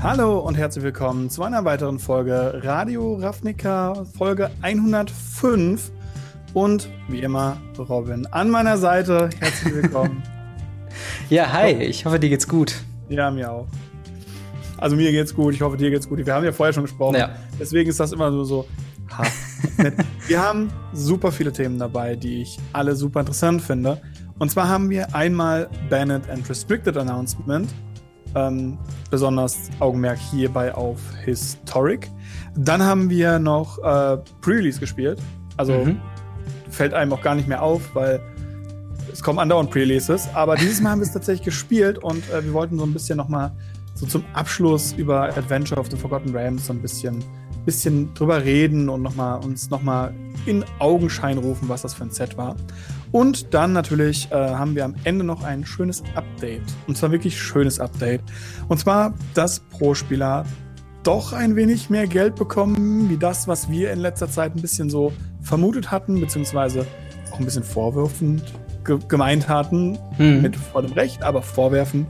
Hallo 0.00 0.38
und 0.38 0.54
herzlich 0.56 0.84
willkommen 0.84 1.28
zu 1.28 1.42
einer 1.42 1.64
weiteren 1.64 1.98
Folge 1.98 2.60
Radio 2.62 3.16
Ravnica, 3.16 4.04
Folge 4.16 4.48
105. 4.62 5.90
Und 6.54 6.88
wie 7.08 7.18
immer, 7.18 7.56
Robin 7.76 8.24
an 8.26 8.48
meiner 8.48 8.78
Seite. 8.78 9.28
Herzlich 9.40 9.74
willkommen. 9.74 10.22
ja, 11.30 11.52
hi, 11.52 11.72
ich 11.72 12.06
hoffe, 12.06 12.20
dir 12.20 12.28
geht's 12.28 12.46
gut. 12.46 12.76
Ja, 13.08 13.28
mir 13.32 13.50
auch. 13.50 13.66
Also 14.76 14.94
mir 14.94 15.10
geht's 15.10 15.34
gut, 15.34 15.54
ich 15.54 15.62
hoffe, 15.62 15.76
dir 15.76 15.90
geht's 15.90 16.08
gut. 16.08 16.24
Wir 16.24 16.32
haben 16.32 16.44
ja 16.44 16.52
vorher 16.52 16.72
schon 16.72 16.84
gesprochen. 16.84 17.16
Ja. 17.16 17.30
Deswegen 17.58 17.90
ist 17.90 17.98
das 17.98 18.12
immer 18.12 18.30
so, 18.30 18.44
so 18.44 18.68
Wir 20.28 20.40
haben 20.40 20.70
super 20.92 21.32
viele 21.32 21.52
Themen 21.52 21.76
dabei, 21.76 22.14
die 22.14 22.42
ich 22.42 22.56
alle 22.72 22.94
super 22.94 23.20
interessant 23.20 23.62
finde. 23.62 24.00
Und 24.38 24.52
zwar 24.52 24.68
haben 24.68 24.90
wir 24.90 25.12
einmal 25.16 25.68
Banned 25.90 26.30
and 26.30 26.48
Restricted 26.48 26.96
Announcement. 26.96 27.68
Ähm, 28.34 28.76
besonders 29.10 29.70
Augenmerk 29.80 30.18
hierbei 30.18 30.74
auf 30.74 31.00
Historic. 31.24 32.10
Dann 32.54 32.82
haben 32.82 33.08
wir 33.08 33.38
noch 33.38 33.78
äh, 33.78 34.18
Pre-Release 34.40 34.80
gespielt. 34.80 35.20
Also 35.56 35.72
mhm. 35.72 36.00
fällt 36.70 36.94
einem 36.94 37.12
auch 37.12 37.22
gar 37.22 37.34
nicht 37.34 37.48
mehr 37.48 37.62
auf, 37.62 37.94
weil 37.94 38.20
es 39.12 39.22
kommen 39.22 39.38
andauernd 39.38 39.70
Pre-Releases. 39.70 40.28
Aber 40.34 40.56
dieses 40.56 40.80
Mal 40.80 40.90
haben 40.90 41.00
wir 41.00 41.06
es 41.06 41.12
tatsächlich 41.12 41.44
gespielt 41.44 41.98
und 41.98 42.28
äh, 42.30 42.44
wir 42.44 42.52
wollten 42.52 42.78
so 42.78 42.84
ein 42.84 42.92
bisschen 42.92 43.16
nochmal 43.16 43.52
so 43.94 44.06
zum 44.06 44.24
Abschluss 44.32 44.92
über 44.92 45.24
Adventure 45.36 45.80
of 45.80 45.90
the 45.90 45.96
Forgotten 45.96 46.34
Realms 46.34 46.66
so 46.66 46.72
ein 46.72 46.80
bisschen, 46.80 47.24
bisschen 47.64 48.14
drüber 48.14 48.44
reden 48.44 48.88
und 48.88 49.02
noch 49.02 49.16
mal, 49.16 49.36
uns 49.36 49.70
nochmal 49.70 50.14
in 50.46 50.64
Augenschein 50.78 51.38
rufen, 51.38 51.68
was 51.68 51.82
das 51.82 51.94
für 51.94 52.04
ein 52.04 52.10
Set 52.10 52.36
war. 52.36 52.54
Und 53.12 53.54
dann 53.54 53.72
natürlich 53.72 54.30
äh, 54.30 54.34
haben 54.34 54.74
wir 54.74 54.84
am 54.84 54.94
Ende 55.04 55.24
noch 55.24 55.42
ein 55.42 55.64
schönes 55.64 56.02
Update. 56.14 56.62
Und 56.86 56.96
zwar 56.96 57.10
wirklich 57.10 57.40
schönes 57.40 57.80
Update. 57.80 58.22
Und 58.68 58.78
zwar, 58.78 59.14
dass 59.34 59.60
Pro-Spieler 59.60 60.44
doch 61.02 61.32
ein 61.32 61.56
wenig 61.56 61.90
mehr 61.90 62.06
Geld 62.06 62.36
bekommen, 62.36 63.08
wie 63.08 63.16
das, 63.16 63.48
was 63.48 63.70
wir 63.70 63.92
in 63.92 64.00
letzter 64.00 64.28
Zeit 64.28 64.54
ein 64.54 64.60
bisschen 64.60 64.90
so 64.90 65.12
vermutet 65.40 65.90
hatten, 65.90 66.20
beziehungsweise 66.20 66.86
auch 67.32 67.38
ein 67.38 67.44
bisschen 67.44 67.62
vorwürfend 67.62 68.42
ge 68.84 68.98
gemeint 69.08 69.48
hatten. 69.48 69.98
Mhm. 70.18 70.42
Mit 70.42 70.56
vollem 70.56 70.92
Recht, 70.92 71.22
aber 71.22 71.42
vorwerfen. 71.42 72.06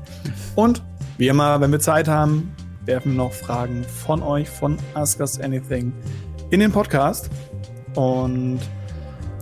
Und 0.56 0.82
wie 1.16 1.28
immer, 1.28 1.60
wenn 1.60 1.70
wir 1.70 1.80
Zeit 1.80 2.08
haben, 2.08 2.52
werfen 2.84 3.16
noch 3.16 3.32
Fragen 3.32 3.84
von 3.84 4.22
euch, 4.22 4.48
von 4.48 4.78
Ask 4.94 5.20
Us 5.20 5.38
Anything 5.40 5.92
in 6.50 6.60
den 6.60 6.72
Podcast. 6.72 7.30
Und 7.94 8.60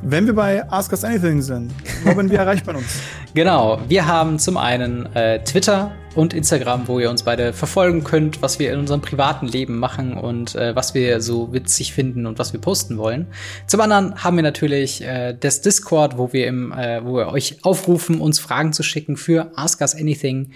wenn 0.02 0.26
wir 0.26 0.34
bei 0.34 0.68
Ask 0.70 0.92
Us 0.92 1.04
Anything 1.04 1.42
sind, 1.42 1.72
Robin, 2.04 2.30
wie 2.30 2.36
erreicht 2.36 2.66
man 2.66 2.76
uns? 2.76 3.00
Genau, 3.34 3.78
wir 3.86 4.06
haben 4.06 4.38
zum 4.38 4.56
einen 4.56 5.14
äh, 5.14 5.44
Twitter 5.44 5.92
und 6.14 6.32
Instagram, 6.32 6.88
wo 6.88 6.98
ihr 6.98 7.10
uns 7.10 7.22
beide 7.22 7.52
verfolgen 7.52 8.02
könnt, 8.02 8.40
was 8.40 8.58
wir 8.58 8.72
in 8.72 8.78
unserem 8.78 9.02
privaten 9.02 9.46
Leben 9.46 9.78
machen 9.78 10.16
und 10.16 10.54
äh, 10.54 10.74
was 10.74 10.94
wir 10.94 11.20
so 11.20 11.52
witzig 11.52 11.92
finden 11.92 12.24
und 12.24 12.38
was 12.38 12.54
wir 12.54 12.60
posten 12.62 12.96
wollen. 12.96 13.26
Zum 13.66 13.82
anderen 13.82 14.24
haben 14.24 14.36
wir 14.36 14.42
natürlich 14.42 15.02
äh, 15.02 15.36
das 15.38 15.60
Discord, 15.60 16.16
wo 16.16 16.32
wir 16.32 16.46
im, 16.46 16.72
äh, 16.72 17.04
wo 17.04 17.18
wir 17.18 17.28
euch 17.28 17.62
aufrufen, 17.62 18.22
uns 18.22 18.38
Fragen 18.38 18.72
zu 18.72 18.82
schicken 18.82 19.18
für 19.18 19.52
Ask 19.54 19.82
Us 19.82 19.94
Anything. 19.94 20.52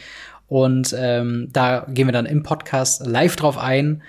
Und 0.49 0.97
ähm, 0.99 1.49
da 1.53 1.87
gehen 1.89 2.09
wir 2.09 2.13
dann 2.13 2.27
im 2.27 2.43
Podcast 2.43 3.07
live 3.07 3.37
drauf 3.37 3.59
ein. 3.59 4.03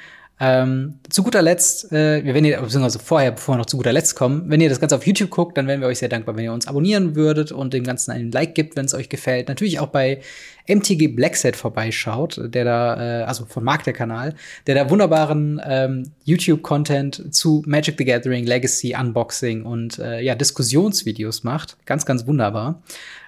Ähm, 0.44 0.95
zu 1.08 1.22
guter 1.22 1.44
Letzt, 1.44 1.92
äh, 1.92 2.25
wenn 2.34 2.44
ihr, 2.44 2.59
beziehungsweise 2.59 2.97
vorher, 2.97 3.30
bevor 3.30 3.53
wir 3.53 3.59
noch 3.59 3.67
zu 3.67 3.78
guter 3.78 3.94
Letzt 3.94 4.16
kommen, 4.16 4.45
wenn 4.48 4.59
ihr 4.59 4.70
das 4.70 4.80
Ganze 4.80 4.95
auf 4.95 5.06
YouTube 5.06 5.30
guckt, 5.30 5.56
dann 5.56 5.67
wären 5.67 5.81
wir 5.81 5.88
euch 5.88 6.00
sehr 6.00 6.09
dankbar, 6.09 6.36
wenn 6.36 6.45
ihr 6.45 6.52
uns 6.52 6.66
abonnieren 6.66 7.16
würdet 7.16 7.52
und 7.52 7.75
dem 7.75 7.83
Ganzen 7.83 8.09
einen 8.09 8.31
Like 8.31 8.56
gibt, 8.56 8.75
wenn 8.75 8.86
es 8.86 8.95
euch 8.95 9.08
gefällt. 9.08 9.50
Natürlich 9.50 9.80
auch 9.80 9.89
bei 9.89 10.20
MTG 10.67 11.09
Blackset 11.09 11.56
vorbeischaut, 11.56 12.42
der 12.44 12.66
da, 12.66 13.22
äh, 13.22 13.23
also 13.25 13.45
von 13.45 13.64
Mark 13.64 13.83
der 13.83 13.94
Kanal, 13.94 14.33
der 14.66 14.73
da 14.73 14.89
wunderbaren 14.89 15.61
ähm, 15.64 16.11
YouTube-Content 16.23 17.36
zu 17.36 17.61
Magic 17.67 17.95
the 17.99 18.05
Gathering, 18.05 18.44
Legacy, 18.44 18.95
Unboxing 18.99 19.64
und 19.64 19.99
äh, 19.99 20.21
ja, 20.21 20.33
Diskussionsvideos 20.33 21.44
macht. 21.44 21.77
Ganz, 21.86 22.04
ganz 22.04 22.26
wunderbar. 22.26 22.82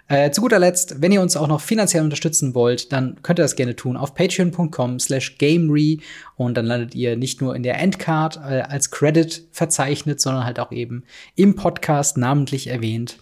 Äh, 0.09 0.31
zu 0.31 0.41
guter 0.41 0.59
Letzt, 0.59 1.02
wenn 1.02 1.12
ihr 1.12 1.22
uns 1.22 1.38
auch 1.38 1.47
noch 1.47 1.62
finanziell 1.62 2.03
unterstützen 2.03 2.53
wollt, 2.53 2.91
dann 2.91 3.22
könnt 3.24 3.40
ihr 3.40 3.44
das 3.44 3.56
gerne 3.56 3.75
tun 3.75 3.96
auf 3.96 4.14
patreon.com 4.14 5.00
slash 5.00 5.38
gamery 5.38 6.02
und 6.36 6.56
dann 6.56 6.66
landet 6.66 6.94
ihr 6.94 7.16
nicht 7.16 7.41
nur 7.41 7.56
in 7.56 7.64
der 7.64 7.80
Endcard 7.80 8.38
äh, 8.38 8.62
als 8.62 8.92
Credit 8.92 9.47
verzeichnet, 9.52 10.19
sondern 10.19 10.44
halt 10.44 10.59
auch 10.59 10.72
eben 10.72 11.03
im 11.36 11.56
Podcast 11.56 12.18
namentlich 12.18 12.68
erwähnt. 12.68 13.18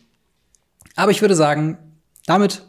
Aber 0.96 1.12
ich 1.12 1.22
würde 1.22 1.36
sagen, 1.36 1.78
damit 2.26 2.64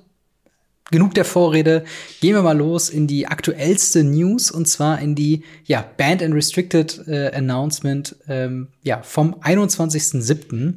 genug 0.93 1.15
der 1.15 1.25
Vorrede. 1.25 1.85
Gehen 2.21 2.35
wir 2.35 2.43
mal 2.43 2.57
los 2.57 2.89
in 2.89 3.09
die 3.09 3.27
aktuellste 3.27 4.05
News 4.05 4.53
und 4.53 4.69
zwar 4.69 5.01
in 5.01 5.17
die 5.17 5.43
ja, 5.65 5.85
Band 5.97 6.23
and 6.23 6.35
Restricted 6.35 7.03
äh, 7.09 7.33
Announcement 7.35 8.15
ähm, 8.29 8.69
ja, 8.83 9.03
vom 9.03 9.35
21.07. 9.37 10.75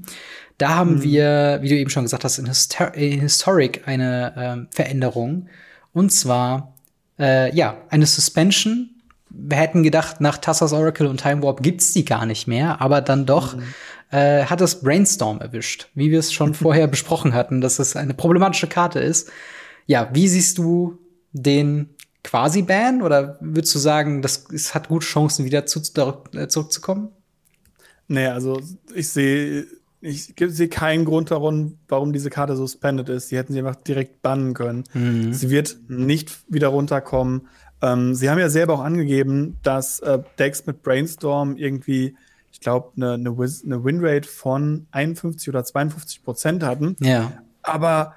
Da 0.57 0.69
haben 0.69 0.95
mhm. 0.95 1.03
wir, 1.03 1.59
wie 1.61 1.69
du 1.69 1.75
eben 1.75 1.89
schon 1.89 2.03
gesagt 2.03 2.23
hast, 2.23 2.37
in, 2.37 2.45
Histor 2.45 2.93
in 2.93 3.19
Historic 3.19 3.87
eine 3.87 4.33
ähm, 4.37 4.67
Veränderung. 4.71 5.47
Und 5.93 6.11
zwar, 6.11 6.75
äh, 7.19 7.53
ja, 7.55 7.77
eine 7.89 8.05
Suspension. 8.05 8.89
Wir 9.29 9.57
hätten 9.57 9.83
gedacht, 9.83 10.21
nach 10.21 10.37
Tassas 10.37 10.71
Oracle 10.71 11.07
und 11.07 11.21
Time 11.21 11.43
Warp 11.43 11.61
gibt's 11.61 11.91
die 11.93 12.05
gar 12.05 12.25
nicht 12.25 12.47
mehr, 12.47 12.79
aber 12.79 13.01
dann 13.01 13.25
doch 13.25 13.57
mhm. 13.57 13.63
äh, 14.11 14.45
hat 14.45 14.61
es 14.61 14.81
Brainstorm 14.81 15.41
erwischt, 15.41 15.89
wie 15.93 16.11
wir 16.11 16.19
es 16.19 16.31
schon 16.31 16.53
vorher 16.53 16.87
besprochen 16.87 17.33
hatten, 17.33 17.59
dass 17.59 17.79
es 17.79 17.95
eine 17.95 18.13
problematische 18.13 18.67
Karte 18.67 18.99
ist. 18.99 19.29
Ja, 19.87 20.09
wie 20.13 20.27
siehst 20.27 20.57
du 20.57 20.99
den 21.33 21.89
quasi 22.23 22.61
Ban 22.61 23.01
oder 23.01 23.37
würdest 23.41 23.75
du 23.75 23.79
sagen, 23.79 24.21
das 24.21 24.45
es 24.51 24.73
hat 24.73 24.87
gute 24.87 25.05
Chancen, 25.05 25.45
wieder 25.45 25.65
zu, 25.65 25.81
äh, 26.33 26.47
zurückzukommen? 26.47 27.09
Nee, 28.07 28.27
also 28.27 28.61
ich 28.93 29.09
sehe 29.09 29.65
ich 30.01 30.33
sehe 30.37 30.67
keinen 30.67 31.05
Grund 31.05 31.31
darum, 31.31 31.77
warum 31.87 32.13
diese 32.13 32.29
Karte 32.29 32.55
suspended 32.55 33.09
ist. 33.09 33.31
Die 33.31 33.37
hätten 33.37 33.53
sie 33.53 33.59
einfach 33.59 33.75
direkt 33.75 34.21
bannen 34.21 34.53
können. 34.53 34.83
Mhm. 34.93 35.33
Sie 35.33 35.49
wird 35.49 35.77
nicht 35.87 36.31
wieder 36.47 36.67
runterkommen. 36.67 37.47
Ähm, 37.81 38.13
sie 38.13 38.29
haben 38.29 38.39
ja 38.39 38.49
selber 38.49 38.75
auch 38.75 38.83
angegeben, 38.83 39.57
dass 39.63 39.99
äh, 39.99 40.19
Decks 40.37 40.65
mit 40.65 40.83
Brainstorm 40.83 41.57
irgendwie, 41.57 42.15
ich 42.51 42.59
glaube, 42.59 42.91
eine, 42.95 43.13
eine, 43.13 43.29
eine 43.29 43.83
Winrate 43.83 44.27
von 44.27 44.87
51 44.91 45.49
oder 45.49 45.63
52 45.63 46.23
Prozent 46.23 46.63
hatten. 46.63 46.95
Ja. 46.99 47.31
Aber 47.63 48.13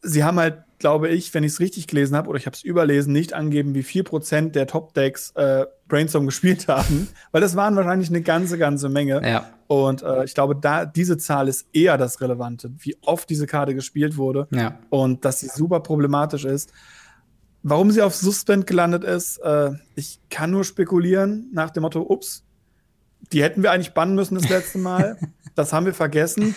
sie 0.00 0.24
haben 0.24 0.38
halt 0.38 0.64
glaube 0.82 1.08
ich, 1.08 1.32
wenn 1.32 1.44
ich 1.44 1.52
es 1.52 1.60
richtig 1.60 1.86
gelesen 1.86 2.16
habe, 2.16 2.28
oder 2.28 2.38
ich 2.38 2.44
habe 2.44 2.56
es 2.56 2.64
überlesen, 2.64 3.12
nicht 3.12 3.34
angeben, 3.34 3.72
wie 3.74 3.84
viel 3.84 4.02
Prozent 4.02 4.56
der 4.56 4.66
Top-Decks 4.66 5.30
äh, 5.36 5.64
Brainstorm 5.86 6.26
gespielt 6.32 6.66
haben, 6.66 7.08
weil 7.30 7.40
das 7.40 7.54
waren 7.54 7.76
wahrscheinlich 7.76 8.10
eine 8.10 8.20
ganze, 8.20 8.58
ganze 8.58 8.88
Menge. 8.88 9.22
Ja. 9.24 9.48
Und 9.72 10.02
äh, 10.02 10.24
ich 10.24 10.34
glaube, 10.34 10.54
da 10.54 10.84
diese 10.84 11.16
Zahl 11.16 11.48
ist 11.48 11.66
eher 11.72 11.96
das 11.96 12.20
Relevante, 12.20 12.70
wie 12.80 12.94
oft 13.00 13.30
diese 13.30 13.46
Karte 13.46 13.74
gespielt 13.74 14.18
wurde 14.18 14.46
ja. 14.50 14.78
und 14.90 15.24
dass 15.24 15.40
sie 15.40 15.48
super 15.48 15.80
problematisch 15.80 16.44
ist. 16.44 16.74
Warum 17.62 17.90
sie 17.90 18.02
auf 18.02 18.14
Suspend 18.14 18.66
gelandet 18.66 19.02
ist, 19.02 19.38
äh, 19.38 19.70
ich 19.94 20.20
kann 20.28 20.50
nur 20.50 20.64
spekulieren 20.64 21.48
nach 21.54 21.70
dem 21.70 21.84
Motto, 21.84 22.02
ups, 22.02 22.44
die 23.32 23.42
hätten 23.42 23.62
wir 23.62 23.72
eigentlich 23.72 23.94
bannen 23.94 24.14
müssen 24.14 24.34
das 24.34 24.50
letzte 24.50 24.76
Mal. 24.76 25.16
das 25.54 25.72
haben 25.72 25.86
wir 25.86 25.94
vergessen. 25.94 26.54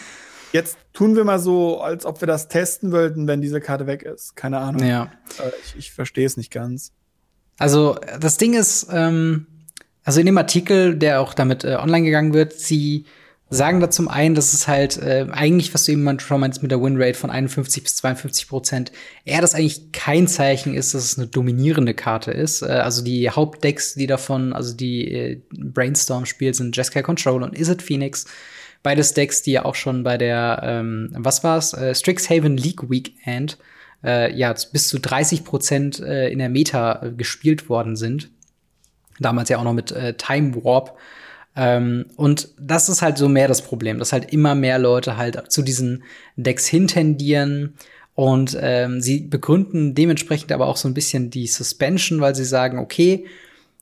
Jetzt 0.52 0.78
tun 0.92 1.16
wir 1.16 1.24
mal 1.24 1.40
so, 1.40 1.80
als 1.80 2.06
ob 2.06 2.20
wir 2.22 2.28
das 2.28 2.50
testen 2.50 2.92
wollten, 2.92 3.28
wenn 3.28 3.40
diese 3.40 3.62
Karte 3.62 3.88
weg 3.88 4.04
ist. 4.04 4.36
Keine 4.36 4.58
Ahnung. 4.58 4.86
Ja. 4.86 5.04
Äh, 5.40 5.52
ich, 5.64 5.78
ich 5.78 5.94
verstehe 5.94 6.26
es 6.26 6.36
nicht 6.36 6.52
ganz. 6.52 6.92
Also, 7.60 7.98
das 8.20 8.36
Ding 8.36 8.56
ist, 8.56 8.88
ähm, 8.92 9.48
also 10.06 10.20
in 10.20 10.28
dem 10.28 10.38
Artikel, 10.38 10.96
der 10.96 11.20
auch 11.20 11.34
damit 11.34 11.66
äh, 11.66 11.76
online 11.76 12.06
gegangen 12.06 12.34
wird, 12.34 12.54
sie 12.54 13.06
sagen 13.50 13.80
da 13.80 13.90
zum 13.90 14.08
einen, 14.08 14.36
dass 14.36 14.54
es 14.54 14.68
halt 14.68 14.98
äh, 14.98 15.28
eigentlich, 15.32 15.74
was 15.74 15.86
du 15.86 15.92
eben 15.92 16.20
schon 16.20 16.40
meinst 16.40 16.62
mit 16.62 16.72
der 16.72 16.82
Winrate 16.82 17.18
von 17.18 17.30
51 17.30 17.84
bis 17.84 17.96
52 17.98 18.48
Prozent, 18.48 18.92
eher 19.24 19.42
das 19.42 19.56
eigentlich 19.56 19.92
kein 19.92 20.28
Zeichen 20.28 20.74
ist, 20.74 20.94
dass 20.94 21.04
es 21.04 21.18
eine 21.18 21.28
dominierende 21.28 21.94
Karte 21.94 22.32
ist. 22.32 22.62
Äh, 22.62 22.68
also 22.68 23.04
die 23.04 23.30
Hauptdecks, 23.30 23.96
die 23.96 24.08
davon, 24.08 24.54
also 24.54 24.76
die 24.76 25.12
äh, 25.12 25.42
Brainstorm 25.52 26.26
spielt, 26.26 26.56
sind 26.56 26.76
Jeskai 26.76 27.02
Control 27.02 27.44
und 27.44 27.58
Is 27.58 27.70
It 27.70 27.82
Phoenix. 27.82 28.26
Beides 28.84 29.14
Decks, 29.14 29.42
die 29.42 29.54
ja 29.54 29.66
auch 29.66 29.76
schon 29.76 30.04
bei 30.04 30.18
der, 30.18 30.62
ähm, 30.64 31.10
was 31.14 31.44
war's, 31.44 31.74
äh, 31.74 31.96
Strixhaven 31.96 32.58
League 32.58 32.90
Weekend 32.90 33.58
äh, 34.04 34.32
ja 34.36 34.54
bis 34.72 34.88
zu 34.88 35.00
30 35.00 35.44
Prozent 35.44 36.00
äh, 36.00 36.30
in 36.30 36.40
der 36.40 36.50
Meta 36.50 37.02
äh, 37.02 37.12
gespielt 37.12 37.70
worden 37.70 37.96
sind. 37.96 38.30
Damals 39.20 39.50
ja 39.50 39.58
auch 39.58 39.64
noch 39.64 39.74
mit 39.74 39.92
äh, 39.92 40.14
Time 40.16 40.56
Warp. 40.64 40.98
Ähm, 41.56 42.06
und 42.18 42.50
das 42.60 42.90
ist 42.90 43.02
halt 43.02 43.18
so 43.18 43.30
mehr 43.30 43.48
das 43.48 43.62
Problem, 43.62 44.00
dass 44.00 44.14
halt 44.14 44.34
immer 44.34 44.56
mehr 44.56 44.78
Leute 44.78 45.18
halt 45.18 45.52
zu 45.52 45.62
diesen 45.62 46.04
Decks 46.36 46.68
hintendieren. 46.68 47.76
Und 48.14 48.58
ähm, 48.62 49.02
sie 49.02 49.20
begründen 49.22 49.94
dementsprechend 49.94 50.52
aber 50.52 50.68
auch 50.68 50.78
so 50.78 50.88
ein 50.88 50.94
bisschen 50.94 51.32
die 51.32 51.48
Suspension, 51.48 52.22
weil 52.22 52.36
sie 52.36 52.46
sagen, 52.46 52.80
okay, 52.80 53.26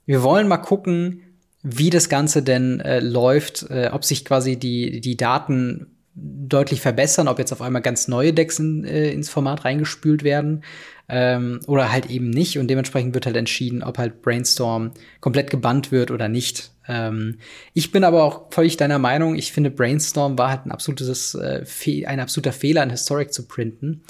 wir 0.06 0.24
wollen 0.24 0.48
mal 0.48 0.58
gucken, 0.58 1.22
wie 1.62 1.90
das 1.90 2.10
Ganze 2.10 2.44
denn 2.44 2.80
äh, 2.82 3.00
läuft, 3.00 3.70
äh, 3.70 3.90
ob 3.94 4.04
sich 4.04 4.26
quasi 4.26 4.58
die, 4.58 5.02
die 5.02 5.16
Daten 5.16 5.88
deutlich 6.16 6.82
verbessern, 6.82 7.28
ob 7.28 7.40
jetzt 7.40 7.52
auf 7.52 7.62
einmal 7.62 7.82
ganz 7.82 8.08
neue 8.08 8.34
Decks 8.34 8.60
in, 8.60 8.86
äh, 8.86 9.12
ins 9.12 9.30
Format 9.30 9.66
reingespült 9.66 10.24
werden 10.24 10.64
ähm, 11.10 11.60
oder 11.68 11.92
halt 11.92 12.10
eben 12.10 12.30
nicht. 12.30 12.58
Und 12.60 12.68
dementsprechend 12.68 13.14
wird 13.14 13.26
halt 13.26 13.36
entschieden, 13.36 13.84
ob 13.84 13.98
halt 13.98 14.22
Brainstorm 14.22 14.92
komplett 15.22 15.50
gebannt 15.50 15.92
wird 15.92 16.12
oder 16.12 16.30
nicht. 16.30 16.72
Ähm, 16.88 17.40
ich 17.74 17.92
bin 17.92 18.04
aber 18.04 18.24
auch 18.24 18.52
völlig 18.52 18.78
deiner 18.78 19.00
Meinung. 19.00 19.36
Ich 19.36 19.52
finde, 19.52 19.72
Brainstorm 19.72 20.38
war 20.38 20.50
halt 20.50 20.66
ein 20.66 20.72
absolutes, 20.72 21.36
äh, 21.36 21.66
ein 22.06 22.20
absoluter 22.20 22.54
Fehler, 22.54 22.82
ein 22.82 22.92
Historic 22.92 23.34
zu 23.34 23.48
printen. 23.48 24.04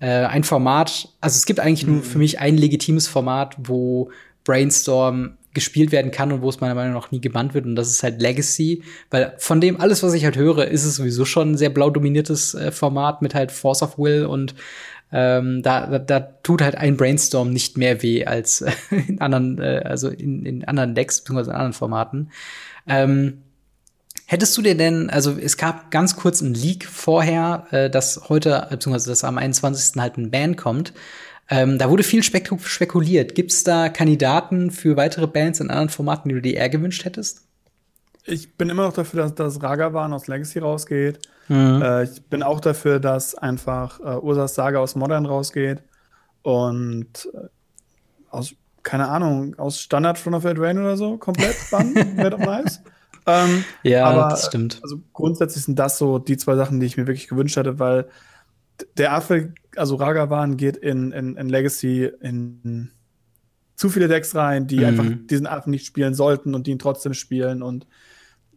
Äh, 0.00 0.24
ein 0.24 0.44
Format, 0.44 1.08
also 1.20 1.36
es 1.36 1.46
gibt 1.46 1.60
eigentlich 1.60 1.86
mhm. 1.86 1.94
nur 1.94 2.02
für 2.02 2.18
mich 2.18 2.40
ein 2.40 2.56
legitimes 2.56 3.06
Format, 3.06 3.56
wo 3.58 4.10
Brainstorm 4.42 5.36
gespielt 5.54 5.92
werden 5.92 6.10
kann 6.10 6.32
und 6.32 6.42
wo 6.42 6.48
es 6.48 6.60
meiner 6.60 6.74
Meinung 6.74 6.94
nach 6.94 7.10
nie 7.10 7.20
gebannt 7.20 7.54
wird 7.54 7.64
und 7.64 7.76
das 7.76 7.88
ist 7.88 8.02
halt 8.02 8.20
Legacy, 8.20 8.82
weil 9.10 9.34
von 9.38 9.60
dem 9.60 9.80
alles, 9.80 10.02
was 10.02 10.12
ich 10.14 10.24
halt 10.24 10.36
höre, 10.36 10.66
ist 10.68 10.84
es 10.84 10.96
sowieso 10.96 11.24
schon 11.24 11.52
ein 11.52 11.56
sehr 11.56 11.70
blau 11.70 11.90
dominiertes 11.90 12.54
äh, 12.54 12.70
Format 12.72 13.22
mit 13.22 13.34
halt 13.34 13.52
Force 13.52 13.82
of 13.82 13.98
Will 13.98 14.26
und 14.26 14.54
ähm, 15.12 15.62
da, 15.62 15.86
da, 15.86 15.98
da 15.98 16.20
tut 16.20 16.60
halt 16.60 16.76
ein 16.76 16.96
Brainstorm 16.96 17.50
nicht 17.50 17.78
mehr 17.78 18.02
weh 18.02 18.26
als 18.26 18.62
äh, 18.62 18.72
in 19.08 19.20
anderen, 19.20 19.60
äh, 19.60 19.82
also 19.84 20.08
in, 20.08 20.44
in 20.44 20.64
anderen 20.64 20.94
Decks 20.94 21.20
beziehungsweise 21.20 21.50
in 21.50 21.56
anderen 21.56 21.72
Formaten. 21.72 22.30
Ähm, 22.86 23.38
Hättest 24.26 24.56
du 24.56 24.62
dir 24.62 24.74
denn, 24.74 25.10
also 25.10 25.36
es 25.38 25.58
gab 25.58 25.90
ganz 25.90 26.16
kurz 26.16 26.42
einen 26.42 26.54
Leak 26.54 26.86
vorher, 26.86 27.66
äh, 27.70 27.90
dass 27.90 28.28
heute, 28.30 28.66
beziehungsweise 28.70 29.10
dass 29.10 29.22
am 29.22 29.36
21. 29.36 30.00
halt 30.00 30.16
ein 30.16 30.30
Ban 30.30 30.56
kommt. 30.56 30.94
Ähm, 31.50 31.78
da 31.78 31.90
wurde 31.90 32.02
viel 32.02 32.22
spekuliert. 32.22 33.34
Gibt 33.34 33.52
es 33.52 33.64
da 33.64 33.88
Kandidaten 33.88 34.70
für 34.70 34.96
weitere 34.96 35.26
Bands 35.26 35.60
in 35.60 35.70
anderen 35.70 35.90
Formaten, 35.90 36.28
die 36.28 36.34
du 36.36 36.42
dir 36.42 36.54
eher 36.54 36.70
gewünscht 36.70 37.04
hättest? 37.04 37.42
Ich 38.24 38.54
bin 38.56 38.70
immer 38.70 38.84
noch 38.84 38.94
dafür, 38.94 39.22
dass, 39.22 39.34
dass 39.34 39.62
Ragavan 39.62 40.12
aus 40.14 40.26
Legacy 40.26 40.58
rausgeht. 40.58 41.20
Mhm. 41.48 41.82
Äh, 41.82 42.04
ich 42.04 42.22
bin 42.22 42.42
auch 42.42 42.60
dafür, 42.60 42.98
dass 42.98 43.34
einfach 43.34 44.00
äh, 44.00 44.18
Ursas 44.18 44.54
Saga 44.54 44.78
aus 44.78 44.94
Modern 44.94 45.26
rausgeht. 45.26 45.82
Und 46.40 47.28
äh, 47.34 47.48
aus, 48.30 48.54
keine 48.82 49.08
Ahnung, 49.08 49.54
aus 49.58 49.80
Standard 49.80 50.18
Front 50.18 50.36
of 50.36 50.44
Rain 50.44 50.78
oder 50.78 50.96
so 50.96 51.18
komplett 51.18 51.56
bannen. 51.70 52.16
Wäre 52.16 52.30
doch 52.30 52.38
nice. 52.38 52.80
Ähm, 53.26 53.64
ja, 53.82 54.06
aber, 54.06 54.28
das 54.30 54.46
stimmt. 54.46 54.80
Also 54.82 55.00
grundsätzlich 55.12 55.64
sind 55.64 55.78
das 55.78 55.98
so 55.98 56.18
die 56.18 56.36
zwei 56.36 56.56
Sachen, 56.56 56.80
die 56.80 56.86
ich 56.86 56.96
mir 56.96 57.06
wirklich 57.06 57.28
gewünscht 57.28 57.56
hätte, 57.56 57.78
weil 57.78 58.08
der 58.96 59.12
Affe, 59.12 59.54
also 59.76 59.96
Ragavan 59.96 60.56
geht 60.56 60.76
in, 60.76 61.12
in, 61.12 61.36
in 61.36 61.48
Legacy 61.48 62.10
in 62.20 62.90
zu 63.76 63.88
viele 63.88 64.08
Decks 64.08 64.34
rein, 64.34 64.66
die 64.66 64.78
mhm. 64.78 64.84
einfach 64.84 65.04
diesen 65.30 65.46
Affen 65.46 65.70
nicht 65.70 65.86
spielen 65.86 66.14
sollten 66.14 66.54
und 66.54 66.66
die 66.66 66.72
ihn 66.72 66.78
trotzdem 66.78 67.14
spielen. 67.14 67.62
Und 67.62 67.86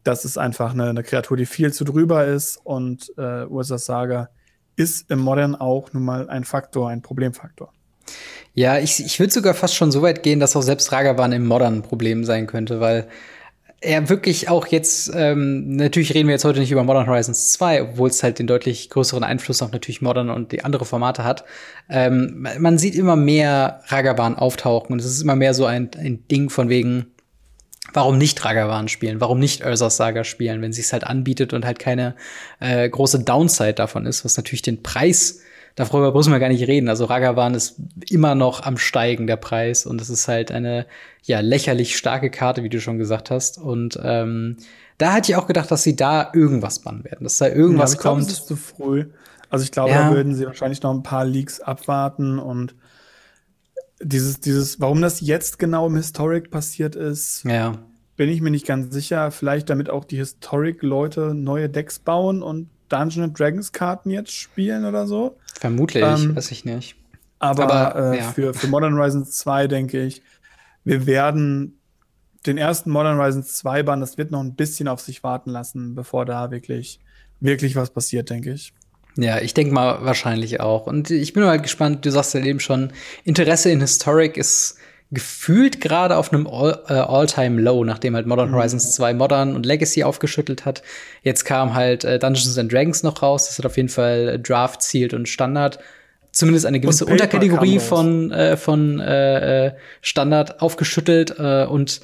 das 0.03 0.25
ist 0.25 0.37
einfach 0.37 0.73
eine, 0.73 0.89
eine 0.89 1.03
Kreatur, 1.03 1.37
die 1.37 1.45
viel 1.45 1.73
zu 1.73 1.83
drüber 1.83 2.25
ist. 2.25 2.59
Und 2.63 3.11
äh, 3.17 3.45
Ursas 3.45 3.85
Saga 3.85 4.29
ist 4.75 5.09
im 5.09 5.19
Modern 5.19 5.55
auch 5.55 5.91
nun 5.93 6.03
mal 6.03 6.29
ein 6.29 6.43
Faktor, 6.43 6.89
ein 6.89 7.01
Problemfaktor. 7.01 7.73
Ja, 8.53 8.77
ich, 8.77 9.03
ich 9.03 9.19
würde 9.19 9.33
sogar 9.33 9.53
fast 9.53 9.75
schon 9.75 9.91
so 9.91 10.01
weit 10.01 10.23
gehen, 10.23 10.39
dass 10.39 10.55
auch 10.55 10.61
selbst 10.61 10.91
Ragavan 10.91 11.31
im 11.31 11.45
Modern 11.45 11.75
ein 11.75 11.81
Problem 11.81 12.23
sein 12.23 12.47
könnte, 12.47 12.79
weil 12.79 13.07
er 13.79 14.09
wirklich 14.09 14.49
auch 14.49 14.67
jetzt, 14.67 15.11
ähm, 15.13 15.75
natürlich 15.75 16.13
reden 16.13 16.27
wir 16.27 16.33
jetzt 16.33 16.45
heute 16.45 16.59
nicht 16.59 16.71
über 16.71 16.83
Modern 16.83 17.07
Horizons 17.07 17.51
2, 17.51 17.83
obwohl 17.83 18.09
es 18.09 18.23
halt 18.23 18.39
den 18.39 18.47
deutlich 18.47 18.89
größeren 18.89 19.23
Einfluss 19.23 19.61
auf 19.61 19.71
natürlich 19.71 20.01
Modern 20.01 20.31
und 20.31 20.51
die 20.51 20.65
andere 20.65 20.83
Formate 20.83 21.23
hat. 21.23 21.43
Ähm, 21.87 22.47
man 22.57 22.77
sieht 22.79 22.95
immer 22.95 23.15
mehr 23.15 23.81
Ragavan 23.87 24.35
auftauchen 24.35 24.93
und 24.93 24.99
es 24.99 25.05
ist 25.05 25.21
immer 25.21 25.35
mehr 25.35 25.53
so 25.53 25.65
ein, 25.65 25.91
ein 25.95 26.27
Ding 26.27 26.49
von 26.49 26.69
wegen, 26.69 27.07
warum 27.93 28.17
nicht 28.17 28.43
Ragavan 28.43 28.87
spielen, 28.87 29.21
warum 29.21 29.37
nicht 29.37 29.63
Ursas 29.63 29.97
Saga 29.97 30.23
spielen, 30.23 30.61
wenn 30.63 30.71
es 30.71 30.91
halt 30.91 31.03
anbietet 31.03 31.53
und 31.53 31.63
halt 31.63 31.77
keine 31.77 32.15
äh, 32.59 32.89
große 32.89 33.23
Downside 33.23 33.75
davon 33.75 34.07
ist, 34.07 34.25
was 34.25 34.37
natürlich 34.37 34.63
den 34.63 34.81
Preis 34.81 35.41
darüber 35.77 36.11
müssen 36.11 36.33
wir 36.33 36.39
gar 36.39 36.49
nicht 36.49 36.67
reden. 36.67 36.89
Also 36.89 37.05
Ragavan 37.05 37.53
ist 37.53 37.75
immer 38.09 38.35
noch 38.35 38.63
am 38.63 38.77
Steigen, 38.77 39.27
der 39.27 39.37
Preis. 39.37 39.85
Und 39.85 40.01
es 40.01 40.09
ist 40.09 40.27
halt 40.27 40.51
eine, 40.51 40.87
ja, 41.23 41.39
lächerlich 41.39 41.95
starke 41.95 42.29
Karte, 42.29 42.63
wie 42.63 42.69
du 42.69 42.81
schon 42.81 42.97
gesagt 42.97 43.31
hast. 43.31 43.59
Und 43.59 43.97
ähm, 44.03 44.57
da 44.97 45.13
hatte 45.13 45.31
ich 45.31 45.37
auch 45.37 45.47
gedacht, 45.47 45.69
dass 45.69 45.83
sie 45.83 45.95
da 45.95 46.31
irgendwas 46.33 46.79
bannen 46.79 47.03
werden, 47.05 47.23
dass 47.23 47.37
da 47.37 47.47
irgendwas 47.47 47.93
ja, 47.93 47.99
kommt. 47.99 48.25
Glaub, 48.25 48.29
das 48.29 48.39
ist 48.39 48.47
zu 48.47 48.55
früh. 48.55 49.05
Also 49.49 49.63
ich 49.63 49.71
glaube, 49.71 49.91
ja. 49.91 50.09
da 50.09 50.15
würden 50.15 50.35
sie 50.35 50.45
wahrscheinlich 50.45 50.81
noch 50.81 50.93
ein 50.93 51.03
paar 51.03 51.23
Leaks 51.23 51.61
abwarten 51.61 52.39
und 52.39 52.75
dieses, 54.01 54.39
dieses, 54.39 54.81
warum 54.81 55.01
das 55.01 55.21
jetzt 55.21 55.57
genau 55.59 55.87
im 55.87 55.95
Historic 55.95 56.51
passiert 56.51 56.95
ist, 56.95 57.43
ja. 57.45 57.77
bin 58.15 58.29
ich 58.29 58.41
mir 58.41 58.51
nicht 58.51 58.65
ganz 58.65 58.93
sicher. 58.93 59.31
Vielleicht 59.31 59.69
damit 59.69 59.89
auch 59.89 60.05
die 60.05 60.17
Historic-Leute 60.17 61.33
neue 61.33 61.69
Decks 61.69 61.99
bauen 61.99 62.41
und 62.41 62.69
Dungeons 62.89 63.33
Dragons 63.33 63.71
Karten 63.71 64.09
jetzt 64.09 64.31
spielen 64.31 64.85
oder 64.85 65.07
so. 65.07 65.37
Vermutlich, 65.59 66.03
ähm, 66.03 66.35
weiß 66.35 66.51
ich 66.51 66.65
nicht. 66.65 66.95
Aber, 67.39 67.71
aber 67.71 68.13
äh, 68.13 68.17
ja. 68.19 68.31
für, 68.31 68.53
für 68.53 68.67
Modern 68.67 68.95
Horizons 68.95 69.37
2 69.37 69.67
denke 69.67 70.03
ich, 70.03 70.21
wir 70.83 71.05
werden 71.05 71.79
den 72.45 72.57
ersten 72.57 72.89
Modern 72.89 73.17
Horizons 73.17 73.53
2 73.53 73.83
Band, 73.83 74.01
das 74.01 74.17
wird 74.17 74.31
noch 74.31 74.41
ein 74.41 74.55
bisschen 74.55 74.87
auf 74.87 75.01
sich 75.01 75.23
warten 75.23 75.51
lassen, 75.51 75.95
bevor 75.95 76.25
da 76.25 76.49
wirklich, 76.49 76.99
wirklich 77.39 77.75
was 77.75 77.89
passiert, 77.89 78.29
denke 78.29 78.53
ich. 78.53 78.73
Ja, 79.17 79.39
ich 79.39 79.53
denke 79.53 79.73
mal 79.73 80.05
wahrscheinlich 80.05 80.59
auch. 80.59 80.85
Und 80.85 81.09
ich 81.09 81.33
bin 81.33 81.43
mal 81.43 81.59
gespannt, 81.59 82.05
du 82.05 82.11
sagst 82.11 82.35
ja 82.35 82.39
eben 82.39 82.59
schon, 82.59 82.93
Interesse 83.23 83.71
in 83.71 83.81
Historic 83.81 84.37
ist 84.37 84.77
gefühlt 85.11 85.79
gerade 85.79 86.17
auf 86.17 86.33
einem 86.33 86.45
äh, 86.45 86.93
All-Time-Low, 86.93 87.83
nachdem 87.83 88.15
halt 88.15 88.27
Modern 88.27 88.49
mhm. 88.49 88.55
Horizons 88.55 88.93
2 88.95 89.13
Modern 89.13 89.55
und 89.55 89.65
Legacy 89.65 90.03
aufgeschüttelt 90.03 90.65
hat. 90.65 90.83
Jetzt 91.23 91.45
kam 91.45 91.73
halt 91.73 92.03
äh, 92.03 92.19
Dungeons 92.19 92.57
and 92.57 92.71
Dragons 92.71 93.03
noch 93.03 93.21
raus. 93.21 93.47
Das 93.47 93.57
hat 93.57 93.65
auf 93.65 93.77
jeden 93.77 93.89
Fall 93.89 94.29
äh, 94.29 94.39
Draft, 94.39 94.81
Sealed 94.81 95.13
und 95.13 95.29
Standard 95.29 95.79
zumindest 96.37 96.65
eine 96.65 96.79
gewisse 96.79 97.05
Unterkategorie 97.05 97.79
von, 97.79 98.31
äh, 98.31 98.57
von 98.57 98.99
äh, 98.99 99.73
Standard 100.01 100.61
aufgeschüttelt. 100.61 101.35
Äh, 101.39 101.65
und 101.65 102.01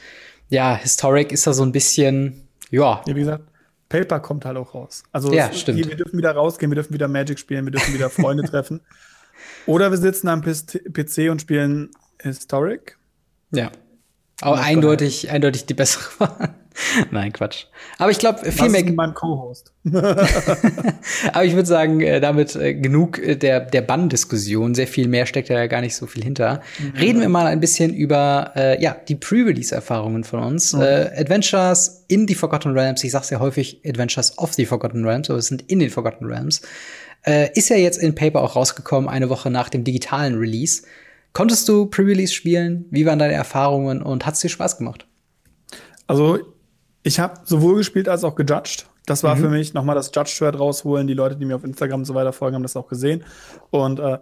ja, 0.49 0.75
Historic 0.75 1.31
ist 1.31 1.45
da 1.45 1.53
so 1.53 1.63
ein 1.63 1.71
bisschen, 1.71 2.47
ja. 2.71 3.01
Ja, 3.05 3.15
wie 3.15 3.19
gesagt, 3.19 3.43
Paper 3.89 4.19
kommt 4.19 4.45
halt 4.45 4.57
auch 4.57 4.73
raus. 4.73 5.03
Also 5.11 5.31
ja, 5.31 5.51
stimmt. 5.53 5.87
wir 5.87 5.95
dürfen 5.95 6.17
wieder 6.17 6.31
rausgehen, 6.31 6.71
wir 6.71 6.75
dürfen 6.75 6.93
wieder 6.93 7.07
Magic 7.07 7.37
spielen, 7.37 7.65
wir 7.65 7.71
dürfen 7.71 7.93
wieder 7.93 8.09
Freunde 8.09 8.43
treffen. 8.49 8.81
Oder 9.67 9.91
wir 9.91 9.97
sitzen 9.97 10.27
am 10.29 10.41
PC 10.41 11.29
und 11.29 11.41
spielen 11.41 11.91
Historic. 12.21 12.97
Ja. 13.51 13.71
Aber 14.41 14.59
eindeutig, 14.59 15.31
eindeutig 15.31 15.65
die 15.65 15.73
bessere 15.73 16.03
Wahl. 16.19 16.55
Nein, 17.11 17.31
Quatsch. 17.31 17.65
Aber 17.99 18.09
ich 18.09 18.17
glaube, 18.17 18.51
viel 18.51 18.69
mehr. 18.69 18.83
Mit 18.83 18.95
meinem 18.95 19.13
Co-Host. 19.13 19.71
Aber 21.33 21.45
ich 21.45 21.53
würde 21.53 21.67
sagen, 21.67 22.01
äh, 22.01 22.19
damit 22.19 22.55
äh, 22.55 22.73
genug 22.73 23.19
äh, 23.19 23.35
der, 23.35 23.59
der 23.59 23.81
Bann-Diskussion. 23.81 24.73
Sehr 24.73 24.87
viel 24.87 25.07
mehr 25.07 25.25
steckt 25.25 25.49
ja 25.49 25.67
gar 25.67 25.81
nicht 25.81 25.95
so 25.95 26.07
viel 26.07 26.23
hinter. 26.23 26.61
Mhm. 26.79 26.99
Reden 26.99 27.21
wir 27.21 27.29
mal 27.29 27.45
ein 27.45 27.59
bisschen 27.59 27.93
über 27.93 28.53
äh, 28.55 28.81
ja, 28.81 28.95
die 29.07 29.15
Pre-Release-Erfahrungen 29.15 30.23
von 30.23 30.41
uns. 30.41 30.73
Mhm. 30.73 30.81
Äh, 30.81 31.11
Adventures 31.15 32.05
in 32.07 32.27
the 32.27 32.35
Forgotten 32.35 32.71
Realms. 32.71 33.03
Ich 33.03 33.11
sag's 33.11 33.29
ja 33.29 33.39
häufig 33.39 33.81
Adventures 33.85 34.37
of 34.37 34.53
the 34.53 34.65
Forgotten 34.65 35.05
Realms, 35.05 35.29
aber 35.29 35.39
es 35.39 35.47
sind 35.47 35.61
in 35.69 35.79
den 35.79 35.91
Forgotten 35.91 36.25
Realms. 36.25 36.61
Äh, 37.25 37.51
ist 37.53 37.69
ja 37.69 37.77
jetzt 37.77 37.97
in 37.97 38.15
Paper 38.15 38.41
auch 38.41 38.55
rausgekommen, 38.55 39.09
eine 39.09 39.29
Woche 39.29 39.49
nach 39.49 39.69
dem 39.69 39.83
digitalen 39.83 40.37
Release. 40.37 40.83
Konntest 41.33 41.67
du 41.67 41.87
Pre-Release 41.87 42.33
spielen? 42.33 42.85
Wie 42.91 43.05
waren 43.05 43.19
deine 43.19 43.33
Erfahrungen 43.33 44.01
und 44.03 44.25
hat 44.25 44.35
es 44.35 44.41
dir 44.41 44.49
Spaß 44.49 44.77
gemacht? 44.77 45.07
Also, 46.05 46.39
ich 47.01 47.19
habe 47.19 47.41
sowohl 47.43 47.77
gespielt 47.77 48.07
als 48.07 48.23
auch 48.23 48.35
gejudged. 48.35 48.85
Das 49.05 49.23
war 49.23 49.35
mhm. 49.35 49.39
für 49.39 49.49
mich 49.49 49.73
nochmal 49.73 49.95
das 49.95 50.11
Judge-Shirt 50.13 50.57
rausholen. 50.57 51.07
Die 51.07 51.13
Leute, 51.13 51.35
die 51.35 51.45
mir 51.45 51.55
auf 51.55 51.63
Instagram 51.63 52.01
und 52.01 52.05
so 52.05 52.13
weiter 52.13 52.33
folgen, 52.33 52.55
haben 52.55 52.63
das 52.63 52.77
auch 52.77 52.87
gesehen. 52.87 53.23
Und 53.71 53.99
äh, 53.99 54.19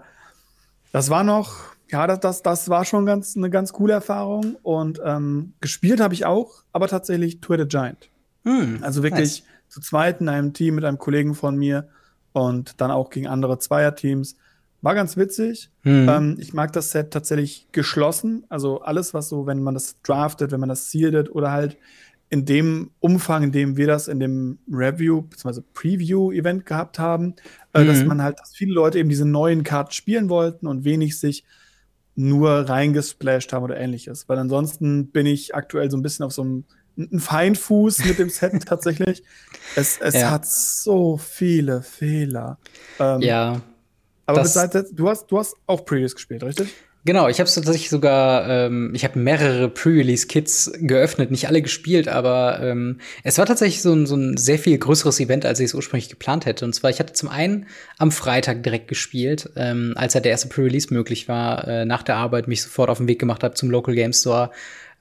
das 0.91 1.10
war 1.10 1.24
noch, 1.24 1.56
ja, 1.89 2.08
das, 2.08 2.20
das, 2.22 2.41
das 2.41 2.70
war 2.70 2.86
schon 2.86 3.06
ganz, 3.06 3.36
eine 3.36 3.50
ganz 3.50 3.74
coole 3.74 3.94
Erfahrung. 3.94 4.56
Und 4.63 5.01
ähm, 5.03 5.53
gespielt 5.60 6.00
habe 6.00 6.13
ich 6.13 6.25
auch, 6.25 6.63
aber 6.72 6.88
tatsächlich 6.88 7.41
Tour 7.41 7.58
the 7.60 7.68
Giant. 7.68 8.10
Mhm, 8.44 8.80
also 8.82 9.03
wirklich 9.03 9.41
nice. 9.41 9.44
zu 9.68 9.82
zweit 9.82 10.22
in 10.22 10.30
einem 10.30 10.53
Team 10.53 10.75
mit 10.75 10.86
einem 10.86 10.98
Kollegen 10.98 11.36
von 11.36 11.58
mir 11.58 11.89
und 12.32 12.80
dann 12.80 12.89
auch 12.89 13.10
gegen 13.10 13.27
andere 13.27 13.60
Zweierteams. 13.60 14.38
War 14.81 14.95
ganz 14.95 15.15
witzig. 15.15 15.69
Mhm. 15.83 16.07
Ähm, 16.09 16.38
ich 16.39 16.53
mag 16.53 16.73
das 16.73 16.91
Set 16.91 17.11
tatsächlich 17.11 17.67
geschlossen. 17.71 18.45
Also 18.50 18.81
alles, 18.81 19.13
was 19.13 19.29
so, 19.29 19.45
wenn 19.45 19.61
man 19.61 19.73
das 19.73 20.01
draftet, 20.01 20.51
wenn 20.51 20.59
man 20.59 20.69
das 20.69 20.89
sealtet 20.89 21.33
oder 21.33 21.51
halt 21.51 21.77
in 22.29 22.45
dem 22.45 22.91
Umfang, 23.00 23.43
in 23.43 23.51
dem 23.51 23.77
wir 23.77 23.88
das 23.88 24.07
in 24.07 24.19
dem 24.19 24.57
Review 24.71 25.21
bzw. 25.23 25.61
Preview-Event 25.73 26.65
gehabt 26.65 26.97
haben, 26.97 27.35
äh, 27.73 27.85
dass 27.85 28.01
mhm. 28.01 28.07
man 28.07 28.23
halt, 28.23 28.39
dass 28.39 28.55
viele 28.55 28.73
Leute 28.73 29.00
eben 29.00 29.09
diese 29.09 29.25
neuen 29.25 29.63
Karten 29.63 29.91
spielen 29.91 30.29
wollten 30.29 30.65
und 30.65 30.83
wenig 30.83 31.19
sich 31.19 31.43
nur 32.15 32.50
reingesplasht 32.69 33.53
haben 33.53 33.63
oder 33.63 33.77
ähnliches. 33.77 34.29
Weil 34.29 34.39
ansonsten 34.39 35.11
bin 35.11 35.25
ich 35.25 35.55
aktuell 35.55 35.91
so 35.91 35.97
ein 35.97 36.01
bisschen 36.01 36.25
auf 36.25 36.31
so 36.31 36.41
einem 36.41 36.65
ein 36.97 37.19
Feinfuß 37.19 38.05
mit 38.05 38.19
dem 38.19 38.29
Set 38.29 38.53
tatsächlich. 38.65 39.23
Es, 39.75 40.00
es 40.00 40.15
ja. 40.15 40.31
hat 40.31 40.45
so 40.45 41.17
viele 41.17 41.81
Fehler. 41.81 42.57
Ähm, 43.00 43.21
ja. 43.21 43.61
Aber 44.25 44.40
das, 44.42 44.54
du 44.92 45.10
hast, 45.10 45.28
du 45.28 45.40
hast 45.40 45.56
auch 45.68 45.86
Previous 45.86 46.16
gespielt, 46.16 46.44
richtig? 46.44 46.74
Genau, 47.04 47.28
ich 47.28 47.40
habe 47.40 47.48
es 47.48 47.56
tatsächlich 47.56 47.90
sogar, 47.90 48.48
ähm, 48.48 48.92
ich 48.94 49.04
habe 49.04 49.18
mehrere 49.18 49.70
Pre-Release-Kits 49.70 50.74
geöffnet, 50.82 51.32
nicht 51.32 51.48
alle 51.48 51.63
gespielt, 51.63 52.08
aber 52.08 52.60
ähm, 52.62 53.00
es 53.24 53.40
war 53.40 53.48
tatsächlich 53.48 53.82
so 53.82 53.92
ein, 53.92 54.06
so 54.06 54.16
ein 54.16 54.38
sehr 54.38 54.60
viel 54.60 54.78
größeres 54.78 55.20
Event, 55.20 55.44
als 55.44 55.60
ich 55.60 55.66
es 55.66 55.74
ursprünglich 55.74 56.10
geplant 56.10 56.46
hätte. 56.46 56.63
Und 56.63 56.74
zwar, 56.74 56.92
ich 56.92 57.00
hatte 57.00 57.13
zum 57.13 57.30
einen 57.30 57.66
am 57.98 58.12
Freitag 58.12 58.62
direkt 58.62 58.88
gespielt, 58.88 59.50
ähm, 59.56 59.94
als 59.96 60.13
ja 60.13 60.20
der 60.20 60.32
erste 60.32 60.50
Pre-Release 60.50 60.94
möglich 60.94 61.28
war, 61.28 61.68
äh, 61.68 61.86
nach 61.86 62.04
der 62.04 62.18
Arbeit 62.18 62.48
mich 62.48 62.62
sofort 62.62 62.92
auf 62.92 63.00
den 63.00 63.08
Weg 63.08 63.18
gemacht 63.18 63.44
habe 63.44 63.56
zum 63.56 63.72
Local 63.72 63.96
Game 63.96 64.13
Store, 64.13 64.51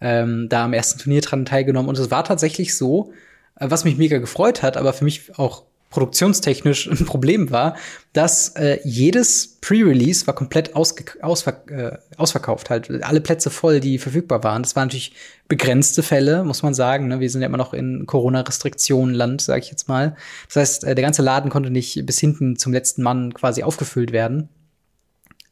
ähm, 0.00 0.48
da 0.48 0.64
am 0.64 0.72
ersten 0.72 1.00
Turnier 1.00 1.20
dran 1.20 1.44
teilgenommen. 1.44 1.90
Und 1.90 1.98
es 1.98 2.10
war 2.10 2.24
tatsächlich 2.24 2.78
so, 2.78 3.12
äh, 3.56 3.66
was 3.68 3.84
mich 3.84 3.98
mega 3.98 4.16
gefreut 4.16 4.62
hat, 4.62 4.78
aber 4.78 4.94
für 4.94 5.04
mich 5.04 5.38
auch 5.38 5.64
produktionstechnisch 5.90 6.88
ein 6.88 7.04
Problem 7.04 7.50
war, 7.50 7.76
dass 8.12 8.50
äh, 8.50 8.78
jedes 8.84 9.58
Pre-Release 9.60 10.26
war 10.26 10.34
komplett 10.34 10.74
ausge 10.74 11.04
ausver 11.20 11.68
äh, 11.68 11.98
ausverkauft, 12.16 12.70
halt 12.70 13.02
alle 13.02 13.20
Plätze 13.20 13.50
voll, 13.50 13.80
die 13.80 13.98
verfügbar 13.98 14.42
waren. 14.44 14.62
Das 14.62 14.76
waren 14.76 14.86
natürlich 14.86 15.14
begrenzte 15.48 16.02
Fälle, 16.02 16.44
muss 16.44 16.62
man 16.62 16.74
sagen. 16.74 17.08
Ne? 17.08 17.20
Wir 17.20 17.28
sind 17.28 17.42
ja 17.42 17.48
immer 17.48 17.56
noch 17.56 17.74
in 17.74 18.06
Corona-Restriktionen-Land, 18.06 19.42
sage 19.42 19.60
ich 19.60 19.70
jetzt 19.70 19.88
mal. 19.88 20.16
Das 20.46 20.56
heißt, 20.56 20.84
äh, 20.84 20.94
der 20.94 21.04
ganze 21.04 21.22
Laden 21.22 21.50
konnte 21.50 21.70
nicht 21.70 22.06
bis 22.06 22.20
hinten 22.20 22.56
zum 22.56 22.72
letzten 22.72 23.02
Mann 23.02 23.34
quasi 23.34 23.64
aufgefüllt 23.64 24.12
werden. 24.12 24.48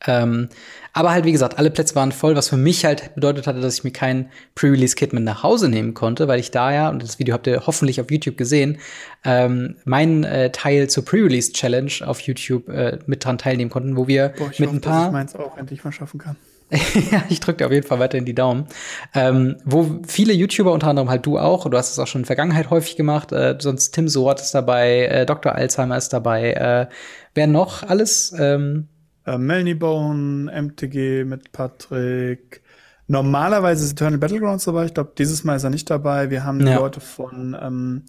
Ähm, 0.07 0.49
aber 0.93 1.11
halt, 1.11 1.25
wie 1.25 1.33
gesagt, 1.33 1.59
alle 1.59 1.71
Plätze 1.71 1.95
waren 1.95 2.13
voll, 2.13 2.37
was 2.37 2.49
für 2.49 2.57
mich 2.57 2.85
halt 2.85 3.15
bedeutet 3.15 3.47
hatte, 3.47 3.61
dass 3.61 3.79
ich 3.79 3.85
mir 3.85 3.91
kein 3.91 4.31
Pre-Release-Kit 4.55 5.13
mit 5.13 5.25
nach 5.25 5.43
Hause 5.43 5.69
nehmen 5.69 5.95
konnte, 5.95 6.29
weil 6.29 6.41
ich 6.41 6.51
da 6.51 6.73
ja, 6.73 6.89
und 6.89 7.03
das 7.03 7.19
Video 7.19 7.35
habt 7.35 7.47
ihr 7.47 7.67
hoffentlich 7.67 8.01
auf 8.01 8.11
YouTube 8.11 8.37
gesehen, 8.37 8.79
ähm, 9.25 9.77
meinen 9.85 10.25
äh, 10.25 10.51
Teil 10.51 10.89
zur 10.89 11.05
Pre-Release-Challenge 11.05 11.93
auf 12.07 12.21
YouTube 12.21 12.69
äh, 12.69 12.99
mit 13.07 13.25
dran 13.25 13.39
teilnehmen 13.39 13.71
konnten, 13.71 13.97
wo 13.97 14.07
wir 14.07 14.31
Boah, 14.31 14.51
mit 14.59 14.61
hoffe, 14.61 14.77
ein 14.77 14.81
paar. 14.81 14.99
Dass 14.99 15.07
ich 15.07 15.13
meins 15.13 15.37
auch 15.37 15.57
endlich 15.57 15.85
mal 15.85 15.93
schaffen 15.93 16.19
kann. 16.19 16.37
ja, 16.71 17.25
ich 17.31 17.41
drücke 17.41 17.59
dir 17.59 17.67
auf 17.67 17.73
jeden 17.73 17.87
Fall 17.87 17.99
weiter 17.99 18.19
in 18.19 18.27
die 18.27 18.35
Daumen. 18.35 18.67
Ähm, 19.15 19.57
wo 19.65 20.01
viele 20.07 20.35
YouTuber, 20.35 20.73
unter 20.73 20.89
anderem 20.89 21.09
halt 21.09 21.25
du 21.25 21.39
auch, 21.39 21.69
du 21.69 21.77
hast 21.77 21.93
es 21.93 21.99
auch 21.99 22.07
schon 22.07 22.21
in 22.21 22.23
der 22.25 22.27
Vergangenheit 22.27 22.71
häufig 22.71 22.97
gemacht, 22.97 23.33
äh, 23.33 23.57
sonst 23.59 23.93
Tim 23.93 24.09
Soort 24.09 24.41
ist 24.41 24.55
dabei, 24.55 25.07
äh, 25.07 25.27
Dr. 25.27 25.55
Alzheimer 25.55 25.97
ist 25.97 26.13
dabei, 26.13 26.53
äh, 26.53 26.87
wer 27.35 27.47
noch 27.47 27.85
alles? 27.85 28.35
Ähm, 28.39 28.89
äh, 29.29 29.39
Melanie 29.39 29.75
Bone, 29.75 30.51
MTG 30.51 31.25
mit 31.25 31.53
Patrick. 31.53 32.63
Normalerweise 33.07 33.85
ist 33.85 33.93
Eternal 33.93 34.19
Battlegrounds 34.19 34.65
dabei. 34.65 34.87
Ich 34.87 34.95
glaube, 34.95 35.13
dieses 35.17 35.45
Mal 35.45 35.57
ist 35.57 35.65
er 35.65 35.71
nicht 35.71 35.89
dabei. 35.89 36.31
Wir 36.31 36.45
haben 36.45 36.61
ja. 36.61 36.67
die 36.67 36.73
Leute 36.75 37.01
von, 37.01 37.57
ähm, 37.61 38.05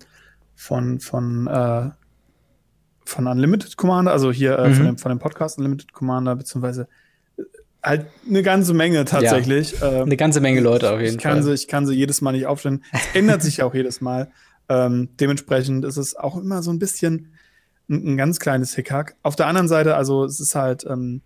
von, 0.55 0.99
von, 0.99 1.47
äh, 1.47 1.89
von 3.05 3.27
Unlimited 3.27 3.77
Commander, 3.77 4.11
also 4.11 4.31
hier 4.31 4.59
äh, 4.59 4.69
mhm. 4.69 4.73
von, 4.75 4.85
dem, 4.85 4.97
von 4.97 5.09
dem 5.09 5.19
Podcast 5.19 5.57
Unlimited 5.57 5.93
Commander, 5.93 6.35
beziehungsweise 6.35 6.87
äh, 7.37 7.43
halt 7.83 8.07
eine 8.27 8.43
ganze 8.43 8.73
Menge 8.73 9.05
tatsächlich. 9.05 9.79
Ja, 9.79 9.91
ähm, 9.91 10.03
eine 10.03 10.17
ganze 10.17 10.41
Menge 10.41 10.59
Leute 10.61 10.91
auf 10.91 10.99
jeden 10.99 11.15
ich 11.15 11.21
kann 11.21 11.33
Fall. 11.33 11.43
Sie, 11.43 11.53
ich 11.53 11.67
kann 11.67 11.85
sie 11.85 11.95
jedes 11.95 12.21
Mal 12.21 12.33
nicht 12.33 12.45
aufstellen. 12.45 12.83
Es 12.91 13.15
ändert 13.15 13.41
sich 13.41 13.63
auch 13.63 13.73
jedes 13.73 14.01
Mal. 14.01 14.31
Ähm, 14.67 15.09
dementsprechend 15.19 15.85
ist 15.85 15.97
es 15.97 16.15
auch 16.15 16.37
immer 16.37 16.61
so 16.61 16.71
ein 16.71 16.79
bisschen 16.79 17.33
ein, 17.89 18.13
ein 18.13 18.17
ganz 18.17 18.39
kleines 18.39 18.75
Hickhack. 18.75 19.15
Auf 19.23 19.35
der 19.35 19.47
anderen 19.47 19.67
Seite, 19.67 19.95
also 19.95 20.23
es 20.25 20.39
ist 20.39 20.55
halt 20.55 20.85
ähm, 20.85 21.21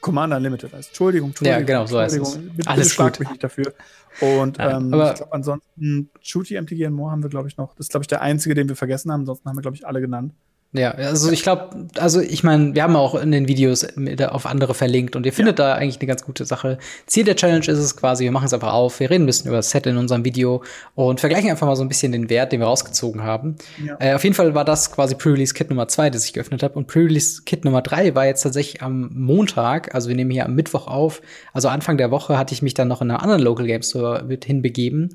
Commander 0.00 0.36
Unlimited. 0.36 0.74
Also, 0.74 0.88
Entschuldigung, 0.88 1.30
Entschuldigung. 1.30 1.60
Ja, 1.60 1.64
genau, 1.64 1.86
so 1.86 1.98
heißt 1.98 2.18
es. 2.18 2.36
Bitte, 2.36 2.68
Alles 2.68 2.84
bitte 2.84 2.94
schlag 2.94 3.12
gut. 3.12 3.20
mich 3.20 3.28
nicht 3.30 3.44
dafür. 3.44 3.72
Und 4.20 4.58
ja, 4.58 4.76
ähm, 4.76 4.86
ich 4.86 4.90
glaube, 4.92 5.32
ansonsten 5.32 6.10
Shooty, 6.20 6.60
MTG 6.60 6.86
und 6.86 6.94
More 6.94 7.12
haben 7.12 7.22
wir, 7.22 7.30
glaube 7.30 7.48
ich, 7.48 7.56
noch. 7.56 7.74
Das 7.76 7.86
ist, 7.86 7.90
glaube 7.90 8.02
ich, 8.02 8.08
der 8.08 8.20
einzige, 8.20 8.54
den 8.54 8.68
wir 8.68 8.76
vergessen 8.76 9.10
haben. 9.10 9.20
Ansonsten 9.20 9.48
haben 9.48 9.56
wir, 9.56 9.62
glaube 9.62 9.76
ich, 9.76 9.86
alle 9.86 10.00
genannt. 10.00 10.34
Ja, 10.74 10.92
also 10.92 11.30
ich 11.30 11.42
glaube, 11.42 11.88
also 11.98 12.20
ich 12.20 12.44
meine, 12.44 12.74
wir 12.74 12.82
haben 12.82 12.96
auch 12.96 13.14
in 13.14 13.30
den 13.30 13.46
Videos 13.46 13.86
auf 14.28 14.46
andere 14.46 14.72
verlinkt 14.72 15.16
und 15.16 15.26
ihr 15.26 15.32
findet 15.34 15.58
ja. 15.58 15.66
da 15.66 15.74
eigentlich 15.74 15.98
eine 15.98 16.06
ganz 16.06 16.24
gute 16.24 16.46
Sache. 16.46 16.78
Ziel 17.06 17.24
der 17.24 17.36
Challenge 17.36 17.66
ist 17.66 17.78
es 17.78 17.94
quasi, 17.94 18.24
wir 18.24 18.32
machen 18.32 18.46
es 18.46 18.54
einfach 18.54 18.72
auf, 18.72 18.98
wir 18.98 19.10
reden 19.10 19.24
ein 19.24 19.26
bisschen 19.26 19.48
über 19.48 19.58
das 19.58 19.68
Set 19.68 19.86
in 19.86 19.98
unserem 19.98 20.24
Video 20.24 20.62
und 20.94 21.20
vergleichen 21.20 21.50
einfach 21.50 21.66
mal 21.66 21.76
so 21.76 21.82
ein 21.84 21.88
bisschen 21.88 22.12
den 22.12 22.30
Wert, 22.30 22.52
den 22.52 22.60
wir 22.60 22.66
rausgezogen 22.66 23.22
haben. 23.22 23.56
Ja. 23.84 23.96
Äh, 24.00 24.14
auf 24.14 24.24
jeden 24.24 24.34
Fall 24.34 24.54
war 24.54 24.64
das 24.64 24.90
quasi 24.90 25.14
Pre-Release 25.14 25.52
Kit 25.52 25.68
Nummer 25.68 25.88
zwei, 25.88 26.08
das 26.08 26.24
ich 26.24 26.32
geöffnet 26.32 26.62
habe 26.62 26.74
und 26.74 26.86
Pre-Release 26.86 27.42
Kit 27.44 27.66
Nummer 27.66 27.82
drei 27.82 28.14
war 28.14 28.24
jetzt 28.24 28.40
tatsächlich 28.40 28.80
am 28.80 29.10
Montag, 29.12 29.94
also 29.94 30.08
wir 30.08 30.16
nehmen 30.16 30.30
hier 30.30 30.46
am 30.46 30.54
Mittwoch 30.54 30.86
auf, 30.86 31.20
also 31.52 31.68
Anfang 31.68 31.98
der 31.98 32.10
Woche 32.10 32.38
hatte 32.38 32.54
ich 32.54 32.62
mich 32.62 32.72
dann 32.72 32.88
noch 32.88 33.02
in 33.02 33.10
einer 33.10 33.22
anderen 33.22 33.42
Local 33.42 33.66
Game 33.66 33.82
Store 33.82 34.24
mit 34.26 34.46
hinbegeben 34.46 35.10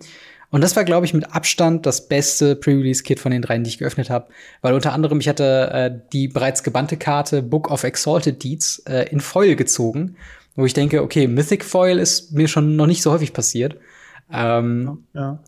und 0.49 0.61
das 0.61 0.75
war, 0.75 0.85
glaube 0.85 1.05
ich, 1.05 1.13
mit 1.13 1.33
Abstand 1.33 1.85
das 1.85 2.07
beste 2.07 2.55
Pre-Release-Kit 2.55 3.19
von 3.19 3.31
den 3.31 3.41
dreien, 3.41 3.63
die 3.63 3.69
ich 3.69 3.77
geöffnet 3.77 4.09
habe. 4.09 4.27
Weil 4.61 4.73
unter 4.73 4.93
anderem, 4.93 5.19
ich 5.19 5.27
hatte 5.27 5.69
äh, 5.73 5.99
die 6.13 6.29
bereits 6.29 6.63
gebannte 6.63 6.95
Karte 6.95 7.41
Book 7.41 7.69
of 7.69 7.83
Exalted 7.83 8.41
Deeds 8.43 8.79
äh, 8.87 9.09
in 9.11 9.19
Foil 9.19 9.55
gezogen. 9.55 10.15
Wo 10.55 10.65
ich 10.65 10.73
denke, 10.73 11.03
okay, 11.03 11.27
Mythic 11.27 11.65
Foil 11.65 11.99
ist 11.99 12.31
mir 12.31 12.47
schon 12.47 12.75
noch 12.77 12.87
nicht 12.87 13.01
so 13.01 13.11
häufig 13.11 13.33
passiert. 13.33 13.75
Ähm, 14.31 15.03
ja. 15.13 15.39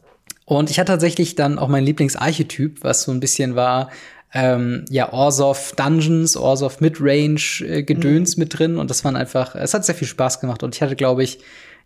Und 0.46 0.70
ich 0.70 0.79
hatte 0.79 0.91
tatsächlich 0.91 1.36
dann 1.36 1.60
auch 1.60 1.70
mein 1.70 1.84
Lieblingsarchetyp, 1.84 2.84
was 2.84 3.03
so 3.03 3.12
ein 3.12 3.20
bisschen 3.20 3.56
war, 3.56 3.89
ähm, 4.34 4.86
ja, 4.89 5.12
Orzov 5.12 5.74
Dungeons, 5.75 6.38
Orzov 6.38 6.82
Midrange 6.82 7.62
äh, 7.62 7.84
Gedöns 7.84 8.36
mhm. 8.36 8.44
mit 8.44 8.60
drin. 8.60 8.77
Und 8.77 8.89
das 8.89 9.03
waren 9.06 9.15
einfach, 9.15 9.56
es 9.56 9.74
hat 9.74 9.86
sehr 9.86 9.96
viel 9.96 10.08
Spaß 10.08 10.41
gemacht. 10.41 10.62
Und 10.62 10.75
ich 10.75 10.82
hatte, 10.82 10.96
glaube 10.96 11.24
ich, 11.24 11.39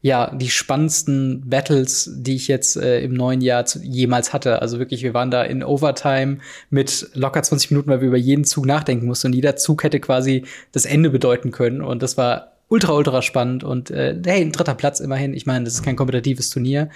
ja, 0.03 0.35
die 0.35 0.49
spannendsten 0.49 1.49
Battles, 1.49 2.11
die 2.13 2.35
ich 2.35 2.49
jetzt 2.49 2.75
äh, 2.75 2.99
im 2.99 3.13
neuen 3.13 3.39
Jahr 3.39 3.65
zu, 3.65 3.79
jemals 3.79 4.33
hatte. 4.33 4.61
Also 4.61 4.77
wirklich, 4.77 5.01
wir 5.01 5.13
waren 5.13 5.31
da 5.31 5.43
in 5.43 5.63
Overtime 5.63 6.39
mit 6.69 7.07
locker 7.13 7.41
20 7.41 7.71
Minuten, 7.71 7.89
weil 7.89 8.01
wir 8.01 8.09
über 8.09 8.17
jeden 8.17 8.43
Zug 8.43 8.65
nachdenken 8.65 9.05
mussten. 9.05 9.27
Und 9.27 9.33
jeder 9.33 9.55
Zug 9.55 9.81
hätte 9.81 10.01
quasi 10.01 10.43
das 10.73 10.83
Ende 10.83 11.09
bedeuten 11.09 11.51
können. 11.51 11.81
Und 11.81 12.03
das 12.03 12.17
war 12.17 12.51
ultra, 12.67 12.91
ultra 12.91 13.21
spannend. 13.21 13.63
Und 13.63 13.91
äh, 13.91 14.19
hey, 14.25 14.41
ein 14.41 14.51
dritter 14.51 14.75
Platz 14.75 14.99
immerhin. 14.99 15.33
Ich 15.33 15.45
meine, 15.45 15.63
das 15.63 15.75
ist 15.75 15.83
kein 15.83 15.95
kompetitives 15.95 16.49
Turnier, 16.49 16.89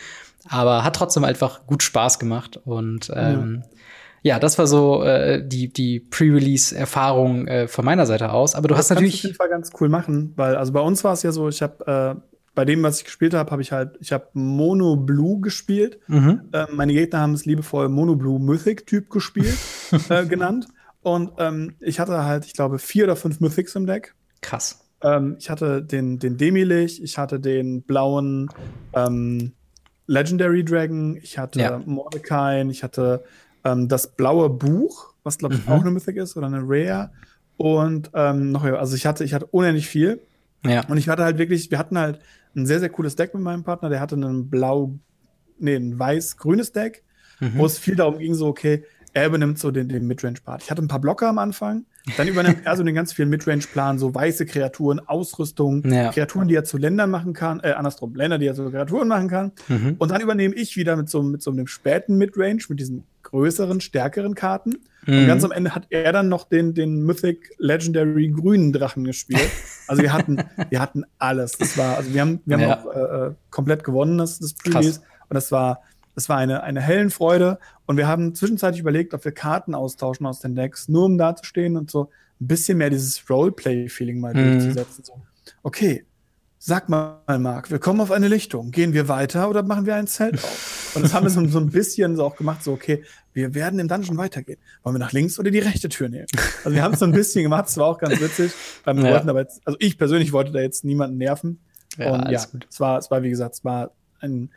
aber 0.50 0.84
hat 0.84 0.98
trotzdem 0.98 1.24
einfach 1.24 1.66
gut 1.66 1.84
Spaß 1.84 2.20
gemacht. 2.20 2.60
Und 2.66 3.10
ähm, 3.16 3.64
ja. 4.22 4.34
ja 4.34 4.40
das 4.40 4.60
war 4.60 4.68
so 4.68 5.02
äh, 5.04 5.42
die, 5.48 5.72
die 5.72 6.02
Pre-Release-Erfahrung 6.02 7.48
äh, 7.48 7.68
von 7.70 7.86
meiner 7.86 8.06
Seite 8.06 8.34
aus. 8.34 8.54
Aber 8.54 8.68
du 8.68 8.74
das 8.74 8.80
hast 8.80 8.90
natürlich. 8.90 9.22
Das 9.22 9.38
Fall 9.38 9.48
ganz 9.48 9.72
cool 9.80 9.88
machen, 9.88 10.34
weil 10.36 10.58
also 10.58 10.74
bei 10.74 10.82
uns 10.82 11.06
war 11.06 11.14
es 11.14 11.24
ja 11.24 11.32
so, 11.32 11.48
ich 11.48 11.62
habe 11.62 12.20
äh 12.20 12.37
bei 12.58 12.66
dem, 12.66 12.82
was 12.82 12.98
ich 12.98 13.06
gespielt 13.06 13.36
habe, 13.36 13.52
habe 13.52 13.62
ich 13.62 13.72
halt, 13.72 14.00
ich 14.00 14.12
habe 14.12 14.30
Mono 14.34 14.96
Blue 14.96 15.40
gespielt. 15.42 16.00
Mhm. 16.08 16.50
Äh, 16.52 16.66
meine 16.72 16.92
Gegner 16.92 17.20
haben 17.20 17.36
es 17.36 17.46
liebevoll 17.46 17.88
Mono 17.88 18.16
Blue 18.16 18.40
Mythic 18.40 18.88
Typ 18.88 19.12
gespielt, 19.12 19.56
äh, 20.10 20.26
genannt. 20.26 20.68
Und 21.04 21.34
ähm, 21.38 21.76
ich 21.80 22.00
hatte 22.00 22.24
halt, 22.24 22.46
ich 22.46 22.54
glaube, 22.54 22.80
vier 22.80 23.04
oder 23.04 23.16
fünf 23.16 23.42
Mythics 23.42 23.76
im 23.76 23.86
Deck. 23.86 24.16
Krass. 24.42 24.80
Ähm, 25.04 25.36
ich 25.38 25.52
hatte 25.52 25.84
den, 25.84 26.18
den 26.18 26.38
Demilich, 26.38 27.04
ich 27.04 27.20
hatte 27.20 27.40
den 27.40 27.84
blauen 27.84 28.50
ähm, 28.94 29.52
Legendary 30.08 30.66
Dragon, 30.66 31.16
ich 31.22 31.38
hatte 31.38 31.60
ja. 31.60 31.80
Mordecai, 31.86 32.64
ich 32.72 32.82
hatte 32.82 33.24
ähm, 33.66 33.88
das 33.88 34.16
blaue 34.16 34.50
Buch, 34.50 35.14
was 35.22 35.38
glaube 35.38 35.54
ich 35.54 35.68
mhm. 35.68 35.74
auch 35.74 35.82
eine 35.82 35.92
Mythic 35.92 36.18
ist 36.18 36.36
oder 36.36 36.48
eine 36.48 36.64
Rare. 36.64 37.12
Und 37.56 38.10
ähm, 38.16 38.52
noch, 38.52 38.64
also 38.64 38.96
ich 38.96 39.06
hatte, 39.06 39.24
ich 39.24 39.36
hatte 39.36 39.46
unendlich 39.46 39.88
viel. 39.88 40.22
Ja. 40.66 40.84
Und 40.88 40.98
ich 40.98 41.08
hatte 41.08 41.24
halt 41.24 41.38
wirklich, 41.38 41.70
wir 41.70 41.78
hatten 41.78 42.00
halt 42.00 42.20
ein 42.58 42.66
sehr, 42.66 42.80
sehr 42.80 42.90
cooles 42.90 43.16
Deck 43.16 43.34
mit 43.34 43.44
meinem 43.44 43.64
Partner. 43.64 43.90
Der 43.90 44.00
hatte 44.00 44.16
ein 44.16 44.50
blau, 44.50 44.98
nee, 45.60 45.76
ein 45.76 45.98
weiß-grünes 45.98 46.74
Deck, 46.74 47.04
mhm. 47.40 47.54
wo 47.56 47.66
es 47.66 47.78
viel 47.78 47.96
darum 47.96 48.18
ging, 48.18 48.34
so, 48.34 48.48
okay, 48.48 48.84
er 49.14 49.28
übernimmt 49.28 49.58
so 49.58 49.72
den, 49.72 49.90
den 49.90 50.06
Midrange-Part. 50.06 50.64
Ich 50.64 50.70
hatte 50.70 50.84
ein 50.84 50.88
paar 50.88 51.00
Blocker 51.00 51.30
am 51.30 51.40
Anfang, 51.40 51.86
dann 52.18 52.28
übernimmt 52.28 52.66
er 52.66 52.76
so 52.78 52.84
den 52.84 52.94
ganz 52.94 53.14
vielen 53.14 53.30
Midrange-Plan, 53.30 53.98
so 53.98 54.14
weiße 54.14 54.46
Kreaturen, 54.46 55.00
Ausrüstung, 55.00 55.84
ja. 55.90 56.12
Kreaturen, 56.12 56.48
die 56.48 56.56
er 56.56 56.64
zu 56.64 56.78
Ländern 56.78 57.10
machen 57.10 57.34
kann, 57.34 57.60
äh, 57.62 57.72
andersrum, 57.72 58.16
Länder, 58.16 58.38
die 58.38 58.48
er 58.48 58.54
zu 58.54 58.70
Kreaturen 58.70 59.08
machen 59.08 59.28
kann. 59.28 59.52
Mhm. 59.68 59.96
Und 59.98 60.12
dann 60.12 60.22
übernehme 60.22 60.54
ich 60.56 60.78
wieder 60.78 60.96
mit 60.96 61.10
so, 61.10 61.24
mit 61.24 61.42
so 61.42 61.52
einem 61.52 61.68
späten 61.68 62.18
Midrange, 62.18 62.60
mit 62.70 62.80
diesen 62.80 63.04
größeren, 63.24 63.82
stärkeren 63.82 64.36
Karten. 64.36 64.78
Mhm. 65.08 65.20
Und 65.20 65.28
ganz 65.28 65.44
am 65.44 65.52
Ende 65.52 65.74
hat 65.74 65.88
er 65.90 66.12
dann 66.12 66.30
noch 66.30 66.44
den, 66.44 66.74
den 66.74 67.04
Mythic 67.04 67.52
Legendary 67.58 68.30
grünen 68.30 68.74
Drachen 68.74 69.06
gespielt. 69.06 69.50
Also 69.88 70.04
wir 70.04 70.14
hatten, 70.14 70.38
wir 70.70 70.80
hatten 70.80 71.06
alles. 71.18 71.54
Das 71.54 71.78
war, 71.78 71.98
also 71.98 72.14
wir 72.14 72.22
haben, 72.22 72.42
wir 72.46 72.58
haben 72.58 72.62
ja. 72.62 72.84
auch 72.84 72.96
äh, 72.96 73.28
äh 73.28 73.34
komplett 73.50 73.84
gewonnen, 73.84 74.18
das, 74.18 74.40
das 74.40 74.54
Previous. 74.54 74.98
Und 74.98 75.34
das 75.34 75.52
war, 75.52 75.82
das 76.14 76.30
war 76.30 76.38
eine, 76.38 76.64
eine 76.64 76.82
hellen 76.82 77.10
Freude. 77.10 77.58
Und 77.86 77.98
wir 77.98 78.08
haben 78.08 78.36
zwischenzeitlich 78.36 78.82
überlegt, 78.82 79.14
ob 79.14 79.24
wir 79.24 79.32
Karten 79.32 79.74
austauschen 79.74 80.26
aus 80.26 80.40
den 80.42 80.56
Decks, 80.56 80.90
nur 80.90 81.06
um 81.06 81.18
da 81.18 81.36
zu 81.36 81.46
stehen 81.46 81.78
und 81.78 81.90
so 81.90 82.10
ein 82.42 82.48
bisschen 82.48 82.78
mehr 82.78 82.90
dieses 82.90 83.30
Roleplay-Feeling 83.30 84.20
mal 84.20 84.34
mhm. 84.34 84.60
durchzusetzen. 84.60 85.04
So, 85.06 85.22
okay, 85.64 86.06
Sag 86.60 86.90
mal, 86.90 87.22
Marc, 87.38 87.70
wir 87.70 87.78
kommen 87.78 88.02
auf 88.02 88.12
eine 88.12 88.28
Lichtung. 88.28 88.72
Gehen 88.72 88.94
wir 88.94 89.08
weiter 89.08 89.50
oder 89.50 89.62
machen 89.62 89.86
wir 89.86 89.96
ein 89.96 90.08
Zelt 90.08 90.44
auf? 90.44 90.92
Und 90.96 91.04
das 91.04 91.14
haben 91.14 91.24
wir 91.26 91.30
so, 91.30 91.46
so 91.48 91.60
ein 91.60 91.70
bisschen 91.70 92.16
so 92.16 92.26
auch 92.26 92.36
gemacht, 92.36 92.64
so, 92.64 92.74
okay, 92.74 93.04
wir 93.34 93.54
werden 93.54 93.78
im 93.80 93.88
Dungeon 93.88 94.18
weitergehen. 94.18 94.58
Wollen 94.82 94.96
wir 94.96 95.00
nach 95.00 95.12
links 95.12 95.38
oder 95.40 95.52
die 95.52 95.60
rechte 95.60 95.88
Tür 95.88 96.10
nehmen? 96.10 96.26
Also 96.64 96.76
wir 96.76 96.82
haben 96.82 96.94
es 96.94 97.00
so 97.00 97.06
ein 97.06 97.12
bisschen 97.12 97.44
gemacht, 97.44 97.68
es 97.68 97.78
war 97.78 97.86
auch 97.86 98.00
ganz 98.00 98.20
witzig. 98.20 98.52
Weil 98.84 98.98
wir 98.98 99.06
ja. 99.06 99.12
wollten 99.12 99.30
aber 99.30 99.42
jetzt, 99.42 99.62
also 99.66 99.78
ich 99.80 100.00
persönlich 100.00 100.34
wollte 100.34 100.52
da 100.52 100.60
jetzt 100.60 100.84
niemanden 100.84 101.18
nerven. 101.18 101.60
Ja, 101.98 102.14
und 102.14 102.30
ja, 102.32 102.44
gut. 102.52 102.68
es 102.70 102.80
war, 102.80 102.98
es 102.98 103.12
war, 103.12 103.22
wie 103.22 103.30
gesagt, 103.30 103.56
es 103.56 103.64
war 103.64 103.92
ein, 104.20 104.50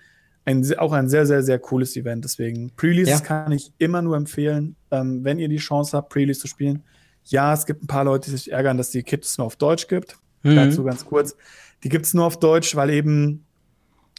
ein, 0.46 0.66
auch 0.78 0.92
ein 0.92 1.10
sehr, 1.10 1.26
sehr, 1.26 1.42
sehr 1.42 1.58
cooles 1.58 1.94
Event. 1.96 2.24
Deswegen, 2.24 2.70
Pre-Release 2.76 3.10
ja. 3.10 3.20
kann 3.20 3.52
ich 3.52 3.72
immer 3.76 4.00
nur 4.00 4.16
empfehlen, 4.16 4.76
ähm, 4.90 5.22
wenn 5.22 5.38
ihr 5.38 5.48
die 5.48 5.58
Chance 5.58 5.96
habt, 5.96 6.08
Pre-Release 6.08 6.40
zu 6.40 6.46
spielen. 6.46 6.82
Ja, 7.24 7.52
es 7.52 7.66
gibt 7.66 7.84
ein 7.84 7.86
paar 7.86 8.04
Leute, 8.04 8.30
die 8.30 8.36
sich 8.36 8.50
ärgern, 8.50 8.78
dass 8.78 8.90
die 8.90 9.02
Kits 9.02 9.36
nur 9.36 9.46
auf 9.46 9.56
Deutsch 9.56 9.88
gibt. 9.88 10.16
Mhm. 10.42 10.56
Dazu 10.56 10.84
ganz 10.84 11.04
kurz 11.04 11.36
die 11.84 11.88
gibt's 11.88 12.14
nur 12.14 12.24
auf 12.26 12.38
Deutsch, 12.38 12.74
weil 12.76 12.90
eben 12.90 13.46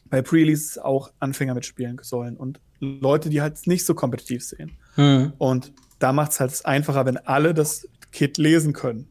bei 0.09 0.21
Pre-Release 0.21 0.83
auch 0.83 1.11
Anfänger 1.19 1.53
mitspielen 1.53 1.97
sollen 2.01 2.37
und 2.37 2.59
Leute, 2.79 3.29
die 3.29 3.41
halt 3.41 3.65
nicht 3.67 3.85
so 3.85 3.93
kompetitiv 3.93 4.43
sehen. 4.43 4.77
Mhm. 4.97 5.33
Und 5.37 5.71
da 5.99 6.11
macht's 6.13 6.39
halt 6.39 6.65
einfacher, 6.65 7.05
wenn 7.05 7.17
alle 7.17 7.53
das 7.53 7.87
Kit 8.11 8.37
lesen 8.37 8.73
können. 8.73 9.07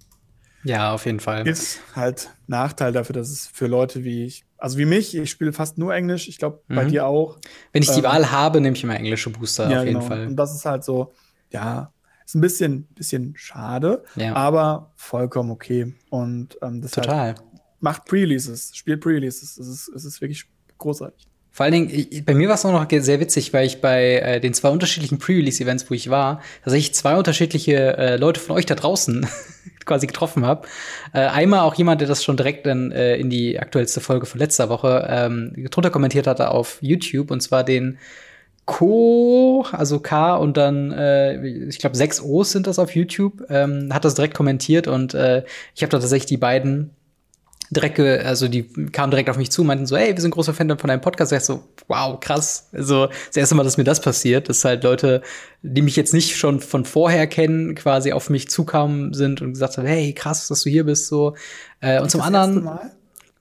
Ja, 0.63 0.93
auf 0.93 1.07
jeden 1.07 1.21
Fall. 1.21 1.47
Ist 1.47 1.81
halt 1.95 2.31
Nachteil 2.47 2.93
dafür, 2.93 3.15
dass 3.15 3.31
es 3.31 3.47
für 3.47 3.67
Leute 3.67 4.05
wie 4.05 4.25
ich, 4.25 4.45
also 4.59 4.77
wie 4.77 4.85
mich, 4.85 5.17
ich 5.17 5.31
spiele 5.31 5.55
fast 5.55 5.79
nur 5.79 5.95
Englisch, 5.95 6.29
ich 6.29 6.37
glaube 6.37 6.63
mhm. 6.69 6.75
bei 6.75 6.85
dir 6.85 7.07
auch. 7.07 7.39
Wenn 7.73 7.83
ich 7.83 7.91
die 7.91 8.01
ähm, 8.01 8.05
Wahl 8.05 8.31
habe, 8.31 8.61
nehme 8.61 8.77
ich 8.77 8.85
immer 8.85 8.97
englische 8.97 9.31
Booster, 9.31 9.71
ja, 9.71 9.79
auf 9.79 9.87
jeden 9.87 10.01
genau. 10.01 10.07
Fall. 10.07 10.27
Und 10.27 10.37
das 10.37 10.55
ist 10.55 10.67
halt 10.67 10.85
so, 10.85 11.13
ja, 11.51 11.93
ist 12.27 12.35
ein 12.35 12.43
bisschen, 12.43 12.87
bisschen 12.95 13.35
schade, 13.37 14.05
ja. 14.17 14.35
aber 14.35 14.93
vollkommen 14.97 15.51
okay. 15.51 15.95
Und 16.11 16.59
ähm, 16.61 16.83
das 16.83 16.91
Total. 16.91 17.37
Macht 17.81 18.05
Pre-Releases, 18.07 18.73
spielt 18.75 19.01
Pre-Releases. 19.01 19.59
Es 19.59 19.67
ist, 19.67 19.89
es 19.89 20.05
ist 20.05 20.21
wirklich 20.21 20.45
großartig. 20.79 21.27
Vor 21.53 21.65
allen 21.65 21.73
Dingen, 21.73 22.25
bei 22.25 22.35
mir 22.35 22.49
war 22.49 22.55
es 22.55 22.65
auch 22.65 22.73
noch 22.73 22.87
sehr 22.89 23.19
witzig, 23.19 23.53
weil 23.53 23.67
ich 23.67 23.81
bei 23.81 24.17
äh, 24.19 24.41
den 24.41 24.55
zwei 24.55 24.69
unterschiedlichen 24.69 25.19
Pre-Release-Events, 25.19 25.91
wo 25.91 25.95
ich 25.95 26.09
war, 26.09 26.43
tatsächlich 26.63 26.95
zwei 26.95 27.17
unterschiedliche 27.17 27.97
äh, 27.97 28.17
Leute 28.17 28.39
von 28.41 28.55
euch 28.55 28.67
da 28.67 28.77
draußen 28.77 29.27
quasi 29.85 30.07
getroffen 30.07 30.47
habe. 30.47 30.69
Äh, 31.13 31.21
einmal 31.21 31.61
auch 31.61 31.75
jemand, 31.75 32.01
der 32.01 32.09
das 32.09 32.23
schon 32.23 32.37
direkt 32.37 32.67
dann 32.67 32.93
äh, 32.93 33.17
in 33.17 33.31
die 33.31 33.59
aktuellste 33.59 34.01
Folge 34.01 34.27
von 34.27 34.39
letzter 34.39 34.69
Woche 34.69 35.07
ähm, 35.11 35.53
drunter 35.71 35.91
kommentiert 35.91 36.29
hatte 36.29 36.53
auf 36.53 36.79
YouTube, 36.83 37.33
und 37.33 37.41
zwar 37.41 37.65
den 37.65 37.99
Co, 38.65 39.67
also 39.73 39.99
K 39.99 40.37
und 40.37 40.57
dann, 40.57 40.93
äh, 40.93 41.45
ich 41.67 41.81
glaube, 41.81 41.97
sechs 41.97 42.23
O's 42.23 42.53
sind 42.53 42.69
das 42.69 42.79
auf 42.79 42.95
YouTube, 42.95 43.45
ähm, 43.51 43.93
hat 43.93 44.05
das 44.05 44.15
direkt 44.15 44.35
kommentiert 44.35 44.87
und 44.87 45.15
äh, 45.15 45.43
ich 45.75 45.83
habe 45.83 45.91
da 45.91 45.99
tatsächlich 45.99 46.27
die 46.27 46.37
beiden 46.37 46.91
direkt, 47.71 48.01
also 48.01 48.49
die 48.49 48.65
kamen 48.65 49.11
direkt 49.11 49.31
auf 49.31 49.37
mich 49.37 49.51
zu, 49.51 49.65
meinten 49.65 49.87
so, 49.87 49.97
hey, 49.97 50.15
wir 50.15 50.21
sind 50.21 50.33
großer 50.33 50.53
Fan 50.53 50.77
von 50.77 50.89
deinem 50.89 51.01
Podcast. 51.01 51.33
Ich 51.33 51.41
so, 51.41 51.63
wow, 51.89 52.19
krass. 52.19 52.69
Also 52.73 53.07
das 53.07 53.37
erste 53.37 53.55
Mal, 53.55 53.63
dass 53.63 53.77
mir 53.77 53.85
das 53.85 54.01
passiert, 54.01 54.49
dass 54.49 54.65
halt 54.65 54.83
Leute, 54.85 55.23
die 55.63 55.83
mich 55.83 55.97
jetzt 55.97 56.13
nicht 56.13 56.37
schon 56.37 56.61
von 56.61 56.85
vorher 56.85 57.27
kennen, 57.27 57.75
quasi 57.75 58.13
auf 58.13 58.29
mich 58.29 58.51
zukamen 58.51 59.15
sind 59.15 59.41
und 59.41 59.53
gesagt 59.53 59.79
haben, 59.79 59.87
hey, 59.87 60.13
krass, 60.13 60.49
dass 60.49 60.65
du 60.65 60.71
hier 60.71 60.85
bist, 60.85 61.07
so. 61.07 61.37
Äh, 61.81 62.01
und 62.01 62.11
zum 62.11 62.21
anderen. 62.21 62.69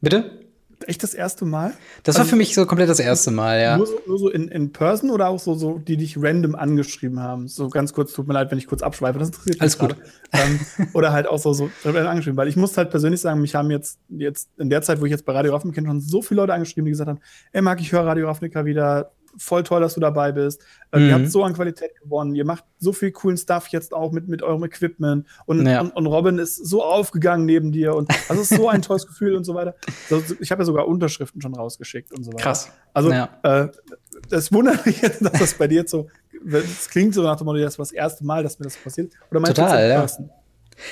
Bitte? 0.01 0.38
Echt 0.87 1.03
das 1.03 1.13
erste 1.13 1.45
Mal? 1.45 1.73
Das 2.03 2.15
also, 2.15 2.25
war 2.25 2.29
für 2.29 2.35
mich 2.35 2.53
so 2.53 2.65
komplett 2.65 2.89
das 2.89 2.99
erste 2.99 3.31
Mal, 3.31 3.61
ja. 3.61 3.77
Nur 3.77 3.87
so, 3.87 3.99
nur 4.07 4.19
so 4.19 4.29
in, 4.29 4.47
in 4.47 4.71
person 4.71 5.09
oder 5.11 5.29
auch 5.29 5.39
so, 5.39 5.53
so, 5.55 5.77
die 5.77 5.97
dich 5.97 6.17
random 6.17 6.55
angeschrieben 6.55 7.19
haben? 7.19 7.47
So 7.47 7.69
ganz 7.69 7.93
kurz, 7.93 8.13
tut 8.13 8.27
mir 8.27 8.33
leid, 8.33 8.51
wenn 8.51 8.57
ich 8.57 8.67
kurz 8.67 8.81
abschweife, 8.81 9.19
das 9.19 9.29
interessiert 9.29 9.55
mich 9.55 9.61
Alles 9.61 9.77
gut. 9.77 9.95
Ähm, 10.31 10.59
oder 10.93 11.11
halt 11.11 11.27
auch 11.27 11.39
so, 11.39 11.53
so 11.53 11.69
angeschrieben, 11.83 12.37
weil 12.37 12.47
ich 12.47 12.55
muss 12.55 12.77
halt 12.77 12.89
persönlich 12.91 13.21
sagen, 13.21 13.41
mich 13.41 13.55
haben 13.55 13.71
jetzt, 13.71 13.99
jetzt 14.09 14.49
in 14.57 14.69
der 14.69 14.81
Zeit, 14.81 15.01
wo 15.01 15.05
ich 15.05 15.11
jetzt 15.11 15.25
bei 15.25 15.33
Radio 15.33 15.57
kenne, 15.59 15.87
schon 15.87 16.01
so 16.01 16.21
viele 16.21 16.41
Leute 16.41 16.53
angeschrieben, 16.53 16.85
die 16.85 16.91
gesagt 16.91 17.09
haben, 17.09 17.19
ey, 17.51 17.61
Marc, 17.61 17.81
ich 17.81 17.91
höre 17.91 18.05
Radio 18.05 18.27
Ravnica 18.27 18.65
wieder, 18.65 19.11
voll 19.37 19.63
toll, 19.63 19.81
dass 19.81 19.93
du 19.93 19.99
dabei 19.99 20.31
bist. 20.31 20.61
Mhm. 20.93 21.07
Ihr 21.07 21.13
habt 21.13 21.31
so 21.31 21.43
an 21.43 21.53
Qualität 21.53 21.91
gewonnen. 22.01 22.35
Ihr 22.35 22.45
macht 22.45 22.63
so 22.79 22.93
viel 22.93 23.11
coolen 23.11 23.37
Stuff 23.37 23.67
jetzt 23.67 23.93
auch 23.93 24.11
mit, 24.11 24.27
mit 24.27 24.41
eurem 24.41 24.63
Equipment. 24.63 25.27
Und, 25.45 25.65
ja. 25.65 25.81
und, 25.81 25.91
und, 25.91 26.07
Robin 26.07 26.39
ist 26.39 26.55
so 26.55 26.83
aufgegangen 26.83 27.45
neben 27.45 27.71
dir. 27.71 27.95
Und 27.95 28.09
das 28.27 28.37
ist 28.37 28.49
so 28.55 28.69
ein 28.69 28.81
tolles 28.81 29.07
Gefühl 29.07 29.35
und 29.35 29.43
so 29.43 29.53
weiter. 29.53 29.75
Ich 30.39 30.51
habe 30.51 30.61
ja 30.61 30.65
sogar 30.65 30.87
Unterschriften 30.87 31.41
schon 31.41 31.55
rausgeschickt 31.55 32.11
und 32.13 32.23
so 32.23 32.31
weiter. 32.31 32.43
Krass. 32.43 32.71
Also, 32.93 33.11
ja. 33.11 33.29
äh, 33.43 33.67
das 34.29 34.51
wundert 34.51 34.85
mich 34.85 35.01
jetzt, 35.01 35.23
dass 35.23 35.33
das 35.33 35.53
bei 35.53 35.67
dir 35.67 35.81
jetzt 35.81 35.91
so, 35.91 36.07
es 36.51 36.89
klingt 36.89 37.13
so 37.13 37.21
nach 37.21 37.37
dem 37.37 37.45
Motto, 37.45 37.59
das 37.59 37.77
war 37.77 37.83
das 37.83 37.91
erste 37.91 38.25
Mal, 38.25 38.43
dass 38.43 38.59
mir 38.59 38.65
das 38.65 38.77
passiert. 38.77 39.13
Oder 39.31 39.39
meinst 39.39 39.57
Total, 39.57 39.87
du 39.87 39.93
ja. 39.93 40.29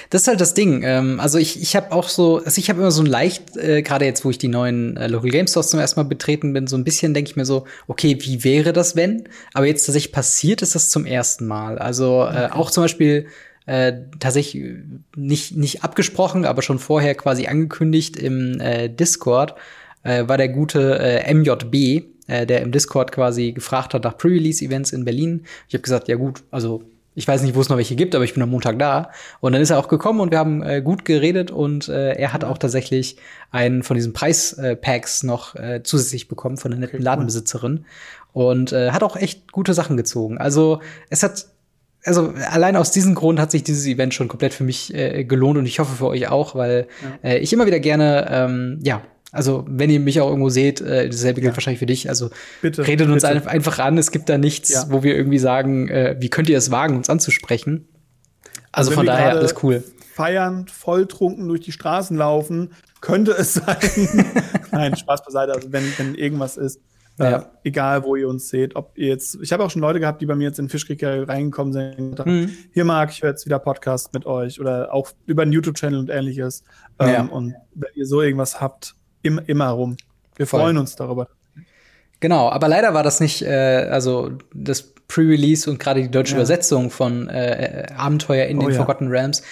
Das 0.10 0.22
ist 0.22 0.27
halt 0.27 0.41
das 0.41 0.53
Ding. 0.53 0.84
Ähm, 0.84 1.20
also 1.20 1.38
ich, 1.38 1.62
ich 1.62 1.75
habe 1.75 1.91
auch 1.91 2.10
so, 2.10 2.38
also 2.38 2.60
ich 2.60 2.70
habe 2.70 2.79
immer 2.79 2.91
so 2.91 3.01
ein 3.01 3.08
leicht, 3.08 3.58
äh, 3.58 3.82
gerade 3.82 4.06
jetzt, 4.06 4.25
wo 4.25 4.29
ich 4.29 4.38
die 4.38 4.48
neuen 4.48 4.98
äh, 4.98 5.08
Local 5.08 5.29
Game 5.29 5.48
Stores 5.48 5.70
zum 5.70 5.79
ersten 5.79 6.00
Mal 6.00 6.06
betreten 6.06 6.53
bin, 6.53 6.67
so 6.67 6.77
ein 6.77 6.84
bisschen 6.84 7.13
denke 7.13 7.29
ich 7.29 7.36
mir 7.36 7.46
so, 7.46 7.65
okay, 7.88 8.17
wie 8.22 8.44
wäre 8.44 8.74
das, 8.74 8.96
wenn? 8.96 9.27
Aber 9.53 9.65
jetzt 9.65 9.86
tatsächlich 9.86 10.12
passiert 10.12 10.62
ist 10.62 10.75
das 10.75 10.89
zum 10.89 11.06
ersten 11.06 11.48
Mal. 11.48 11.77
Also 11.77 12.24
äh, 12.24 12.46
okay. 12.46 12.50
auch 12.51 12.72
zum 12.72 12.84
Beispiel 12.84 13.27
äh, 13.67 13.94
tatsächlich 14.20 14.75
nicht, 15.15 15.56
nicht 15.56 15.84
abgesprochen, 15.84 16.46
aber 16.46 16.62
schon 16.62 16.79
vorher 16.79 17.15
quasi 17.15 17.48
angekündigt 17.48 18.15
im 18.15 18.60
äh, 18.60 18.89
Discord, 18.89 19.56
äh, 20.03 20.27
war 20.27 20.38
der 20.38 20.50
gute 20.50 21.00
äh, 21.00 21.33
MJB, 21.33 22.05
äh, 22.27 22.46
der 22.46 22.62
im 22.62 22.72
Discord 22.72 23.12
quasi 23.12 23.51
gefragt 23.51 23.94
hat 23.94 24.05
nach 24.05 24.18
Pre-Release-Events 24.18 24.94
in 24.94 25.05
Berlin. 25.05 25.46
Ich 25.68 25.74
habe 25.74 25.81
gesagt, 25.81 26.07
ja 26.07 26.16
gut, 26.16 26.44
also 26.50 26.83
ich 27.18 27.27
weiß 27.27 27.42
nicht, 27.42 27.56
wo 27.56 27.62
es 27.62 27.68
noch 27.68 27.77
welche 27.77 27.96
gibt, 27.96 28.14
aber 28.14 28.24
ich 28.24 28.36
bin 28.36 28.44
am 28.44 28.51
Montag 28.51 28.77
da. 28.77 29.10
Und 29.40 29.53
dann 29.53 29.62
ist 29.64 29.72
er 29.72 29.80
auch 29.80 29.88
gekommen 29.88 30.20
und 30.20 30.30
wir 30.30 30.38
haben 30.38 30.62
äh, 30.62 30.84
gut 30.84 31.03
geredet 31.03 31.50
und 31.50 31.90
äh, 31.90 32.12
er 32.12 32.32
hat 32.32 32.44
auch 32.44 32.60
tatsächlich 32.60 33.18
einen 33.50 33.82
von 33.82 33.96
diesen 33.96 34.14
Preispacks 34.14 35.24
noch 35.24 35.56
äh, 35.56 35.82
zusätzlich 35.82 36.27
bekommen 36.27 36.58
von 36.58 36.72
einer 36.72 36.80
netten 36.80 37.01
Ladenbesitzerin 37.01 37.86
und 38.34 38.72
äh, 38.72 38.92
hat 38.92 39.01
auch 39.01 39.16
echt 39.16 39.51
gute 39.51 39.74
Sachen 39.74 39.98
gezogen. 39.98 40.38
Also 40.38 40.80
es 41.10 41.24
hat 41.24 41.48
also 42.03 42.36
allein 42.51 42.75
aus 42.75 42.92
diesem 42.92 43.16
Grund 43.16 43.40
hat 43.40 43.50
sich 43.50 43.64
dieses 43.64 43.88
Event 43.88 44.14
schon 44.14 44.27
komplett 44.27 44.53
für 44.53 44.64
mich 44.64 44.94
äh, 44.94 45.24
gelohnt 45.24 45.58
und 45.58 45.66
ich 45.66 45.80
hoffe 45.80 45.96
für 45.96 46.06
euch 46.06 46.30
auch, 46.30 46.53
weil 46.53 46.88
ja. 47.24 47.32
äh, 47.32 47.40
ich 47.40 47.51
immer 47.51 47.66
wieder 47.66 47.80
gerne 47.80 48.27
ähm, 48.30 48.80
ja 48.84 49.01
also, 49.31 49.66
wenn 49.68 49.90
ihr 49.90 50.00
mich 50.00 50.22
auch 50.22 50.29
irgendwo 50.29 50.50
seht, 50.50 50.79
äh, 50.79 51.09
dasselbe 51.09 51.42
gilt 51.42 51.51
ja. 51.51 51.57
wahrscheinlich 51.57 51.79
für 51.79 51.85
dich. 51.85 52.07
Also, 52.07 52.29
bitte, 52.61 52.87
redet 52.87 53.09
uns 53.09 53.24
bitte. 53.24 53.48
einfach 53.48 53.79
an. 53.79 53.98
Es 53.98 54.11
gibt 54.11 54.29
da 54.29 54.37
nichts, 54.37 54.70
ja. 54.70 54.85
wo 54.90 55.03
wir 55.03 55.16
irgendwie 55.16 55.40
sagen, 55.40 55.90
äh, 55.90 56.16
wie 56.20 56.29
könnt 56.29 56.50
ihr 56.50 56.57
es 56.57 56.72
wagen, 56.72 56.96
uns 56.96 57.09
anzusprechen? 57.09 57.90
Also, 58.72 58.92
also 58.92 58.92
von 58.92 59.05
daher 59.05 59.31
alles 59.31 59.55
cool. 59.63 59.83
Feiern, 60.13 60.68
volltrunken 60.68 61.48
durch 61.48 61.61
die 61.61 61.74
Straßen 61.74 62.16
laufen, 62.16 62.72
könnte 63.01 63.31
es 63.31 63.53
sein. 63.55 63.77
Nein, 64.72 64.96
Spaß 64.96 65.25
beiseite. 65.25 65.53
Also, 65.53 65.74
wenn, 65.74 65.83
wenn 65.98 66.16
irgendwas 66.16 66.55
ist, 66.55 66.79
äh, 67.20 67.31
ja. 67.31 67.51
egal 67.63 68.03
wo 68.03 68.16
ihr 68.16 68.29
uns 68.29 68.48
seht, 68.48 68.77
ob 68.77 68.98
ihr 68.98 69.07
jetzt, 69.07 69.40
ich 69.42 69.51
habe 69.51 69.63
auch 69.63 69.72
schon 69.72 69.81
Leute 69.81 70.00
gehabt, 70.00 70.22
die 70.22 70.25
bei 70.25 70.35
mir 70.35 70.46
jetzt 70.46 70.59
in 70.59 70.70
Fischkrieg 70.70 71.03
reingekommen 71.03 71.74
sind. 71.74 72.25
Mhm. 72.25 72.51
Hier 72.72 72.85
mag 72.85 73.11
ich 73.11 73.24
höre 73.24 73.31
jetzt 73.31 73.46
wieder 73.46 73.59
Podcast 73.59 74.13
mit 74.13 74.25
euch 74.25 74.61
oder 74.61 74.94
auch 74.94 75.11
über 75.25 75.42
einen 75.42 75.51
YouTube-Channel 75.51 76.00
und 76.00 76.09
ähnliches. 76.09 76.63
Ähm. 77.00 77.29
Und 77.29 77.55
wenn 77.75 77.90
ihr 77.96 78.05
so 78.05 78.22
irgendwas 78.22 78.61
habt, 78.61 78.97
im, 79.27 79.42
immer 79.46 79.70
rum. 79.70 79.98
Wir 80.35 80.48
Voll. 80.48 80.61
freuen 80.61 80.77
uns 80.77 80.96
darüber. 80.96 81.27
Genau, 82.20 82.50
aber 82.50 82.68
leider 82.68 82.94
war 82.94 83.03
das 83.03 83.20
nicht, 83.20 83.44
äh, 83.44 83.87
also 83.92 84.31
das 84.53 84.94
Pre-Release 85.07 85.70
und 85.70 85.79
gerade 85.79 86.01
die 86.01 86.11
deutsche 86.11 86.33
ja. 86.33 86.37
Übersetzung 86.37 86.90
von 86.90 87.29
äh, 87.29 87.85
Abenteuer 87.96 88.48
in 88.48 88.57
oh, 88.57 88.61
den 88.61 88.72
ja. 88.72 88.77
Forgotten 88.77 89.07
Realms 89.07 89.44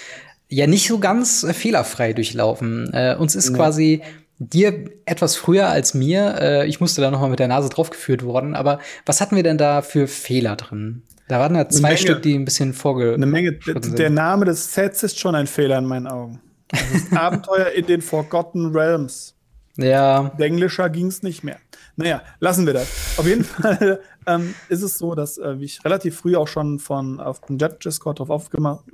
ja 0.48 0.66
nicht 0.66 0.86
so 0.86 0.98
ganz 0.98 1.42
äh, 1.42 1.52
fehlerfrei 1.52 2.12
durchlaufen. 2.12 2.92
Äh, 2.92 3.16
uns 3.18 3.34
ist 3.34 3.50
nee. 3.50 3.56
quasi 3.56 4.02
dir 4.38 4.90
etwas 5.06 5.36
früher 5.36 5.68
als 5.68 5.94
mir, 5.94 6.36
äh, 6.40 6.66
ich 6.66 6.80
musste 6.80 7.00
da 7.00 7.10
noch 7.10 7.20
mal 7.20 7.30
mit 7.30 7.38
der 7.38 7.48
Nase 7.48 7.68
draufgeführt 7.68 8.22
worden, 8.22 8.54
aber 8.54 8.80
was 9.06 9.20
hatten 9.20 9.34
wir 9.34 9.42
denn 9.42 9.58
da 9.58 9.82
für 9.82 10.06
Fehler 10.08 10.56
drin? 10.56 11.02
Da 11.28 11.40
waren 11.40 11.54
ja 11.54 11.68
zwei 11.68 11.88
Menge, 11.88 11.98
Stück, 11.98 12.22
die 12.22 12.34
ein 12.34 12.44
bisschen 12.44 12.72
vorge. 12.72 13.14
Eine 13.14 13.26
Menge. 13.26 13.52
Der 13.52 14.10
Name 14.10 14.44
des 14.44 14.72
Sets 14.72 15.02
ist 15.02 15.18
schon 15.18 15.34
ein 15.34 15.48
Fehler 15.48 15.78
in 15.78 15.86
meinen 15.86 16.06
Augen. 16.06 16.40
Abenteuer 17.14 17.70
in 17.70 17.86
den 17.86 18.00
Forgotten 18.00 18.66
Realms. 18.72 19.34
Ja. 19.76 20.32
Englischer 20.38 20.90
ging 20.90 21.06
es 21.06 21.22
nicht 21.22 21.44
mehr. 21.44 21.58
Naja, 21.96 22.22
lassen 22.40 22.66
wir 22.66 22.74
das. 22.74 22.88
Auf 23.16 23.26
jeden 23.26 23.44
Fall 23.44 24.00
ähm, 24.26 24.54
ist 24.68 24.82
es 24.82 24.98
so, 24.98 25.14
dass 25.14 25.38
äh, 25.38 25.56
ich 25.60 25.84
relativ 25.84 26.16
früh 26.18 26.36
auch 26.36 26.48
schon 26.48 26.78
von 26.78 27.20
auf 27.20 27.40
dem 27.42 27.58
Jet 27.58 27.84
Discord 27.84 28.20
darauf 28.20 28.50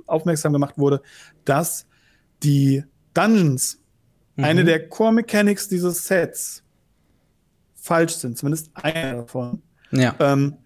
aufmerksam 0.07 0.53
gemacht 0.53 0.77
wurde, 0.77 1.01
dass 1.45 1.85
die 2.43 2.83
Dungeons, 3.13 3.79
mhm. 4.35 4.43
eine 4.43 4.63
der 4.63 4.89
Core 4.89 5.13
Mechanics 5.13 5.67
dieses 5.67 6.05
Sets, 6.05 6.63
falsch 7.75 8.13
sind. 8.13 8.37
Zumindest 8.37 8.71
einer 8.73 9.17
davon. 9.17 9.61
Ja. 9.91 10.15
Ähm, 10.19 10.57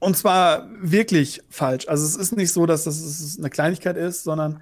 und 0.00 0.16
zwar 0.16 0.68
wirklich 0.80 1.42
falsch. 1.48 1.86
Also 1.86 2.04
es 2.04 2.16
ist 2.16 2.36
nicht 2.36 2.52
so, 2.52 2.66
dass 2.66 2.84
das 2.84 3.36
eine 3.38 3.50
Kleinigkeit 3.50 3.96
ist, 3.96 4.24
sondern 4.24 4.60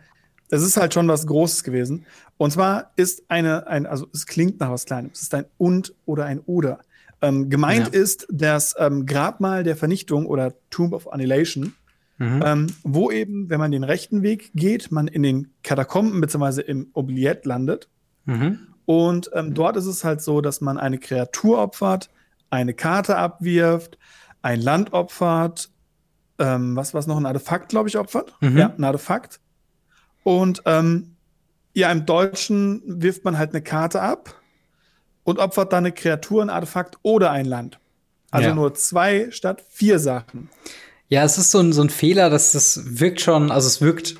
es 0.50 0.62
ist 0.62 0.76
halt 0.76 0.92
schon 0.92 1.08
was 1.08 1.26
Großes 1.26 1.64
gewesen. 1.64 2.04
Und 2.40 2.52
zwar 2.52 2.92
ist 2.96 3.24
eine, 3.28 3.66
ein, 3.66 3.84
also 3.84 4.06
es 4.14 4.24
klingt 4.24 4.60
nach 4.60 4.70
was 4.70 4.86
Kleinem. 4.86 5.10
Es 5.12 5.20
ist 5.20 5.34
ein 5.34 5.44
und 5.58 5.94
oder 6.06 6.24
ein 6.24 6.40
oder. 6.40 6.78
Ähm, 7.20 7.50
gemeint 7.50 7.92
ja. 7.92 8.00
ist 8.00 8.26
das 8.30 8.74
ähm, 8.78 9.04
Grabmal 9.04 9.62
der 9.62 9.76
Vernichtung 9.76 10.24
oder 10.24 10.54
Tomb 10.70 10.94
of 10.94 11.12
Annihilation, 11.12 11.74
mhm. 12.16 12.42
ähm, 12.42 12.66
wo 12.82 13.10
eben, 13.10 13.50
wenn 13.50 13.60
man 13.60 13.72
den 13.72 13.84
rechten 13.84 14.22
Weg 14.22 14.52
geht, 14.54 14.90
man 14.90 15.06
in 15.06 15.22
den 15.22 15.52
Katakomben 15.62 16.18
bzw. 16.22 16.62
im 16.62 16.88
Oubliette 16.94 17.46
landet. 17.46 17.90
Mhm. 18.24 18.68
Und 18.86 19.30
ähm, 19.34 19.52
dort 19.52 19.76
ist 19.76 19.84
es 19.84 20.02
halt 20.02 20.22
so, 20.22 20.40
dass 20.40 20.62
man 20.62 20.78
eine 20.78 20.96
Kreatur 20.96 21.58
opfert, 21.58 22.08
eine 22.48 22.72
Karte 22.72 23.18
abwirft, 23.18 23.98
ein 24.40 24.62
Land 24.62 24.94
opfert, 24.94 25.68
ähm, 26.38 26.74
was 26.74 26.94
was 26.94 27.06
noch 27.06 27.18
ein 27.18 27.26
Artefakt, 27.26 27.68
glaube 27.68 27.90
ich, 27.90 27.98
opfert. 27.98 28.34
Mhm. 28.40 28.56
Ja, 28.56 28.74
ein 28.74 28.82
Artefakt 28.82 29.40
und 30.22 30.62
ähm, 30.64 31.09
ja, 31.74 31.90
im 31.90 32.06
Deutschen 32.06 32.82
wirft 32.84 33.24
man 33.24 33.38
halt 33.38 33.50
eine 33.50 33.62
Karte 33.62 34.00
ab 34.00 34.40
und 35.24 35.38
opfert 35.38 35.72
dann 35.72 35.84
eine 35.84 35.92
Kreatur, 35.92 36.42
ein 36.42 36.50
Artefakt 36.50 36.96
oder 37.02 37.30
ein 37.30 37.46
Land. 37.46 37.78
Also 38.30 38.48
ja. 38.48 38.54
nur 38.54 38.74
zwei 38.74 39.28
statt 39.30 39.64
vier 39.70 39.98
Sachen. 39.98 40.48
Ja, 41.08 41.24
es 41.24 41.38
ist 41.38 41.50
so 41.50 41.58
ein, 41.58 41.72
so 41.72 41.82
ein 41.82 41.90
Fehler, 41.90 42.30
dass 42.30 42.52
das 42.52 43.00
wirkt 43.00 43.20
schon, 43.20 43.50
also 43.50 43.66
es 43.66 43.80
wirkt 43.80 44.16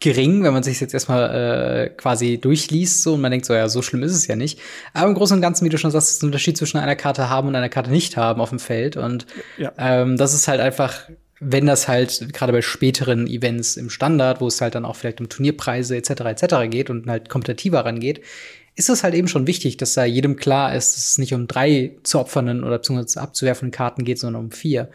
gering, 0.00 0.42
wenn 0.42 0.52
man 0.52 0.64
sich 0.64 0.80
jetzt 0.80 0.92
erstmal 0.92 1.30
äh, 1.30 1.88
quasi 1.90 2.38
durchliest 2.38 3.02
so 3.02 3.14
und 3.14 3.20
man 3.20 3.30
denkt 3.30 3.46
so, 3.46 3.54
ja, 3.54 3.68
so 3.68 3.82
schlimm 3.82 4.02
ist 4.02 4.12
es 4.12 4.26
ja 4.26 4.34
nicht. 4.34 4.58
Aber 4.92 5.08
im 5.08 5.14
Großen 5.14 5.36
und 5.36 5.40
Ganzen, 5.40 5.64
wie 5.64 5.68
du 5.68 5.78
schon 5.78 5.92
sagst, 5.92 6.10
ist 6.10 6.22
ein 6.22 6.26
Unterschied 6.26 6.56
zwischen 6.56 6.78
einer 6.78 6.96
Karte 6.96 7.30
haben 7.30 7.46
und 7.46 7.54
einer 7.54 7.68
Karte 7.68 7.90
nicht 7.90 8.16
haben 8.16 8.40
auf 8.40 8.50
dem 8.50 8.58
Feld. 8.58 8.96
Und 8.96 9.26
ja. 9.58 9.72
ähm, 9.78 10.16
das 10.16 10.34
ist 10.34 10.48
halt 10.48 10.60
einfach, 10.60 11.08
wenn 11.44 11.66
das 11.66 11.88
halt 11.88 12.32
gerade 12.32 12.52
bei 12.52 12.62
späteren 12.62 13.26
Events 13.26 13.76
im 13.76 13.90
Standard, 13.90 14.40
wo 14.40 14.46
es 14.46 14.60
halt 14.60 14.74
dann 14.74 14.84
auch 14.84 14.96
vielleicht 14.96 15.20
um 15.20 15.28
Turnierpreise 15.28 15.96
etc. 15.96 16.10
etc. 16.10 16.70
geht 16.70 16.90
und 16.90 17.08
halt 17.08 17.28
kompetitiver 17.28 17.84
rangeht, 17.84 18.20
ist 18.74 18.88
es 18.88 19.04
halt 19.04 19.14
eben 19.14 19.28
schon 19.28 19.46
wichtig, 19.46 19.76
dass 19.76 19.94
da 19.94 20.04
jedem 20.04 20.36
klar 20.36 20.74
ist, 20.74 20.96
dass 20.96 21.06
es 21.08 21.18
nicht 21.18 21.34
um 21.34 21.46
drei 21.46 21.96
zu 22.04 22.18
opfernden 22.18 22.64
oder 22.64 22.78
beziehungsweise 22.78 23.20
abzuwerfenden 23.20 23.72
Karten 23.72 24.04
geht, 24.04 24.18
sondern 24.18 24.44
um 24.44 24.50
vier. 24.50 24.90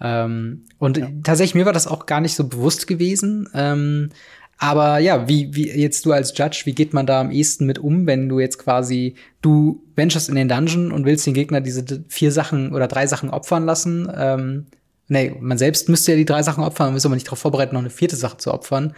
Ähm, 0.00 0.64
und 0.78 0.98
ja. 0.98 1.08
tatsächlich, 1.22 1.54
mir 1.54 1.66
war 1.66 1.72
das 1.72 1.86
auch 1.86 2.06
gar 2.06 2.20
nicht 2.20 2.34
so 2.34 2.46
bewusst 2.46 2.86
gewesen. 2.86 3.48
Ähm, 3.54 4.10
aber 4.58 4.98
ja, 4.98 5.28
wie, 5.28 5.54
wie 5.54 5.68
jetzt 5.70 6.06
du 6.06 6.12
als 6.12 6.36
Judge, 6.36 6.62
wie 6.64 6.74
geht 6.74 6.92
man 6.92 7.06
da 7.06 7.20
am 7.20 7.30
ehesten 7.30 7.66
mit 7.66 7.78
um, 7.78 8.06
wenn 8.06 8.28
du 8.28 8.40
jetzt 8.40 8.58
quasi, 8.58 9.14
du 9.42 9.82
venturest 9.96 10.28
in 10.28 10.36
den 10.36 10.48
Dungeon 10.48 10.92
und 10.92 11.06
willst 11.06 11.26
den 11.26 11.34
Gegner 11.34 11.60
diese 11.60 12.04
vier 12.08 12.30
Sachen 12.30 12.72
oder 12.72 12.86
drei 12.86 13.06
Sachen 13.06 13.30
opfern 13.30 13.64
lassen? 13.64 14.10
Ähm, 14.14 14.66
nee, 15.08 15.36
man 15.40 15.58
selbst 15.58 15.88
müsste 15.88 16.12
ja 16.12 16.18
die 16.18 16.24
drei 16.24 16.42
Sachen 16.42 16.64
opfern, 16.64 16.88
man 16.88 16.94
müsste 16.94 17.08
aber 17.08 17.16
nicht 17.16 17.26
darauf 17.26 17.38
vorbereiten, 17.38 17.74
noch 17.74 17.80
eine 17.80 17.90
vierte 17.90 18.16
Sache 18.16 18.36
zu 18.38 18.52
opfern. 18.52 18.94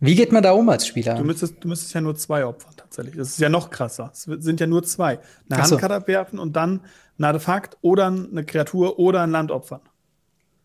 Wie 0.00 0.16
geht 0.16 0.32
man 0.32 0.42
da 0.42 0.52
um 0.52 0.68
als 0.68 0.86
Spieler? 0.86 1.14
Du 1.14 1.24
müsstest, 1.24 1.62
du 1.62 1.68
müsstest 1.68 1.94
ja 1.94 2.00
nur 2.00 2.16
zwei 2.16 2.44
opfern, 2.44 2.72
tatsächlich. 2.76 3.16
Das 3.16 3.28
ist 3.28 3.38
ja 3.38 3.48
noch 3.48 3.70
krasser. 3.70 4.10
Es 4.12 4.22
sind 4.22 4.58
ja 4.58 4.66
nur 4.66 4.82
zwei. 4.82 5.20
Eine 5.48 5.64
so. 5.64 5.72
Handkarte 5.72 5.94
abwerfen 5.94 6.40
und 6.40 6.56
dann 6.56 6.80
ein 7.18 7.24
Artefakt 7.24 7.78
oder 7.82 8.06
eine 8.06 8.44
Kreatur 8.44 8.98
oder 8.98 9.22
ein 9.22 9.30
Land 9.30 9.52
opfern 9.52 9.80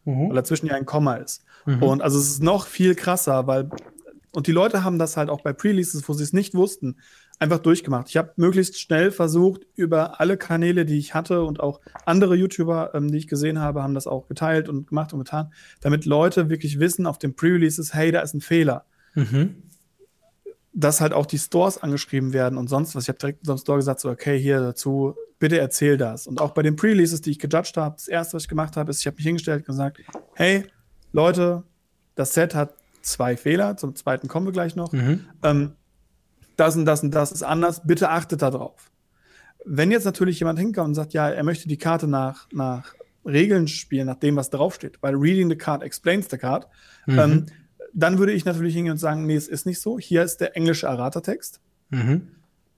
mhm. 0.07 0.29
weil 0.29 0.35
dazwischen 0.35 0.67
ja 0.67 0.75
ein 0.75 0.85
Komma 0.85 1.15
ist. 1.15 1.43
Mhm. 1.65 1.83
Und 1.83 2.01
also 2.01 2.17
es 2.17 2.27
ist 2.27 2.43
noch 2.43 2.65
viel 2.65 2.95
krasser, 2.95 3.45
weil 3.45 3.69
und 4.31 4.45
die 4.45 4.51
Leute 4.51 4.83
haben 4.83 4.99
das 4.99 5.17
halt 5.17 5.29
auch 5.29 5.41
bei 5.41 5.51
Pre-Releases, 5.51 6.07
wo 6.07 6.13
sie 6.13 6.23
es 6.23 6.31
nicht 6.31 6.53
wussten, 6.53 6.97
einfach 7.39 7.59
durchgemacht. 7.59 8.09
Ich 8.09 8.17
habe 8.17 8.33
möglichst 8.35 8.79
schnell 8.79 9.11
versucht, 9.11 9.61
über 9.75 10.19
alle 10.19 10.37
Kanäle, 10.37 10.85
die 10.85 10.97
ich 10.97 11.13
hatte 11.13 11.43
und 11.43 11.59
auch 11.59 11.79
andere 12.05 12.35
YouTuber, 12.35 12.91
ähm, 12.95 13.11
die 13.11 13.17
ich 13.17 13.27
gesehen 13.27 13.59
habe, 13.59 13.83
haben 13.83 13.93
das 13.93 14.07
auch 14.07 14.27
geteilt 14.27 14.69
und 14.69 14.87
gemacht 14.87 15.13
und 15.13 15.19
getan, 15.19 15.53
damit 15.81 16.05
Leute 16.05 16.49
wirklich 16.49 16.79
wissen 16.79 17.05
auf 17.05 17.19
den 17.19 17.35
Pre-Releases, 17.35 17.93
hey, 17.93 18.11
da 18.11 18.21
ist 18.21 18.33
ein 18.33 18.41
Fehler. 18.41 18.85
Mhm. 19.13 19.63
Dass 20.73 21.01
halt 21.01 21.13
auch 21.13 21.25
die 21.25 21.39
Stores 21.39 21.77
angeschrieben 21.77 22.33
werden 22.33 22.57
und 22.57 22.67
sonst 22.67 22.95
was. 22.95 23.03
Ich 23.03 23.09
habe 23.09 23.19
direkt 23.19 23.39
in 23.39 23.41
unserem 23.41 23.57
Store 23.57 23.77
gesagt, 23.77 23.99
so, 23.99 24.09
okay, 24.09 24.39
hier 24.39 24.59
dazu 24.59 25.15
bitte 25.39 25.59
erzähl 25.59 25.97
das. 25.97 26.27
Und 26.27 26.41
auch 26.41 26.51
bei 26.51 26.63
den 26.63 26.75
Pre-Releases, 26.75 27.21
die 27.21 27.31
ich 27.31 27.39
gejudged 27.39 27.77
habe, 27.77 27.95
das 27.95 28.07
erste, 28.07 28.35
was 28.35 28.43
ich 28.43 28.49
gemacht 28.49 28.75
habe, 28.77 28.89
ist, 28.89 28.99
ich 28.99 29.07
habe 29.07 29.15
mich 29.17 29.25
hingestellt 29.25 29.59
und 29.61 29.67
gesagt, 29.67 29.99
hey, 30.33 30.65
Leute, 31.11 31.63
das 32.15 32.33
Set 32.33 32.55
hat 32.55 32.73
zwei 33.01 33.37
Fehler, 33.37 33.77
zum 33.77 33.95
zweiten 33.95 34.27
kommen 34.27 34.47
wir 34.47 34.53
gleich 34.53 34.75
noch. 34.75 34.91
Mhm. 34.91 35.25
Ähm, 35.43 35.73
das 36.57 36.75
und 36.75 36.85
das 36.85 37.03
und 37.03 37.11
das 37.11 37.31
ist 37.31 37.43
anders, 37.43 37.81
bitte 37.85 38.09
achtet 38.09 38.41
darauf. 38.41 38.91
Wenn 39.65 39.91
jetzt 39.91 40.05
natürlich 40.05 40.39
jemand 40.39 40.59
hinkommt 40.59 40.89
und 40.89 40.95
sagt, 40.95 41.13
ja, 41.13 41.29
er 41.29 41.43
möchte 41.43 41.67
die 41.67 41.77
Karte 41.77 42.07
nach, 42.07 42.47
nach 42.51 42.93
Regeln 43.25 43.67
spielen, 43.67 44.07
nach 44.07 44.15
dem, 44.15 44.35
was 44.35 44.49
draufsteht, 44.49 44.97
weil 45.01 45.15
reading 45.15 45.49
the 45.49 45.57
card 45.57 45.83
explains 45.83 46.27
the 46.29 46.37
card, 46.37 46.67
mhm. 47.05 47.19
ähm, 47.19 47.45
dann 47.93 48.19
würde 48.19 48.33
ich 48.33 48.45
natürlich 48.45 48.75
hingehen 48.75 48.93
und 48.93 48.97
sagen, 48.97 49.25
nee, 49.25 49.35
es 49.35 49.47
ist 49.47 49.65
nicht 49.65 49.81
so. 49.81 49.97
Hier 49.97 50.23
ist 50.23 50.37
der 50.37 50.55
englische 50.55 50.87
Errata-Text. 50.87 51.61
Mhm 51.89 52.29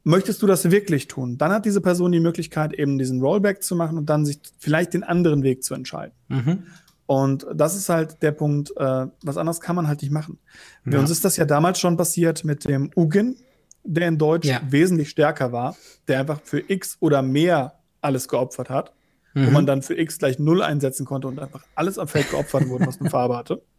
möchtest 0.04 0.42
du 0.42 0.48
das 0.48 0.72
wirklich 0.72 1.08
tun? 1.08 1.38
Dann 1.38 1.52
hat 1.52 1.66
diese 1.66 1.82
Person 1.82 2.12
die 2.12 2.20
Möglichkeit, 2.20 2.74
eben 2.74 2.98
diesen 2.98 3.22
Rollback 3.22 3.64
zu 3.64 3.76
machen 3.76 3.98
und 3.98 4.10
dann 4.10 4.26
sich 4.26 4.40
vielleicht 4.58 4.94
den 4.94 5.04
anderen 5.04 5.44
Weg 5.44 5.64
zu 5.64 5.74
entscheiden. 5.74 6.14
Mhm. 6.28 6.64
Und 7.06 7.48
das 7.54 7.76
ist 7.76 7.90
halt 7.90 8.22
der 8.22 8.32
Punkt, 8.32 8.72
äh, 8.78 9.08
was 9.24 9.38
anderes 9.38 9.62
kann 9.62 9.76
man 9.76 9.88
halt 9.88 10.02
nicht 10.02 10.12
machen. 10.12 10.38
Ja. 10.86 10.92
Bei 10.92 11.00
uns 11.00 11.10
ist 11.10 11.26
das 11.26 11.38
ja 11.38 11.46
damals 11.46 11.80
schon 11.80 11.98
passiert 11.98 12.44
mit 12.44 12.68
dem 12.68 12.92
Ugin, 12.96 13.36
der 13.84 14.08
in 14.08 14.18
Deutsch 14.18 14.48
ja. 14.48 14.62
wesentlich 14.68 15.10
stärker 15.10 15.52
war, 15.52 15.76
der 16.08 16.20
einfach 16.20 16.42
für 16.44 16.64
X 16.68 16.98
oder 17.00 17.22
mehr 17.22 17.80
alles 18.02 18.28
geopfert 18.28 18.70
hat, 18.70 18.94
mhm. 19.34 19.48
wo 19.48 19.52
man 19.52 19.66
dann 19.66 19.82
für 19.82 19.98
X 19.98 20.20
gleich 20.20 20.40
null 20.40 20.62
einsetzen 20.62 21.06
konnte 21.06 21.28
und 21.28 21.40
einfach 21.40 21.64
alles 21.76 21.98
am 21.98 22.08
Feld 22.08 22.30
geopfert 22.30 22.68
wurde, 22.68 22.88
was 22.88 23.00
eine 23.00 23.10
Farbe 23.10 23.38
hatte. 23.38 23.62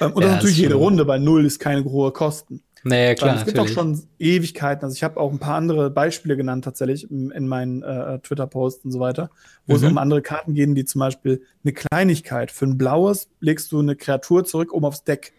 Ähm, 0.00 0.12
und 0.12 0.22
ja, 0.22 0.28
das 0.28 0.36
natürlich 0.36 0.58
jede 0.58 0.74
Runde, 0.74 1.06
weil 1.06 1.20
null 1.20 1.46
ist 1.46 1.60
keine 1.60 1.82
hohe 1.84 2.10
Kosten. 2.10 2.62
Naja, 2.82 3.14
klar. 3.14 3.36
Es 3.36 3.44
gibt 3.44 3.58
auch 3.58 3.68
schon 3.68 4.02
Ewigkeiten. 4.18 4.84
Also 4.84 4.94
ich 4.94 5.02
habe 5.02 5.18
auch 5.18 5.32
ein 5.32 5.38
paar 5.38 5.56
andere 5.56 5.90
Beispiele 5.90 6.36
genannt 6.36 6.64
tatsächlich 6.64 7.10
in, 7.10 7.30
in 7.30 7.48
meinen 7.48 7.82
äh, 7.82 8.20
Twitter-Posts 8.20 8.84
und 8.84 8.92
so 8.92 9.00
weiter, 9.00 9.30
wo 9.66 9.72
mhm. 9.72 9.84
es 9.84 9.90
um 9.90 9.98
andere 9.98 10.22
Karten 10.22 10.54
gehen, 10.54 10.74
die 10.74 10.84
zum 10.84 11.00
Beispiel 11.00 11.42
eine 11.64 11.72
Kleinigkeit. 11.72 12.52
Für 12.52 12.66
ein 12.66 12.78
blaues 12.78 13.28
legst 13.40 13.72
du 13.72 13.80
eine 13.80 13.96
Kreatur 13.96 14.44
zurück 14.44 14.72
oben 14.72 14.84
aufs 14.84 15.04
Deck. 15.04 15.32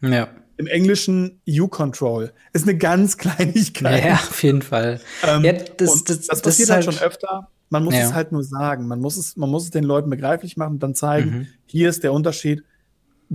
Ja. 0.00 0.28
Im 0.56 0.66
Englischen 0.66 1.40
U-Control. 1.48 2.32
Ist 2.52 2.68
eine 2.68 2.76
ganz 2.76 3.16
Kleinigkeit. 3.18 4.04
Ja, 4.04 4.14
auf 4.14 4.42
jeden 4.42 4.62
Fall. 4.62 5.00
Ähm, 5.26 5.44
ja, 5.44 5.52
das, 5.52 6.04
das, 6.04 6.26
das, 6.26 6.42
passiert 6.42 6.70
halt, 6.70 6.86
halt 6.86 6.96
schon 6.96 7.06
öfter. 7.06 7.48
Man 7.70 7.84
muss 7.84 7.94
ja. 7.94 8.00
es 8.06 8.14
halt 8.14 8.32
nur 8.32 8.44
sagen. 8.44 8.86
Man 8.86 9.00
muss 9.00 9.16
es, 9.16 9.36
man 9.36 9.48
muss 9.48 9.64
es 9.64 9.70
den 9.70 9.84
Leuten 9.84 10.10
begreiflich 10.10 10.56
machen 10.56 10.74
und 10.74 10.82
dann 10.82 10.94
zeigen, 10.94 11.30
mhm. 11.30 11.46
hier 11.66 11.88
ist 11.88 12.02
der 12.02 12.12
Unterschied 12.12 12.62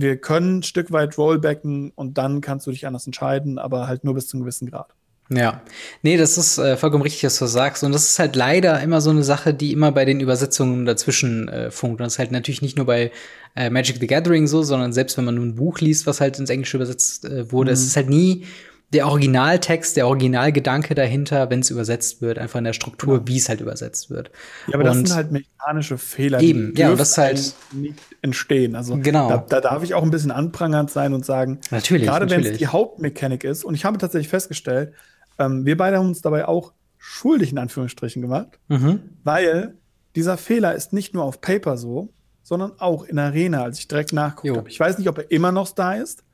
wir 0.00 0.16
können 0.16 0.58
ein 0.58 0.62
Stück 0.62 0.92
weit 0.92 1.18
rollbacken 1.18 1.90
und 1.90 2.18
dann 2.18 2.40
kannst 2.40 2.68
du 2.68 2.70
dich 2.70 2.86
anders 2.86 3.06
entscheiden, 3.06 3.58
aber 3.58 3.88
halt 3.88 4.04
nur 4.04 4.14
bis 4.14 4.28
zu 4.28 4.36
einem 4.36 4.44
gewissen 4.44 4.70
Grad. 4.70 4.94
Ja, 5.30 5.62
nee, 6.02 6.16
das 6.16 6.38
ist 6.38 6.58
äh, 6.58 6.76
vollkommen 6.76 7.02
richtig, 7.02 7.24
was 7.24 7.38
du 7.38 7.46
sagst. 7.46 7.84
Und 7.84 7.92
das 7.92 8.08
ist 8.08 8.18
halt 8.18 8.34
leider 8.34 8.80
immer 8.80 9.00
so 9.00 9.10
eine 9.10 9.22
Sache, 9.22 9.52
die 9.52 9.72
immer 9.72 9.92
bei 9.92 10.04
den 10.04 10.20
Übersetzungen 10.20 10.86
dazwischen 10.86 11.48
äh, 11.48 11.70
funkt. 11.70 12.00
Und 12.00 12.06
das 12.06 12.14
ist 12.14 12.18
halt 12.18 12.32
natürlich 12.32 12.62
nicht 12.62 12.78
nur 12.78 12.86
bei 12.86 13.12
äh, 13.54 13.68
Magic 13.68 13.98
the 14.00 14.06
Gathering 14.06 14.46
so, 14.46 14.62
sondern 14.62 14.92
selbst 14.92 15.18
wenn 15.18 15.26
man 15.26 15.34
nur 15.34 15.44
ein 15.44 15.54
Buch 15.54 15.80
liest, 15.80 16.06
was 16.06 16.20
halt 16.20 16.38
ins 16.38 16.48
Englische 16.48 16.78
übersetzt 16.78 17.26
äh, 17.26 17.52
wurde, 17.52 17.70
mhm. 17.70 17.74
es 17.74 17.84
ist 17.84 17.96
halt 17.96 18.08
nie 18.08 18.46
der 18.92 19.06
Originaltext, 19.06 19.96
der 19.98 20.06
Originalgedanke 20.06 20.94
dahinter, 20.94 21.50
wenn 21.50 21.60
es 21.60 21.68
übersetzt 21.68 22.22
wird, 22.22 22.38
einfach 22.38 22.58
in 22.58 22.64
der 22.64 22.72
Struktur, 22.72 23.16
genau. 23.18 23.28
wie 23.28 23.36
es 23.36 23.48
halt 23.50 23.60
übersetzt 23.60 24.08
wird. 24.08 24.30
Ja, 24.66 24.74
aber 24.74 24.84
und 24.84 24.88
das 24.88 24.96
sind 24.96 25.14
halt 25.14 25.30
mechanische 25.30 25.98
Fehler, 25.98 26.40
eben, 26.40 26.72
die 26.72 26.80
ja, 26.80 26.94
das 26.94 27.10
ist 27.10 27.18
halt 27.18 27.54
nicht 27.72 27.98
entstehen. 28.22 28.74
Also 28.74 28.96
genau. 28.96 29.28
da, 29.28 29.44
da, 29.46 29.60
darf 29.60 29.82
ich 29.82 29.92
auch 29.92 30.02
ein 30.02 30.10
bisschen 30.10 30.30
anprangernd 30.30 30.90
sein 30.90 31.12
und 31.12 31.26
sagen, 31.26 31.58
natürlich, 31.70 32.06
gerade 32.06 32.30
wenn 32.30 32.42
es 32.42 32.56
die 32.56 32.66
Hauptmechanik 32.66 33.44
ist, 33.44 33.62
und 33.62 33.74
ich 33.74 33.84
habe 33.84 33.98
tatsächlich 33.98 34.28
festgestellt, 34.28 34.94
ähm, 35.38 35.64
wir 35.64 35.76
beide 35.76 35.98
haben 35.98 36.08
uns 36.08 36.22
dabei 36.22 36.46
auch 36.46 36.72
schuldig 36.96 37.52
in 37.52 37.58
Anführungsstrichen 37.58 38.22
gemacht, 38.22 38.58
mhm. 38.68 39.00
weil 39.24 39.76
dieser 40.16 40.36
Fehler 40.36 40.74
ist 40.74 40.92
nicht 40.92 41.14
nur 41.14 41.24
auf 41.24 41.40
Paper 41.40 41.76
so, 41.76 42.12
sondern 42.42 42.72
auch 42.78 43.04
in 43.04 43.18
Arena, 43.18 43.62
als 43.62 43.78
ich 43.78 43.88
direkt 43.88 44.12
nachguckt 44.12 44.56
habe. 44.56 44.68
Ich 44.68 44.80
weiß 44.80 44.98
nicht, 44.98 45.08
ob 45.08 45.18
er 45.18 45.30
immer 45.30 45.52
noch 45.52 45.70
da 45.74 45.94
ist, 45.94 46.24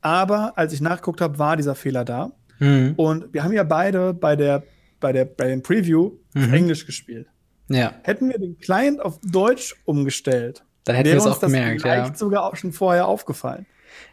aber 0.00 0.56
als 0.56 0.72
ich 0.72 0.80
nachgeguckt 0.80 1.20
habe, 1.20 1.38
war 1.38 1.56
dieser 1.56 1.74
Fehler 1.74 2.04
da. 2.04 2.32
Mhm. 2.58 2.94
Und 2.96 3.34
wir 3.34 3.42
haben 3.42 3.52
ja 3.52 3.64
beide 3.64 4.14
bei 4.14 4.36
der 4.36 4.62
bei 5.00 5.12
der 5.12 5.24
bei 5.24 5.48
dem 5.48 5.62
Preview 5.62 6.12
mhm. 6.32 6.54
Englisch 6.54 6.86
gespielt. 6.86 7.28
Ja. 7.68 7.94
Hätten 8.02 8.28
wir 8.28 8.38
den 8.38 8.58
Client 8.58 9.00
auf 9.00 9.18
Deutsch 9.22 9.74
umgestellt, 9.84 10.64
dann 10.84 10.96
hätten 10.96 11.10
wir 11.10 11.16
es 11.16 11.26
auch 11.26 11.40
gemerkt, 11.40 11.82
vielleicht 11.82 12.10
ja. 12.10 12.14
sogar 12.14 12.44
auch 12.44 12.56
schon 12.56 12.72
vorher 12.72 13.08
aufgefallen. 13.08 13.66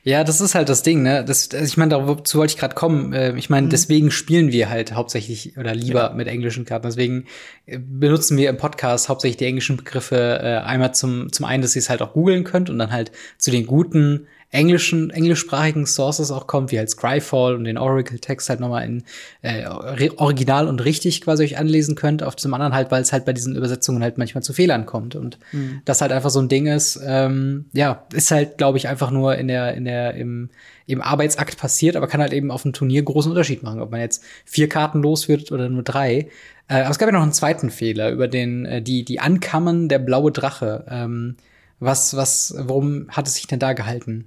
Ja, 0.04 0.24
das 0.24 0.42
ist 0.42 0.56
halt 0.56 0.68
das 0.68 0.82
Ding, 0.82 1.04
ne? 1.04 1.24
Das, 1.24 1.50
also 1.54 1.64
ich 1.64 1.78
meine, 1.78 1.92
dazu 1.92 2.40
wollte 2.40 2.54
ich 2.54 2.60
gerade 2.60 2.74
kommen. 2.74 3.14
Äh, 3.14 3.36
ich 3.38 3.52
meine, 3.52 3.68
mhm. 3.68 3.70
deswegen 3.70 4.10
spielen 4.10 4.52
wir 4.52 4.70
halt 4.70 4.94
hauptsächlich 4.94 5.58
oder 5.58 5.76
lieber 5.76 6.10
ja. 6.10 6.14
mit 6.14 6.28
englischen 6.28 6.66
Karten. 6.66 6.88
Deswegen 6.88 7.26
äh, 7.68 7.78
benutzen 7.78 8.36
wir 8.38 8.50
im 8.50 8.58
Podcast 8.58 9.10
hauptsächlich 9.10 9.38
die 9.38 9.46
englischen 9.46 9.78
Begriffe 9.78 10.40
äh, 10.42 10.58
einmal 10.66 10.96
zum 10.96 11.32
zum 11.32 11.46
einen, 11.46 11.62
dass 11.62 11.76
ihr 11.76 11.82
es 11.82 11.90
halt 11.90 12.02
auch 12.02 12.14
googeln 12.14 12.44
könnt 12.44 12.70
und 12.70 12.80
dann 12.80 12.92
halt 12.92 13.12
zu 13.38 13.52
den 13.52 13.68
guten 13.68 14.28
englischen, 14.52 15.10
englischsprachigen 15.10 15.86
Sources 15.86 16.30
auch 16.30 16.46
kommt, 16.46 16.72
wie 16.72 16.78
halt 16.78 16.90
Scryfall 16.90 17.56
und 17.56 17.64
den 17.64 17.78
Oracle-Text 17.78 18.50
halt 18.50 18.60
nochmal 18.60 18.86
in 18.86 19.04
äh, 19.42 19.66
Original 20.18 20.68
und 20.68 20.84
richtig 20.84 21.22
quasi 21.22 21.46
euch 21.46 21.58
anlesen 21.58 21.96
könnt. 21.96 22.22
Auf 22.22 22.36
dem 22.36 22.54
anderen 22.54 22.74
halt, 22.74 22.92
weil 22.92 23.02
es 23.02 23.14
halt 23.14 23.24
bei 23.24 23.32
diesen 23.32 23.56
Übersetzungen 23.56 24.04
halt 24.04 24.18
manchmal 24.18 24.44
zu 24.44 24.52
Fehlern 24.52 24.86
kommt. 24.86 25.16
Und 25.16 25.40
mhm. 25.54 25.82
das 25.86 26.02
halt 26.02 26.12
einfach 26.12 26.30
so 26.30 26.42
ein 26.42 26.50
Ding 26.50 26.68
ist, 26.68 27.00
ähm, 27.04 27.66
ja, 27.72 28.06
ist 28.14 28.32
halt, 28.32 28.58
glaube 28.58 28.78
ich, 28.78 28.90
einfach 28.90 29.10
nur 29.10 29.38
in 29.38 29.48
der, 29.48 29.74
in 29.74 29.86
der, 29.86 30.16
im, 30.16 30.50
im 30.86 31.02
Arbeitsakt 31.02 31.58
passiert, 31.58 31.96
aber 31.96 32.08
kann 32.08 32.20
halt 32.20 32.34
eben 32.34 32.52
auf 32.52 32.64
dem 32.64 32.74
Turnier 32.74 33.04
großen 33.04 33.32
Unterschied 33.32 33.64
machen, 33.64 33.80
ob 33.80 33.92
man 33.92 34.02
jetzt 34.02 34.22
vier 34.44 34.68
Karten 34.68 35.02
los 35.02 35.30
wird 35.30 35.54
oder 35.54 35.70
nur 35.70 35.84
drei. 35.84 36.28
Äh, 36.68 36.82
aber 36.82 36.90
es 36.90 37.00
gab 37.00 37.08
ja 37.08 37.14
noch 37.14 37.24
einen 37.24 37.32
zweiten 37.32 37.70
Fehler 37.70 38.12
über 38.12 38.28
den, 38.28 38.66
äh, 38.66 38.82
die, 38.82 39.06
die 39.06 39.22
Ankammern 39.22 39.88
der 39.88 40.00
blaue 40.00 40.34
Drache. 40.34 40.86
Ähm, 40.90 41.38
was, 41.80 42.16
was, 42.18 42.54
worum 42.58 43.08
hat 43.10 43.28
es 43.28 43.36
sich 43.36 43.48
denn 43.48 43.60
da 43.60 43.72
gehalten? 43.74 44.26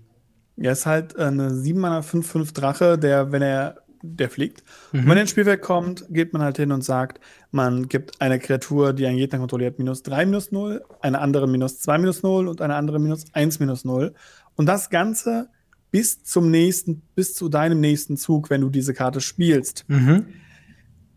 Er 0.57 0.73
ist 0.73 0.87
halt 0.87 1.17
eine 1.17 1.55
7 1.55 1.79
Mana 1.79 2.03
5 2.03 2.27
5 2.27 2.53
Drache, 2.53 2.99
der, 2.99 3.33
wenn 3.33 3.43
er, 3.43 3.77
der 4.03 4.31
fliegt. 4.31 4.63
Mhm. 4.93 5.01
Und 5.01 5.09
wenn 5.09 5.17
er 5.19 5.21
ins 5.23 5.31
Spielfeld 5.31 5.63
kommt, 5.63 6.07
geht 6.11 6.33
man 6.33 6.43
halt 6.43 6.57
hin 6.57 6.71
und 6.73 6.85
sagt, 6.85 7.21
man 7.51 7.89
gibt 7.89 8.21
eine 8.21 8.39
Kreatur, 8.39 8.93
die 8.93 9.07
einen 9.07 9.19
Gegner 9.19 9.39
kontrolliert, 9.39 9.79
minus 9.79 10.03
3 10.03 10.27
minus 10.27 10.53
0, 10.53 10.83
eine 11.01 11.21
andere 11.21 11.49
minus 11.49 11.81
2 11.81 11.99
minus 11.99 12.23
0 12.23 12.49
und 12.49 12.61
eine 12.61 12.75
andere 12.77 12.99
minus 12.99 13.25
1 13.33 13.59
minus 13.61 13.85
0. 13.85 14.15
Und 14.57 14.67
das 14.67 14.91
Ganze 14.91 15.49
bis 15.91 16.25
zum 16.25 16.51
nächsten, 16.51 17.03
bis 17.15 17.35
zu 17.35 17.49
deinem 17.49 17.81
nächsten 17.81 18.17
Zug, 18.17 18.51
wenn 18.51 18.61
du 18.61 18.69
diese 18.69 18.95
Karte 18.95 19.21
spielst. 19.21 19.85
Mhm. 19.89 20.27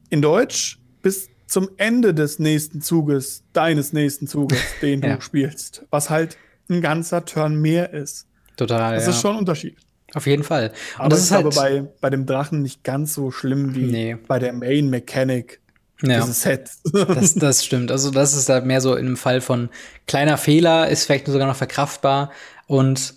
In 0.10 0.22
Deutsch 0.22 0.80
bis 1.02 1.30
zum 1.48 1.70
Ende 1.78 2.14
des 2.14 2.38
nächsten 2.38 2.82
Zuges, 2.82 3.44
deines 3.54 3.92
nächsten 3.94 4.28
Zuges, 4.28 4.60
den 4.82 5.02
ja. 5.04 5.16
du 5.16 5.22
spielst. 5.22 5.86
Was 5.90 6.10
halt 6.10 6.38
ein 6.70 6.82
ganzer 6.82 7.26
Turn 7.26 7.60
mehr 7.60 7.92
ist. 7.94 8.27
Total. 8.58 8.96
Das 8.96 9.06
ja. 9.06 9.12
ist 9.12 9.22
schon 9.22 9.32
ein 9.32 9.40
Unterschied. 9.40 9.78
Auf 10.14 10.26
jeden 10.26 10.44
Fall. 10.44 10.72
Und 10.96 11.00
Aber 11.00 11.10
das 11.10 11.22
ist 11.22 11.32
halt 11.32 11.54
bei, 11.56 11.86
bei 12.02 12.10
dem 12.10 12.26
Drachen 12.26 12.62
nicht 12.62 12.84
ganz 12.84 13.14
so 13.14 13.32
schlimm 13.32 13.76
wie 13.76 13.84
nee. 13.84 14.18
bei 14.28 14.40
der 14.40 14.54
Main 14.54 14.90
Mechanic. 14.90 15.62
Ja. 16.02 16.20
Dieses 16.22 16.42
Set. 16.42 16.70
das, 16.94 17.34
das 17.36 17.66
stimmt. 17.66 17.92
Also, 17.92 18.12
das 18.12 18.34
ist 18.34 18.50
da 18.50 18.62
mehr 18.62 18.82
so 18.82 18.96
in 18.96 19.08
einem 19.08 19.18
Fall 19.18 19.42
von 19.42 19.70
kleiner 20.06 20.38
Fehler, 20.38 20.90
ist 20.90 21.06
vielleicht 21.06 21.28
sogar 21.28 21.48
noch 21.48 21.56
verkraftbar 21.56 22.32
und 22.68 23.16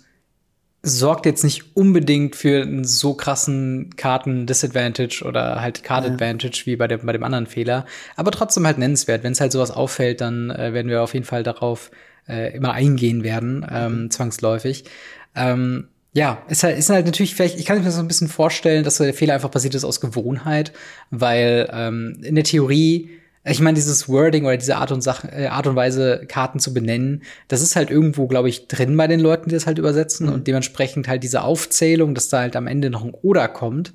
sorgt 0.83 1.27
jetzt 1.27 1.43
nicht 1.43 1.75
unbedingt 1.75 2.35
für 2.35 2.63
einen 2.63 2.83
so 2.83 3.13
krassen 3.13 3.95
Karten-Disadvantage 3.97 5.23
oder 5.23 5.61
halt 5.61 5.83
Card-Advantage 5.83 6.61
ja. 6.61 6.65
wie 6.65 6.75
bei 6.75 6.87
dem, 6.87 7.05
bei 7.05 7.13
dem 7.13 7.23
anderen 7.23 7.45
Fehler. 7.45 7.85
Aber 8.15 8.31
trotzdem 8.31 8.65
halt 8.65 8.79
nennenswert. 8.79 9.23
Wenn 9.23 9.33
es 9.33 9.41
halt 9.41 9.51
sowas 9.51 9.69
auffällt, 9.69 10.21
dann 10.21 10.49
äh, 10.49 10.73
werden 10.73 10.89
wir 10.89 11.03
auf 11.03 11.13
jeden 11.13 11.25
Fall 11.25 11.43
darauf 11.43 11.91
äh, 12.27 12.55
immer 12.55 12.73
eingehen 12.73 13.23
werden, 13.23 13.65
ähm, 13.69 14.03
mhm. 14.03 14.11
zwangsläufig. 14.11 14.85
Ähm, 15.35 15.87
ja, 16.13 16.43
ist 16.49 16.63
halt, 16.63 16.77
ist 16.77 16.89
halt 16.89 17.05
natürlich 17.05 17.35
vielleicht, 17.35 17.57
ich 17.57 17.65
kann 17.65 17.77
mir 17.77 17.85
das 17.85 17.95
so 17.95 18.01
ein 18.01 18.07
bisschen 18.07 18.27
vorstellen, 18.27 18.83
dass 18.83 18.97
der 18.97 19.13
Fehler 19.13 19.33
einfach 19.33 19.51
passiert 19.51 19.75
ist 19.75 19.85
aus 19.85 20.01
Gewohnheit, 20.01 20.73
weil 21.09 21.69
ähm, 21.71 22.17
in 22.21 22.35
der 22.35 22.43
Theorie 22.43 23.09
ich 23.43 23.59
meine, 23.59 23.75
dieses 23.75 24.07
Wording 24.07 24.45
oder 24.45 24.57
diese 24.57 24.75
Art 24.77 24.91
und, 24.91 25.01
Sache, 25.01 25.31
äh, 25.31 25.47
Art 25.47 25.65
und 25.65 25.75
Weise, 25.75 26.25
Karten 26.27 26.59
zu 26.59 26.73
benennen, 26.73 27.23
das 27.47 27.61
ist 27.61 27.75
halt 27.75 27.89
irgendwo, 27.89 28.27
glaube 28.27 28.49
ich, 28.49 28.67
drin 28.67 28.95
bei 28.95 29.07
den 29.07 29.19
Leuten, 29.19 29.49
die 29.49 29.55
das 29.55 29.65
halt 29.65 29.79
übersetzen. 29.79 30.27
Mhm. 30.27 30.33
Und 30.33 30.47
dementsprechend 30.47 31.07
halt 31.07 31.23
diese 31.23 31.41
Aufzählung, 31.41 32.13
dass 32.13 32.29
da 32.29 32.39
halt 32.39 32.55
am 32.55 32.67
Ende 32.67 32.91
noch 32.91 33.03
ein 33.03 33.13
Oder 33.23 33.47
kommt, 33.47 33.93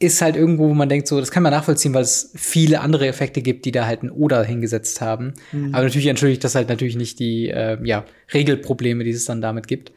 ist 0.00 0.22
halt 0.22 0.36
irgendwo, 0.36 0.68
wo 0.68 0.74
man 0.74 0.88
denkt, 0.88 1.06
so, 1.06 1.20
das 1.20 1.30
kann 1.30 1.42
man 1.42 1.52
nachvollziehen, 1.52 1.94
weil 1.94 2.02
es 2.02 2.32
viele 2.34 2.80
andere 2.80 3.06
Effekte 3.06 3.42
gibt, 3.42 3.64
die 3.64 3.72
da 3.72 3.86
halt 3.86 4.02
ein 4.02 4.10
Oder 4.10 4.42
hingesetzt 4.42 5.00
haben. 5.00 5.34
Mhm. 5.52 5.74
Aber 5.74 5.84
natürlich 5.84 6.06
entschuldigt 6.08 6.42
das 6.42 6.56
halt 6.56 6.68
natürlich 6.68 6.96
nicht 6.96 7.20
die 7.20 7.48
äh, 7.48 7.78
ja, 7.84 8.04
Regelprobleme, 8.34 9.04
die 9.04 9.10
es 9.10 9.24
dann 9.24 9.40
damit 9.40 9.68
gibt. 9.68 9.92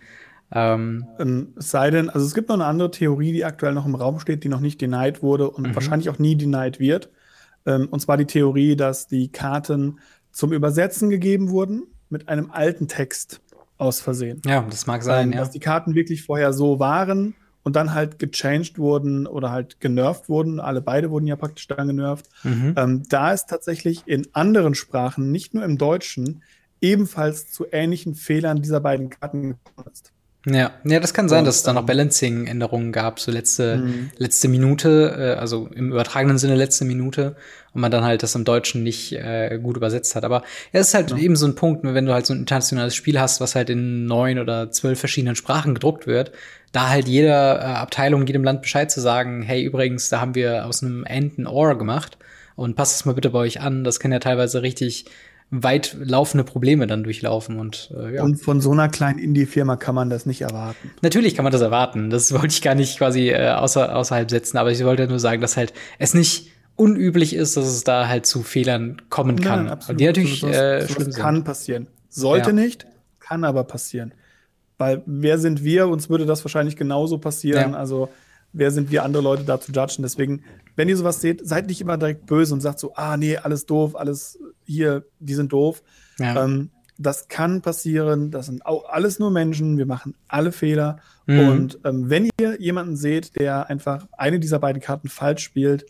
Ähm, 0.53 1.07
ähm, 1.19 1.53
es 1.57 1.71
sei 1.71 1.91
denn, 1.91 2.09
also 2.09 2.25
es 2.25 2.33
gibt 2.33 2.49
noch 2.49 2.55
eine 2.55 2.65
andere 2.65 2.91
Theorie, 2.91 3.31
die 3.31 3.45
aktuell 3.45 3.73
noch 3.73 3.85
im 3.85 3.95
Raum 3.95 4.19
steht, 4.19 4.43
die 4.43 4.49
noch 4.49 4.59
nicht 4.59 4.81
denied 4.81 5.23
wurde 5.23 5.49
und 5.49 5.69
mhm. 5.69 5.75
wahrscheinlich 5.75 6.09
auch 6.09 6.19
nie 6.19 6.35
denied 6.35 6.79
wird. 6.79 7.09
Ähm, 7.65 7.87
und 7.89 7.99
zwar 8.01 8.17
die 8.17 8.25
Theorie, 8.25 8.75
dass 8.75 9.07
die 9.07 9.31
Karten 9.31 9.99
zum 10.31 10.51
Übersetzen 10.51 11.09
gegeben 11.09 11.49
wurden 11.49 11.83
mit 12.09 12.27
einem 12.27 12.51
alten 12.51 12.87
Text 12.87 13.41
aus 13.77 14.01
Versehen. 14.01 14.41
Ja, 14.45 14.65
das 14.69 14.87
mag 14.87 15.03
sein, 15.03 15.27
ähm, 15.27 15.33
ja. 15.33 15.39
Dass 15.39 15.51
die 15.51 15.59
Karten 15.59 15.95
wirklich 15.95 16.23
vorher 16.23 16.53
so 16.53 16.79
waren 16.79 17.35
und 17.63 17.75
dann 17.75 17.93
halt 17.93 18.19
gechanged 18.19 18.77
wurden 18.77 19.27
oder 19.27 19.51
halt 19.51 19.79
genervt 19.79 20.29
wurden. 20.29 20.59
Alle 20.59 20.81
beide 20.81 21.11
wurden 21.11 21.27
ja 21.27 21.35
praktisch 21.35 21.67
dann 21.67 21.87
genervt. 21.87 22.27
Mhm. 22.43 22.73
Ähm, 22.77 23.03
da 23.09 23.31
ist 23.31 23.49
tatsächlich 23.49 24.03
in 24.05 24.27
anderen 24.33 24.75
Sprachen, 24.75 25.31
nicht 25.31 25.53
nur 25.53 25.63
im 25.63 25.77
Deutschen, 25.77 26.43
ebenfalls 26.81 27.51
zu 27.51 27.65
ähnlichen 27.71 28.15
Fehlern 28.15 28.61
dieser 28.61 28.79
beiden 28.81 29.09
Karten 29.09 29.41
gekommen 29.41 29.89
ist. 29.91 30.11
Ja, 30.47 30.71
ja, 30.83 30.99
das 30.99 31.13
kann 31.13 31.29
sein, 31.29 31.39
und, 31.39 31.45
dass 31.45 31.57
es 31.57 31.63
da 31.63 31.71
noch 31.71 31.81
ähm, 31.81 31.85
Balancing-Änderungen 31.85 32.91
gab, 32.91 33.19
so 33.19 33.31
letzte, 33.31 33.77
mhm. 33.77 34.09
letzte 34.17 34.47
Minute, 34.47 35.15
äh, 35.35 35.39
also 35.39 35.67
im 35.67 35.91
übertragenen 35.91 36.39
Sinne 36.39 36.55
letzte 36.55 36.83
Minute, 36.83 37.35
und 37.73 37.81
man 37.81 37.91
dann 37.91 38.03
halt 38.03 38.23
das 38.23 38.33
im 38.33 38.43
Deutschen 38.43 38.81
nicht 38.81 39.13
äh, 39.13 39.59
gut 39.61 39.77
übersetzt 39.77 40.15
hat. 40.15 40.23
Aber 40.23 40.41
ja, 40.73 40.79
es 40.79 40.89
ist 40.89 40.93
halt 40.95 41.11
ja. 41.11 41.17
eben 41.17 41.35
so 41.35 41.45
ein 41.45 41.53
Punkt, 41.53 41.83
wenn 41.83 42.05
du 42.05 42.13
halt 42.13 42.25
so 42.25 42.33
ein 42.33 42.39
internationales 42.39 42.95
Spiel 42.95 43.19
hast, 43.19 43.39
was 43.39 43.53
halt 43.53 43.69
in 43.69 44.07
neun 44.07 44.39
oder 44.39 44.71
zwölf 44.71 44.99
verschiedenen 44.99 45.35
Sprachen 45.35 45.75
gedruckt 45.75 46.07
wird, 46.07 46.31
da 46.71 46.89
halt 46.89 47.07
jeder 47.07 47.59
äh, 47.59 47.63
Abteilung, 47.63 48.25
jedem 48.25 48.43
Land 48.43 48.63
Bescheid 48.63 48.89
zu 48.89 48.99
sagen, 48.99 49.43
hey, 49.43 49.63
übrigens, 49.63 50.09
da 50.09 50.21
haben 50.21 50.33
wir 50.33 50.65
aus 50.65 50.81
einem 50.81 51.03
End 51.03 51.37
ein 51.37 51.45
Or 51.45 51.77
gemacht 51.77 52.17
und 52.55 52.75
passt 52.75 52.95
es 52.95 53.05
mal 53.05 53.13
bitte 53.13 53.29
bei 53.29 53.39
euch 53.39 53.61
an. 53.61 53.83
Das 53.83 53.99
kann 53.99 54.11
ja 54.11 54.19
teilweise 54.19 54.63
richtig 54.63 55.05
weit 55.51 55.97
laufende 55.99 56.45
Probleme 56.45 56.87
dann 56.87 57.03
durchlaufen 57.03 57.59
und 57.59 57.93
äh, 57.95 58.15
ja. 58.15 58.23
Und 58.23 58.37
von 58.37 58.61
so 58.61 58.71
einer 58.71 58.87
kleinen 58.87 59.19
Indie-Firma 59.19 59.75
kann 59.75 59.93
man 59.93 60.09
das 60.09 60.25
nicht 60.25 60.41
erwarten. 60.41 60.91
Natürlich 61.01 61.35
kann 61.35 61.43
man 61.43 61.51
das 61.51 61.61
erwarten. 61.61 62.09
Das 62.09 62.31
wollte 62.33 62.47
ich 62.47 62.61
gar 62.61 62.73
nicht 62.73 62.97
quasi 62.97 63.29
äh, 63.29 63.49
außer, 63.49 63.93
außerhalb 63.95 64.29
setzen, 64.29 64.57
aber 64.57 64.71
ich 64.71 64.83
wollte 64.83 65.07
nur 65.07 65.19
sagen, 65.19 65.41
dass 65.41 65.57
halt 65.57 65.73
es 65.99 66.13
nicht 66.13 66.51
unüblich 66.77 67.35
ist, 67.35 67.57
dass 67.57 67.65
es 67.65 67.83
da 67.83 68.07
halt 68.07 68.25
zu 68.25 68.43
Fehlern 68.43 69.01
kommen 69.09 69.41
kann. 69.41 69.65
Nein, 69.65 69.73
absolut. 69.73 69.99
Die 69.99 70.05
natürlich 70.05 70.39
so, 70.39 70.47
äh, 70.47 70.87
so, 70.87 70.93
schlimm 70.93 71.11
kann 71.11 71.43
passieren. 71.43 71.87
Sollte 72.07 72.49
ja. 72.49 72.55
nicht, 72.55 72.87
kann 73.19 73.43
aber 73.43 73.65
passieren. 73.65 74.13
Weil 74.77 75.03
wer 75.05 75.37
sind 75.37 75.63
wir? 75.65 75.89
Uns 75.89 76.09
würde 76.09 76.25
das 76.25 76.43
wahrscheinlich 76.45 76.77
genauso 76.77 77.17
passieren. 77.17 77.73
Ja. 77.73 77.77
Also 77.77 78.09
wer 78.53 78.71
sind 78.71 78.91
wir, 78.91 79.03
andere 79.03 79.23
Leute 79.23 79.43
da 79.43 79.59
zu 79.59 79.71
judgen? 79.71 80.03
Deswegen, 80.03 80.43
wenn 80.75 80.89
ihr 80.89 80.97
sowas 80.97 81.21
seht, 81.21 81.47
seid 81.47 81.67
nicht 81.67 81.81
immer 81.81 81.97
direkt 81.97 82.25
böse 82.25 82.53
und 82.53 82.61
sagt 82.61 82.79
so, 82.79 82.93
ah 82.95 83.17
nee, 83.17 83.37
alles 83.37 83.65
doof, 83.65 83.95
alles 83.95 84.39
hier, 84.65 85.05
die 85.19 85.33
sind 85.33 85.51
doof. 85.51 85.83
Ja. 86.19 86.43
Ähm, 86.43 86.69
das 86.97 87.27
kann 87.27 87.61
passieren, 87.61 88.29
das 88.29 88.45
sind 88.45 88.65
auch 88.65 88.87
alles 88.87 89.17
nur 89.17 89.31
Menschen, 89.31 89.77
wir 89.77 89.87
machen 89.87 90.15
alle 90.27 90.51
Fehler. 90.51 90.97
Mhm. 91.25 91.39
Und 91.39 91.79
ähm, 91.83 92.09
wenn 92.09 92.29
ihr 92.39 92.61
jemanden 92.61 92.95
seht, 92.95 93.39
der 93.39 93.69
einfach 93.69 94.07
eine 94.11 94.39
dieser 94.39 94.59
beiden 94.59 94.81
Karten 94.81 95.09
falsch 95.09 95.43
spielt, 95.43 95.85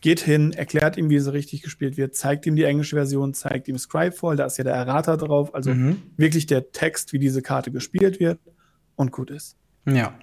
geht 0.00 0.20
hin, 0.20 0.52
erklärt 0.52 0.96
ihm, 0.98 1.10
wie 1.10 1.18
sie 1.18 1.32
richtig 1.32 1.62
gespielt 1.62 1.96
wird, 1.96 2.14
zeigt 2.14 2.46
ihm 2.46 2.54
die 2.54 2.64
englische 2.64 2.96
Version, 2.96 3.34
zeigt 3.34 3.66
ihm 3.66 3.78
Scribefall, 3.78 4.36
da 4.36 4.44
ist 4.44 4.56
ja 4.58 4.64
der 4.64 4.74
Errata 4.74 5.16
drauf, 5.16 5.54
also 5.54 5.74
mhm. 5.74 6.02
wirklich 6.16 6.46
der 6.46 6.70
Text, 6.70 7.12
wie 7.12 7.18
diese 7.18 7.42
Karte 7.42 7.72
gespielt 7.72 8.20
wird 8.20 8.38
und 8.94 9.10
gut 9.10 9.30
ist. 9.30 9.56
Ja. 9.84 10.14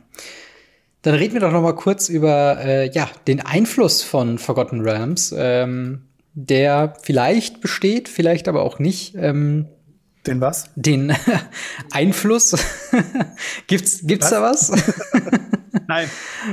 Dann 1.03 1.15
reden 1.15 1.33
wir 1.33 1.41
doch 1.41 1.51
noch 1.51 1.61
mal 1.61 1.75
kurz 1.75 2.09
über 2.09 2.57
äh, 2.59 2.89
ja, 2.91 3.09
den 3.27 3.41
Einfluss 3.41 4.03
von 4.03 4.37
Forgotten 4.37 4.81
Realms. 4.81 5.33
Ähm, 5.37 6.03
der 6.33 6.95
vielleicht 7.01 7.61
besteht, 7.61 8.09
vielleicht 8.09 8.47
aber 8.47 8.63
auch 8.63 8.79
nicht. 8.79 9.15
Ähm, 9.15 9.67
den 10.25 10.41
was? 10.41 10.69
Den 10.75 11.13
Einfluss. 11.91 12.55
gibt's 13.67 14.01
gibt's 14.05 14.31
was? 14.31 14.69
da 14.69 14.81
was? 14.81 14.93
Nein. 15.87 16.09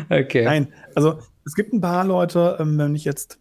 Okay. 0.08 0.44
Nein. 0.44 0.68
Also 0.94 1.20
es 1.46 1.54
gibt 1.54 1.72
ein 1.72 1.80
paar 1.80 2.04
Leute, 2.04 2.56
ähm, 2.60 2.76
wenn 2.76 2.94
ich 2.94 3.04
jetzt 3.04 3.38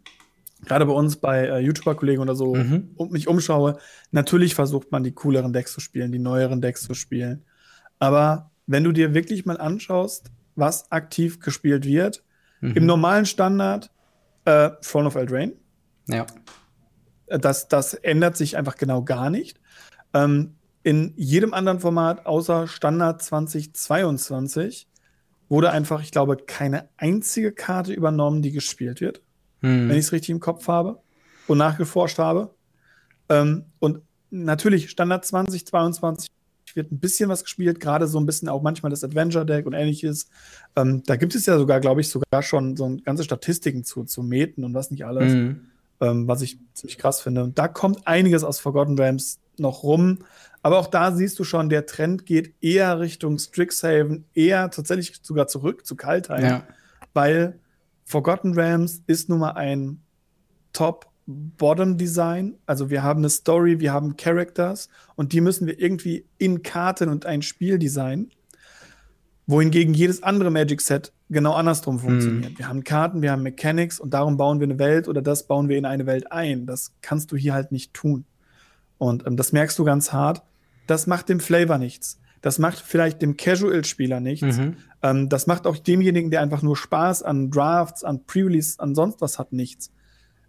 gerade 0.65 0.85
bei 0.85 0.93
uns 0.93 1.15
bei 1.15 1.47
äh, 1.47 1.59
YouTuber-Kollegen 1.59 2.21
oder 2.21 2.35
so 2.35 2.55
mhm. 2.55 2.91
um 2.95 3.11
mich 3.11 3.27
umschaue, 3.27 3.79
natürlich 4.11 4.55
versucht 4.55 4.91
man 4.91 5.03
die 5.03 5.11
cooleren 5.11 5.53
Decks 5.53 5.73
zu 5.73 5.79
spielen, 5.79 6.11
die 6.11 6.19
neueren 6.19 6.61
Decks 6.61 6.83
zu 6.83 6.93
spielen. 6.93 7.43
Aber 7.97 8.51
wenn 8.67 8.83
du 8.83 8.91
dir 8.91 9.13
wirklich 9.13 9.45
mal 9.45 9.57
anschaust, 9.57 10.29
was 10.59 10.91
aktiv 10.91 11.39
gespielt 11.39 11.85
wird, 11.85 12.23
mhm. 12.61 12.75
im 12.75 12.85
normalen 12.85 13.25
Standard 13.25 13.91
äh, 14.45 14.71
Throne 14.81 15.07
of 15.07 15.15
Eldraine, 15.15 15.53
ja. 16.09 16.25
Das, 17.27 17.67
das 17.67 17.93
ändert 17.93 18.35
sich 18.35 18.57
einfach 18.57 18.75
genau 18.75 19.03
gar 19.03 19.29
nicht. 19.29 19.59
Ähm, 20.13 20.55
in 20.81 21.13
jedem 21.15 21.53
anderen 21.53 21.79
Format 21.79 22.25
außer 22.25 22.67
Standard 22.67 23.21
2022 23.21 24.87
wurde 25.47 25.71
einfach, 25.71 26.01
ich 26.01 26.11
glaube, 26.11 26.37
keine 26.37 26.89
einzige 26.97 27.51
Karte 27.51 27.93
übernommen, 27.93 28.41
die 28.41 28.51
gespielt 28.51 29.01
wird. 29.01 29.21
Hm. 29.61 29.89
Wenn 29.89 29.97
ich 29.97 30.05
es 30.05 30.11
richtig 30.11 30.29
im 30.31 30.39
Kopf 30.39 30.67
habe 30.67 31.01
und 31.47 31.59
nachgeforscht 31.59 32.17
habe. 32.17 32.55
Ähm, 33.29 33.65
und 33.79 34.01
natürlich, 34.31 34.89
Standard 34.89 35.25
2022 35.25 36.29
wird 36.75 36.91
ein 36.91 36.99
bisschen 36.99 37.29
was 37.29 37.43
gespielt, 37.43 37.79
gerade 37.79 38.07
so 38.07 38.19
ein 38.19 38.25
bisschen 38.25 38.49
auch 38.49 38.61
manchmal 38.61 38.89
das 38.89 39.03
Adventure 39.03 39.45
Deck 39.45 39.65
und 39.65 39.73
ähnliches. 39.73 40.29
Ähm, 40.75 41.03
da 41.05 41.15
gibt 41.15 41.35
es 41.35 41.45
ja 41.45 41.57
sogar, 41.57 41.79
glaube 41.79 42.01
ich, 42.01 42.09
sogar 42.09 42.43
schon 42.43 42.75
so 42.75 42.97
ganze 43.03 43.23
Statistiken 43.23 43.83
zu, 43.83 44.03
zu 44.03 44.23
Meten 44.23 44.63
und 44.63 44.73
was 44.73 44.91
nicht 44.91 45.05
alles. 45.05 45.33
Mhm 45.33 45.69
ähm, 46.01 46.27
was 46.27 46.41
ich 46.41 46.57
ziemlich 46.73 46.97
krass 46.97 47.21
finde. 47.21 47.43
Und 47.43 47.57
da 47.57 47.67
kommt 47.67 48.07
einiges 48.07 48.43
aus 48.43 48.59
Forgotten 48.59 48.97
Realms 48.97 49.39
noch 49.57 49.83
rum. 49.83 50.19
Aber 50.61 50.79
auch 50.79 50.87
da 50.87 51.11
siehst 51.11 51.39
du 51.39 51.43
schon, 51.43 51.69
der 51.69 51.85
Trend 51.85 52.25
geht 52.25 52.53
eher 52.61 52.99
Richtung 52.99 53.37
Strixhaven, 53.37 54.25
eher 54.33 54.69
tatsächlich 54.71 55.19
sogar 55.21 55.47
zurück 55.47 55.85
zu 55.85 55.95
Kaltheim, 55.95 56.43
ja. 56.43 56.67
weil 57.13 57.59
Forgotten 58.05 58.53
Realms 58.53 59.01
ist 59.07 59.29
nun 59.29 59.39
mal 59.39 59.51
ein 59.51 60.01
Top-Bottom-Design. 61.29 62.55
Also 62.65 62.89
wir 62.89 63.03
haben 63.03 63.19
eine 63.19 63.29
Story, 63.29 63.79
wir 63.79 63.93
haben 63.93 64.17
Characters 64.17 64.89
und 65.15 65.33
die 65.33 65.41
müssen 65.41 65.67
wir 65.67 65.79
irgendwie 65.79 66.25
in 66.37 66.63
Karten 66.63 67.09
und 67.09 67.25
ein 67.25 67.41
Spiel 67.41 67.79
designen 67.79 68.31
wohingegen 69.49 69.95
jedes 69.95 70.21
andere 70.21 70.51
Magic-Set 70.51 71.11
genau 71.27 71.53
andersrum 71.53 71.95
mhm. 71.95 71.99
funktioniert. 71.99 72.53
Mhm. 72.53 72.57
Wir 72.59 72.67
haben 72.67 72.83
Karten, 72.83 73.23
wir 73.23 73.31
haben 73.31 73.41
Mechanics 73.41 73.99
und 73.99 74.13
darum 74.13 74.37
bauen 74.37 74.59
wir 74.59 74.67
eine 74.67 74.77
Welt 74.77 75.07
oder 75.07 75.23
das 75.23 75.47
bauen 75.47 75.69
wir 75.69 75.77
in 75.77 75.85
eine 75.85 76.05
Welt 76.05 76.31
ein. 76.31 76.67
Das 76.67 76.93
kannst 77.01 77.31
du 77.31 77.35
hier 77.35 77.55
halt 77.55 77.71
nicht 77.71 77.95
tun. 77.95 78.25
Und 78.99 79.25
ähm, 79.25 79.37
das 79.37 79.51
merkst 79.51 79.79
du 79.79 79.83
ganz 79.83 80.13
hart. 80.13 80.43
Das 80.85 81.07
macht 81.07 81.29
dem 81.29 81.39
Flavor 81.39 81.79
nichts. 81.79 82.19
Das 82.41 82.59
macht 82.59 82.77
vielleicht 82.77 83.23
dem 83.23 83.37
Casual-Spieler 83.37 84.19
nichts. 84.19 84.57
Mhm. 84.57 84.77
Ähm, 85.01 85.29
das 85.29 85.47
macht 85.47 85.65
auch 85.65 85.77
demjenigen, 85.77 86.29
der 86.29 86.41
einfach 86.41 86.61
nur 86.61 86.77
Spaß 86.77 87.23
an 87.23 87.49
Drafts, 87.49 88.03
an 88.03 88.25
Pre-Release, 88.25 88.79
an 88.79 88.93
sonst 88.93 89.19
was 89.19 89.39
hat, 89.39 89.51
nichts. 89.51 89.91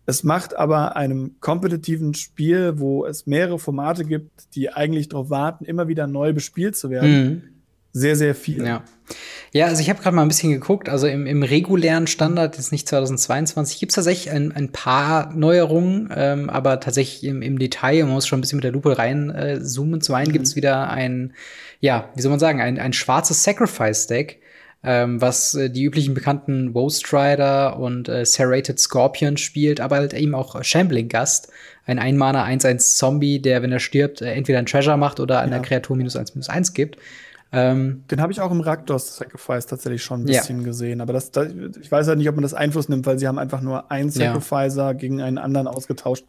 Es 0.07 0.25
macht 0.25 0.57
aber 0.57 0.97
einem 0.97 1.37
kompetitiven 1.41 2.15
Spiel, 2.15 2.79
wo 2.79 3.07
es 3.07 3.27
mehrere 3.27 3.59
Formate 3.59 4.05
gibt, 4.05 4.55
die 4.55 4.73
eigentlich 4.73 5.09
darauf 5.09 5.31
warten, 5.31 5.65
immer 5.65 5.89
wieder 5.89 6.07
neu 6.07 6.33
bespielt 6.33 6.77
zu 6.77 6.91
werden, 6.91 7.25
mhm 7.25 7.43
sehr, 7.93 8.17
sehr 8.17 8.35
viel. 8.35 8.65
Ja. 8.65 8.83
Ja, 9.53 9.67
also 9.67 9.83
ich 9.83 9.91
habe 9.91 10.01
gerade 10.01 10.15
mal 10.15 10.23
ein 10.23 10.29
bisschen 10.29 10.53
geguckt. 10.53 10.89
Also 10.89 11.09
im, 11.09 11.27
im 11.27 11.43
regulären 11.43 12.07
Standard, 12.07 12.57
jetzt 12.57 12.71
nicht 12.71 12.89
2022, 12.89 13.81
gibt 13.81 13.91
es 13.91 13.97
tatsächlich 13.97 14.31
ein, 14.33 14.53
ein 14.53 14.71
paar 14.71 15.35
Neuerungen, 15.35 16.09
ähm, 16.15 16.49
aber 16.49 16.79
tatsächlich 16.79 17.25
im, 17.25 17.43
im 17.43 17.59
Detail, 17.59 18.05
man 18.05 18.13
muss 18.13 18.29
schon 18.29 18.39
ein 18.39 18.43
bisschen 18.43 18.59
mit 18.59 18.65
der 18.65 18.71
Lupe 18.71 18.97
reinzoomen. 18.97 19.99
Äh, 19.99 20.03
Zum 20.03 20.15
einen 20.15 20.29
mhm. 20.29 20.33
gibt 20.33 20.47
es 20.47 20.55
wieder 20.55 20.89
ein, 20.91 21.33
ja, 21.81 22.11
wie 22.15 22.23
soll 22.23 22.31
man 22.31 22.39
sagen, 22.39 22.61
ein, 22.61 22.79
ein 22.79 22.93
schwarzes 22.93 23.43
Sacrifice-Deck, 23.43 24.41
ähm, 24.83 25.21
was 25.21 25.55
äh, 25.55 25.69
die 25.69 25.85
üblichen 25.85 26.15
bekannten 26.15 26.75
Woe 26.75 26.91
Strider 26.91 27.79
und 27.79 28.09
äh, 28.09 28.25
Serrated 28.25 28.81
Scorpion 28.81 29.37
spielt, 29.37 29.81
aber 29.81 29.97
halt 29.97 30.15
eben 30.15 30.35
auch 30.35 30.63
Shambling 30.65 31.09
Gast, 31.09 31.53
ein 31.87 31.99
Einmaner 31.99 32.47
1-1 32.47 32.97
Zombie, 32.97 33.41
der, 33.41 33.63
wenn 33.63 33.73
er 33.73 33.81
stirbt, 33.81 34.23
äh, 34.23 34.33
entweder 34.33 34.59
ein 34.59 34.67
Treasure 34.67 34.97
macht 34.97 35.21
oder 35.21 35.41
einer 35.41 35.57
ja. 35.57 35.63
Kreatur 35.63 35.97
minus 35.97 36.17
1 36.17 36.35
minus 36.35 36.49
1 36.49 36.73
gibt. 36.73 36.97
Ähm, 37.53 38.05
Den 38.11 38.21
habe 38.21 38.33
ich 38.33 38.41
auch 38.41 38.51
im 38.51 38.61
Rakdos 38.61 39.17
Sacrifice 39.17 39.67
tatsächlich 39.67 40.03
schon 40.03 40.23
ein 40.23 40.27
bisschen 40.27 40.61
ja. 40.61 40.65
gesehen. 40.65 41.01
Aber 41.01 41.13
das, 41.13 41.31
das, 41.33 41.49
ich 41.81 41.91
weiß 41.91 42.07
halt 42.07 42.19
nicht, 42.19 42.29
ob 42.29 42.37
man 42.37 42.43
das 42.43 42.55
Einfluss 42.55 42.89
nimmt, 42.89 43.07
weil 43.07 43.19
sie 43.19 43.27
haben 43.27 43.39
einfach 43.39 43.61
nur 43.61 43.91
einen 43.91 44.11
Sacrificer 44.11 44.87
ja. 44.87 44.93
gegen 44.93 45.21
einen 45.21 45.39
anderen 45.39 45.67
ausgetauscht. 45.67 46.25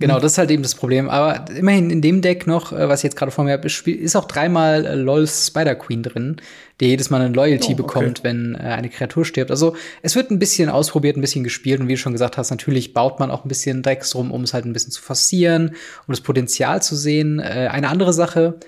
Genau, 0.00 0.18
das 0.18 0.32
ist 0.32 0.38
halt 0.38 0.50
eben 0.50 0.62
das 0.62 0.74
Problem. 0.74 1.08
Aber 1.08 1.44
immerhin 1.50 1.90
in 1.90 2.00
dem 2.00 2.22
Deck 2.22 2.46
noch, 2.46 2.72
äh, 2.72 2.88
was 2.88 3.00
ich 3.00 3.04
jetzt 3.04 3.16
gerade 3.16 3.30
vor 3.30 3.44
mir 3.44 3.52
habe, 3.52 3.68
ist 3.68 4.16
auch 4.16 4.24
dreimal 4.24 4.84
äh, 4.86 4.94
LOLs 4.94 5.46
Spider 5.48 5.74
Queen 5.74 6.02
drin, 6.02 6.36
der 6.80 6.88
jedes 6.88 7.10
Mal 7.10 7.20
eine 7.20 7.34
Loyalty 7.34 7.68
oh, 7.68 7.72
okay. 7.72 7.82
bekommt, 7.82 8.24
wenn 8.24 8.54
äh, 8.54 8.58
eine 8.58 8.88
Kreatur 8.88 9.24
stirbt. 9.24 9.50
Also 9.50 9.76
es 10.02 10.16
wird 10.16 10.30
ein 10.30 10.38
bisschen 10.38 10.70
ausprobiert, 10.70 11.16
ein 11.16 11.20
bisschen 11.20 11.44
gespielt 11.44 11.80
und 11.80 11.88
wie 11.88 11.94
du 11.94 11.98
schon 11.98 12.12
gesagt 12.12 12.38
hast, 12.38 12.50
natürlich 12.50 12.94
baut 12.94 13.20
man 13.20 13.30
auch 13.30 13.44
ein 13.44 13.48
bisschen 13.48 13.82
Drecks 13.82 14.10
drum, 14.10 14.32
um 14.32 14.42
es 14.42 14.54
halt 14.54 14.64
ein 14.64 14.72
bisschen 14.72 14.90
zu 14.90 15.02
forcieren, 15.02 15.76
um 16.06 16.12
das 16.12 16.22
Potenzial 16.22 16.82
zu 16.82 16.96
sehen. 16.96 17.38
Eine 17.38 17.88
andere 17.88 18.14
Sache, 18.14 18.58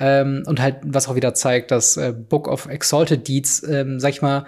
ähm, 0.00 0.42
und 0.46 0.60
halt, 0.60 0.76
was 0.82 1.08
auch 1.08 1.14
wieder 1.14 1.34
zeigt, 1.34 1.70
dass 1.70 1.98
äh, 1.98 2.12
Book 2.12 2.48
of 2.48 2.66
Exalted 2.66 3.28
Deeds, 3.28 3.62
ähm, 3.68 4.00
sag 4.00 4.10
ich 4.10 4.22
mal, 4.22 4.46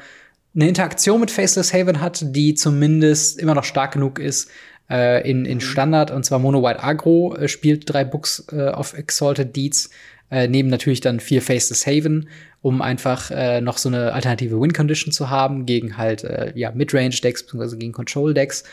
eine 0.55 0.69
Interaktion 0.69 1.21
mit 1.21 1.31
Faceless 1.31 1.73
Haven 1.73 2.01
hat, 2.01 2.25
die 2.35 2.55
zumindest 2.55 3.39
immer 3.39 3.55
noch 3.55 3.65
stark 3.65 3.93
genug 3.93 4.19
ist, 4.19 4.51
äh, 4.93 5.29
in, 5.29 5.47
in 5.47 5.57
mhm. 5.57 5.61
Standard, 5.61 6.11
und 6.11 6.25
zwar 6.25 6.39
Mono 6.39 6.63
White 6.63 6.83
Agro, 6.83 7.35
äh, 7.35 7.49
spielt 7.49 7.93
drei 7.93 8.05
Books 8.05 8.47
äh, 8.53 8.69
of 8.69 8.93
Exalted 8.93 9.57
Deeds, 9.57 9.91
äh, 10.31 10.47
neben 10.47 10.69
natürlich 10.69 11.01
dann 11.01 11.19
vier 11.19 11.41
Faceless 11.41 11.87
Haven, 11.87 12.29
um 12.61 12.83
einfach 12.83 13.31
äh, 13.31 13.61
noch 13.61 13.79
so 13.79 13.89
eine 13.89 14.13
alternative 14.13 14.61
Win-Condition 14.61 15.13
zu 15.13 15.31
haben 15.31 15.67
gegen 15.67 15.97
halt 15.97 16.25
äh, 16.25 16.53
ja, 16.55 16.71
Midrange-Decks, 16.71 17.45
beziehungsweise 17.45 17.79
gegen 17.79 17.93
Control-Decks. 17.93 18.65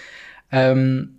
Ähm, 0.51 1.15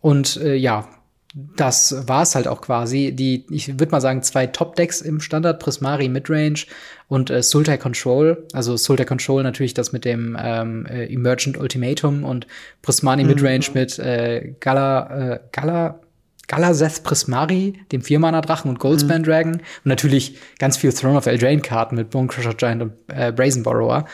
und 0.00 0.36
äh, 0.36 0.54
ja, 0.54 0.88
das 1.34 2.06
war's 2.06 2.36
halt 2.36 2.46
auch 2.46 2.60
quasi. 2.60 3.10
Die, 3.12 3.44
ich 3.50 3.80
würde 3.80 3.90
mal 3.90 4.00
sagen, 4.00 4.22
zwei 4.22 4.46
Top-Decks 4.46 5.00
im 5.00 5.20
Standard, 5.20 5.58
Prismari 5.58 6.08
Midrange 6.08 6.66
und 7.08 7.28
äh, 7.28 7.42
Sultai 7.42 7.76
Control. 7.76 8.46
Also 8.52 8.76
Sultai 8.76 9.04
Control 9.04 9.42
natürlich 9.42 9.74
das 9.74 9.90
mit 9.90 10.04
dem 10.04 10.36
ähm, 10.40 10.86
äh, 10.86 11.12
Emergent 11.12 11.58
Ultimatum 11.58 12.22
und 12.22 12.46
Prismani 12.82 13.24
mhm. 13.24 13.30
Midrange 13.30 13.66
mit 13.74 13.98
äh, 13.98 14.54
Gala, 14.60 15.32
äh, 15.32 15.40
Gala, 15.50 15.98
Galaseth 16.46 17.02
Prismari, 17.02 17.80
dem 17.90 18.02
Viermaner-Drachen 18.02 18.68
und 18.68 18.78
Goldspan 18.78 19.22
mhm. 19.22 19.26
Dragon. 19.26 19.52
Und 19.54 19.86
natürlich 19.86 20.38
ganz 20.60 20.76
viel 20.76 20.92
Throne 20.92 21.18
of 21.18 21.26
Eldraine-Karten 21.26 21.96
mit 21.96 22.10
Bone 22.10 22.28
Crusher 22.28 22.54
Giant 22.54 22.82
und 22.82 22.92
äh, 23.08 23.32
Brazen 23.32 23.64
Borrower. 23.64 24.04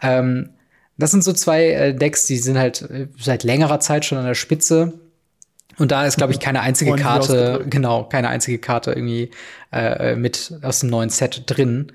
Ähm, 0.00 0.48
das 0.96 1.10
sind 1.10 1.24
so 1.24 1.34
zwei 1.34 1.66
äh, 1.66 1.94
Decks, 1.94 2.24
die 2.24 2.36
sind 2.36 2.56
halt 2.56 2.82
äh, 2.82 3.08
seit 3.18 3.44
längerer 3.44 3.80
Zeit 3.80 4.06
schon 4.06 4.16
an 4.16 4.26
der 4.26 4.34
Spitze 4.34 4.99
und 5.80 5.90
da 5.90 6.06
ist, 6.06 6.16
glaube 6.18 6.32
ich, 6.32 6.40
keine 6.40 6.60
einzige 6.60 6.94
Karte, 6.94 7.64
genau, 7.68 8.04
keine 8.04 8.28
einzige 8.28 8.58
Karte 8.58 8.92
irgendwie 8.92 9.30
äh, 9.72 10.14
mit 10.14 10.52
aus 10.62 10.80
dem 10.80 10.90
neuen 10.90 11.08
Set 11.10 11.44
drin. 11.46 11.92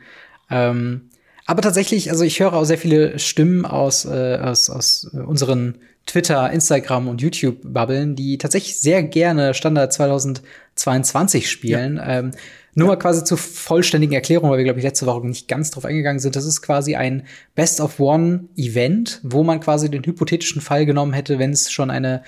Ähm, 0.49 1.09
aber 1.45 1.61
tatsächlich, 1.61 2.09
also 2.09 2.23
ich 2.23 2.39
höre 2.39 2.53
auch 2.53 2.65
sehr 2.65 2.79
viele 2.79 3.19
Stimmen 3.19 3.65
aus, 3.65 4.05
äh, 4.05 4.39
aus, 4.41 4.69
aus 4.69 5.05
unseren 5.05 5.77
Twitter, 6.07 6.51
Instagram 6.51 7.07
und 7.07 7.21
YouTube-Bubbeln, 7.21 8.15
die 8.15 8.37
tatsächlich 8.37 8.79
sehr 8.79 9.03
gerne 9.03 9.53
Standard 9.53 9.93
2022 9.93 11.49
spielen. 11.49 11.97
Ja. 11.97 12.19
Ähm, 12.19 12.31
nur 12.73 12.87
ja. 12.87 12.93
mal 12.93 12.99
quasi 12.99 13.23
zur 13.23 13.37
vollständigen 13.37 14.13
Erklärung, 14.13 14.49
weil 14.49 14.57
wir, 14.57 14.65
glaube 14.65 14.79
ich, 14.79 14.85
letzte 14.85 15.05
Woche 15.05 15.25
nicht 15.25 15.47
ganz 15.47 15.71
drauf 15.71 15.85
eingegangen 15.85 16.19
sind. 16.19 16.35
Das 16.35 16.45
ist 16.45 16.61
quasi 16.61 16.95
ein 16.95 17.23
Best 17.55 17.79
of 17.79 17.99
One 17.99 18.49
Event, 18.57 19.21
wo 19.23 19.43
man 19.43 19.59
quasi 19.61 19.89
den 19.89 20.03
hypothetischen 20.03 20.61
Fall 20.61 20.85
genommen 20.85 21.13
hätte, 21.13 21.39
wenn 21.39 21.51
es 21.51 21.71
schon 21.71 21.89
eine 21.89 22.23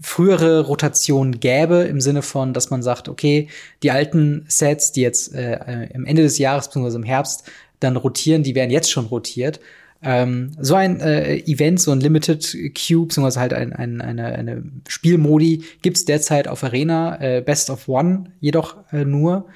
frühere 0.00 0.60
Rotation 0.60 1.40
gäbe, 1.40 1.84
im 1.84 2.00
Sinne 2.00 2.22
von, 2.22 2.52
dass 2.52 2.70
man 2.70 2.82
sagt, 2.82 3.08
okay, 3.08 3.48
die 3.82 3.90
alten 3.90 4.44
Sets, 4.48 4.92
die 4.92 5.02
jetzt 5.02 5.34
äh, 5.34 5.88
am 5.94 6.04
Ende 6.04 6.22
des 6.22 6.38
Jahres 6.38 6.68
bzw. 6.68 6.96
im 6.96 7.02
Herbst 7.02 7.50
dann 7.80 7.96
rotieren, 7.96 8.42
die 8.42 8.54
werden 8.54 8.70
jetzt 8.70 8.90
schon 8.90 9.06
rotiert. 9.06 9.60
Ähm, 10.02 10.52
so 10.60 10.74
ein 10.74 11.00
äh, 11.00 11.36
Event, 11.46 11.80
so 11.80 11.90
ein 11.90 12.00
Limited 12.00 12.56
Cube, 12.74 13.08
beziehungsweise 13.08 13.40
halt 13.40 13.54
ein, 13.54 13.72
ein, 13.72 14.00
eine, 14.00 14.26
eine 14.26 14.62
Spielmodi 14.88 15.64
gibt's 15.82 16.04
derzeit 16.04 16.48
auf 16.48 16.62
Arena, 16.62 17.20
äh, 17.20 17.40
Best 17.40 17.70
of 17.70 17.88
One 17.88 18.32
jedoch 18.40 18.76
äh, 18.92 19.04
nur. 19.04 19.46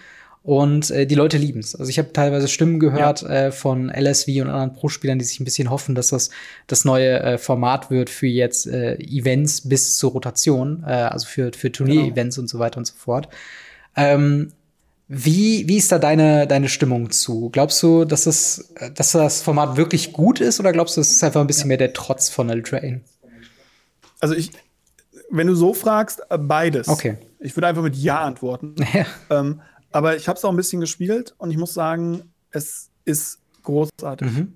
Und 0.43 0.91
äh, 0.91 1.07
die 1.07 1.15
Leute 1.15 1.37
lieben 1.37 1.61
es. 1.61 1.77
Also 1.77 1.91
ich 1.91 1.99
habe 1.99 2.13
teilweise 2.13 2.49
Stimmen 2.49 2.81
gehört 2.81 3.23
ja. 3.23 3.29
äh, 3.29 3.53
von 3.53 3.91
LSV 3.91 4.29
und 4.41 4.49
anderen 4.49 4.73
Pro-Spielern, 4.73 5.19
die 5.19 5.25
sich 5.25 5.39
ein 5.39 5.45
bisschen 5.45 5.69
hoffen, 5.69 5.95
dass 5.95 6.09
das 6.09 6.31
das 6.67 6.85
neue 6.87 7.21
äh, 7.21 7.39
Format 7.39 7.91
wird 7.91 8.09
für 8.09 8.27
jetzt 8.27 8.67
äh, 8.67 8.95
Events 8.95 9.69
bis 9.69 9.97
zur 9.97 10.13
Rotation, 10.13 10.83
äh, 10.87 10.93
also 10.93 11.27
für, 11.27 11.53
für 11.53 11.71
Turnier-Events 11.71 12.37
genau. 12.37 12.45
und 12.45 12.49
so 12.49 12.59
weiter 12.59 12.79
und 12.79 12.87
so 12.87 12.95
fort. 12.97 13.29
Ähm, 13.97 14.53
wie, 15.09 15.69
wie 15.69 15.77
ist 15.77 15.93
da 15.93 15.99
deine, 15.99 16.47
deine 16.47 16.69
Stimmung 16.69 17.11
zu? 17.11 17.51
Glaubst 17.51 17.83
du, 17.83 18.05
dass, 18.05 18.27
es, 18.27 18.73
dass 18.95 19.13
das 19.13 19.43
Format 19.43 19.77
wirklich 19.77 20.13
gut 20.13 20.41
ist 20.41 20.61
oder 20.61 20.73
glaubst 20.73 20.97
du, 20.97 21.01
es 21.01 21.11
ist 21.11 21.25
einfach 21.25 21.41
ein 21.41 21.49
bisschen 21.49 21.65
ja. 21.65 21.69
mehr 21.69 21.79
der 21.79 21.93
Trotz 21.93 22.29
von 22.29 22.49
Eldraine? 22.49 23.01
Also 24.21 24.35
ich, 24.35 24.53
wenn 25.31 25.49
du 25.49 25.55
so 25.55 25.75
fragst, 25.75 26.23
äh, 26.31 26.39
beides. 26.39 26.89
Okay. 26.89 27.17
Ich 27.41 27.57
würde 27.57 27.67
einfach 27.67 27.83
mit 27.83 27.97
Ja 27.97 28.21
antworten. 28.21 28.77
Ja. 28.95 29.07
Ähm, 29.31 29.61
aber 29.93 30.17
ich 30.17 30.29
habe 30.29 30.37
es 30.37 30.45
auch 30.45 30.51
ein 30.51 30.57
bisschen 30.57 30.81
gespielt 30.81 31.35
und 31.39 31.51
ich 31.51 31.57
muss 31.57 31.75
sagen, 31.75 32.23
es 32.51 32.91
ist 33.05 33.41
großartig. 33.63 34.31
Mhm. 34.31 34.53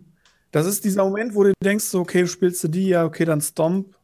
Das 0.53 0.67
ist 0.67 0.85
dieser 0.85 1.05
Moment, 1.05 1.35
wo 1.35 1.43
du 1.43 1.53
denkst, 1.63 1.85
so, 1.85 2.01
okay, 2.01 2.27
spielst 2.27 2.63
du 2.63 2.69
die, 2.69 2.89
ja, 2.89 3.05
okay, 3.05 3.25
dann 3.25 3.41
Stomp. 3.41 3.97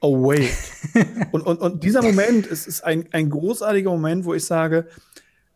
Oh, 0.00 0.28
wait. 0.28 0.50
und, 1.32 1.42
und, 1.42 1.60
und 1.60 1.84
dieser 1.84 2.02
Moment 2.02 2.46
ist, 2.46 2.66
ist 2.66 2.82
ein, 2.82 3.04
ein 3.12 3.28
großartiger 3.28 3.90
Moment, 3.90 4.24
wo 4.24 4.32
ich 4.32 4.44
sage, 4.46 4.86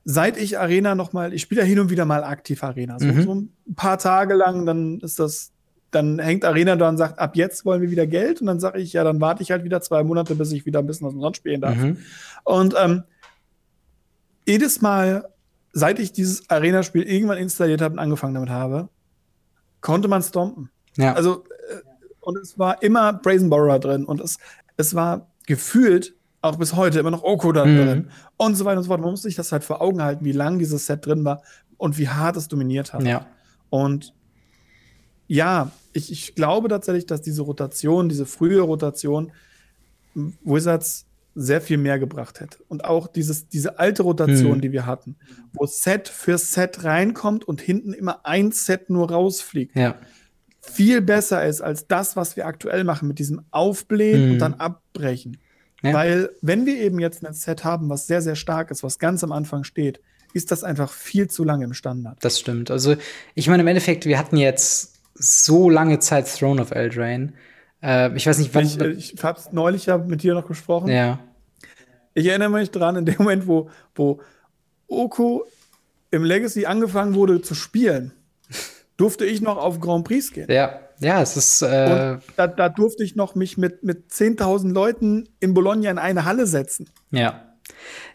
seit 0.05 0.37
ich 0.37 0.59
Arena 0.59 0.94
noch 0.94 1.14
mal, 1.14 1.33
ich 1.33 1.40
spiele 1.40 1.62
ja 1.62 1.66
hin 1.66 1.79
und 1.79 1.90
wieder 1.90 2.05
mal 2.05 2.23
aktiv 2.23 2.62
Arena, 2.62 2.99
so, 2.99 3.07
mhm. 3.07 3.23
so, 3.23 3.35
ein 3.35 3.75
paar 3.75 3.97
Tage 3.97 4.35
lang, 4.35 4.66
dann 4.66 5.01
ist 5.01 5.18
das, 5.18 5.53
dann 5.90 6.18
hängt 6.18 6.44
Arena 6.44 6.77
da 6.77 6.90
und 6.90 6.99
sagt, 6.99 7.18
ab 7.18 7.37
jetzt 7.37 7.64
wollen 7.64 7.81
wir 7.81 7.90
wieder 7.90 8.07
Geld 8.07 8.42
und 8.42 8.47
dann 8.49 8.61
sage 8.61 8.81
ich, 8.81 8.92
ja, 8.92 9.05
dann 9.05 9.20
warte 9.20 9.42
ich 9.42 9.51
halt 9.51 9.64
wieder 9.64 9.81
zwei 9.81 10.05
Monate, 10.05 10.35
bis 10.35 10.53
ich 10.53 10.66
wieder 10.66 10.81
ein 10.81 10.87
bisschen 10.87 11.07
was 11.07 11.14
umsonst 11.14 11.38
spielen 11.38 11.62
darf. 11.62 11.77
Mhm. 11.77 11.97
Und 12.44 12.75
ähm, 12.79 13.05
jedes 14.46 14.80
Mal, 14.80 15.28
seit 15.72 15.98
ich 15.98 16.12
dieses 16.12 16.48
Arena-Spiel 16.50 17.02
irgendwann 17.02 17.38
installiert 17.38 17.80
habe 17.80 17.94
und 17.94 17.98
angefangen 17.98 18.35
damit 18.35 18.50
habe, 18.50 18.88
konnte 19.80 20.09
man 20.09 20.22
stompen. 20.22 20.70
Ja. 20.96 21.14
Also, 21.14 21.44
äh, 21.70 21.80
und 22.20 22.38
es 22.38 22.59
war 22.59 22.83
immer 22.83 23.12
Brazen 23.12 23.50
Borrower 23.50 23.78
drin 23.78 24.04
und 24.04 24.20
es, 24.20 24.38
es 24.76 24.94
war 24.94 25.28
gefühlt 25.46 26.14
auch 26.40 26.57
bis 26.57 26.74
heute 26.74 26.98
immer 26.98 27.11
noch 27.11 27.22
Oko 27.22 27.52
da 27.52 27.64
mhm. 27.64 27.76
drin 27.76 28.11
und 28.37 28.54
so 28.54 28.64
weiter 28.64 28.78
und 28.78 28.85
so 28.85 28.88
fort. 28.88 29.00
Man 29.00 29.11
muss 29.11 29.22
sich 29.22 29.35
das 29.35 29.50
halt 29.50 29.64
vor 29.64 29.80
Augen 29.80 30.02
halten, 30.02 30.24
wie 30.24 30.33
lang 30.33 30.59
dieses 30.59 30.87
Set 30.87 31.07
drin 31.07 31.24
war 31.24 31.42
und 31.78 31.98
wie 31.98 32.09
hart 32.09 32.37
es 32.37 32.48
dominiert 32.48 32.92
hat. 32.92 33.02
Ja. 33.02 33.26
Und 33.70 34.14
ja, 35.26 35.70
ich, 35.92 36.12
ich 36.12 36.35
glaube 36.35 36.68
tatsächlich, 36.68 37.07
dass 37.07 37.22
diese 37.22 37.42
Rotation, 37.42 38.09
diese 38.09 38.26
frühe 38.26 38.61
Rotation 38.61 39.33
Wizards 40.14 41.07
sehr 41.35 41.61
viel 41.61 41.79
mehr 41.79 41.99
gebracht 41.99 42.40
hätte. 42.40 42.59
Und 42.68 42.85
auch 42.85 43.07
dieses, 43.07 43.49
diese 43.49 43.79
alte 43.79 44.03
Rotation, 44.03 44.59
mhm. 44.59 44.61
die 44.61 44.73
wir 44.73 44.87
hatten, 44.87 45.16
wo 45.53 45.66
Set 45.66 46.09
für 46.09 46.38
Set 46.38 46.85
reinkommt 46.85 47.44
und 47.44 47.61
hinten 47.61 47.92
immer 47.92 48.25
ein 48.25 48.53
Set 48.53 48.90
nur 48.90 49.11
rausfliegt. 49.11 49.77
Ja. 49.77 49.97
Viel 50.61 51.03
besser 51.03 51.44
ist 51.44 51.61
als 51.61 51.87
das, 51.87 52.16
was 52.16 52.37
wir 52.37 52.47
aktuell 52.47 52.85
machen, 52.85 53.09
mit 53.09 53.18
diesem 53.18 53.42
Aufblähen 53.51 54.27
mhm. 54.27 54.33
und 54.33 54.38
dann 54.38 54.55
abbrechen. 54.55 55.38
Ja. 55.83 55.92
Weil, 55.92 56.31
wenn 56.40 56.64
wir 56.64 56.77
eben 56.77 56.99
jetzt 56.99 57.25
ein 57.25 57.35
Set 57.35 57.64
haben, 57.64 57.90
was 57.90 58.07
sehr, 58.07 58.23
sehr 58.23 58.37
stark 58.37 58.70
ist, 58.70 58.83
was 58.83 58.99
ganz 58.99 59.23
am 59.23 59.33
Anfang 59.33 59.64
steht, 59.64 60.01
ist 60.33 60.51
das 60.51 60.64
einfach 60.64 60.90
viel 60.90 61.29
zu 61.29 61.44
lange 61.44 61.64
im 61.64 61.75
Standard. 61.75 62.18
Das 62.23 62.40
stimmt. 62.40 62.70
Also, 62.70 62.97
ich 63.35 63.49
meine, 63.49 63.62
im 63.62 63.66
Endeffekt, 63.66 64.07
wir 64.07 64.18
hatten 64.18 64.37
jetzt 64.37 64.94
so 65.14 65.68
lange 65.68 65.99
Zeit 65.99 66.27
Throne 66.27 66.61
of 66.61 66.70
Eldraine 66.70 67.35
äh, 67.85 68.16
ich 68.16 68.27
weiß 68.27 68.38
nicht, 68.38 68.55
wann. 68.55 68.64
Ich, 68.64 69.14
ich 69.14 69.25
habe 69.25 69.38
es 69.38 69.53
neulich 69.53 69.87
ja 69.87 69.99
mit 69.99 70.23
dir 70.23 70.35
noch 70.35 70.49
gesprochen. 70.49 70.88
Ja. 70.88 71.18
Ich 72.14 72.27
erinnere 72.27 72.51
mich 72.51 72.70
dran, 72.70 72.97
in 72.97 73.05
dem 73.05 73.16
Moment, 73.18 73.47
wo, 73.47 73.68
wo 73.94 74.20
Oko 74.88 75.44
im 76.11 76.25
Legacy 76.25 76.67
angefangen 76.67 77.15
wurde 77.15 77.42
zu 77.42 77.54
spielen, 77.54 78.13
durfte 78.96 79.25
ich 79.25 79.42
noch 79.42 79.58
auf 79.58 79.81
Grand 79.81 80.06
Prix 80.06 80.33
gehen. 80.33 80.50
Ja, 80.50 80.81
ja, 81.00 81.21
es 81.21 81.37
ist. 81.37 81.63
Äh 81.63 82.19
da, 82.37 82.46
da, 82.46 82.69
durfte 82.69 83.02
ich 83.02 83.17
noch 83.17 83.35
mich 83.35 83.58
mit, 83.58 83.83
mit 83.83 84.11
10.000 84.11 84.73
Leuten 84.73 85.29
in 85.40 85.52
Bologna 85.54 85.90
in 85.90 85.98
eine 85.98 86.25
Halle 86.25 86.46
setzen. 86.46 86.88
Ja. 87.11 87.42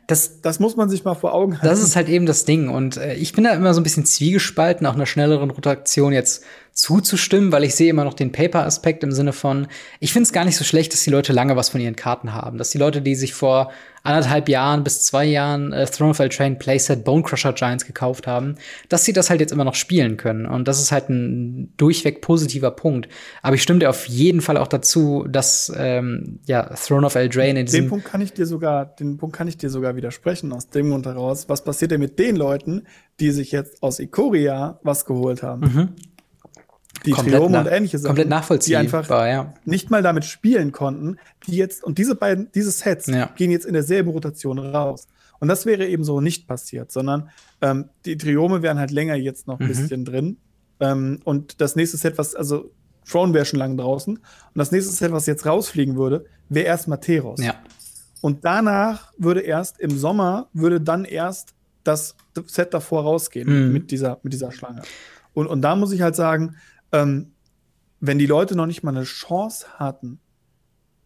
das, 0.08 0.41
das 0.41 0.60
muss 0.60 0.78
man 0.78 0.89
sich 0.89 1.04
mal 1.04 1.16
vor 1.16 1.34
Augen 1.34 1.54
halten. 1.54 1.68
Das 1.68 1.82
ist 1.82 1.96
halt 1.96 2.08
eben 2.08 2.26
das 2.26 2.46
Ding. 2.46 2.70
Und 2.70 2.98
äh, 2.98 3.16
ich 3.16 3.34
bin 3.34 3.43
da 3.43 3.52
immer 3.52 3.74
so 3.74 3.82
ein 3.82 3.84
bisschen 3.84 4.06
zwiegespalten, 4.06 4.88
auch 4.88 4.96
einer 4.96 5.06
schnelleren 5.06 5.52
Rotation 5.52 6.14
jetzt 6.14 6.46
zuzustimmen, 6.80 7.52
weil 7.52 7.64
ich 7.64 7.76
sehe 7.76 7.90
immer 7.90 8.04
noch 8.04 8.14
den 8.14 8.32
Paper-Aspekt 8.32 9.04
im 9.04 9.12
Sinne 9.12 9.34
von, 9.34 9.68
ich 10.00 10.14
finde 10.14 10.24
es 10.24 10.34
gar 10.34 10.46
nicht 10.46 10.58
so 10.58 10.64
schlecht, 10.64 10.94
dass 10.94 11.04
die 11.04 11.10
Leute 11.10 11.34
lange 11.34 11.56
was 11.56 11.70
von 11.70 11.82
ihren 11.82 11.96
Karten 11.96 12.34
haben. 12.34 12.58
Dass 12.58 12.70
die 12.70 12.78
Leute, 12.78 13.02
die 13.02 13.16
sich 13.16 13.34
vor 13.34 13.72
anderthalb 14.04 14.48
Jahren 14.48 14.84
bis 14.84 15.04
zwei 15.04 15.26
Jahren 15.26 15.74
äh, 15.74 15.86
Throne 15.86 16.12
of 16.12 16.20
Eldraine 16.20 16.56
Playset 16.56 17.04
Bone 17.04 17.22
Crusher 17.24 17.54
Giants 17.54 17.86
gekauft 17.86 18.28
haben, 18.28 18.56
dass 18.88 19.04
sie 19.04 19.14
das 19.14 19.30
halt 19.30 19.42
jetzt 19.42 19.52
immer 19.52 19.66
noch 19.66 19.76
spielen 19.76 20.18
können. 20.18 20.46
Und 20.46 20.68
das 20.68 20.80
ist 20.80 20.92
halt 20.92 21.10
ein 21.10 21.74
durchweg 21.78 22.22
positiver 22.22 22.72
Punkt. 22.72 23.10
Aber 23.42 23.56
ich 23.56 23.64
stimme 23.64 23.80
dir 23.80 23.90
auf 23.90 24.08
jeden 24.08 24.42
Fall 24.42 24.58
auch 24.58 24.68
dazu, 24.68 25.26
dass 25.30 25.72
ähm, 25.76 26.40
ja, 26.46 26.74
Throne 26.76 27.06
of 27.06 27.16
Eldraine 27.16 27.60
in 27.60 27.66
diesem 27.66 27.86
Den 27.86 27.90
Punkt 27.90 28.06
kann 28.06 28.22
ich 28.22 28.34
dir 28.34 28.46
sogar, 28.46 28.86
den 28.86 29.18
Punkt 29.18 29.36
kann 29.36 29.48
ich 29.48 29.58
dir 29.58 29.70
sogar 29.70 29.96
widersprechen 29.96 30.54
aus 30.54 30.70
dem 30.70 30.90
Grund 30.92 31.06
heraus. 31.06 31.50
Was 31.50 31.64
passiert 31.64 31.92
denn 31.92 32.00
mit 32.00 32.20
den 32.20 32.36
Leuten, 32.36 32.84
die 33.20 33.32
sich 33.32 33.52
jetzt 33.52 33.84
aus 33.84 34.00
Ikoria 34.00 34.80
was 34.84 35.06
geholt 35.06 35.44
haben? 35.44 35.62
Mhm 35.62 35.90
die 37.06 37.12
Triome 37.12 37.60
und 37.60 37.68
ähnliche 37.68 37.97
Sachen, 37.97 38.10
komplett 38.10 38.30
nachvollziehbar, 38.30 38.82
die 38.82 38.88
einfach 38.88 39.10
ja. 39.10 39.54
nicht 39.66 39.89
mal 39.89 40.02
damit 40.02 40.26
spielen 40.26 40.72
konnten, 40.72 41.18
die 41.47 41.56
jetzt 41.56 41.84
und 41.84 41.97
diese 41.97 42.16
beiden 42.16 42.52
diese 42.54 42.72
Sets 42.72 43.08
ja. 43.08 43.28
gehen 43.36 43.52
jetzt 43.52 43.66
in 43.66 43.74
derselben 43.74 44.10
Rotation 44.10 44.60
raus. 44.60 45.08
Und 45.39 45.47
das 45.47 45.66
wäre 45.66 45.88
eben 45.88 46.04
so 46.04 46.22
nicht 46.22 46.47
passiert, 46.47 46.91
sondern 46.91 47.30
ähm, 47.62 47.89
die 48.06 48.18
Triome 48.18 48.62
wären 48.62 48.78
halt 48.78 48.91
länger 48.91 49.16
jetzt 49.16 49.47
noch 49.47 49.60
ein 49.60 49.66
mhm. 49.66 49.70
bisschen 49.70 50.06
drin. 50.06 50.38
Ähm, 50.80 51.20
und 51.24 51.62
das 51.62 51.76
nächste 51.76 51.97
Set, 51.97 52.18
was, 52.18 52.36
also 52.36 52.72
Throne 53.10 53.34
wäre 53.34 53.45
schon 53.45 53.60
lange 53.60 53.78
draußen. 53.78 54.16
Und 54.18 54.24
das 54.54 54.72
nächste 54.72 54.93
Set, 54.93 55.12
was 55.12 55.26
jetzt 55.26 55.45
rausfliegen 55.45 55.95
würde, 55.95 56.26
wäre 56.50 56.68
erst 56.68 56.88
Materos. 56.88 57.41
Ja. 57.41 57.56
Und 58.22 58.43
danach 58.43 59.14
würde 59.18 59.41
erst 59.41 59.80
im 59.80 59.97
Sommer, 59.97 60.50
würde 60.54 60.82
dann 60.82 61.06
erst 61.06 61.54
das 61.84 62.16
Set 62.47 62.74
davor 62.74 63.04
rausgehen 63.04 63.68
mhm. 63.68 63.74
mit, 63.74 63.91
dieser, 63.91 64.20
mit 64.24 64.34
dieser 64.34 64.52
Schlange. 64.52 64.82
Und, 65.34 65.47
und 65.47 65.62
da 65.62 65.76
muss 65.76 65.91
ich 65.91 66.02
halt 66.02 66.16
sagen, 66.16 66.56
ähm, 66.92 67.34
wenn 68.00 68.20
die 68.20 68.26
Leute 68.26 68.56
noch 68.56 68.66
nicht 68.66 68.84
mal 68.84 68.96
eine 68.96 69.04
Chance 69.04 69.66
hatten, 69.78 70.20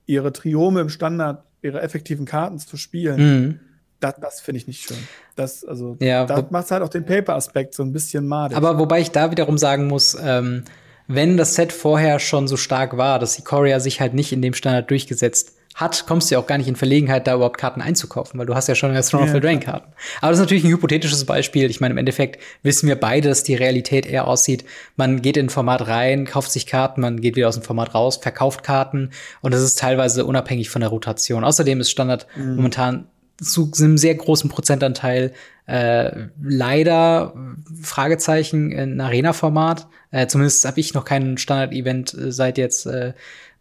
ihre 0.06 0.34
Triome 0.34 0.82
im 0.82 0.90
Standard, 0.90 1.44
ihre 1.62 1.82
effektiven 1.82 2.26
Karten 2.26 2.60
zu 2.60 2.78
spielen, 2.78 3.20
mhm. 3.20 3.60
das, 4.00 4.16
das 4.20 4.42
finde 4.42 4.58
ich 4.58 4.68
nicht 4.68 4.88
schön. 4.88 4.98
Das, 5.36 5.64
also, 5.64 5.98
ja, 6.00 6.26
da 6.26 6.46
macht 6.50 6.70
halt 6.72 6.84
auch 6.84 6.90
den 6.90 7.06
Paper-Aspekt 7.06 7.74
so 7.74 7.84
ein 7.84 7.94
bisschen 7.94 8.28
madig. 8.28 8.58
Aber 8.58 8.78
wobei 8.80 9.02
ich 9.02 9.12
da 9.12 9.32
wiederum 9.32 9.58
sagen 9.58 9.88
muss, 9.88 10.18
ähm, 10.22 10.66
wenn 11.08 11.38
das 11.38 11.56
Set 11.56 11.74
vorher 11.74 12.20
schon 12.20 12.48
so 12.48 12.58
stark 12.58 12.98
war, 12.98 13.20
dass 13.20 13.38
Ikoria 13.38 13.80
sich 13.80 14.00
halt 14.00 14.14
nicht 14.14 14.32
in 14.32 14.42
dem 14.42 14.54
Standard 14.54 14.90
durchgesetzt 14.90 15.56
hat, 15.76 16.06
kommst 16.06 16.30
du 16.30 16.36
ja 16.36 16.40
auch 16.40 16.48
gar 16.48 16.58
nicht 16.58 16.68
in 16.68 16.76
Verlegenheit, 16.76 17.26
da 17.28 17.36
überhaupt 17.36 17.58
Karten 17.58 17.82
einzukaufen, 17.82 18.40
weil 18.40 18.46
du 18.46 18.56
hast 18.56 18.68
ja 18.68 18.76
schon 18.76 18.92
eine 18.92 19.02
Throne 19.02 19.26
ja, 19.26 19.30
of 19.30 19.36
the 19.36 19.42
Drain 19.42 19.60
Karten. 19.60 19.92
Aber 20.22 20.32
das 20.32 20.40
ist 20.40 20.44
natürlich 20.44 20.64
ein 20.64 20.72
hypothetisches 20.72 21.26
Beispiel. 21.26 21.70
Ich 21.70 21.82
meine, 21.82 21.94
im 21.94 21.98
Endeffekt 21.98 22.42
wissen 22.62 22.88
wir 22.88 22.96
beide, 22.96 23.30
dass 23.30 23.44
die 23.44 23.56
Realität 23.56 24.06
eher 24.06 24.28
aussieht. 24.28 24.66
Man 24.96 25.22
geht 25.22 25.38
in 25.38 25.48
ein 25.48 25.50
Format 25.50 25.88
rein, 25.88 26.26
kauft 26.26 26.52
sich 26.52 26.66
Karten, 26.66 27.02
man 27.02 27.22
geht 27.22 27.36
wieder 27.36 27.48
aus 27.48 27.56
dem 27.56 27.64
Format 27.64 27.96
raus, 27.96 28.18
verkauft 28.18 28.64
Karten 28.64 29.10
und 29.42 29.54
das 29.54 29.62
ist 29.62 29.80
teilweise 29.80 30.26
unabhängig 30.26 30.70
von 30.70 30.82
der 30.82 30.90
Rotation. 30.90 31.44
Außerdem 31.44 31.80
ist 31.82 31.92
Standard 31.92 32.28
mhm. 32.36 32.56
momentan 32.56 33.08
zu 33.42 33.72
einem 33.80 33.98
sehr 33.98 34.16
großen 34.16 34.50
Prozentanteil 34.50 35.34
äh, 35.66 36.28
leider 36.41 37.34
Fragezeichen 37.82 38.72
in 38.72 38.99
Arena-Format. 38.99 39.88
Äh, 40.11 40.28
zumindest 40.28 40.66
habe 40.66 40.80
ich 40.80 40.93
noch 40.93 41.05
kein 41.05 41.38
Standard-Event 41.38 42.14
äh, 42.14 42.32
seit 42.32 42.57
jetzt 42.57 42.86
äh, 42.86 43.14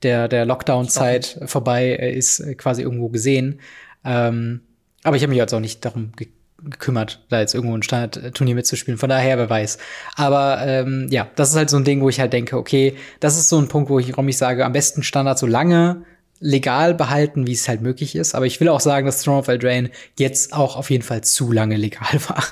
der, 0.02 0.28
der 0.28 0.44
Lockdown-Zeit 0.44 1.40
vorbei 1.46 1.90
äh, 1.90 2.12
ist, 2.12 2.40
äh, 2.40 2.54
quasi 2.54 2.82
irgendwo 2.82 3.08
gesehen. 3.08 3.60
Ähm, 4.04 4.62
aber 5.04 5.16
ich 5.16 5.22
habe 5.22 5.30
mich 5.30 5.38
jetzt 5.38 5.54
auch 5.54 5.60
nicht 5.60 5.84
darum 5.84 6.12
ge 6.16 6.28
gekümmert, 6.64 7.24
da 7.28 7.40
jetzt 7.40 7.56
irgendwo 7.56 7.76
ein 7.76 7.82
Standard-Turnier 7.82 8.54
mitzuspielen. 8.54 8.96
Von 8.96 9.08
daher, 9.08 9.36
wer 9.36 9.50
weiß. 9.50 9.78
Aber 10.14 10.64
ähm, 10.64 11.08
ja, 11.10 11.28
das 11.34 11.50
ist 11.50 11.56
halt 11.56 11.68
so 11.68 11.76
ein 11.76 11.82
Ding, 11.82 12.00
wo 12.02 12.08
ich 12.08 12.20
halt 12.20 12.32
denke, 12.32 12.56
okay, 12.56 12.94
das 13.18 13.36
ist 13.36 13.48
so 13.48 13.58
ein 13.58 13.66
Punkt, 13.66 13.90
wo 13.90 13.98
ich, 13.98 14.10
warum 14.10 14.28
ich 14.28 14.38
sage, 14.38 14.64
am 14.64 14.70
besten 14.70 15.02
Standard 15.02 15.40
so 15.40 15.46
lange 15.46 16.04
legal 16.42 16.94
behalten, 16.94 17.46
wie 17.46 17.52
es 17.52 17.68
halt 17.68 17.80
möglich 17.80 18.16
ist. 18.16 18.34
Aber 18.34 18.46
ich 18.46 18.60
will 18.60 18.68
auch 18.68 18.80
sagen, 18.80 19.06
dass 19.06 19.22
Throne 19.22 19.38
of 19.38 19.48
Eldraine 19.48 19.90
jetzt 20.18 20.52
auch 20.52 20.76
auf 20.76 20.90
jeden 20.90 21.04
Fall 21.04 21.22
zu 21.22 21.52
lange 21.52 21.76
legal 21.76 22.20
war. 22.28 22.44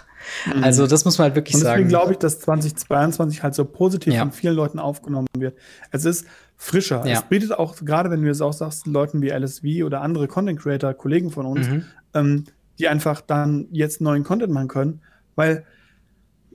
Mhm. 0.46 0.64
Also 0.64 0.86
das 0.86 1.04
muss 1.04 1.18
man 1.18 1.26
halt 1.26 1.34
wirklich 1.34 1.56
Und 1.56 1.62
deswegen 1.62 1.88
sagen. 1.88 1.88
Deswegen 1.88 2.00
glaube 2.00 2.12
ich, 2.12 2.18
dass 2.18 2.40
2022 2.40 3.42
halt 3.42 3.54
so 3.54 3.64
positiv 3.64 4.14
ja. 4.14 4.20
von 4.20 4.32
vielen 4.32 4.54
Leuten 4.54 4.78
aufgenommen 4.78 5.26
wird. 5.36 5.58
Es 5.90 6.04
ist 6.04 6.26
frischer. 6.56 7.04
Ja. 7.04 7.14
Es 7.14 7.22
bietet 7.22 7.52
auch, 7.52 7.74
gerade 7.84 8.10
wenn 8.10 8.22
du 8.22 8.30
es 8.30 8.40
auch 8.40 8.52
sagst, 8.52 8.86
Leuten 8.86 9.22
wie 9.22 9.30
LSV 9.30 9.84
oder 9.84 10.02
andere 10.02 10.28
Content 10.28 10.60
Creator, 10.60 10.94
Kollegen 10.94 11.30
von 11.30 11.46
uns, 11.46 11.68
mhm. 11.68 11.84
ähm, 12.14 12.44
die 12.78 12.88
einfach 12.88 13.20
dann 13.20 13.66
jetzt 13.72 14.00
neuen 14.00 14.22
Content 14.24 14.52
machen 14.52 14.68
können, 14.68 15.00
weil 15.34 15.64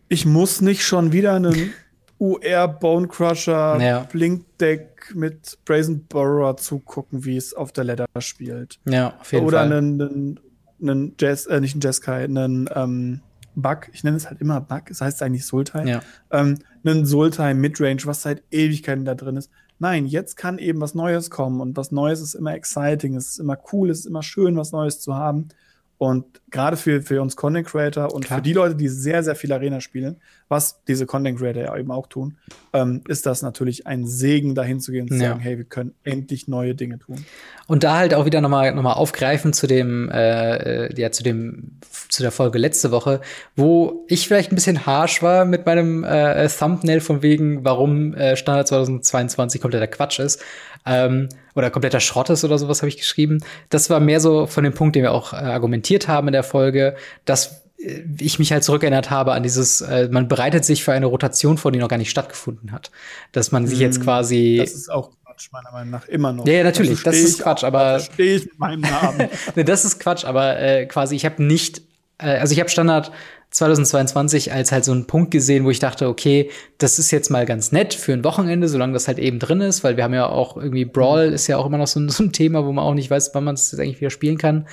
ich 0.07 0.25
muss 0.25 0.61
nicht 0.61 0.83
schon 0.83 1.11
wieder 1.11 1.33
einen 1.33 1.73
UR 2.19 2.67
Bone 2.67 3.07
Crusher 3.07 3.77
ja. 3.81 3.99
Blink 4.03 4.45
Deck 4.59 4.94
mit 5.13 5.57
Brazen 5.65 6.05
Borrower 6.05 6.57
zugucken, 6.57 7.25
wie 7.25 7.37
es 7.37 7.53
auf 7.53 7.71
der 7.71 7.83
Ladder 7.83 8.07
spielt. 8.19 8.79
Ja, 8.85 9.17
auf 9.19 9.31
jeden 9.31 9.45
oder 9.45 9.59
Fall. 9.59 9.67
Oder 9.67 9.77
einen, 9.77 10.01
einen, 10.01 10.39
einen 10.81 11.15
Jazz, 11.19 11.45
äh, 11.45 11.59
nicht 11.59 11.75
einen 11.75 11.81
Jeskai, 11.81 12.23
einen 12.23 12.69
ähm, 12.73 13.21
Bug, 13.55 13.89
ich 13.93 14.03
nenne 14.03 14.17
es 14.17 14.27
halt 14.27 14.41
immer 14.41 14.61
Bug, 14.61 14.83
es 14.85 14.97
das 14.97 15.01
heißt 15.01 15.23
eigentlich 15.23 15.45
Sultai. 15.45 15.85
Ja. 15.85 16.01
Ähm, 16.31 16.59
einen 16.83 17.05
Sultai 17.05 17.53
Midrange, 17.53 18.05
was 18.05 18.21
seit 18.21 18.43
Ewigkeiten 18.51 19.05
da 19.05 19.15
drin 19.15 19.37
ist. 19.37 19.49
Nein, 19.79 20.05
jetzt 20.05 20.37
kann 20.37 20.57
eben 20.57 20.79
was 20.81 20.95
Neues 20.95 21.29
kommen 21.29 21.59
und 21.59 21.75
was 21.75 21.91
Neues 21.91 22.21
ist 22.21 22.33
immer 22.33 22.53
exciting, 22.53 23.15
es 23.15 23.31
ist 23.31 23.39
immer 23.39 23.57
cool, 23.73 23.89
es 23.89 23.99
ist 23.99 24.05
immer 24.05 24.23
schön, 24.23 24.55
was 24.55 24.71
Neues 24.71 25.01
zu 25.01 25.15
haben. 25.15 25.49
Und 25.97 26.25
gerade 26.51 26.75
für, 26.75 27.01
für 27.01 27.21
uns 27.21 27.37
Content 27.37 27.67
Creator 27.67 28.13
und 28.13 28.25
Klar. 28.25 28.39
für 28.39 28.43
die 28.43 28.51
Leute, 28.51 28.75
die 28.75 28.89
sehr, 28.89 29.23
sehr 29.23 29.35
viel 29.35 29.53
Arena 29.53 29.79
spielen, 29.79 30.17
was 30.49 30.83
diese 30.83 31.05
Content 31.05 31.39
Creator 31.39 31.63
ja 31.63 31.77
eben 31.77 31.89
auch 31.89 32.07
tun, 32.07 32.37
ähm, 32.73 33.01
ist 33.07 33.25
das 33.25 33.41
natürlich 33.41 33.87
ein 33.87 34.05
Segen, 34.05 34.55
dahin 34.55 34.81
zu 34.81 34.91
gehen 34.91 35.03
und 35.03 35.17
zu 35.17 35.23
ja. 35.23 35.29
sagen, 35.29 35.39
hey, 35.39 35.57
wir 35.57 35.63
können 35.63 35.93
endlich 36.03 36.49
neue 36.49 36.75
Dinge 36.75 36.99
tun. 36.99 37.23
Und 37.67 37.83
da 37.83 37.97
halt 37.97 38.13
auch 38.13 38.25
wieder 38.25 38.41
nochmal 38.41 38.75
noch 38.75 38.83
mal 38.83 38.93
aufgreifen 38.93 39.53
zu 39.53 39.67
dem, 39.67 40.09
äh, 40.11 40.87
äh, 40.87 41.01
ja, 41.01 41.11
zu 41.11 41.23
dem, 41.23 41.79
zu 42.09 42.21
der 42.21 42.31
Folge 42.31 42.59
letzte 42.59 42.91
Woche, 42.91 43.21
wo 43.55 44.05
ich 44.07 44.27
vielleicht 44.27 44.51
ein 44.51 44.55
bisschen 44.55 44.85
harsh 44.85 45.23
war 45.23 45.45
mit 45.45 45.65
meinem 45.65 46.03
äh, 46.03 46.47
Thumbnail 46.49 46.99
von 46.99 47.21
wegen, 47.21 47.63
warum 47.63 48.13
äh, 48.13 48.35
Standard 48.35 48.67
2022 48.67 49.61
kompletter 49.61 49.87
Quatsch 49.87 50.19
ist 50.19 50.43
ähm, 50.85 51.29
oder 51.55 51.69
kompletter 51.69 51.99
Schrott 51.99 52.29
ist 52.29 52.43
oder 52.43 52.57
sowas 52.57 52.81
habe 52.81 52.89
ich 52.89 52.97
geschrieben. 52.97 53.43
Das 53.69 53.89
war 53.89 53.99
mehr 53.99 54.19
so 54.19 54.45
von 54.45 54.63
dem 54.63 54.73
Punkt, 54.73 54.95
den 54.95 55.03
wir 55.03 55.11
auch 55.11 55.33
äh, 55.33 55.37
argumentiert 55.37 56.07
haben 56.07 56.27
in 56.27 56.33
der 56.33 56.43
Folge, 56.43 56.95
dass 57.25 57.63
äh, 57.79 58.01
ich 58.19 58.39
mich 58.39 58.51
halt 58.51 58.63
zurückerinnert 58.63 59.09
habe 59.09 59.33
an 59.33 59.43
dieses, 59.43 59.81
äh, 59.81 60.09
man 60.11 60.27
bereitet 60.27 60.65
sich 60.65 60.83
für 60.83 60.93
eine 60.93 61.05
Rotation 61.05 61.57
vor, 61.57 61.71
die 61.71 61.79
noch 61.79 61.89
gar 61.89 61.97
nicht 61.97 62.11
stattgefunden 62.11 62.71
hat. 62.71 62.91
Dass 63.31 63.51
man 63.51 63.67
sich 63.67 63.79
jetzt 63.79 63.97
hm, 63.97 64.03
quasi. 64.03 64.57
Das 64.59 64.73
ist 64.73 64.91
auch 64.91 65.11
Quatsch, 65.35 65.49
meiner 65.51 65.71
Meinung 65.71 65.91
nach, 65.91 66.07
immer 66.07 66.33
noch. 66.33 66.47
Ja, 66.47 66.53
ja 66.53 66.63
natürlich, 66.63 67.03
das 67.03 67.17
ist 67.17 67.41
Quatsch, 67.41 67.63
aber. 67.63 67.99
Stehe 67.99 68.37
ich 68.37 68.45
mit 68.45 68.59
meinem 68.59 68.81
Namen. 68.81 69.29
das 69.65 69.85
ist 69.85 69.99
Quatsch, 69.99 70.25
aber 70.25 70.59
äh, 70.59 70.85
quasi, 70.85 71.15
ich 71.15 71.25
habe 71.25 71.43
nicht, 71.43 71.81
äh, 72.19 72.37
also 72.37 72.53
ich 72.53 72.59
habe 72.59 72.69
Standard 72.69 73.11
2022 73.55 74.51
als 74.51 74.73
halt 74.73 74.83
so 74.83 74.91
ein 74.91 75.07
Punkt 75.07 75.31
gesehen, 75.31 75.63
wo 75.63 75.69
ich 75.69 75.79
dachte, 75.79 76.09
okay, 76.09 76.49
das 76.77 76.99
ist 76.99 77.11
jetzt 77.11 77.29
mal 77.29 77.45
ganz 77.45 77.71
nett 77.71 77.93
für 77.93 78.11
ein 78.11 78.25
Wochenende, 78.25 78.67
solange 78.67 78.91
das 78.91 79.07
halt 79.07 79.17
eben 79.17 79.39
drin 79.39 79.61
ist, 79.61 79.81
weil 79.81 79.95
wir 79.95 80.03
haben 80.03 80.13
ja 80.13 80.27
auch 80.27 80.57
irgendwie 80.57 80.83
Brawl 80.83 81.31
ist 81.31 81.47
ja 81.47 81.57
auch 81.57 81.65
immer 81.65 81.77
noch 81.77 81.87
so 81.87 82.01
ein, 82.01 82.09
so 82.09 82.23
ein 82.23 82.33
Thema, 82.33 82.65
wo 82.65 82.73
man 82.73 82.83
auch 82.83 82.93
nicht 82.93 83.09
weiß, 83.09 83.31
wann 83.33 83.45
man 83.45 83.55
es 83.55 83.71
jetzt 83.71 83.79
eigentlich 83.79 84.01
wieder 84.01 84.09
spielen 84.09 84.37
kann. 84.37 84.67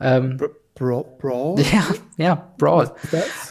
Ähm, 0.00 0.40
Bra 0.74 1.04
Brawl? 1.20 1.60
Ja, 1.60 1.86
ja, 2.16 2.52
Brawl. 2.58 2.90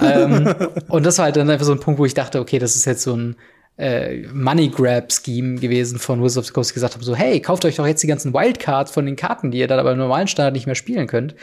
ähm, 0.02 0.54
und 0.90 1.06
das 1.06 1.18
war 1.18 1.26
halt 1.26 1.38
dann 1.38 1.50
einfach 1.50 1.66
so 1.66 1.72
ein 1.72 1.80
Punkt, 1.80 1.98
wo 1.98 2.06
ich 2.06 2.14
dachte, 2.14 2.42
okay, 2.42 2.60
das 2.60 2.76
ist 2.76 2.84
jetzt 2.84 3.04
so 3.04 3.16
ein 3.16 3.38
äh, 3.78 4.28
Money 4.34 4.68
Grab 4.68 5.14
Scheme 5.14 5.60
gewesen 5.60 5.98
von 5.98 6.22
Wizards 6.22 6.38
of 6.40 6.46
the 6.48 6.52
Coast, 6.52 6.72
die 6.72 6.74
gesagt 6.74 6.94
haben 6.94 7.04
so, 7.04 7.16
hey, 7.16 7.40
kauft 7.40 7.64
euch 7.64 7.78
doch 7.78 7.88
jetzt 7.88 8.04
die 8.04 8.08
ganzen 8.08 8.34
Wildcards 8.34 8.92
von 8.92 9.06
den 9.06 9.16
Karten, 9.16 9.52
die 9.52 9.60
ihr 9.60 9.68
dann 9.68 9.80
aber 9.80 9.94
im 9.94 9.98
normalen 9.98 10.28
Standard 10.28 10.54
nicht 10.54 10.66
mehr 10.66 10.76
spielen 10.76 11.08
könnt. 11.08 11.36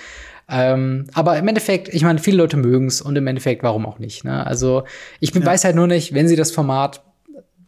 Ähm, 0.50 1.06
aber 1.14 1.38
im 1.38 1.46
Endeffekt, 1.46 1.88
ich 1.88 2.02
meine, 2.02 2.18
viele 2.18 2.38
Leute 2.38 2.56
mögen 2.56 2.86
es 2.86 3.00
und 3.00 3.16
im 3.16 3.26
Endeffekt, 3.26 3.62
warum 3.62 3.86
auch 3.86 4.00
nicht? 4.00 4.24
Ne? 4.24 4.44
Also 4.44 4.82
ich 5.20 5.32
bin, 5.32 5.42
ja. 5.42 5.48
weiß 5.48 5.64
halt 5.64 5.76
nur 5.76 5.86
nicht, 5.86 6.12
wenn 6.12 6.26
sie 6.26 6.36
das 6.36 6.50
Format, 6.50 7.02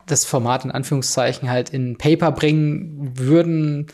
das 0.07 0.25
Format 0.25 0.65
in 0.65 0.73
Anführungszeichen 0.73 1.49
halt 1.49 1.71
in 1.71 1.97
Paper 1.97 2.33
bringen 2.33 3.13
würden, 3.15 3.87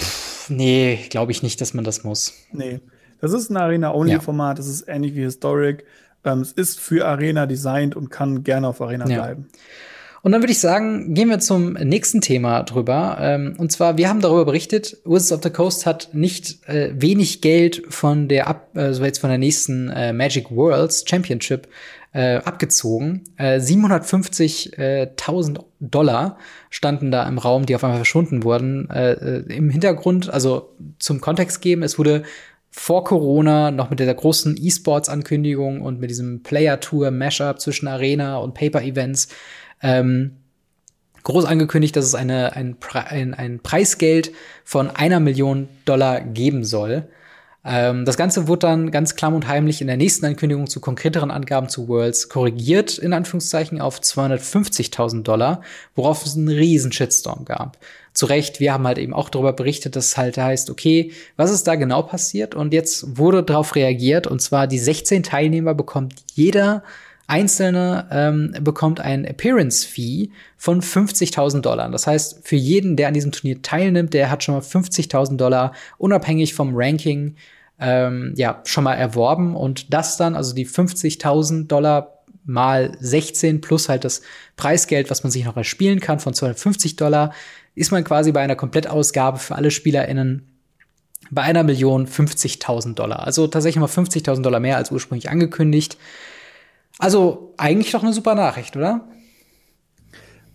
pff, 0.00 0.50
nee, 0.50 1.00
glaube 1.10 1.32
ich 1.32 1.42
nicht, 1.42 1.60
dass 1.60 1.74
man 1.74 1.84
das 1.84 2.04
muss. 2.04 2.32
Nee. 2.52 2.80
Das 3.20 3.32
ist 3.32 3.50
ein 3.50 3.56
Arena-Only-Format, 3.56 4.58
ja. 4.58 4.62
das 4.62 4.68
ist 4.68 4.88
ähnlich 4.88 5.16
wie 5.16 5.22
Historic. 5.22 5.84
Ähm, 6.24 6.40
es 6.40 6.52
ist 6.52 6.78
für 6.78 7.06
Arena 7.06 7.46
designt 7.46 7.96
und 7.96 8.10
kann 8.10 8.44
gerne 8.44 8.68
auf 8.68 8.80
Arena 8.80 9.08
ja. 9.08 9.16
bleiben. 9.16 9.48
Und 10.22 10.32
dann 10.32 10.42
würde 10.42 10.52
ich 10.52 10.60
sagen, 10.60 11.14
gehen 11.14 11.28
wir 11.28 11.38
zum 11.38 11.74
nächsten 11.74 12.20
Thema 12.20 12.64
drüber. 12.64 13.18
Ähm, 13.20 13.54
und 13.58 13.70
zwar, 13.70 13.98
wir 13.98 14.08
haben 14.08 14.20
darüber 14.20 14.44
berichtet, 14.44 14.96
Wizards 15.04 15.32
of 15.32 15.42
the 15.42 15.50
Coast 15.50 15.86
hat 15.86 16.10
nicht 16.12 16.68
äh, 16.68 16.90
wenig 16.94 17.40
Geld 17.40 17.82
von 17.88 18.26
der 18.28 18.48
ab, 18.48 18.70
also 18.74 19.04
jetzt 19.04 19.20
von 19.20 19.30
der 19.30 19.38
nächsten 19.38 19.90
äh, 19.90 20.12
Magic 20.12 20.50
Worlds 20.50 21.04
Championship 21.08 21.68
äh, 22.12 22.36
abgezogen. 22.36 23.24
Äh, 23.36 23.58
750.000 23.58 25.64
Dollar 25.80 26.38
standen 26.70 27.10
da 27.10 27.28
im 27.28 27.36
Raum, 27.38 27.66
die 27.66 27.74
auf 27.76 27.84
einmal 27.84 27.98
verschwunden 27.98 28.44
wurden. 28.44 28.88
Äh, 28.90 29.12
äh, 29.12 29.42
Im 29.54 29.68
Hintergrund, 29.70 30.30
also 30.30 30.70
zum 30.98 31.20
Kontext 31.20 31.60
geben, 31.60 31.82
es 31.82 31.98
wurde 31.98 32.22
vor 32.70 33.04
Corona 33.04 33.70
noch 33.70 33.90
mit 33.90 34.00
der 34.00 34.12
großen 34.12 34.58
E-Sports-Ankündigung 34.60 35.80
und 35.80 36.00
mit 36.00 36.10
diesem 36.10 36.42
Player-Tour-Mashup 36.42 37.60
zwischen 37.60 37.88
Arena 37.88 38.36
und 38.38 38.52
Paper-Events 38.54 39.28
ähm, 39.82 40.36
groß 41.22 41.44
angekündigt, 41.44 41.94
dass 41.96 42.04
es 42.04 42.14
eine, 42.14 42.54
ein, 42.56 42.76
ein, 42.92 43.34
ein 43.34 43.60
Preisgeld 43.60 44.32
von 44.64 44.90
einer 44.90 45.20
Million 45.20 45.68
Dollar 45.84 46.20
geben 46.20 46.64
soll. 46.64 47.08
Ähm, 47.64 48.04
das 48.06 48.16
Ganze 48.16 48.48
wurde 48.48 48.60
dann 48.60 48.90
ganz 48.90 49.14
klamm 49.14 49.34
und 49.34 49.46
heimlich 49.46 49.80
in 49.80 49.88
der 49.88 49.98
nächsten 49.98 50.24
Ankündigung 50.24 50.68
zu 50.68 50.80
konkreteren 50.80 51.30
Angaben 51.30 51.68
zu 51.68 51.86
Worlds 51.88 52.28
korrigiert, 52.30 52.96
in 52.96 53.12
Anführungszeichen, 53.12 53.80
auf 53.80 54.00
250.000 54.00 55.22
Dollar, 55.22 55.62
worauf 55.94 56.24
es 56.24 56.34
einen 56.34 56.48
riesen 56.48 56.92
Shitstorm 56.92 57.44
gab. 57.44 57.76
Zu 58.14 58.26
Recht, 58.26 58.58
wir 58.58 58.72
haben 58.72 58.86
halt 58.86 58.98
eben 58.98 59.12
auch 59.12 59.28
darüber 59.28 59.52
berichtet, 59.52 59.96
dass 59.96 60.06
es 60.06 60.16
halt 60.16 60.38
heißt, 60.38 60.70
okay, 60.70 61.12
was 61.36 61.50
ist 61.50 61.66
da 61.66 61.74
genau 61.74 62.02
passiert? 62.02 62.54
Und 62.54 62.72
jetzt 62.72 63.18
wurde 63.18 63.42
darauf 63.42 63.74
reagiert, 63.74 64.26
und 64.26 64.40
zwar 64.40 64.66
die 64.66 64.78
16 64.78 65.22
Teilnehmer 65.22 65.74
bekommt 65.74 66.14
jeder 66.34 66.82
Einzelne 67.28 68.08
ähm, 68.10 68.54
bekommt 68.62 69.00
ein 69.00 69.26
Appearance-Fee 69.26 70.30
von 70.56 70.80
50.000 70.80 71.60
Dollar. 71.60 71.88
Das 71.90 72.06
heißt, 72.06 72.40
für 72.48 72.56
jeden, 72.56 72.96
der 72.96 73.08
an 73.08 73.14
diesem 73.14 73.32
Turnier 73.32 73.60
teilnimmt, 73.60 74.14
der 74.14 74.30
hat 74.30 74.42
schon 74.42 74.54
mal 74.54 74.62
50.000 74.62 75.36
Dollar 75.36 75.74
unabhängig 75.98 76.54
vom 76.54 76.72
Ranking 76.74 77.36
ähm, 77.78 78.32
ja 78.34 78.62
schon 78.64 78.84
mal 78.84 78.94
erworben 78.94 79.54
und 79.54 79.92
das 79.92 80.16
dann, 80.16 80.34
also 80.34 80.54
die 80.54 80.66
50.000 80.66 81.66
Dollar 81.66 82.18
mal 82.46 82.96
16 82.98 83.60
plus 83.60 83.90
halt 83.90 84.04
das 84.04 84.22
Preisgeld, 84.56 85.10
was 85.10 85.22
man 85.22 85.30
sich 85.30 85.44
noch 85.44 85.56
erspielen 85.56 86.00
kann 86.00 86.20
von 86.20 86.32
250 86.32 86.96
Dollar, 86.96 87.34
ist 87.74 87.92
man 87.92 88.04
quasi 88.04 88.32
bei 88.32 88.40
einer 88.40 88.56
Komplettausgabe 88.56 89.38
für 89.38 89.54
alle 89.54 89.70
SpielerInnen 89.70 90.48
bei 91.30 91.42
einer 91.42 91.62
Million 91.62 92.06
50.000 92.06 92.94
Dollar. 92.94 93.26
Also 93.26 93.46
tatsächlich 93.48 93.80
mal 93.80 93.86
50.000 93.86 94.40
Dollar 94.40 94.60
mehr 94.60 94.78
als 94.78 94.90
ursprünglich 94.90 95.28
angekündigt. 95.28 95.98
Also 96.98 97.54
eigentlich 97.56 97.92
doch 97.92 98.02
eine 98.02 98.12
super 98.12 98.34
Nachricht, 98.34 98.76
oder? 98.76 99.08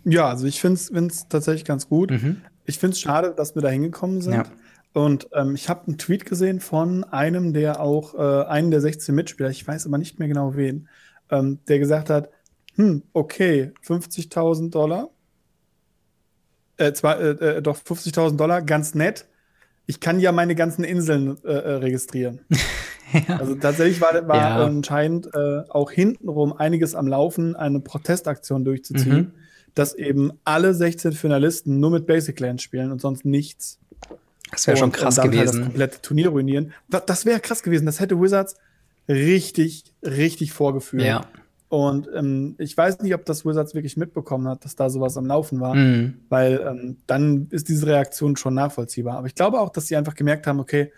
Ja, 0.04 0.30
also 0.30 0.46
ich 0.46 0.60
finde 0.60 0.80
es 1.08 1.28
tatsächlich 1.30 1.66
ganz 1.66 1.88
gut. 1.88 2.12
Mhm. 2.12 2.42
Ich 2.66 2.80
finde 2.80 2.94
es 2.94 3.00
schade, 3.00 3.34
dass 3.36 3.56
wir 3.56 3.62
da 3.62 3.70
hingekommen 3.70 4.22
sind. 4.22 4.34
Ja. 4.34 4.46
Und 4.94 5.28
ähm, 5.34 5.56
ich 5.56 5.70
habe 5.70 5.88
einen 5.88 5.98
Tweet 5.98 6.26
gesehen 6.26 6.60
von 6.60 7.04
einem, 7.04 7.54
der 7.54 7.80
auch 7.80 8.14
äh, 8.14 8.46
einen 8.48 8.70
der 8.70 8.80
16 8.80 9.16
Mitspieler, 9.16 9.50
ich 9.50 9.68
weiß 9.68 9.88
aber 9.88 9.98
nicht 9.98 10.20
mehr 10.20 10.28
genau 10.28 10.56
wen, 10.56 10.88
ähm, 11.32 11.60
der 11.68 11.80
gesagt 11.80 12.12
hat, 12.12 12.30
hm, 12.76 13.02
okay, 13.14 13.72
50.000 13.86 14.70
Dollar, 14.70 15.10
äh, 16.78 16.94
zwar, 16.94 17.20
äh, 17.20 17.58
äh 17.58 17.62
doch 17.62 17.78
50.000 17.78 18.38
Dollar, 18.38 18.62
ganz 18.62 18.94
nett. 18.94 19.26
Ich 19.86 20.00
kann 20.00 20.20
ja 20.20 20.32
meine 20.32 20.56
ganzen 20.56 20.84
Inseln 20.84 21.38
äh, 21.44 21.52
äh 21.52 21.74
registrieren. 21.76 22.42
ja. 23.12 23.38
Also 23.38 23.56
tatsächlich 23.56 24.02
war, 24.02 24.28
war 24.28 24.38
ja. 24.38 24.66
anscheinend 24.66 25.28
äh, 25.34 25.64
auch 25.70 25.92
hintenrum 25.92 26.54
einiges 26.54 26.96
am 26.96 27.08
Laufen, 27.08 27.56
eine 27.56 27.80
Protestaktion 27.80 28.64
durchzuziehen, 28.64 29.16
mhm. 29.16 29.32
dass 29.76 29.94
eben 29.94 30.32
alle 30.44 30.74
16 30.74 31.14
Finalisten 31.14 31.80
nur 31.80 31.92
mit 31.92 32.06
Basic 32.06 32.40
Land 32.40 32.62
spielen 32.62 32.92
und 32.92 33.02
sonst 33.02 33.26
nichts. 33.26 33.80
Das 34.52 34.68
wäre 34.68 34.78
schon 34.78 34.92
krass 34.92 35.18
und 35.18 35.26
gewesen. 35.26 35.40
Halt 35.40 35.50
das 35.50 35.62
komplette 35.62 36.02
Turnier 36.02 36.30
ruinieren. 36.30 36.74
Das, 36.90 37.06
das 37.06 37.26
wäre 37.26 37.40
krass 37.40 37.64
gewesen. 37.64 37.86
Das 37.86 38.00
hätte 38.00 38.20
Wizards 38.22 38.56
richtig, 39.08 39.86
richtig 40.04 40.54
vorgeführt. 40.54 41.04
Ja. 41.04 41.22
Und 41.70 42.08
ähm, 42.14 42.54
ich 42.60 42.78
weiß 42.78 43.02
nicht, 43.02 43.16
ob 43.16 43.26
das 43.26 43.46
Wizards 43.46 43.74
wirklich 43.74 43.98
mitbekommen 43.98 44.48
hat, 44.48 44.64
dass 44.64 44.76
da 44.76 44.92
sowas 44.92 45.18
am 45.18 45.26
Laufen 45.26 45.60
war, 45.60 45.74
mhm. 45.74 46.20
weil 46.30 46.64
ähm, 46.68 46.98
dann 47.08 47.48
ist 47.50 47.68
diese 47.68 47.88
Reaktion 47.88 48.36
schon 48.36 48.54
nachvollziehbar. 48.54 49.18
Aber 49.18 49.26
ich 49.26 49.34
glaube 49.34 49.60
auch, 49.60 49.72
dass 49.72 49.88
sie 49.88 49.96
einfach 49.96 50.14
gemerkt 50.14 50.46
haben, 50.46 50.60
okay, 50.60 50.92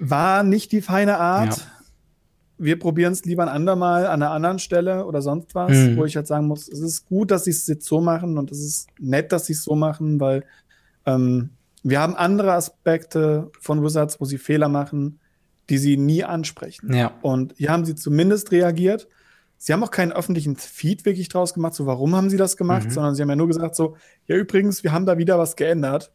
war 0.00 0.42
nicht 0.42 0.72
die 0.72 0.82
feine 0.82 1.18
Art. 1.18 1.56
Ja. 1.56 1.64
Wir 2.58 2.78
probieren 2.78 3.12
es 3.12 3.24
lieber 3.24 3.42
ein 3.44 3.48
andermal 3.48 4.06
an 4.06 4.22
einer 4.22 4.32
anderen 4.32 4.58
Stelle 4.58 5.06
oder 5.06 5.22
sonst 5.22 5.54
was, 5.54 5.70
mhm. 5.70 5.96
wo 5.96 6.04
ich 6.04 6.16
halt 6.16 6.26
sagen 6.26 6.46
muss, 6.46 6.68
es 6.68 6.80
ist 6.80 7.06
gut, 7.06 7.30
dass 7.30 7.44
sie 7.44 7.50
es 7.50 7.66
jetzt 7.66 7.86
so 7.86 8.00
machen 8.00 8.36
und 8.36 8.50
es 8.50 8.60
ist 8.60 8.88
nett, 8.98 9.32
dass 9.32 9.46
sie 9.46 9.54
es 9.54 9.64
so 9.64 9.74
machen, 9.74 10.20
weil 10.20 10.44
ähm, 11.06 11.50
wir 11.82 12.00
haben 12.00 12.14
andere 12.16 12.52
Aspekte 12.52 13.50
von 13.60 13.82
Wizards, 13.82 14.20
wo 14.20 14.26
sie 14.26 14.36
Fehler 14.36 14.68
machen, 14.68 15.20
die 15.70 15.78
sie 15.78 15.96
nie 15.96 16.24
ansprechen. 16.24 16.92
Ja. 16.92 17.12
Und 17.22 17.54
hier 17.56 17.70
haben 17.70 17.86
sie 17.86 17.94
zumindest 17.94 18.52
reagiert 18.52 19.08
Sie 19.62 19.74
haben 19.74 19.84
auch 19.84 19.90
keinen 19.90 20.10
öffentlichen 20.10 20.56
Feed 20.56 21.04
wirklich 21.04 21.28
draus 21.28 21.52
gemacht, 21.52 21.74
so 21.74 21.84
warum 21.84 22.16
haben 22.16 22.30
sie 22.30 22.38
das 22.38 22.56
gemacht, 22.56 22.86
mhm. 22.86 22.90
sondern 22.92 23.14
sie 23.14 23.20
haben 23.20 23.28
ja 23.28 23.36
nur 23.36 23.46
gesagt 23.46 23.76
so, 23.76 23.94
ja 24.26 24.34
übrigens, 24.36 24.82
wir 24.82 24.92
haben 24.92 25.04
da 25.04 25.18
wieder 25.18 25.38
was 25.38 25.54
geändert. 25.54 26.12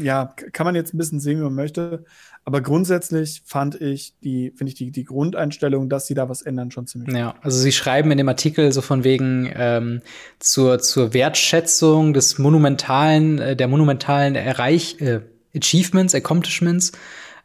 Ja, 0.00 0.34
kann 0.52 0.64
man 0.64 0.74
jetzt 0.74 0.94
ein 0.94 0.98
bisschen 0.98 1.20
sehen, 1.20 1.38
wie 1.38 1.44
man 1.44 1.54
möchte. 1.54 2.04
Aber 2.44 2.62
grundsätzlich 2.62 3.42
fand 3.44 3.80
ich 3.80 4.14
die, 4.22 4.52
finde 4.56 4.70
ich 4.70 4.74
die, 4.74 4.90
die 4.90 5.04
Grundeinstellung, 5.04 5.88
dass 5.88 6.06
sie 6.06 6.14
da 6.14 6.28
was 6.28 6.42
ändern, 6.42 6.70
schon 6.70 6.86
ziemlich. 6.86 7.14
Ja, 7.14 7.34
also 7.42 7.58
sie 7.58 7.72
schreiben 7.72 8.10
in 8.10 8.18
dem 8.18 8.28
Artikel 8.28 8.72
so 8.72 8.80
von 8.80 9.04
wegen 9.04 9.52
ähm, 9.54 10.00
zur, 10.38 10.78
zur 10.78 11.12
Wertschätzung 11.12 12.12
des 12.12 12.38
monumentalen, 12.38 13.38
äh, 13.38 13.56
der 13.56 13.68
monumentalen 13.68 14.34
Erreich, 14.36 15.00
äh, 15.00 15.20
Achievements, 15.54 16.14
Accomplishments 16.14 16.92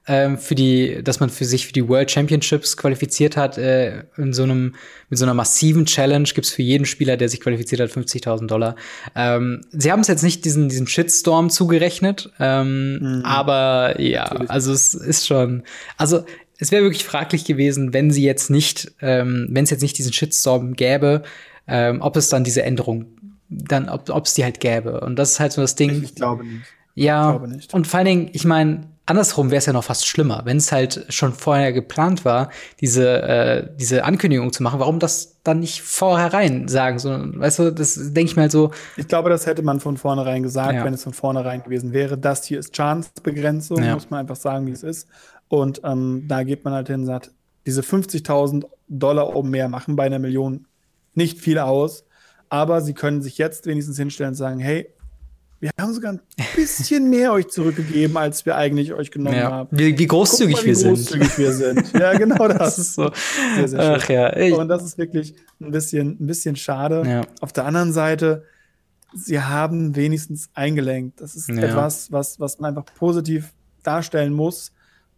ähm, 0.07 0.37
für 0.37 0.55
die, 0.55 1.03
dass 1.03 1.19
man 1.19 1.29
für 1.29 1.45
sich 1.45 1.67
für 1.67 1.73
die 1.73 1.87
World 1.87 2.11
Championships 2.11 2.77
qualifiziert 2.77 3.37
hat. 3.37 3.57
Äh, 3.57 4.03
in 4.17 4.33
so 4.33 4.43
einem, 4.43 4.75
mit 5.09 5.19
so 5.19 5.25
einer 5.25 5.33
massiven 5.33 5.85
Challenge 5.85 6.27
gibt's 6.33 6.51
für 6.51 6.61
jeden 6.61 6.85
Spieler, 6.85 7.17
der 7.17 7.29
sich 7.29 7.41
qualifiziert 7.41 7.81
hat, 7.81 7.89
50.000 7.89 8.47
Dollar. 8.47 8.75
Ähm, 9.15 9.61
sie 9.71 9.91
haben 9.91 10.01
es 10.01 10.07
jetzt 10.07 10.23
nicht 10.23 10.45
diesen, 10.45 10.69
diesen 10.69 10.87
Shitstorm 10.87 11.49
zugerechnet, 11.49 12.31
ähm, 12.39 12.99
mhm. 12.99 13.21
aber 13.25 13.99
ja, 13.99 14.23
Natürlich. 14.23 14.49
also 14.49 14.71
es 14.71 14.93
ist 14.93 15.27
schon, 15.27 15.63
also 15.97 16.25
es 16.57 16.71
wäre 16.71 16.83
wirklich 16.83 17.03
fraglich 17.03 17.45
gewesen, 17.45 17.93
wenn 17.93 18.11
sie 18.11 18.23
jetzt 18.23 18.49
nicht, 18.49 18.93
ähm, 19.01 19.47
wenn 19.49 19.63
es 19.63 19.69
jetzt 19.69 19.81
nicht 19.81 19.97
diesen 19.97 20.13
Shitstorm 20.13 20.73
gäbe, 20.73 21.23
ähm, 21.67 22.01
ob 22.01 22.15
es 22.15 22.29
dann 22.29 22.43
diese 22.43 22.63
Änderung 22.63 23.07
dann, 23.49 23.89
ob 23.89 24.25
es 24.25 24.33
die 24.33 24.43
halt 24.43 24.59
gäbe. 24.59 25.01
Und 25.01 25.17
das 25.17 25.33
ist 25.33 25.39
halt 25.39 25.51
so 25.51 25.61
das 25.61 25.75
Ding. 25.75 26.03
Ich, 26.03 26.15
glaube 26.15 26.45
nicht. 26.45 26.65
Ja, 26.95 27.31
ich 27.31 27.37
glaube 27.37 27.53
nicht. 27.53 27.73
und 27.73 27.87
vor 27.87 27.99
allen 27.99 28.07
Dingen, 28.07 28.29
ich 28.33 28.45
meine, 28.45 28.87
andersrum 29.05 29.51
wäre 29.51 29.59
es 29.59 29.65
ja 29.65 29.73
noch 29.73 29.83
fast 29.83 30.07
schlimmer, 30.07 30.41
wenn 30.45 30.57
es 30.57 30.71
halt 30.71 31.05
schon 31.09 31.33
vorher 31.33 31.73
geplant 31.73 32.25
war, 32.25 32.49
diese, 32.81 33.21
äh, 33.21 33.69
diese 33.75 34.03
Ankündigung 34.03 34.51
zu 34.51 34.63
machen. 34.63 34.79
Warum 34.79 34.99
das 34.99 35.41
dann 35.43 35.59
nicht 35.59 35.81
vorherein 35.81 36.67
sagen? 36.67 36.99
So, 36.99 37.09
weißt 37.11 37.59
du, 37.59 37.71
das 37.71 37.95
denke 37.95 38.31
ich 38.31 38.35
mir 38.35 38.43
halt 38.43 38.51
so. 38.51 38.71
Ich 38.97 39.07
glaube, 39.07 39.29
das 39.29 39.45
hätte 39.45 39.61
man 39.61 39.79
von 39.79 39.97
vornherein 39.97 40.43
gesagt, 40.43 40.73
ja. 40.73 40.83
wenn 40.83 40.93
es 40.93 41.03
von 41.03 41.13
vornherein 41.13 41.63
gewesen 41.63 41.93
wäre. 41.93 42.17
Das 42.17 42.45
hier 42.45 42.59
ist 42.59 42.73
Chance-Begrenzung, 42.73 43.83
ja. 43.83 43.93
muss 43.93 44.09
man 44.09 44.21
einfach 44.21 44.35
sagen, 44.35 44.65
wie 44.67 44.71
es 44.71 44.83
ist. 44.83 45.07
Und 45.47 45.81
ähm, 45.83 46.25
da 46.27 46.43
geht 46.43 46.63
man 46.63 46.73
halt 46.73 46.87
hin 46.87 47.01
und 47.01 47.05
sagt, 47.05 47.31
diese 47.65 47.81
50.000 47.81 48.65
Dollar 48.87 49.35
oben 49.35 49.51
mehr 49.51 49.69
machen 49.69 49.95
bei 49.95 50.05
einer 50.05 50.19
Million 50.19 50.65
nicht 51.13 51.39
viel 51.39 51.59
aus. 51.59 52.05
Aber 52.49 52.81
sie 52.81 52.93
können 52.93 53.21
sich 53.21 53.37
jetzt 53.37 53.65
wenigstens 53.65 53.97
hinstellen 53.97 54.29
und 54.29 54.35
sagen, 54.35 54.59
hey, 54.59 54.87
wir 55.59 55.71
haben 55.79 55.93
sogar 55.93 56.13
ein 56.13 56.21
bisschen 56.55 57.09
mehr 57.09 57.31
euch 57.31 57.47
zurückgegeben, 57.47 58.17
als 58.17 58.45
wir 58.45 58.55
eigentlich 58.55 58.93
euch 58.93 59.09
genommen 59.09 59.37
ja. 59.37 59.51
haben. 59.51 59.69
Wie, 59.71 59.97
wie 59.97 60.05
großzügig, 60.05 60.57
mal, 60.57 60.65
wie 60.65 60.75
wir, 60.75 60.89
großzügig 60.89 61.29
sind. 61.29 61.37
wir 61.37 61.53
sind. 61.53 61.93
Ja, 61.93 62.13
genau 62.17 62.47
das. 62.47 62.57
das 62.57 62.77
ist 62.79 62.95
so. 62.95 63.11
Sehr, 63.55 63.67
sehr 63.67 63.81
schön. 63.81 63.95
Ach 63.95 64.09
ja. 64.09 64.37
Ich. 64.37 64.53
Und 64.53 64.67
das 64.67 64.83
ist 64.83 64.97
wirklich 64.97 65.35
ein 65.61 65.71
bisschen, 65.71 66.17
ein 66.19 66.27
bisschen 66.27 66.55
schade. 66.55 67.03
Ja. 67.07 67.21
Auf 67.41 67.53
der 67.53 67.65
anderen 67.65 67.93
Seite, 67.93 68.43
sie 69.13 69.39
haben 69.39 69.95
wenigstens 69.95 70.49
eingelenkt. 70.53 71.21
Das 71.21 71.35
ist 71.35 71.47
ja. 71.47 71.55
etwas, 71.55 72.11
was, 72.11 72.39
was 72.39 72.59
man 72.59 72.75
einfach 72.77 72.93
positiv 72.93 73.53
darstellen 73.81 74.33
muss, 74.33 74.73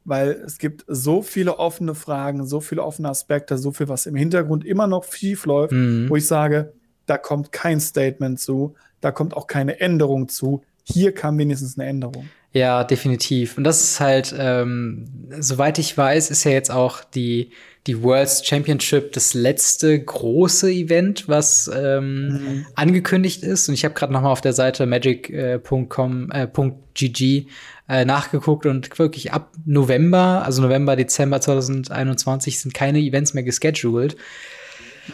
weil 0.06 0.32
es 0.46 0.60
gibt 0.60 0.86
so 0.88 1.22
viele 1.22 1.58
offene 1.58 1.96
Fragen, 1.96 2.46
so 2.46 2.62
viele 2.62 2.84
offene 2.84 3.10
Aspekte, 3.10 3.58
so 3.58 3.72
viel, 3.72 3.88
was 3.90 4.06
im 4.06 4.16
Hintergrund 4.16 4.66
immer 4.66 4.88
noch 4.88 5.12
schief 5.12 5.46
läuft, 5.46 5.74
mhm. 5.74 6.10
wo 6.10 6.16
ich 6.16 6.28
sage, 6.28 6.74
da 7.06 7.18
kommt 7.18 7.52
kein 7.52 7.80
Statement 7.80 8.40
zu, 8.40 8.76
da 9.02 9.12
kommt 9.12 9.36
auch 9.36 9.48
keine 9.48 9.80
Änderung 9.80 10.30
zu. 10.30 10.64
Hier 10.84 11.14
kam 11.14 11.38
wenigstens 11.38 11.78
eine 11.78 11.88
Änderung. 11.90 12.30
Ja, 12.54 12.84
definitiv. 12.84 13.58
Und 13.58 13.66
das 13.66 13.84
ist 13.84 14.00
halt, 14.00 14.34
ähm, 14.38 15.06
soweit 15.40 15.80
ich 15.80 15.98
weiß, 15.98 16.32
ist 16.32 16.44
ja 16.44 16.52
jetzt 16.52 16.72
auch 16.72 17.04
die, 17.04 17.52
die 17.86 18.02
World's 18.02 18.46
Championship 18.46 19.12
das 19.12 19.34
letzte 19.34 20.00
große 20.00 20.72
Event, 20.72 21.28
was 21.28 21.70
ähm, 21.74 22.28
mhm. 22.28 22.66
angekündigt 22.76 23.44
ist. 23.44 23.68
Und 23.68 23.76
ich 23.76 23.84
habe 23.86 23.94
gerade 23.94 24.14
noch 24.14 24.22
mal 24.22 24.32
auf 24.32 24.42
der 24.42 24.54
Seite 24.54 24.86
magic.com 24.86 26.32
äh, 26.32 26.48
.gg 26.94 27.48
äh, 27.90 28.06
nachgeguckt 28.06 28.66
und 28.66 28.98
wirklich 28.98 29.34
ab 29.34 29.52
November, 29.66 30.44
also 30.44 30.62
November, 30.62 30.96
Dezember 30.96 31.40
2021 31.40 32.60
sind 32.60 32.74
keine 32.74 33.00
Events 33.00 33.34
mehr 33.34 33.44
gescheduled. 33.44 34.18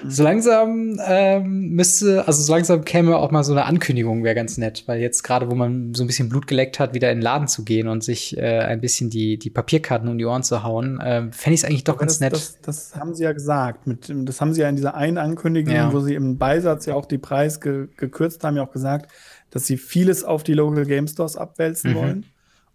So 0.07 0.23
langsam 0.23 0.99
ähm, 1.05 1.69
müsste, 1.69 2.27
also 2.27 2.41
so 2.41 2.53
langsam 2.53 2.83
käme 2.83 3.17
auch 3.17 3.31
mal 3.31 3.43
so 3.43 3.51
eine 3.51 3.65
Ankündigung, 3.65 4.23
wäre 4.23 4.35
ganz 4.35 4.57
nett, 4.57 4.83
weil 4.87 4.99
jetzt 4.99 5.23
gerade, 5.23 5.49
wo 5.49 5.55
man 5.55 5.93
so 5.93 6.03
ein 6.03 6.07
bisschen 6.07 6.29
Blut 6.29 6.47
geleckt 6.47 6.79
hat, 6.79 6.93
wieder 6.93 7.11
in 7.11 7.19
den 7.19 7.23
Laden 7.23 7.47
zu 7.47 7.63
gehen 7.63 7.87
und 7.87 8.03
sich 8.03 8.37
äh, 8.37 8.59
ein 8.59 8.81
bisschen 8.81 9.09
die, 9.09 9.37
die 9.37 9.49
Papierkarten 9.49 10.09
um 10.09 10.17
die 10.17 10.25
Ohren 10.25 10.43
zu 10.43 10.63
hauen, 10.63 10.99
äh, 10.99 11.31
fände 11.31 11.55
ich 11.55 11.61
es 11.61 11.65
eigentlich 11.65 11.83
doch 11.83 11.97
ganz 11.97 12.13
das, 12.13 12.19
nett. 12.21 12.33
Das, 12.33 12.59
das, 12.61 12.95
haben 12.95 13.13
sie 13.13 13.23
ja 13.23 13.33
gesagt. 13.33 13.87
Mit, 13.87 14.11
das 14.13 14.41
haben 14.41 14.53
sie 14.53 14.61
ja 14.61 14.69
in 14.69 14.75
dieser 14.75 14.95
einen 14.95 15.17
Ankündigung, 15.17 15.73
ja. 15.73 15.93
wo 15.93 15.99
sie 15.99 16.15
im 16.15 16.37
Beisatz 16.37 16.85
ja 16.85 16.95
auch 16.95 17.05
die 17.05 17.17
Preis 17.17 17.59
ge 17.59 17.87
gekürzt 17.97 18.43
haben, 18.43 18.57
ja 18.57 18.63
auch 18.63 18.71
gesagt, 18.71 19.11
dass 19.49 19.67
sie 19.67 19.77
vieles 19.77 20.23
auf 20.23 20.43
die 20.43 20.53
Local 20.53 20.85
Game 20.85 21.07
Stores 21.07 21.37
abwälzen 21.37 21.91
mhm. 21.91 21.95
wollen. 21.95 22.25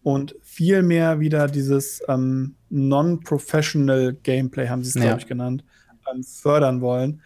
und 0.03 0.37
viel 0.43 0.83
mehr 0.83 1.21
wieder 1.21 1.49
dieses 1.49 2.03
ähm, 2.09 2.55
Non-Professional 2.71 4.17
Gameplay, 4.23 4.69
haben 4.69 4.83
sie 4.85 4.91
es, 4.91 4.95
ja. 4.95 5.03
glaube 5.03 5.21
ich, 5.21 5.27
genannt, 5.27 5.65
fördern 6.25 6.81
wollen. 6.81 7.23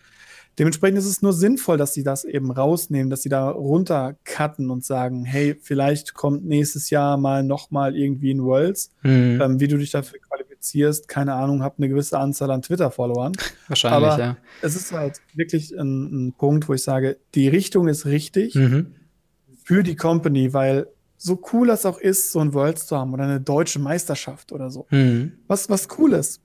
Dementsprechend 0.59 0.99
ist 0.99 1.07
es 1.07 1.22
nur 1.22 1.33
sinnvoll, 1.33 1.78
dass 1.78 1.95
sie 1.95 2.03
das 2.03 2.24
eben 2.24 2.51
rausnehmen, 2.51 3.09
dass 3.09 3.22
sie 3.22 3.30
da 3.30 3.49
runtercutten 3.49 4.70
und 4.70 4.85
sagen, 4.85 5.24
hey, 5.24 5.57
vielleicht 5.59 6.12
kommt 6.12 6.45
nächstes 6.45 6.91
Jahr 6.91 7.16
mal 7.16 7.43
noch 7.43 7.70
mal 7.70 7.97
irgendwie 7.97 8.33
ein 8.35 8.43
Worlds, 8.43 8.91
mhm. 9.03 9.41
ähm, 9.41 9.61
wie 9.61 9.68
du 9.68 9.78
dich 9.78 9.93
dafür 9.93 10.20
qualifizierst, 10.20 11.09
keine 11.09 11.35
Ahnung, 11.35 11.62
hab 11.62 11.78
eine 11.78 11.89
gewisse 11.89 12.18
Anzahl 12.18 12.51
an 12.51 12.61
Twitter-Followern. 12.61 13.33
Wahrscheinlich, 13.68 14.11
Aber 14.11 14.22
ja. 14.22 14.37
Es 14.61 14.76
ist 14.76 14.93
halt 14.93 15.22
wirklich 15.35 15.72
ein, 15.72 16.28
ein, 16.28 16.33
Punkt, 16.35 16.68
wo 16.68 16.74
ich 16.74 16.83
sage, 16.83 17.16
die 17.35 17.49
Richtung 17.49 17.89
ist 17.89 18.05
richtig 18.05 18.55
mhm. 18.55 18.95
für 19.64 19.83
die 19.83 19.97
Company, 19.97 20.53
weil 20.53 20.87
so 21.16 21.41
cool 21.53 21.68
das 21.68 21.87
auch 21.87 21.99
ist, 21.99 22.30
so 22.30 22.41
ein 22.41 22.53
Worlds 22.53 22.87
zu 22.87 22.99
haben 22.99 23.14
oder 23.14 23.24
eine 23.24 23.41
deutsche 23.41 23.78
Meisterschaft 23.78 24.53
oder 24.53 24.70
so. 24.70 24.87
Mhm. 24.91 25.33
Was, 25.47 25.70
was 25.70 25.89
cool 25.99 26.12
ist 26.12 26.43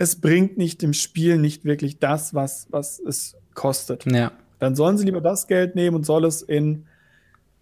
es 0.00 0.18
bringt 0.18 0.56
nicht 0.56 0.80
dem 0.80 0.94
Spiel 0.94 1.36
nicht 1.36 1.66
wirklich 1.66 1.98
das, 1.98 2.32
was, 2.32 2.66
was 2.70 2.98
es 2.98 3.36
kostet. 3.52 4.10
Ja. 4.10 4.32
Dann 4.58 4.74
sollen 4.74 4.96
sie 4.96 5.04
lieber 5.04 5.20
das 5.20 5.46
Geld 5.46 5.74
nehmen 5.74 5.94
und 5.94 6.06
soll 6.06 6.24
es 6.24 6.40
in 6.40 6.86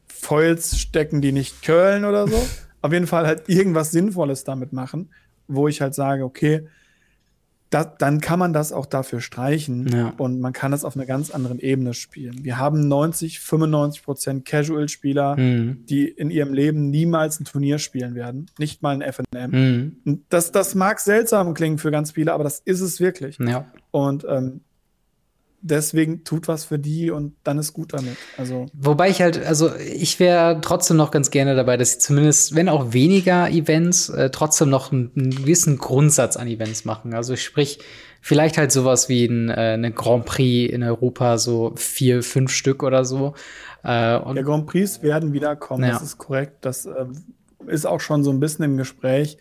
Foils 0.07 0.79
stecken, 0.79 1.21
die 1.21 1.33
nicht 1.33 1.65
curlen 1.65 2.05
oder 2.05 2.29
so. 2.29 2.37
Auf 2.81 2.93
jeden 2.93 3.09
Fall 3.09 3.27
halt 3.27 3.49
irgendwas 3.49 3.91
Sinnvolles 3.91 4.45
damit 4.45 4.73
machen, 4.73 5.11
wo 5.49 5.67
ich 5.67 5.81
halt 5.81 5.95
sage, 5.95 6.23
okay, 6.23 6.69
das, 7.71 7.89
dann 7.99 8.21
kann 8.21 8.39
man 8.39 8.53
das 8.53 8.73
auch 8.73 8.87
dafür 8.87 9.21
streichen 9.21 9.87
ja. 9.89 10.15
und 10.17 10.41
man 10.41 10.53
kann 10.53 10.71
das 10.71 10.85
auf 10.85 10.97
einer 10.97 11.07
ganz 11.07 11.31
anderen 11.31 11.59
Ebene 11.59 11.93
spielen. 11.93 12.45
Wir 12.45 12.59
haben 12.59 12.89
90, 12.89 13.41
95 13.41 14.03
Prozent 14.03 14.45
Casual-Spieler, 14.47 15.37
mhm. 15.37 15.85
die 15.87 16.09
in 16.09 16.31
ihrem 16.31 16.55
Leben 16.55 16.91
niemals 16.91 17.41
ein 17.41 17.45
Turnier 17.45 17.79
spielen 17.79 18.15
werden, 18.15 18.47
nicht 18.59 18.83
mal 18.83 18.99
ein 18.99 19.13
FNM. 19.13 19.51
Mhm. 20.05 20.25
Das, 20.29 20.51
das 20.53 20.75
mag 20.75 21.01
seltsam 21.01 21.53
klingen 21.55 21.79
für 21.79 21.91
ganz 21.91 22.13
viele, 22.13 22.33
aber 22.33 22.45
das 22.45 22.61
ist 22.61 22.81
es 22.81 23.01
wirklich. 23.01 23.39
Ja. 23.39 23.67
Und 23.91 24.25
ähm, 24.29 24.61
deswegen 25.61 26.25
tut 26.25 26.49
was 26.49 26.65
für 26.65 26.79
die 26.79 27.11
und 27.11 27.35
dann 27.45 27.59
ist 27.59 27.73
gut 27.73 27.93
damit. 27.93 28.17
Also 28.37 28.67
Wobei 28.73 29.11
ich 29.11 29.21
halt, 29.21 29.45
also 29.45 29.75
ich 29.77 30.21
wäre 30.21 30.61
trotzdem 30.61 30.97
noch 30.97 31.11
ganz 31.11 31.31
gerne 31.31 31.55
dabei, 31.57 31.77
dass 31.77 31.93
sie 31.93 31.99
zumindest, 31.99 32.55
wenn 32.55 32.69
auch 32.69 32.93
weniger 32.93 33.51
Events, 33.51 34.09
äh, 34.09 34.31
trotzdem 34.31 34.71
noch 34.71 34.93
einen, 34.93 35.11
einen, 35.17 35.31
gewissen 35.31 35.79
Grundsatz 35.79 36.37
an 36.37 36.47
Events 36.47 36.85
machen. 36.85 37.15
Also 37.15 37.37
sprich, 37.37 37.81
vielleicht 38.21 38.59
halt 38.59 38.73
sowas 38.73 39.09
wie 39.09 39.27
ein, 39.27 39.51
äh, 39.51 39.53
eine 39.53 39.93
Grand 39.93 40.27
Prix 40.27 40.73
in 40.73 40.83
Europa, 40.83 41.39
so 41.39 41.73
vier, 41.77 42.23
fünf 42.23 42.51
Stück 42.51 42.83
oder 42.83 43.05
so. 43.05 43.35
Äh, 43.83 44.17
und 44.19 44.37
Der 44.37 44.45
Grand 44.45 44.67
Prix 44.67 45.03
werden 45.03 45.33
wieder 45.33 45.57
kommen, 45.57 45.85
ja. 45.85 45.91
das 45.91 46.03
ist 46.03 46.19
korrekt. 46.19 46.59
Das 46.61 46.87
äh, 46.87 47.07
ist 47.67 47.87
auch 47.87 48.01
schon 48.01 48.23
so 48.25 48.31
ein 48.31 48.41
bisschen 48.41 48.65
im 48.65 48.77
Gespräch. 48.77 49.39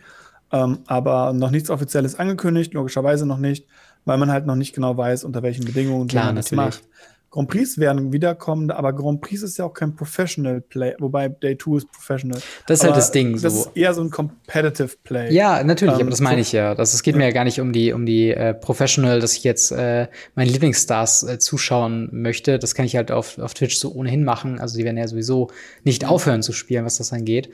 Ähm, 0.52 0.80
aber 0.88 1.34
noch 1.34 1.52
nichts 1.52 1.70
Offizielles 1.70 2.18
angekündigt, 2.18 2.74
logischerweise 2.74 3.26
noch 3.26 3.38
nicht 3.38 3.68
weil 4.08 4.18
man 4.18 4.32
halt 4.32 4.46
noch 4.46 4.56
nicht 4.56 4.74
genau 4.74 4.96
weiß, 4.96 5.26
unter 5.26 5.44
welchen 5.44 5.66
Bedingungen 5.66 6.08
Klar, 6.08 6.28
man 6.28 6.38
das 6.38 6.52
macht. 6.52 6.82
Grand 7.30 7.50
Prix 7.50 7.78
werden 7.78 8.14
wiederkommen, 8.14 8.72
aber 8.72 8.94
Grand 8.94 9.20
Prix 9.20 9.44
ist 9.44 9.58
ja 9.58 9.66
auch 9.66 9.74
kein 9.74 9.94
Professional 9.94 10.62
Play, 10.62 10.96
wobei 11.00 11.28
Day 11.28 11.58
2 11.58 11.78
ist 11.78 11.92
Professional. 11.92 12.40
Das 12.66 12.80
ist 12.80 12.84
halt 12.84 12.92
aber 12.92 12.96
halt 12.96 13.04
das 13.04 13.12
Ding. 13.12 13.34
Das 13.34 13.42
so. 13.42 13.60
ist 13.60 13.72
eher 13.76 13.94
so 13.94 14.02
ein 14.02 14.10
Competitive 14.10 14.92
Play. 15.04 15.34
Ja, 15.34 15.62
natürlich, 15.62 15.96
ähm, 15.96 16.02
aber 16.02 16.10
das 16.10 16.22
meine 16.22 16.40
ich 16.40 16.54
ja. 16.54 16.74
Das, 16.74 16.94
es 16.94 17.04
geht 17.04 17.16
ja. 17.16 17.18
mir 17.18 17.26
ja 17.26 17.32
gar 17.32 17.44
nicht 17.44 17.60
um 17.60 17.74
die, 17.74 17.92
um 17.92 18.06
die 18.06 18.32
äh, 18.32 18.54
Professional, 18.54 19.20
dass 19.20 19.34
ich 19.36 19.44
jetzt 19.44 19.72
äh, 19.74 20.08
meinen 20.36 20.48
Lieblingsstars 20.48 21.24
äh, 21.24 21.38
zuschauen 21.38 22.08
möchte. 22.14 22.60
Das 22.60 22.76
kann 22.76 22.86
ich 22.86 22.96
halt 22.96 23.12
auf, 23.12 23.38
auf 23.40 23.54
Twitch 23.54 23.78
so 23.78 23.92
ohnehin 23.92 24.24
machen. 24.24 24.60
Also 24.60 24.78
die 24.78 24.86
werden 24.86 24.98
ja 24.98 25.08
sowieso 25.08 25.52
nicht 25.84 26.06
aufhören 26.06 26.42
zu 26.42 26.54
spielen, 26.54 26.86
was 26.86 26.98
das 26.98 27.12
angeht. 27.12 27.50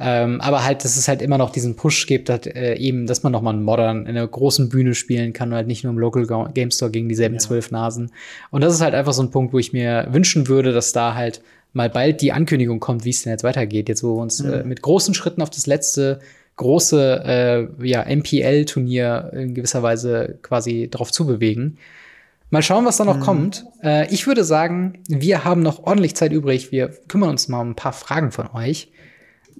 Ähm, 0.00 0.40
aber 0.40 0.64
halt, 0.64 0.84
dass 0.84 0.96
es 0.96 1.08
halt 1.08 1.22
immer 1.22 1.38
noch 1.38 1.50
diesen 1.50 1.74
Push 1.74 2.06
gibt, 2.06 2.28
dass, 2.28 2.46
äh, 2.46 2.74
eben, 2.74 3.06
dass 3.06 3.24
man 3.24 3.32
noch 3.32 3.42
mal 3.42 3.50
einen 3.50 3.64
Modern 3.64 4.06
in 4.06 4.16
einer 4.16 4.26
großen 4.26 4.68
Bühne 4.68 4.94
spielen 4.94 5.32
kann 5.32 5.48
und 5.48 5.56
halt 5.56 5.66
nicht 5.66 5.82
nur 5.82 5.92
im 5.92 5.98
Local 5.98 6.24
Game 6.54 6.70
Store 6.70 6.90
gegen 6.90 7.08
dieselben 7.08 7.34
ja. 7.34 7.40
zwölf 7.40 7.72
Nasen. 7.72 8.12
Und 8.50 8.62
das 8.62 8.74
ist 8.74 8.80
halt 8.80 8.94
einfach 8.94 9.12
so 9.12 9.22
ein 9.22 9.32
Punkt, 9.32 9.52
wo 9.52 9.58
ich 9.58 9.72
mir 9.72 10.06
wünschen 10.10 10.46
würde, 10.46 10.72
dass 10.72 10.92
da 10.92 11.14
halt 11.14 11.42
mal 11.72 11.90
bald 11.90 12.20
die 12.20 12.32
Ankündigung 12.32 12.78
kommt, 12.78 13.04
wie 13.04 13.10
es 13.10 13.22
denn 13.22 13.32
jetzt 13.32 13.42
weitergeht. 13.42 13.88
Jetzt, 13.88 14.04
wo 14.04 14.14
wir 14.14 14.22
uns 14.22 14.40
mhm. 14.40 14.52
äh, 14.52 14.62
mit 14.62 14.82
großen 14.82 15.14
Schritten 15.14 15.42
auf 15.42 15.50
das 15.50 15.66
letzte 15.66 16.20
große 16.56 17.22
äh, 17.80 17.86
ja, 17.86 18.04
MPL-Turnier 18.04 19.30
in 19.32 19.54
gewisser 19.54 19.82
Weise 19.82 20.38
quasi 20.42 20.88
drauf 20.90 21.10
zubewegen. 21.10 21.78
Mal 22.50 22.62
schauen, 22.62 22.86
was 22.86 22.96
da 22.96 23.04
noch 23.04 23.16
mhm. 23.16 23.22
kommt. 23.22 23.64
Äh, 23.82 24.12
ich 24.12 24.26
würde 24.26 24.44
sagen, 24.44 25.02
wir 25.08 25.44
haben 25.44 25.62
noch 25.62 25.84
ordentlich 25.84 26.14
Zeit 26.14 26.32
übrig. 26.32 26.70
Wir 26.70 26.88
kümmern 27.08 27.30
uns 27.30 27.48
mal 27.48 27.60
um 27.60 27.70
ein 27.70 27.76
paar 27.76 27.92
Fragen 27.92 28.30
von 28.30 28.48
euch. 28.48 28.90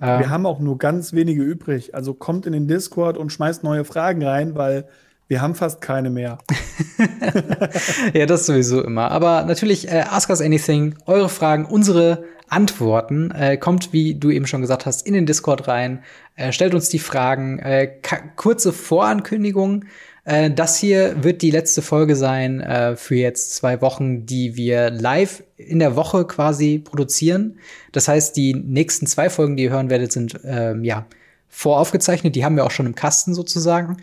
Wir 0.00 0.08
ähm, 0.08 0.30
haben 0.30 0.46
auch 0.46 0.60
nur 0.60 0.78
ganz 0.78 1.12
wenige 1.12 1.42
übrig. 1.42 1.94
Also 1.94 2.14
kommt 2.14 2.46
in 2.46 2.52
den 2.52 2.68
Discord 2.68 3.16
und 3.16 3.32
schmeißt 3.32 3.64
neue 3.64 3.84
Fragen 3.84 4.22
rein, 4.22 4.54
weil 4.54 4.86
wir 5.26 5.42
haben 5.42 5.54
fast 5.54 5.80
keine 5.80 6.10
mehr. 6.10 6.38
ja, 8.14 8.26
das 8.26 8.46
sowieso 8.46 8.82
immer. 8.82 9.10
Aber 9.10 9.44
natürlich, 9.44 9.88
äh, 9.88 10.04
ask 10.08 10.30
us 10.30 10.40
anything. 10.40 10.94
Eure 11.06 11.28
Fragen, 11.28 11.66
unsere 11.66 12.24
Antworten. 12.48 13.30
Äh, 13.30 13.56
kommt, 13.56 13.92
wie 13.92 14.14
du 14.14 14.30
eben 14.30 14.46
schon 14.46 14.62
gesagt 14.62 14.86
hast, 14.86 15.06
in 15.06 15.14
den 15.14 15.26
Discord 15.26 15.68
rein. 15.68 16.02
Äh, 16.34 16.52
stellt 16.52 16.74
uns 16.74 16.88
die 16.88 16.98
Fragen. 16.98 17.58
Äh, 17.58 18.00
kurze 18.36 18.72
Vorankündigung. 18.72 19.84
Äh, 20.28 20.50
das 20.50 20.76
hier 20.76 21.24
wird 21.24 21.40
die 21.40 21.50
letzte 21.50 21.80
Folge 21.80 22.14
sein 22.14 22.60
äh, 22.60 22.96
für 22.96 23.16
jetzt 23.16 23.56
zwei 23.56 23.80
Wochen, 23.80 24.26
die 24.26 24.56
wir 24.56 24.90
live 24.90 25.42
in 25.56 25.78
der 25.78 25.96
Woche 25.96 26.26
quasi 26.26 26.78
produzieren. 26.78 27.58
Das 27.92 28.08
heißt, 28.08 28.36
die 28.36 28.52
nächsten 28.52 29.06
zwei 29.06 29.30
Folgen, 29.30 29.56
die 29.56 29.64
ihr 29.64 29.70
hören 29.70 29.88
werdet, 29.88 30.12
sind 30.12 30.38
ähm, 30.44 30.84
ja 30.84 31.06
voraufgezeichnet. 31.48 32.36
Die 32.36 32.44
haben 32.44 32.56
wir 32.56 32.66
auch 32.66 32.70
schon 32.70 32.84
im 32.84 32.94
Kasten 32.94 33.32
sozusagen. 33.32 33.96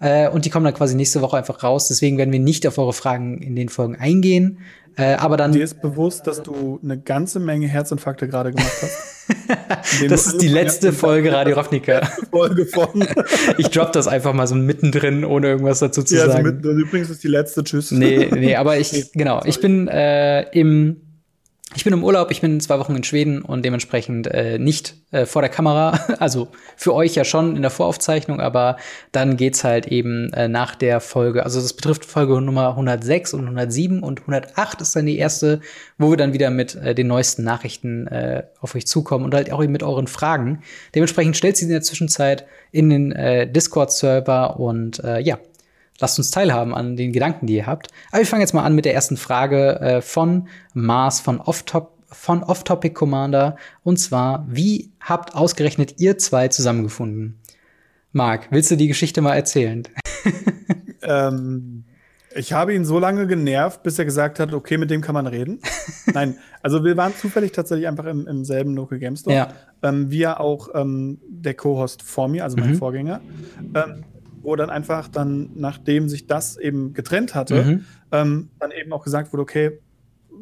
Äh, 0.00 0.30
und 0.30 0.46
die 0.46 0.50
kommen 0.50 0.64
dann 0.64 0.72
quasi 0.72 0.94
nächste 0.96 1.20
Woche 1.20 1.36
einfach 1.36 1.62
raus. 1.62 1.88
Deswegen 1.88 2.16
werden 2.16 2.32
wir 2.32 2.40
nicht 2.40 2.66
auf 2.66 2.78
eure 2.78 2.94
Fragen 2.94 3.42
in 3.42 3.54
den 3.54 3.68
Folgen 3.68 3.96
eingehen. 3.96 4.60
Äh, 4.96 5.14
aber 5.14 5.36
dann. 5.36 5.52
Dir 5.52 5.64
ist 5.64 5.80
bewusst, 5.80 6.26
dass 6.26 6.42
du 6.42 6.80
eine 6.82 6.98
ganze 6.98 7.38
Menge 7.38 7.66
Herzinfarkte 7.66 8.28
gerade 8.28 8.50
gemacht 8.52 8.72
hast. 8.80 9.16
das 10.08 10.26
ist 10.26 10.38
die 10.38 10.48
letzte 10.48 10.92
Folge 10.92 11.32
Radio 11.32 11.56
Ravnica. 11.56 12.06
Folge 12.30 12.66
von. 12.66 13.06
ich 13.58 13.68
drop 13.70 13.92
das 13.92 14.08
einfach 14.08 14.32
mal 14.32 14.46
so 14.46 14.54
mittendrin, 14.54 15.24
ohne 15.24 15.48
irgendwas 15.48 15.80
dazu 15.80 16.02
zu 16.02 16.14
ja, 16.14 16.22
also 16.22 16.32
sagen. 16.32 16.60
Also 16.64 16.70
übrigens 16.70 17.10
ist 17.10 17.22
die 17.22 17.28
letzte. 17.28 17.62
Tschüss. 17.64 17.90
Nee, 17.90 18.30
nee, 18.32 18.56
aber 18.56 18.78
ich, 18.78 19.12
genau, 19.12 19.42
ich 19.44 19.60
bin 19.60 19.88
äh, 19.88 20.42
im 20.50 21.02
ich 21.74 21.82
bin 21.82 21.92
im 21.92 22.04
Urlaub, 22.04 22.30
ich 22.30 22.40
bin 22.40 22.60
zwei 22.60 22.78
Wochen 22.78 22.94
in 22.94 23.02
Schweden 23.02 23.42
und 23.42 23.64
dementsprechend 23.64 24.28
äh, 24.28 24.56
nicht 24.56 24.94
äh, 25.10 25.26
vor 25.26 25.42
der 25.42 25.50
Kamera. 25.50 25.98
Also 26.18 26.48
für 26.76 26.94
euch 26.94 27.14
ja 27.14 27.24
schon 27.24 27.56
in 27.56 27.62
der 27.62 27.70
Voraufzeichnung, 27.70 28.40
aber 28.40 28.76
dann 29.12 29.36
geht's 29.36 29.64
halt 29.64 29.86
eben 29.88 30.32
äh, 30.32 30.48
nach 30.48 30.74
der 30.76 31.00
Folge. 31.00 31.44
Also 31.44 31.60
das 31.60 31.74
betrifft 31.74 32.04
Folge 32.04 32.40
Nummer 32.40 32.70
106 32.70 33.34
und 33.34 33.42
107 33.42 34.02
und 34.02 34.20
108 34.20 34.80
ist 34.80 34.96
dann 34.96 35.06
die 35.06 35.18
erste, 35.18 35.60
wo 35.98 36.10
wir 36.10 36.16
dann 36.16 36.32
wieder 36.32 36.50
mit 36.50 36.76
äh, 36.76 36.94
den 36.94 37.08
neuesten 37.08 37.42
Nachrichten 37.42 38.06
äh, 38.06 38.44
auf 38.60 38.74
euch 38.74 38.86
zukommen 38.86 39.24
und 39.24 39.34
halt 39.34 39.52
auch 39.52 39.62
eben 39.62 39.72
mit 39.72 39.82
euren 39.82 40.06
Fragen. 40.06 40.62
Dementsprechend 40.94 41.36
stellt 41.36 41.56
sie 41.56 41.64
in 41.64 41.70
der 41.72 41.82
Zwischenzeit 41.82 42.46
in 42.70 42.88
den 42.88 43.12
äh, 43.12 43.50
Discord-Server 43.50 44.58
und 44.58 45.02
äh, 45.04 45.20
ja, 45.20 45.38
lasst 46.00 46.18
uns 46.18 46.30
teilhaben 46.30 46.74
an 46.74 46.96
den 46.96 47.12
Gedanken, 47.12 47.46
die 47.46 47.56
ihr 47.56 47.66
habt. 47.66 47.88
Aber 48.10 48.18
wir 48.18 48.26
fangen 48.26 48.42
jetzt 48.42 48.54
mal 48.54 48.64
an 48.64 48.74
mit 48.74 48.84
der 48.84 48.94
ersten 48.94 49.16
Frage 49.16 49.80
äh, 49.80 50.02
von 50.02 50.48
Mars 50.74 51.20
von 51.20 51.40
Off-Top 51.40 51.96
von 52.08 52.42
Off-Topic 52.42 52.94
Commander. 52.94 53.56
Und 53.82 53.98
zwar, 53.98 54.46
wie 54.48 54.92
habt 55.00 55.34
ausgerechnet 55.34 56.00
ihr 56.00 56.18
zwei 56.18 56.48
zusammengefunden? 56.48 57.40
Marc, 58.12 58.48
willst 58.50 58.70
du 58.70 58.76
die 58.76 58.88
Geschichte 58.88 59.20
mal 59.20 59.34
erzählen? 59.34 59.82
ähm, 61.02 61.84
ich 62.34 62.52
habe 62.52 62.74
ihn 62.74 62.84
so 62.84 62.98
lange 62.98 63.26
genervt, 63.26 63.82
bis 63.82 63.98
er 63.98 64.04
gesagt 64.04 64.40
hat, 64.40 64.52
okay, 64.52 64.78
mit 64.78 64.90
dem 64.90 65.00
kann 65.00 65.14
man 65.14 65.26
reden. 65.26 65.60
Nein, 66.14 66.38
also 66.62 66.84
wir 66.84 66.96
waren 66.96 67.14
zufällig 67.14 67.52
tatsächlich 67.52 67.88
einfach 67.88 68.04
im, 68.04 68.26
im 68.26 68.44
selben 68.44 68.74
Local 68.74 68.98
Game 68.98 69.16
Store. 69.16 69.34
Ja. 69.34 69.48
Ähm, 69.82 70.10
wir 70.10 70.40
auch 70.40 70.68
ähm, 70.74 71.18
der 71.28 71.54
Co-Host 71.54 72.02
vor 72.02 72.28
mir, 72.28 72.44
also 72.44 72.56
mein 72.56 72.70
mhm. 72.70 72.76
Vorgänger. 72.76 73.20
Ähm, 73.74 74.04
wo 74.46 74.54
dann 74.54 74.70
einfach 74.70 75.08
dann, 75.08 75.50
nachdem 75.56 76.08
sich 76.08 76.26
das 76.26 76.56
eben 76.56 76.94
getrennt 76.94 77.34
hatte, 77.34 77.64
mhm. 77.64 77.84
ähm, 78.12 78.50
dann 78.60 78.70
eben 78.70 78.92
auch 78.92 79.02
gesagt 79.02 79.32
wurde, 79.32 79.42
okay, 79.42 79.80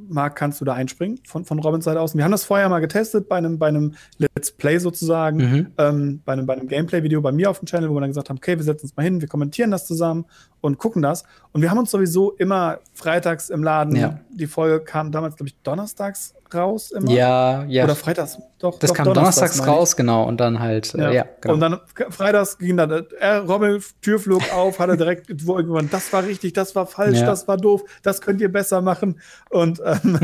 Marc, 0.08 0.36
kannst 0.36 0.60
du 0.60 0.64
da 0.64 0.74
einspringen 0.74 1.20
von, 1.24 1.44
von 1.44 1.58
Robins 1.58 1.84
Seite 1.84 2.00
aus? 2.00 2.14
wir 2.14 2.22
haben 2.22 2.32
das 2.32 2.44
vorher 2.44 2.68
mal 2.68 2.80
getestet 2.80 3.28
bei 3.28 3.36
einem, 3.36 3.58
bei 3.58 3.68
einem 3.68 3.94
Let's 4.18 4.50
Play 4.50 4.78
sozusagen, 4.78 5.38
mhm. 5.38 5.66
ähm, 5.78 6.20
bei 6.24 6.34
einem, 6.34 6.44
bei 6.46 6.52
einem 6.52 6.68
Gameplay-Video 6.68 7.22
bei 7.22 7.32
mir 7.32 7.48
auf 7.48 7.60
dem 7.60 7.66
Channel, 7.66 7.88
wo 7.88 7.94
wir 7.94 8.00
dann 8.00 8.10
gesagt 8.10 8.28
haben, 8.28 8.36
okay, 8.36 8.56
wir 8.58 8.64
setzen 8.64 8.86
uns 8.86 8.96
mal 8.96 9.04
hin, 9.04 9.22
wir 9.22 9.28
kommentieren 9.28 9.70
das 9.70 9.86
zusammen 9.86 10.26
und 10.60 10.78
gucken 10.78 11.00
das. 11.00 11.24
Und 11.52 11.62
wir 11.62 11.70
haben 11.70 11.78
uns 11.78 11.90
sowieso 11.90 12.32
immer 12.32 12.80
freitags 12.92 13.48
im 13.48 13.62
Laden, 13.62 13.96
ja. 13.96 14.20
die 14.30 14.46
Folge 14.46 14.84
kam 14.84 15.12
damals, 15.12 15.36
glaube 15.36 15.48
ich, 15.48 15.56
donnerstags 15.62 16.34
raus 16.54 16.90
immer. 16.92 17.10
Ja, 17.10 17.64
ja. 17.64 17.84
Oder 17.84 17.94
freitags, 17.94 18.38
doch. 18.58 18.78
Das 18.78 18.90
doch, 18.90 18.96
kam 18.96 19.06
donnerstags, 19.06 19.56
donnerstags 19.56 19.66
raus, 19.66 19.96
genau. 19.96 20.24
Und 20.26 20.38
dann 20.40 20.60
halt, 20.60 20.94
äh, 20.94 20.98
ja. 20.98 21.10
Äh, 21.10 21.14
ja 21.14 21.24
genau. 21.40 21.54
Und 21.54 21.60
dann 21.60 21.80
freitags 22.10 22.58
ging 22.58 22.76
dann, 22.76 23.06
äh, 23.18 23.28
Rommel, 23.36 23.80
Tür 24.02 24.18
flog 24.18 24.42
auf, 24.52 24.78
hatte 24.78 24.96
direkt 24.96 25.46
wo 25.46 25.56
irgendwann, 25.56 25.90
das 25.90 26.12
war 26.12 26.24
richtig, 26.24 26.52
das 26.52 26.74
war 26.74 26.86
falsch, 26.86 27.18
ja. 27.18 27.26
das 27.26 27.48
war 27.48 27.56
doof, 27.56 27.82
das 28.02 28.20
könnt 28.20 28.40
ihr 28.40 28.50
besser 28.50 28.80
machen. 28.80 29.20
Und 29.50 29.80
ähm, 29.84 30.18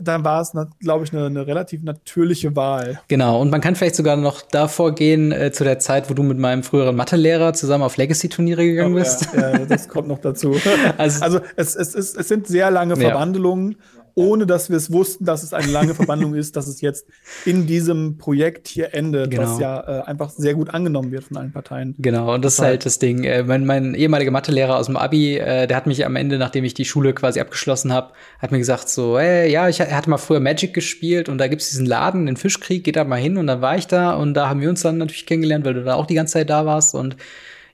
da 0.00 0.22
war 0.24 0.40
es, 0.40 0.52
glaube 0.80 1.04
ich, 1.04 1.12
eine, 1.12 1.26
eine, 1.26 1.46
relativ 1.46 1.82
natürliche 1.82 2.54
Wahl. 2.56 3.00
Genau, 3.08 3.40
und 3.40 3.50
man 3.50 3.60
kann 3.60 3.74
vielleicht 3.74 3.96
sogar 3.96 4.16
noch 4.16 4.42
davor 4.42 4.94
gehen, 4.94 5.32
äh, 5.32 5.52
zu 5.52 5.64
der 5.64 5.78
Zeit, 5.78 6.08
wo 6.10 6.14
du 6.14 6.22
mit 6.22 6.38
meinem 6.38 6.62
früheren 6.62 6.96
Mathelehrer 6.96 7.52
zusammen 7.52 7.84
auf 7.84 7.96
Legacy-Turniere 7.96 8.64
gegangen 8.64 8.94
oh, 8.94 8.98
bist. 8.98 9.28
Ja, 9.34 9.50
ja, 9.50 9.66
das 9.66 9.88
kommt 9.88 10.08
noch 10.08 10.18
dazu. 10.18 10.56
also, 10.98 11.24
also 11.24 11.40
es, 11.56 11.76
es, 11.76 11.94
es, 11.94 12.14
es 12.14 12.28
sind 12.28 12.46
sehr 12.46 12.70
lange 12.70 12.96
Verwandlungen. 12.96 13.76
Ohne 14.16 14.46
dass 14.46 14.70
wir 14.70 14.76
es 14.76 14.92
wussten, 14.92 15.24
dass 15.24 15.42
es 15.42 15.52
eine 15.52 15.70
lange 15.70 15.94
Verbandlung 15.94 16.34
ist, 16.34 16.56
dass 16.56 16.68
es 16.68 16.80
jetzt 16.80 17.06
in 17.44 17.66
diesem 17.66 18.16
Projekt 18.16 18.68
hier 18.68 18.94
endet, 18.94 19.30
genau. 19.30 19.42
was 19.42 19.58
ja 19.58 19.80
äh, 19.80 20.02
einfach 20.04 20.30
sehr 20.30 20.54
gut 20.54 20.70
angenommen 20.70 21.10
wird 21.10 21.24
von 21.24 21.36
allen 21.36 21.52
Parteien. 21.52 21.94
Genau, 21.98 22.34
und 22.34 22.44
das, 22.44 22.56
das 22.56 22.64
ist 22.64 22.64
halt 22.64 22.86
das 22.86 22.98
Ding. 22.98 23.24
Äh, 23.24 23.42
mein, 23.42 23.66
mein 23.66 23.94
ehemaliger 23.94 24.30
Mathelehrer 24.30 24.76
aus 24.76 24.86
dem 24.86 24.96
Abi, 24.96 25.36
äh, 25.36 25.66
der 25.66 25.76
hat 25.76 25.86
mich 25.86 26.04
am 26.06 26.16
Ende, 26.16 26.38
nachdem 26.38 26.64
ich 26.64 26.74
die 26.74 26.84
Schule 26.84 27.12
quasi 27.12 27.40
abgeschlossen 27.40 27.92
habe, 27.92 28.12
hat 28.38 28.52
mir 28.52 28.58
gesagt 28.58 28.88
so, 28.88 29.18
ey, 29.18 29.50
ja, 29.50 29.68
ich 29.68 29.80
er 29.80 29.96
hatte 29.96 30.10
mal 30.10 30.18
früher 30.18 30.40
Magic 30.40 30.74
gespielt 30.74 31.28
und 31.28 31.38
da 31.38 31.48
gibt's 31.48 31.70
diesen 31.70 31.86
Laden, 31.86 32.26
den 32.26 32.36
Fischkrieg, 32.36 32.84
geht 32.84 32.96
da 32.96 33.04
mal 33.04 33.16
hin 33.16 33.36
und 33.36 33.46
dann 33.46 33.60
war 33.60 33.76
ich 33.76 33.86
da 33.86 34.14
und 34.14 34.34
da 34.34 34.48
haben 34.48 34.60
wir 34.60 34.70
uns 34.70 34.82
dann 34.82 34.98
natürlich 34.98 35.26
kennengelernt, 35.26 35.64
weil 35.64 35.74
du 35.74 35.84
da 35.84 35.94
auch 35.94 36.06
die 36.06 36.14
ganze 36.14 36.34
Zeit 36.34 36.50
da 36.50 36.66
warst 36.66 36.94
und 36.94 37.16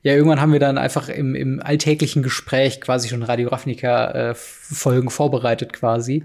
ja, 0.03 0.15
irgendwann 0.15 0.41
haben 0.41 0.53
wir 0.53 0.61
dann 0.61 0.79
einfach 0.79 1.09
im, 1.09 1.35
im 1.35 1.61
alltäglichen 1.61 2.23
Gespräch 2.23 2.81
quasi 2.81 3.09
schon 3.09 3.23
Radio 3.23 3.51
Ravnica-Folgen 3.51 5.09
äh, 5.09 5.11
vorbereitet 5.11 5.73
quasi. 5.73 6.25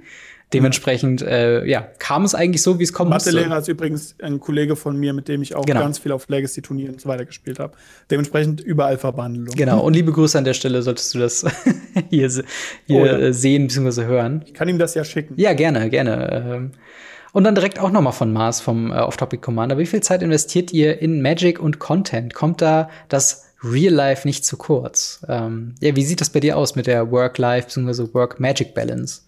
Dementsprechend, 0.53 1.21
äh, 1.23 1.65
ja, 1.65 1.81
kam 1.99 2.23
es 2.23 2.35
eigentlich 2.35 2.61
so, 2.61 2.79
wie 2.79 2.83
es 2.83 2.93
kommen 2.93 3.11
musste. 3.11 3.31
Mathelehrer 3.31 3.59
ist 3.59 3.67
übrigens 3.67 4.15
ein 4.21 4.39
Kollege 4.39 4.75
von 4.75 4.95
mir, 4.95 5.11
mit 5.11 5.27
dem 5.27 5.41
ich 5.41 5.55
auch 5.55 5.65
genau. 5.65 5.81
ganz 5.81 5.97
viel 5.97 6.11
auf 6.11 6.29
Legacy-Turnieren 6.29 6.93
und 6.93 7.01
so 7.01 7.09
weiter 7.09 7.25
gespielt 7.25 7.59
habe. 7.59 7.73
Dementsprechend 8.11 8.61
überall 8.61 8.97
Verbandelung. 8.97 9.53
Genau, 9.55 9.81
und 9.81 9.93
liebe 9.93 10.11
Grüße 10.11 10.37
an 10.37 10.45
der 10.45 10.53
Stelle, 10.53 10.81
solltest 10.81 11.13
du 11.13 11.19
das 11.19 11.45
hier, 12.09 12.29
hier 12.29 12.45
oh, 12.89 13.05
ja. 13.05 13.17
Äh, 13.17 13.33
sehen 13.33 13.67
bzw. 13.67 14.05
hören. 14.05 14.43
Ich 14.45 14.53
kann 14.53 14.69
ihm 14.69 14.77
das 14.77 14.93
ja 14.93 15.03
schicken. 15.03 15.33
Ja, 15.35 15.53
gerne, 15.53 15.89
gerne. 15.89 16.45
Ähm, 16.55 16.71
und 17.33 17.43
dann 17.43 17.55
direkt 17.55 17.79
auch 17.79 17.91
noch 17.91 18.01
mal 18.01 18.13
von 18.13 18.31
Mars 18.31 18.61
vom 18.61 18.91
äh, 18.91 18.95
Off-Topic 18.95 19.41
Commander. 19.41 19.77
Wie 19.77 19.85
viel 19.85 20.01
Zeit 20.01 20.21
investiert 20.21 20.71
ihr 20.71 21.01
in 21.01 21.21
Magic 21.21 21.59
und 21.59 21.79
Content? 21.79 22.33
Kommt 22.33 22.61
da 22.61 22.89
das 23.09 23.45
Real 23.63 23.93
Life 23.93 24.27
nicht 24.27 24.45
zu 24.45 24.57
kurz. 24.57 25.25
Ähm, 25.27 25.75
ja, 25.79 25.95
wie 25.95 26.03
sieht 26.03 26.21
das 26.21 26.29
bei 26.29 26.39
dir 26.39 26.57
aus 26.57 26.75
mit 26.75 26.87
der 26.87 27.11
Work-Life 27.11 27.67
bzw. 27.67 28.13
Work-Magic-Balance? 28.13 29.21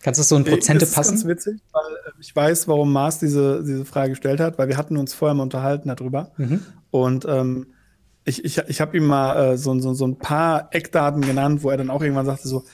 Kannst 0.00 0.20
du 0.20 0.24
so 0.24 0.36
in 0.36 0.44
Prozente 0.44 0.84
das 0.84 0.92
passen? 0.92 1.14
Das 1.14 1.20
ist 1.20 1.26
ganz 1.26 1.36
witzig, 1.46 1.60
weil 1.72 1.96
äh, 2.06 2.10
ich 2.20 2.34
weiß, 2.34 2.68
warum 2.68 2.92
Mars 2.92 3.18
diese, 3.18 3.62
diese 3.64 3.84
Frage 3.84 4.10
gestellt 4.10 4.40
hat, 4.40 4.58
weil 4.58 4.68
wir 4.68 4.76
hatten 4.76 4.96
uns 4.96 5.12
vorher 5.12 5.34
mal 5.34 5.42
unterhalten 5.42 5.88
darüber. 5.88 6.30
Mhm. 6.36 6.62
Und 6.90 7.24
ähm, 7.28 7.66
ich, 8.24 8.44
ich, 8.44 8.58
ich 8.58 8.80
habe 8.80 8.96
ihm 8.96 9.06
mal 9.06 9.54
äh, 9.54 9.56
so, 9.56 9.78
so, 9.80 9.94
so 9.94 10.06
ein 10.06 10.18
paar 10.18 10.68
Eckdaten 10.72 11.22
genannt, 11.22 11.62
wo 11.62 11.70
er 11.70 11.78
dann 11.78 11.90
auch 11.90 12.02
irgendwann 12.02 12.26
sagte 12.26 12.46
so, 12.46 12.64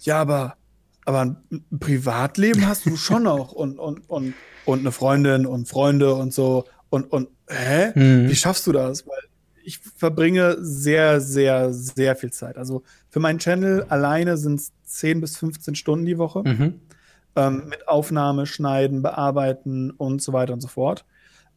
ja, 0.00 0.20
aber, 0.20 0.56
aber 1.04 1.20
ein 1.20 1.36
Privatleben 1.78 2.66
hast 2.66 2.86
du 2.86 2.96
schon 2.96 3.22
noch 3.24 3.52
und, 3.52 3.78
und, 3.78 4.08
und, 4.08 4.34
und 4.64 4.80
eine 4.80 4.92
Freundin 4.92 5.44
und 5.44 5.68
Freunde 5.68 6.14
und 6.14 6.32
so. 6.32 6.64
Und, 6.88 7.12
und 7.12 7.28
hä? 7.48 7.92
Mhm. 7.94 8.28
Wie 8.30 8.36
schaffst 8.36 8.66
du 8.66 8.72
das? 8.72 9.06
Weil 9.06 9.18
ich 9.64 9.78
verbringe 9.78 10.56
sehr, 10.60 11.20
sehr, 11.20 11.72
sehr 11.72 12.16
viel 12.16 12.32
Zeit. 12.32 12.58
Also 12.58 12.82
für 13.08 13.20
meinen 13.20 13.38
Channel 13.38 13.84
alleine 13.88 14.36
sind 14.36 14.60
es 14.60 14.72
10 14.84 15.20
bis 15.20 15.36
15 15.36 15.74
Stunden 15.74 16.06
die 16.06 16.18
Woche. 16.18 16.42
Mhm. 16.44 16.80
Ähm, 17.36 17.68
mit 17.68 17.86
Aufnahme, 17.88 18.46
Schneiden, 18.46 19.02
Bearbeiten 19.02 19.90
und 19.92 20.20
so 20.20 20.32
weiter 20.32 20.52
und 20.52 20.60
so 20.60 20.68
fort. 20.68 21.04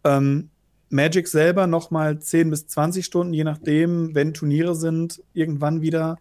Ähm, 0.04 0.50
Magic 0.90 1.28
selber 1.28 1.66
nochmal 1.66 2.20
10 2.20 2.52
bis 2.52 2.68
20 2.68 3.04
Stunden, 3.04 3.34
je 3.34 3.44
nachdem, 3.44 4.14
wenn 4.14 4.34
Turniere 4.34 4.76
sind, 4.76 5.24
irgendwann 5.34 5.82
wieder. 5.82 6.18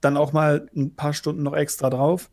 Dann 0.00 0.16
auch 0.16 0.32
mal 0.32 0.68
ein 0.74 0.94
paar 0.94 1.12
Stunden 1.12 1.44
noch 1.44 1.54
extra 1.54 1.90
drauf. 1.90 2.28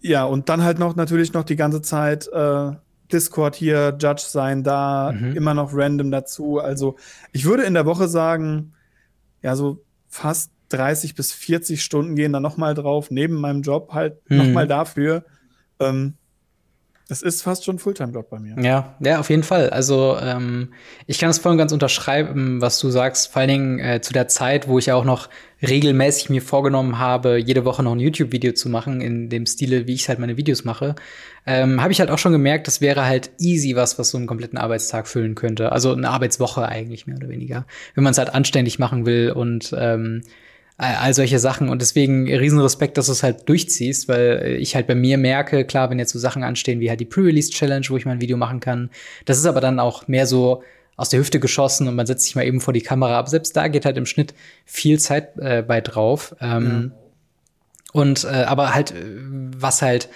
Ja, 0.00 0.24
und 0.24 0.48
dann 0.48 0.62
halt 0.62 0.78
noch 0.78 0.96
natürlich 0.96 1.32
noch 1.32 1.44
die 1.44 1.56
ganze 1.56 1.82
Zeit 1.82 2.28
äh, 2.28 2.72
Discord 3.12 3.54
hier, 3.54 3.96
Judge 4.00 4.24
sein 4.26 4.62
da, 4.62 5.12
mhm. 5.12 5.36
immer 5.36 5.54
noch 5.54 5.70
random 5.72 6.10
dazu. 6.10 6.58
Also 6.58 6.96
ich 7.32 7.44
würde 7.44 7.64
in 7.64 7.74
der 7.74 7.86
Woche 7.86 8.08
sagen, 8.08 8.72
ja, 9.42 9.56
so 9.56 9.84
fast 10.08 10.50
30 10.70 11.14
bis 11.14 11.32
40 11.32 11.82
Stunden 11.82 12.16
gehen 12.16 12.32
da 12.32 12.40
nochmal 12.40 12.74
drauf, 12.74 13.10
neben 13.10 13.34
meinem 13.36 13.62
Job 13.62 13.92
halt 13.92 14.18
mhm. 14.28 14.38
nochmal 14.38 14.66
dafür. 14.66 15.24
Ähm, 15.78 16.14
das 17.08 17.22
ist 17.22 17.42
fast 17.42 17.64
schon 17.64 17.78
Fulltime-Job 17.78 18.30
bei 18.30 18.40
mir. 18.40 18.56
Ja, 18.60 18.96
ja, 18.98 19.20
auf 19.20 19.30
jeden 19.30 19.44
Fall. 19.44 19.70
Also 19.70 20.18
ähm, 20.20 20.72
ich 21.06 21.18
kann 21.18 21.30
es 21.30 21.38
voll 21.38 21.52
und 21.52 21.58
ganz 21.58 21.72
unterschreiben, 21.72 22.60
was 22.60 22.80
du 22.80 22.90
sagst. 22.90 23.32
Vor 23.32 23.40
allen 23.40 23.48
Dingen 23.48 23.78
äh, 23.78 24.00
zu 24.00 24.12
der 24.12 24.26
Zeit, 24.26 24.66
wo 24.66 24.80
ich 24.80 24.86
ja 24.86 24.96
auch 24.96 25.04
noch 25.04 25.28
regelmäßig 25.62 26.30
mir 26.30 26.42
vorgenommen 26.42 26.98
habe, 26.98 27.38
jede 27.38 27.64
Woche 27.64 27.84
noch 27.84 27.92
ein 27.92 28.00
YouTube-Video 28.00 28.52
zu 28.52 28.68
machen, 28.68 29.00
in 29.00 29.28
dem 29.28 29.46
Stile, 29.46 29.86
wie 29.86 29.94
ich 29.94 30.08
halt 30.08 30.18
meine 30.18 30.36
Videos 30.36 30.64
mache, 30.64 30.96
ähm, 31.46 31.80
habe 31.80 31.92
ich 31.92 32.00
halt 32.00 32.10
auch 32.10 32.18
schon 32.18 32.32
gemerkt, 32.32 32.66
das 32.66 32.80
wäre 32.80 33.06
halt 33.06 33.30
easy 33.38 33.76
was, 33.76 34.00
was 34.00 34.10
so 34.10 34.18
einen 34.18 34.26
kompletten 34.26 34.58
Arbeitstag 34.58 35.06
füllen 35.06 35.36
könnte. 35.36 35.70
Also 35.70 35.92
eine 35.92 36.10
Arbeitswoche 36.10 36.66
eigentlich 36.66 37.06
mehr 37.06 37.16
oder 37.16 37.28
weniger. 37.28 37.66
Wenn 37.94 38.02
man 38.02 38.10
es 38.10 38.18
halt 38.18 38.34
anständig 38.34 38.80
machen 38.80 39.06
will 39.06 39.30
und 39.30 39.72
ähm, 39.78 40.22
all 40.78 41.14
solche 41.14 41.38
Sachen. 41.38 41.68
Und 41.68 41.80
deswegen 41.80 42.28
Riesenrespekt, 42.28 42.98
dass 42.98 43.06
du 43.06 43.12
es 43.12 43.22
halt 43.22 43.48
durchziehst, 43.48 44.08
weil 44.08 44.58
ich 44.60 44.74
halt 44.74 44.86
bei 44.86 44.94
mir 44.94 45.16
merke, 45.16 45.64
klar, 45.64 45.90
wenn 45.90 45.98
jetzt 45.98 46.12
so 46.12 46.18
Sachen 46.18 46.42
anstehen 46.42 46.80
wie 46.80 46.90
halt 46.90 47.00
die 47.00 47.06
Pre-Release-Challenge, 47.06 47.86
wo 47.88 47.96
ich 47.96 48.04
mein 48.04 48.20
Video 48.20 48.36
machen 48.36 48.60
kann, 48.60 48.90
das 49.24 49.38
ist 49.38 49.46
aber 49.46 49.60
dann 49.60 49.80
auch 49.80 50.06
mehr 50.06 50.26
so 50.26 50.62
aus 50.96 51.10
der 51.10 51.20
Hüfte 51.20 51.40
geschossen 51.40 51.88
und 51.88 51.94
man 51.94 52.06
setzt 52.06 52.24
sich 52.24 52.36
mal 52.36 52.46
eben 52.46 52.60
vor 52.60 52.72
die 52.72 52.82
Kamera. 52.82 53.18
Aber 53.18 53.28
selbst 53.28 53.56
da 53.56 53.68
geht 53.68 53.84
halt 53.84 53.96
im 53.96 54.06
Schnitt 54.06 54.34
viel 54.64 54.98
Zeit 54.98 55.36
äh, 55.38 55.62
bei 55.62 55.80
drauf. 55.80 56.34
Ähm, 56.40 56.92
ja. 56.92 56.98
Und 57.92 58.24
äh, 58.24 58.44
aber 58.44 58.74
halt, 58.74 58.94
was 59.56 59.82
halt 59.82 60.08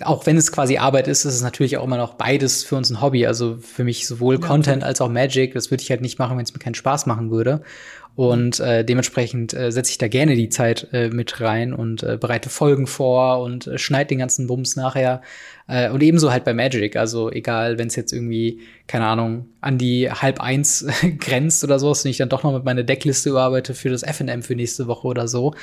auch 0.00 0.26
wenn 0.26 0.36
es 0.36 0.50
quasi 0.50 0.78
Arbeit 0.78 1.06
ist, 1.06 1.24
ist 1.24 1.34
es 1.34 1.42
natürlich 1.42 1.76
auch 1.76 1.84
immer 1.84 1.96
noch 1.96 2.14
beides 2.14 2.64
für 2.64 2.76
uns 2.76 2.90
ein 2.90 3.00
Hobby. 3.00 3.26
Also 3.26 3.56
für 3.58 3.84
mich 3.84 4.06
sowohl 4.06 4.36
ja, 4.36 4.40
Content 4.40 4.82
als 4.82 5.00
auch 5.00 5.08
Magic. 5.08 5.54
Das 5.54 5.70
würde 5.70 5.82
ich 5.82 5.90
halt 5.90 6.00
nicht 6.00 6.18
machen, 6.18 6.36
wenn 6.36 6.44
es 6.44 6.52
mir 6.52 6.58
keinen 6.58 6.74
Spaß 6.74 7.06
machen 7.06 7.30
würde. 7.30 7.62
Und 8.16 8.60
äh, 8.60 8.84
dementsprechend 8.84 9.54
äh, 9.54 9.72
setze 9.72 9.90
ich 9.90 9.98
da 9.98 10.06
gerne 10.06 10.36
die 10.36 10.48
Zeit 10.48 10.88
äh, 10.92 11.08
mit 11.08 11.40
rein 11.40 11.72
und 11.72 12.04
äh, 12.04 12.16
bereite 12.16 12.48
Folgen 12.48 12.86
vor 12.86 13.40
und 13.40 13.66
äh, 13.66 13.76
schneide 13.76 14.08
den 14.08 14.18
ganzen 14.18 14.46
Bums 14.46 14.76
nachher. 14.76 15.20
Äh, 15.66 15.90
und 15.90 16.00
ebenso 16.00 16.30
halt 16.30 16.44
bei 16.44 16.54
Magic. 16.54 16.94
Also 16.94 17.30
egal, 17.30 17.76
wenn 17.78 17.88
es 17.88 17.96
jetzt 17.96 18.12
irgendwie, 18.12 18.60
keine 18.86 19.06
Ahnung, 19.06 19.46
an 19.60 19.78
die 19.78 20.10
halb 20.10 20.40
eins 20.40 20.86
grenzt 21.18 21.64
oder 21.64 21.80
so, 21.80 21.88
und 21.88 22.06
ich 22.06 22.18
dann 22.18 22.28
doch 22.28 22.44
noch 22.44 22.52
mit 22.52 22.64
meiner 22.64 22.84
Deckliste 22.84 23.30
überarbeite 23.30 23.74
für 23.74 23.90
das 23.90 24.04
FNM 24.04 24.42
für 24.42 24.54
nächste 24.54 24.86
Woche 24.86 25.08
oder 25.08 25.26
so, 25.26 25.54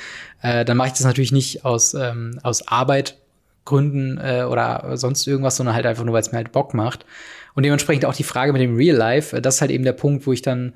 äh, 0.42 0.66
dann 0.66 0.76
mache 0.76 0.88
ich 0.88 0.94
das 0.94 1.04
natürlich 1.04 1.32
nicht 1.32 1.64
aus, 1.64 1.94
ähm, 1.94 2.38
aus 2.42 2.68
Arbeit 2.68 3.21
Gründen 3.64 4.18
äh, 4.18 4.44
oder 4.48 4.96
sonst 4.96 5.26
irgendwas, 5.26 5.56
sondern 5.56 5.74
halt 5.74 5.86
einfach 5.86 6.04
nur, 6.04 6.14
weil 6.14 6.22
es 6.22 6.32
mir 6.32 6.38
halt 6.38 6.52
Bock 6.52 6.74
macht. 6.74 7.06
Und 7.54 7.64
dementsprechend 7.64 8.04
auch 8.06 8.14
die 8.14 8.24
Frage 8.24 8.52
mit 8.52 8.62
dem 8.62 8.76
Real 8.76 8.96
Life, 8.96 9.36
äh, 9.36 9.42
das 9.42 9.56
ist 9.56 9.60
halt 9.60 9.70
eben 9.70 9.84
der 9.84 9.92
Punkt, 9.92 10.26
wo 10.26 10.32
ich 10.32 10.42
dann 10.42 10.74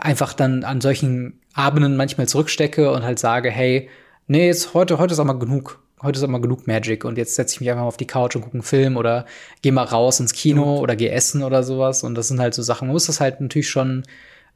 einfach 0.00 0.32
dann 0.32 0.64
an 0.64 0.80
solchen 0.80 1.40
Abenden 1.54 1.96
manchmal 1.96 2.28
zurückstecke 2.28 2.90
und 2.90 3.02
halt 3.02 3.18
sage, 3.18 3.50
hey, 3.50 3.88
nee, 4.26 4.46
jetzt 4.46 4.74
heute, 4.74 4.98
heute 4.98 5.12
ist 5.12 5.20
auch 5.20 5.24
mal 5.24 5.34
genug. 5.34 5.80
Heute 6.02 6.18
ist 6.18 6.24
auch 6.24 6.28
mal 6.28 6.40
genug 6.40 6.66
Magic 6.66 7.04
und 7.04 7.16
jetzt 7.16 7.36
setze 7.36 7.54
ich 7.54 7.60
mich 7.60 7.70
einfach 7.70 7.82
mal 7.82 7.88
auf 7.88 7.96
die 7.96 8.06
Couch 8.06 8.34
und 8.34 8.42
gucke 8.42 8.54
einen 8.54 8.64
Film 8.64 8.96
oder 8.96 9.24
gehe 9.60 9.70
mal 9.70 9.84
raus 9.84 10.18
ins 10.18 10.32
Kino 10.32 10.78
oder 10.80 10.96
gehe 10.96 11.12
essen 11.12 11.44
oder 11.44 11.62
sowas. 11.62 12.02
Und 12.02 12.16
das 12.16 12.28
sind 12.28 12.40
halt 12.40 12.54
so 12.54 12.62
Sachen. 12.62 12.88
Man 12.88 12.94
muss 12.94 13.06
das 13.06 13.20
halt 13.20 13.40
natürlich 13.40 13.70
schon, 13.70 14.02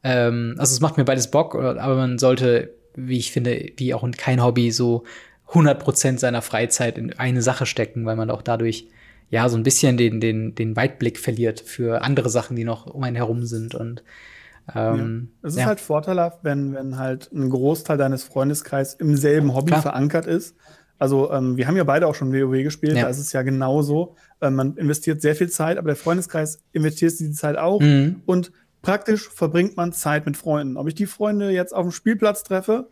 ähm, 0.03 0.55
also 0.57 0.73
es 0.73 0.81
macht 0.81 0.97
mir 0.97 1.05
beides 1.05 1.31
Bock, 1.31 1.55
aber 1.55 1.95
man 1.95 2.17
sollte, 2.17 2.73
wie 2.95 3.17
ich 3.17 3.31
finde, 3.31 3.71
wie 3.77 3.93
auch 3.93 4.05
kein 4.17 4.43
Hobby, 4.43 4.71
so 4.71 5.05
100 5.49 5.79
Prozent 5.79 6.19
seiner 6.19 6.41
Freizeit 6.41 6.97
in 6.97 7.13
eine 7.13 7.41
Sache 7.41 7.65
stecken, 7.65 8.05
weil 8.05 8.15
man 8.15 8.29
auch 8.29 8.41
dadurch 8.41 8.87
ja 9.29 9.47
so 9.49 9.57
ein 9.57 9.63
bisschen 9.63 9.97
den, 9.97 10.19
den, 10.19 10.55
den 10.55 10.75
Weitblick 10.75 11.19
verliert 11.19 11.59
für 11.59 12.01
andere 12.01 12.29
Sachen, 12.29 12.55
die 12.55 12.63
noch 12.63 12.85
um 12.85 13.03
einen 13.03 13.15
herum 13.15 13.45
sind 13.45 13.75
und 13.75 14.03
ähm, 14.75 15.29
ja. 15.41 15.47
Es 15.47 15.53
ist 15.53 15.59
ja. 15.59 15.65
halt 15.65 15.79
vorteilhaft, 15.79 16.39
wenn, 16.43 16.73
wenn 16.73 16.97
halt 16.97 17.31
ein 17.31 17.49
Großteil 17.49 17.97
deines 17.97 18.23
Freundeskreises 18.23 18.95
im 18.95 19.15
selben 19.15 19.55
Hobby 19.55 19.67
Klar. 19.67 19.81
verankert 19.81 20.25
ist. 20.25 20.55
Also 20.99 21.31
ähm, 21.31 21.57
wir 21.57 21.67
haben 21.67 21.77
ja 21.77 21.83
beide 21.83 22.07
auch 22.07 22.15
schon 22.15 22.33
WoW 22.33 22.63
gespielt, 22.63 22.95
ja. 22.95 23.03
da 23.03 23.09
ist 23.09 23.19
es 23.19 23.31
ja 23.31 23.43
genauso. 23.43 24.15
Ähm, 24.41 24.55
man 24.55 24.75
investiert 24.75 25.21
sehr 25.21 25.35
viel 25.35 25.49
Zeit, 25.49 25.77
aber 25.77 25.87
der 25.87 25.95
Freundeskreis 25.95 26.61
investiert 26.73 27.11
diese 27.19 27.31
Zeit 27.31 27.57
auch. 27.57 27.79
Mhm. 27.79 28.23
Und 28.25 28.51
praktisch 28.81 29.29
verbringt 29.29 29.77
man 29.77 29.93
Zeit 29.93 30.25
mit 30.25 30.37
Freunden. 30.37 30.75
Ob 30.75 30.87
ich 30.87 30.95
die 30.95 31.05
Freunde 31.05 31.51
jetzt 31.51 31.73
auf 31.73 31.83
dem 31.83 31.91
Spielplatz 31.91 32.43
treffe 32.43 32.89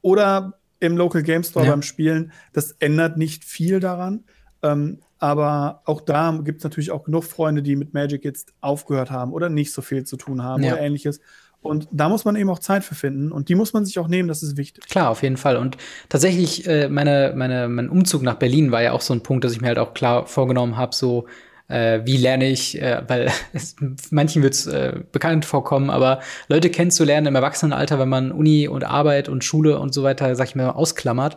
oder 0.00 0.54
im 0.84 0.96
Local 0.96 1.22
Game 1.22 1.42
Store 1.42 1.64
ja. 1.64 1.70
beim 1.70 1.82
Spielen, 1.82 2.32
das 2.52 2.72
ändert 2.72 3.16
nicht 3.16 3.44
viel 3.44 3.80
daran. 3.80 4.24
Ähm, 4.62 4.98
aber 5.18 5.82
auch 5.84 6.00
da 6.00 6.38
gibt 6.44 6.58
es 6.58 6.64
natürlich 6.64 6.90
auch 6.90 7.04
genug 7.04 7.24
Freunde, 7.24 7.62
die 7.62 7.76
mit 7.76 7.94
Magic 7.94 8.24
jetzt 8.24 8.52
aufgehört 8.60 9.10
haben 9.10 9.32
oder 9.32 9.48
nicht 9.48 9.72
so 9.72 9.80
viel 9.80 10.04
zu 10.04 10.16
tun 10.16 10.42
haben 10.42 10.62
ja. 10.62 10.72
oder 10.72 10.82
ähnliches. 10.82 11.20
Und 11.62 11.88
da 11.92 12.10
muss 12.10 12.26
man 12.26 12.36
eben 12.36 12.50
auch 12.50 12.58
Zeit 12.58 12.84
für 12.84 12.94
finden 12.94 13.32
und 13.32 13.48
die 13.48 13.54
muss 13.54 13.72
man 13.72 13.86
sich 13.86 13.98
auch 13.98 14.06
nehmen, 14.06 14.28
das 14.28 14.42
ist 14.42 14.58
wichtig. 14.58 14.86
Klar, 14.86 15.08
auf 15.08 15.22
jeden 15.22 15.38
Fall. 15.38 15.56
Und 15.56 15.78
tatsächlich, 16.10 16.66
äh, 16.66 16.90
meine, 16.90 17.32
meine, 17.34 17.68
mein 17.68 17.88
Umzug 17.88 18.22
nach 18.22 18.34
Berlin 18.34 18.70
war 18.70 18.82
ja 18.82 18.92
auch 18.92 19.00
so 19.00 19.14
ein 19.14 19.22
Punkt, 19.22 19.44
dass 19.44 19.52
ich 19.52 19.62
mir 19.62 19.68
halt 19.68 19.78
auch 19.78 19.94
klar 19.94 20.26
vorgenommen 20.26 20.76
habe, 20.76 20.94
so 20.94 21.26
äh, 21.68 22.00
wie 22.04 22.16
lerne 22.16 22.48
ich, 22.48 22.80
äh, 22.80 23.02
weil 23.06 23.30
es, 23.52 23.76
manchen 24.10 24.42
wird 24.42 24.54
es 24.54 24.66
äh, 24.66 25.00
bekannt 25.12 25.44
vorkommen, 25.44 25.90
aber 25.90 26.20
Leute 26.48 26.70
kennenzulernen 26.70 27.26
im 27.26 27.34
Erwachsenenalter, 27.34 27.98
wenn 27.98 28.08
man 28.08 28.32
Uni 28.32 28.68
und 28.68 28.84
Arbeit 28.84 29.28
und 29.28 29.44
Schule 29.44 29.78
und 29.78 29.94
so 29.94 30.02
weiter, 30.02 30.34
sag 30.36 30.48
ich 30.48 30.54
mal, 30.54 30.70
ausklammert, 30.70 31.36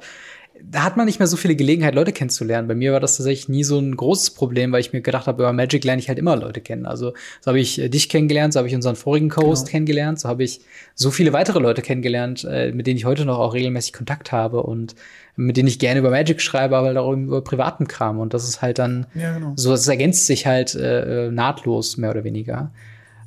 da 0.61 0.83
hat 0.83 0.97
man 0.97 1.05
nicht 1.05 1.19
mehr 1.19 1.27
so 1.27 1.37
viele 1.37 1.55
Gelegenheit, 1.55 1.95
Leute 1.95 2.11
kennenzulernen. 2.11 2.67
Bei 2.67 2.75
mir 2.75 2.93
war 2.93 2.99
das 2.99 3.17
tatsächlich 3.17 3.49
nie 3.49 3.63
so 3.63 3.79
ein 3.79 3.95
großes 3.95 4.31
Problem, 4.31 4.71
weil 4.71 4.81
ich 4.81 4.93
mir 4.93 5.01
gedacht 5.01 5.27
habe, 5.27 5.43
über 5.43 5.53
Magic 5.53 5.83
lerne 5.83 6.01
ich 6.01 6.07
halt 6.07 6.19
immer 6.19 6.35
Leute 6.35 6.61
kennen. 6.61 6.85
Also 6.85 7.13
so 7.41 7.49
habe 7.49 7.59
ich 7.59 7.79
äh, 7.79 7.89
dich 7.89 8.09
kennengelernt, 8.09 8.53
so 8.53 8.59
habe 8.59 8.67
ich 8.67 8.75
unseren 8.75 8.95
vorigen 8.95 9.29
Co-Host 9.29 9.65
genau. 9.65 9.71
kennengelernt, 9.71 10.19
so 10.19 10.29
habe 10.29 10.43
ich 10.43 10.61
so 10.95 11.11
viele 11.11 11.33
weitere 11.33 11.59
Leute 11.59 11.81
kennengelernt, 11.81 12.43
äh, 12.49 12.71
mit 12.71 12.87
denen 12.87 12.97
ich 12.97 13.05
heute 13.05 13.25
noch 13.25 13.39
auch 13.39 13.53
regelmäßig 13.53 13.93
Kontakt 13.93 14.31
habe 14.31 14.63
und 14.63 14.95
mit 15.37 15.55
denen 15.55 15.67
ich 15.67 15.79
gerne 15.79 15.99
über 15.99 16.09
Magic 16.09 16.41
schreibe, 16.41 16.75
aber 16.75 16.87
halt 16.87 16.97
auch 16.97 17.13
über 17.13 17.41
privaten 17.41 17.87
Kram. 17.87 18.19
Und 18.19 18.33
das 18.33 18.43
ist 18.43 18.61
halt 18.61 18.79
dann 18.79 19.05
ja, 19.13 19.35
genau. 19.35 19.53
so, 19.55 19.71
es 19.71 19.87
ergänzt 19.87 20.25
sich 20.25 20.45
halt 20.45 20.75
äh, 20.75 21.29
nahtlos, 21.31 21.95
mehr 21.97 22.09
oder 22.09 22.23
weniger. 22.23 22.71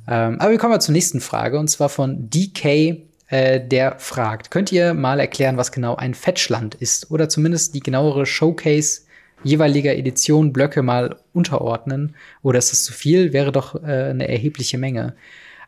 Ähm, 0.07 0.39
aber 0.39 0.51
wir 0.51 0.57
kommen 0.57 0.73
mal 0.73 0.81
zur 0.81 0.93
nächsten 0.93 1.21
Frage, 1.21 1.57
und 1.57 1.69
zwar 1.69 1.89
von 1.89 2.29
DK 2.29 2.97
äh, 3.31 3.65
der 3.65 3.97
fragt, 3.97 4.51
könnt 4.51 4.73
ihr 4.73 4.93
mal 4.93 5.21
erklären, 5.21 5.55
was 5.55 5.71
genau 5.71 5.95
ein 5.95 6.13
Fetchland 6.13 6.75
ist 6.75 7.11
oder 7.11 7.29
zumindest 7.29 7.73
die 7.73 7.79
genauere 7.79 8.25
Showcase 8.25 9.03
jeweiliger 9.43 9.95
Edition 9.95 10.51
Blöcke 10.51 10.81
mal 10.83 11.15
unterordnen? 11.33 12.15
Oder 12.43 12.59
ist 12.59 12.73
das 12.73 12.83
zu 12.83 12.93
viel? 12.93 13.31
Wäre 13.31 13.53
doch 13.53 13.75
äh, 13.75 14.09
eine 14.09 14.27
erhebliche 14.27 14.77
Menge. 14.77 15.15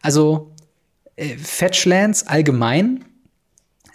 Also 0.01 0.51
äh, 1.15 1.37
Fetchlands 1.37 2.27
allgemein 2.27 3.05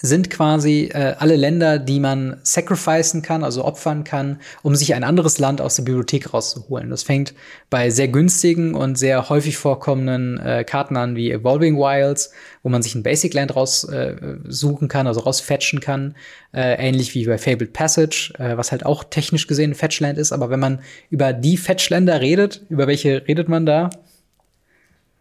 sind 0.01 0.31
quasi 0.31 0.91
äh, 0.93 1.15
alle 1.19 1.37
Länder, 1.37 1.79
die 1.79 1.99
man 1.99 2.37
sacrificen 2.43 3.23
kann, 3.23 3.43
also 3.43 3.65
opfern 3.65 4.05
kann, 4.05 4.41
um 4.63 4.77
sich 4.77 4.95
ein 4.95 5.05
anderes 5.05 5.39
Land 5.39 5.61
aus 5.61 5.77
der 5.77 5.83
Bibliothek 5.83 6.33
rauszuholen. 6.33 6.91
Das 6.91 7.03
fängt 7.03 7.35
bei 7.69 7.91
sehr 7.91 8.09
günstigen 8.09 8.75
und 8.75 8.97
sehr 8.97 9.29
häufig 9.29 9.57
vorkommenden 9.57 10.39
äh, 10.39 10.65
Karten 10.65 10.97
an 10.97 11.17
wie 11.17 11.31
Evolving 11.31 11.77
Wilds, 11.77 12.33
wo 12.63 12.69
man 12.69 12.83
sich 12.83 12.95
ein 12.95 13.03
Basic 13.03 13.35
Land 13.35 13.57
raussuchen 13.57 14.87
äh, 14.87 14.89
kann, 14.89 15.07
also 15.07 15.21
rausfetchen 15.21 15.81
kann, 15.81 16.15
äh, 16.53 16.75
ähnlich 16.75 17.15
wie 17.15 17.27
bei 17.27 17.39
Fabled 17.39 17.73
Passage, 17.73 18.33
äh, 18.39 18.57
was 18.57 18.71
halt 18.71 18.87
auch 18.87 19.05
technisch 19.05 19.47
gesehen 19.47 19.73
ein 19.73 19.75
Fetchland 19.75 20.19
ist. 20.19 20.33
Aber 20.33 20.51
wenn 20.51 20.61
man 20.61 20.81
über 21.11 21.33
die 21.33 21.57
Fetchländer 21.57 22.21
redet, 22.21 22.63
über 22.69 22.87
welche 22.87 23.27
redet 23.27 23.49
man 23.49 23.67
da? 23.67 23.91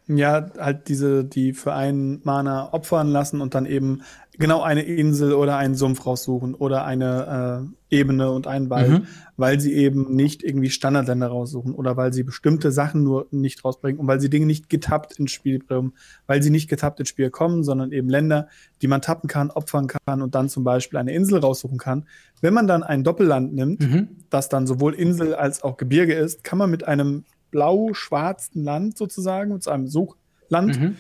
Ja, 0.07 0.49
halt 0.57 0.87
diese, 0.87 1.25
die 1.25 1.51
für 1.53 1.73
einen 1.73 2.21
Mana 2.23 2.71
opfern 2.73 3.09
lassen 3.09 3.41
und 3.41 3.55
dann 3.55 3.65
eben 3.65 4.03
genau 4.39 4.61
eine 4.61 4.83
Insel 4.83 5.33
oder 5.33 5.57
einen 5.57 5.75
Sumpf 5.75 6.05
raussuchen 6.05 6.55
oder 6.55 6.85
eine 6.85 7.69
äh, 7.89 7.97
Ebene 7.99 8.31
und 8.31 8.47
einen 8.47 8.69
Wald, 8.69 8.89
mhm. 8.89 9.07
weil 9.35 9.59
sie 9.59 9.73
eben 9.73 10.15
nicht 10.15 10.43
irgendwie 10.43 10.69
Standardländer 10.69 11.27
raussuchen 11.27 11.73
oder 11.73 11.97
weil 11.97 12.13
sie 12.13 12.23
bestimmte 12.23 12.71
Sachen 12.71 13.03
nur 13.03 13.27
nicht 13.31 13.63
rausbringen 13.65 13.99
und 13.99 14.07
weil 14.07 14.19
sie 14.19 14.29
Dinge 14.29 14.45
nicht 14.45 14.69
getappt 14.69 15.13
ins 15.19 15.31
Spiel 15.31 15.59
bringen, 15.59 15.93
weil 16.25 16.41
sie 16.43 16.49
nicht 16.49 16.69
getappt 16.69 16.99
ins 16.99 17.09
Spiel 17.09 17.29
kommen, 17.29 17.63
sondern 17.63 17.91
eben 17.91 18.09
Länder, 18.09 18.47
die 18.81 18.87
man 18.87 19.01
tappen 19.01 19.27
kann, 19.27 19.51
opfern 19.51 19.87
kann 19.87 20.21
und 20.21 20.35
dann 20.35 20.49
zum 20.49 20.63
Beispiel 20.63 20.99
eine 20.99 21.13
Insel 21.13 21.39
raussuchen 21.39 21.77
kann. 21.77 22.05
Wenn 22.41 22.53
man 22.53 22.67
dann 22.67 22.83
ein 22.83 23.03
Doppelland 23.03 23.53
nimmt, 23.53 23.79
mhm. 23.81 24.09
das 24.29 24.49
dann 24.49 24.67
sowohl 24.67 24.93
Insel 24.93 25.33
als 25.33 25.63
auch 25.63 25.77
Gebirge 25.77 26.13
ist, 26.13 26.43
kann 26.43 26.59
man 26.59 26.69
mit 26.69 26.87
einem 26.87 27.23
blau-schwarzen 27.51 28.63
Land 28.63 28.97
sozusagen, 28.97 29.53
mit 29.53 29.63
so 29.63 29.71
einem 29.71 29.87
Suchland, 29.87 30.79
mhm 30.79 30.97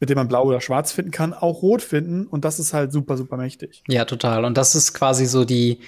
mit 0.00 0.08
dem 0.08 0.16
man 0.16 0.28
blau 0.28 0.44
oder 0.44 0.60
schwarz 0.60 0.92
finden 0.92 1.10
kann, 1.10 1.34
auch 1.34 1.62
rot 1.62 1.82
finden. 1.82 2.26
Und 2.26 2.44
das 2.44 2.58
ist 2.58 2.72
halt 2.72 2.90
super, 2.90 3.18
super 3.18 3.36
mächtig. 3.36 3.84
Ja, 3.86 4.06
total. 4.06 4.46
Und 4.46 4.56
das 4.56 4.74
ist 4.74 4.94
quasi 4.94 5.26
so 5.26 5.44
die, 5.44 5.78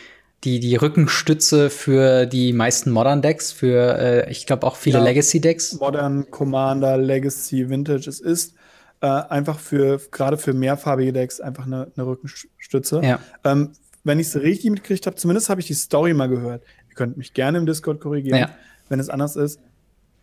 die, 0.44 0.61
die 0.61 0.76
Rückenstütze 0.76 1.70
für 1.70 2.26
die 2.26 2.53
meisten 2.53 2.90
Modern 2.90 3.22
Decks, 3.22 3.53
für, 3.53 3.98
äh, 3.98 4.30
ich 4.30 4.46
glaube, 4.46 4.66
auch 4.66 4.76
viele 4.76 4.98
ja, 4.98 5.05
Legacy 5.05 5.40
Decks. 5.40 5.78
Modern, 5.80 6.30
Commander, 6.30 6.98
Legacy, 6.98 7.70
Vintage. 7.70 8.09
Es 8.09 8.20
ist 8.20 8.55
äh, 9.00 9.07
einfach 9.07 9.59
für, 9.59 9.98
gerade 10.11 10.36
für 10.36 10.53
mehrfarbige 10.53 11.14
Decks, 11.14 11.40
einfach 11.40 11.64
eine, 11.64 11.90
eine 11.96 12.07
Rückenstütze. 12.07 13.00
Ja. 13.03 13.18
Ähm, 13.44 13.72
wenn 14.05 14.18
ich 14.18 14.26
es 14.26 14.36
richtig 14.36 14.70
mitgekriegt 14.70 15.07
habe, 15.07 15.16
zumindest 15.16 15.48
habe 15.48 15.61
ich 15.61 15.68
die 15.68 15.74
Story 15.74 16.12
mal 16.12 16.28
gehört. 16.28 16.64
Ihr 16.90 16.96
könnt 16.96 17.16
mich 17.16 17.32
gerne 17.32 17.57
im 17.57 17.64
Discord 17.64 18.00
korrigieren, 18.00 18.38
ja. 18.38 18.50
wenn 18.90 19.00
es 19.00 19.09
anders 19.09 19.36
ist. 19.36 19.59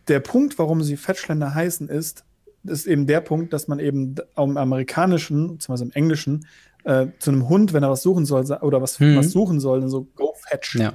Der 0.08 0.20
Punkt, 0.20 0.58
warum 0.58 0.82
sie 0.82 0.96
Fetchländer 0.96 1.54
heißen, 1.54 1.88
ist, 1.88 2.24
ist 2.64 2.86
eben 2.86 3.06
der 3.06 3.20
Punkt, 3.20 3.52
dass 3.52 3.68
man 3.68 3.78
eben 3.78 4.16
im 4.36 4.56
amerikanischen, 4.56 5.56
beziehungsweise 5.56 5.84
im 5.84 5.92
englischen, 5.92 6.46
äh, 6.84 7.08
zu 7.18 7.30
einem 7.30 7.48
Hund, 7.48 7.72
wenn 7.72 7.82
er 7.82 7.90
was 7.90 8.02
suchen 8.02 8.26
soll 8.26 8.44
oder 8.60 8.82
was, 8.82 9.00
mhm. 9.00 9.16
was 9.16 9.30
suchen 9.30 9.60
soll, 9.60 9.80
dann 9.80 9.90
so 9.90 10.04
go 10.14 10.34
fetch. 10.48 10.76
Ja. 10.76 10.94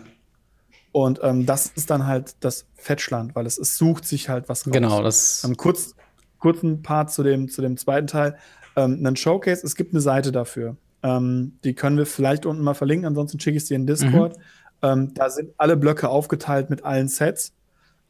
Und 0.92 1.20
ähm, 1.24 1.46
das 1.46 1.68
ist 1.76 1.90
dann 1.90 2.08
halt 2.08 2.38
das 2.40 2.66
Fetchland, 2.76 3.36
weil 3.36 3.46
es, 3.46 3.58
es 3.58 3.78
sucht 3.78 4.06
sich 4.06 4.30
halt 4.30 4.48
was 4.48 4.66
raus. 4.66 4.74
Genau, 4.74 5.04
das. 5.04 5.44
Ähm, 5.44 5.58
kurz, 5.58 5.94
kurzen 6.40 6.82
Part 6.84 7.12
zu 7.12 7.22
dem, 7.22 7.50
zu 7.50 7.62
dem 7.62 7.78
zweiten 7.78 8.08
Teil. 8.08 8.38
Ähm, 8.76 9.06
ein 9.06 9.16
Showcase, 9.16 9.66
es 9.66 9.76
gibt 9.76 9.94
eine 9.94 10.02
Seite 10.02 10.32
dafür. 10.32 10.78
Ähm, 11.04 11.60
die 11.64 11.74
können 11.74 11.98
wir 11.98 12.06
vielleicht 12.06 12.46
unten 12.46 12.64
mal 12.64 12.74
verlinken, 12.74 13.06
ansonsten 13.06 13.40
schicke 13.40 13.58
ich 13.58 13.64
es 13.64 13.70
dir 13.70 13.76
in 13.76 13.86
Discord. 13.86 14.38
Mhm. 14.38 14.44
Ähm, 14.82 15.14
da 15.14 15.30
sind 15.30 15.54
alle 15.58 15.78
Blöcke 15.78 16.10
aufgeteilt 16.10 16.70
mit 16.70 16.84
allen 16.84 17.08
Sets. 17.08 17.54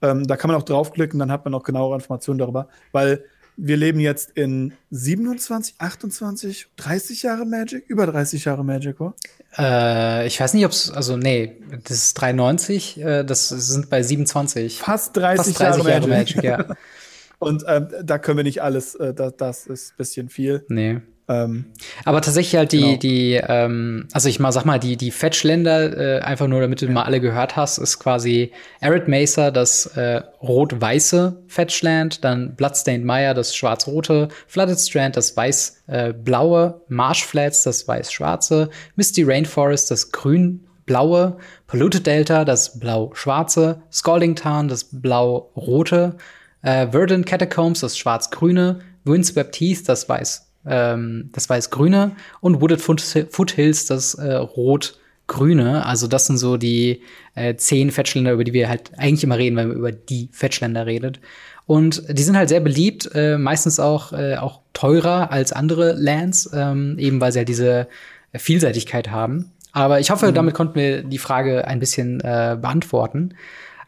Ähm, 0.02 0.26
da 0.28 0.38
kann 0.38 0.50
man 0.50 0.60
auch 0.60 0.64
draufklicken, 0.64 1.20
dann 1.20 1.32
hat 1.32 1.46
man 1.46 1.54
auch 1.54 1.64
genauere 1.64 1.96
Informationen 1.96 2.40
darüber, 2.40 2.68
weil 2.92 3.24
wir 3.58 3.78
leben 3.78 4.00
jetzt 4.00 4.32
in 4.32 4.74
27, 4.92 5.76
28, 5.78 6.68
30 6.76 7.24
Jahre 7.24 7.46
Magic, 7.46 7.86
über 7.88 8.06
30 8.06 8.46
Jahre 8.46 8.66
Magic, 8.66 9.00
oder? 9.00 9.14
Äh, 9.58 10.28
ich 10.28 10.40
weiß 10.40 10.54
nicht, 10.54 10.66
ob 10.66 10.72
es, 10.72 10.92
also 10.92 11.16
nee, 11.16 11.62
das 11.84 11.98
ist 11.98 12.14
93, 12.16 13.02
äh, 13.02 13.24
das 13.24 13.50
sind 13.50 13.90
bei 13.90 14.04
27. 14.04 14.80
Fast 14.80 15.16
30, 15.16 15.56
Fast 15.56 15.60
30 15.60 15.84
Jahre, 15.84 15.90
Jahre 15.90 16.08
Magic. 16.08 16.36
Magic 16.38 16.44
ja. 16.44 16.76
Und 17.40 17.64
ähm, 17.68 17.88
da 18.04 18.18
können 18.18 18.38
wir 18.38 18.44
nicht 18.44 18.62
alles, 18.62 18.96
äh, 18.96 19.14
das, 19.14 19.36
das 19.38 19.68
ist 19.68 19.92
ein 19.92 19.98
bisschen 19.98 20.30
viel. 20.30 20.66
Nee. 20.70 21.02
Ähm, 21.28 21.66
Aber 22.04 22.22
tatsächlich 22.22 22.56
halt 22.56 22.72
die, 22.72 22.82
genau. 22.82 22.98
die, 22.98 23.34
ähm, 23.48 24.08
also 24.14 24.30
ich 24.30 24.40
mal 24.40 24.52
sag 24.52 24.66
mal, 24.66 24.80
die, 24.80 24.96
die 24.96 25.10
Fetchländer, 25.10 26.20
äh, 26.20 26.22
einfach 26.22 26.48
nur 26.48 26.62
damit 26.62 26.82
du 26.82 26.86
ja. 26.86 26.92
mal 26.92 27.04
alle 27.04 27.20
gehört 27.20 27.56
hast, 27.56 27.80
ist 27.80 27.98
quasi 27.98 28.52
Arid 28.80 29.08
Mesa, 29.08 29.50
das 29.50 29.88
äh, 29.98 30.22
rot-weiße 30.42 31.42
Fetchland, 31.48 32.24
dann 32.24 32.56
Bloodstained 32.56 33.06
Mire, 33.06 33.34
das 33.34 33.56
schwarz-rote, 33.56 34.28
Flooded 34.48 34.80
Strand, 34.80 35.18
das 35.18 35.36
weiß-blaue, 35.36 36.82
Marsh 36.90 37.26
Flats, 37.26 37.64
das 37.64 37.88
weiß-schwarze, 37.88 38.70
Misty 38.96 39.24
Rainforest, 39.24 39.90
das 39.90 40.12
grün-blaue, 40.12 41.38
Polluted 41.66 42.06
Delta, 42.06 42.46
das 42.46 42.80
blau-schwarze, 42.80 43.82
Scalding 43.92 44.36
Tarn, 44.36 44.68
das 44.68 44.84
blau-rote, 44.92 46.18
äh, 46.62 46.88
Verdant 46.92 47.26
Catacombs, 47.26 47.80
das 47.80 47.98
schwarz-grüne, 47.98 48.82
Windswept 49.06 49.60
Heath, 49.60 49.90
das 49.90 50.08
weiß 50.08 50.45
ähm, 50.68 51.30
das 51.34 51.50
weiß-grüne 51.50 52.12
und 52.42 52.62
Wooded 52.62 52.82
Foothills 52.82 53.86
das 53.86 54.16
äh, 54.16 54.34
rot-grüne. 54.34 55.86
Also 55.86 56.08
das 56.08 56.28
sind 56.28 56.38
so 56.38 56.58
die 56.58 57.02
äh, 57.36 57.56
zehn 57.56 57.92
Fetchländer, 57.92 58.34
über 58.34 58.44
die 58.44 58.54
wir 58.54 58.70
halt 58.70 58.92
eigentlich 58.98 59.24
immer 59.24 59.38
reden, 59.38 59.56
wenn 59.58 59.70
man 59.70 59.78
über 59.78 59.92
die 59.92 60.30
Fetchländer 60.32 60.86
redet. 60.86 61.20
Und 61.68 62.04
die 62.10 62.24
sind 62.24 62.38
halt 62.38 62.50
sehr 62.50 62.60
beliebt, 62.60 63.10
äh, 63.16 63.38
meistens 63.38 63.80
auch, 63.80 64.14
äh, 64.14 64.36
auch 64.38 64.62
teurer 64.74 65.32
als 65.32 65.52
andere 65.52 65.94
Lands, 65.94 66.50
ähm, 66.54 66.98
eben 67.00 67.20
weil 67.20 67.32
sie 67.32 67.40
halt 67.40 67.50
diese 67.50 67.88
Vielseitigkeit 68.34 69.10
haben. 69.10 69.52
Aber 69.72 70.00
ich 70.00 70.10
hoffe, 70.12 70.28
mhm. 70.28 70.36
damit 70.36 70.54
konnten 70.54 70.76
wir 70.76 71.04
die 71.04 71.18
Frage 71.18 71.68
ein 71.68 71.80
bisschen 71.80 72.22
äh, 72.22 72.58
beantworten. 72.60 73.34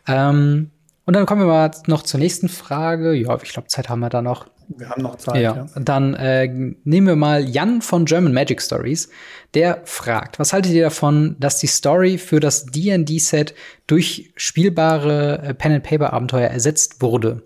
Ähm, 0.07 0.71
und 1.05 1.15
dann 1.15 1.25
kommen 1.25 1.41
wir 1.41 1.47
mal 1.47 1.71
noch 1.87 2.01
zur 2.01 2.19
nächsten 2.19 2.49
Frage. 2.49 3.13
Ja, 3.13 3.37
ich 3.41 3.53
glaube, 3.53 3.69
Zeit 3.69 3.87
haben 3.87 4.01
wir 4.01 4.09
da 4.09 4.21
noch. 4.21 4.47
Wir 4.69 4.89
haben 4.89 5.01
noch 5.01 5.15
Zeit. 5.15 5.41
Ja. 5.41 5.55
ja. 5.55 5.67
Dann 5.79 6.13
äh, 6.15 6.47
nehmen 6.83 7.07
wir 7.07 7.15
mal 7.15 7.47
Jan 7.47 7.81
von 7.81 8.05
German 8.05 8.33
Magic 8.33 8.61
Stories. 8.61 9.09
Der 9.53 9.81
fragt, 9.85 10.39
was 10.39 10.53
haltet 10.53 10.73
ihr 10.73 10.83
davon, 10.83 11.35
dass 11.39 11.59
die 11.59 11.67
Story 11.67 12.17
für 12.17 12.39
das 12.39 12.65
D&D-Set 12.65 13.55
durch 13.87 14.31
spielbare 14.35 15.41
äh, 15.41 15.53
Pen-and-Paper-Abenteuer 15.53 16.49
ersetzt 16.49 17.01
wurde? 17.01 17.43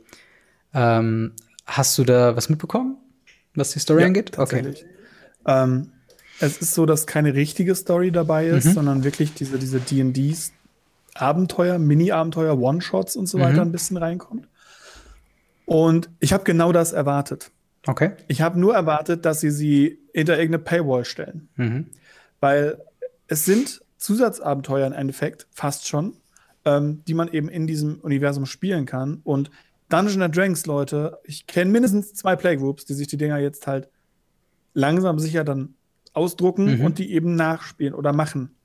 Ähm, 0.74 1.34
hast 1.66 1.98
du 1.98 2.04
da 2.04 2.36
was 2.36 2.50
mitbekommen, 2.50 2.98
was 3.56 3.72
die 3.72 3.80
Story 3.80 4.02
ja, 4.02 4.08
angeht? 4.08 4.38
Okay. 4.38 4.74
Ähm, 5.46 5.92
es 6.40 6.58
ist 6.58 6.74
so, 6.74 6.86
dass 6.86 7.06
keine 7.06 7.36
richtige 7.36 7.76
Story 7.76 8.12
dabei 8.12 8.48
ist, 8.48 8.66
mhm. 8.66 8.74
sondern 8.74 9.04
wirklich 9.04 9.34
diese, 9.34 9.60
diese 9.60 9.80
D&Ds 9.80 10.54
Abenteuer, 11.14 11.78
Mini-Abenteuer, 11.78 12.58
One-Shots 12.58 13.16
und 13.16 13.28
so 13.28 13.38
mhm. 13.38 13.42
weiter 13.44 13.62
ein 13.62 13.72
bisschen 13.72 13.98
reinkommt. 13.98 14.48
Und 15.66 16.09
ich 16.20 16.34
habe 16.34 16.43
genau 16.43 16.72
das 16.72 16.91
erwartet. 16.91 17.51
Okay. 17.88 18.12
Ich 18.28 18.41
habe 18.41 18.59
nur 18.59 18.76
erwartet, 18.76 19.26
dass 19.26 19.39
sie 19.39 19.51
sie 19.51 19.99
hinter 20.14 20.38
irgendeine 20.38 20.64
Paywall 20.64 21.05
stellen. 21.05 21.49
Mhm. 21.55 21.88
Weil 22.39 22.80
es 23.28 23.45
sind 23.45 23.82
Zusatzabenteuer 23.97 24.88
im 24.88 24.93
Endeffekt, 24.93 25.47
fast 25.51 25.88
schon, 25.88 26.18
ähm, 26.66 27.03
die 27.07 27.14
man 27.14 27.28
eben 27.30 27.49
in 27.49 27.68
diesem 27.68 27.99
Universum 27.99 28.45
spielen 28.45 28.86
kann. 28.86 29.22
Und 29.24 29.49
Dungeon 29.89 30.32
Dragons, 30.32 30.66
Leute, 30.66 31.20
ich 31.24 31.47
kenne 31.47 31.72
mindestens 31.72 32.14
zwei 32.14 32.36
Playgroups, 32.36 32.86
die 32.86 32.93
sich 32.93 33.07
die 33.07 33.18
Dinger 33.18 33.38
jetzt 33.38 33.68
halt 33.68 33.89
langsam 34.74 35.20
sicher 35.20 35.43
dann 35.43 35.76
ausdrucken 36.14 36.78
mhm. 36.78 36.86
und 36.86 36.97
die 36.97 37.12
eben 37.14 37.36
nachspielen 37.36 37.93
oder 37.93 38.14
machen 38.14 38.55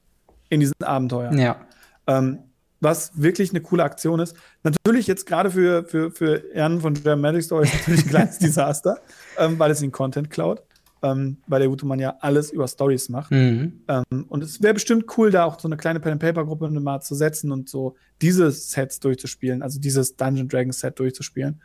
in 0.48 0.60
diesen 0.60 0.74
Abenteuern. 0.82 1.38
Ja. 1.38 1.66
Ähm, 2.06 2.38
was 2.80 3.12
wirklich 3.20 3.50
eine 3.50 3.60
coole 3.60 3.84
Aktion 3.84 4.20
ist. 4.20 4.36
Natürlich 4.62 5.06
jetzt 5.06 5.26
gerade 5.26 5.50
für, 5.50 5.84
für, 5.84 6.10
für 6.10 6.42
Jan 6.54 6.80
von 6.80 6.94
German 6.94 7.20
Magic 7.20 7.42
Story 7.42 7.64
ist 7.66 7.74
natürlich 7.74 8.04
ein 8.04 8.10
kleines 8.10 8.38
Desaster, 8.40 8.98
ähm, 9.38 9.58
weil 9.58 9.70
es 9.70 9.80
den 9.80 9.92
Content 9.92 10.30
klaut. 10.30 10.62
ähm, 11.02 11.38
weil 11.46 11.60
der 11.60 11.68
gute 11.68 11.86
Mann 11.86 11.98
ja 11.98 12.16
alles 12.20 12.50
über 12.50 12.66
Stories 12.68 13.08
macht. 13.08 13.30
Mhm. 13.30 13.80
Ähm, 13.88 14.24
und 14.28 14.42
es 14.42 14.62
wäre 14.62 14.74
bestimmt 14.74 15.04
cool, 15.16 15.30
da 15.30 15.44
auch 15.44 15.60
so 15.60 15.68
eine 15.68 15.76
kleine 15.76 16.00
Pen-and-Paper-Gruppe 16.00 16.70
mal 16.70 17.00
zu 17.00 17.14
setzen 17.14 17.52
und 17.52 17.68
so 17.68 17.96
diese 18.22 18.50
Sets 18.50 19.00
durchzuspielen, 19.00 19.62
also 19.62 19.78
dieses 19.78 20.16
Dungeon 20.16 20.48
Dragon 20.48 20.72
Set 20.72 20.98
durchzuspielen. 20.98 21.60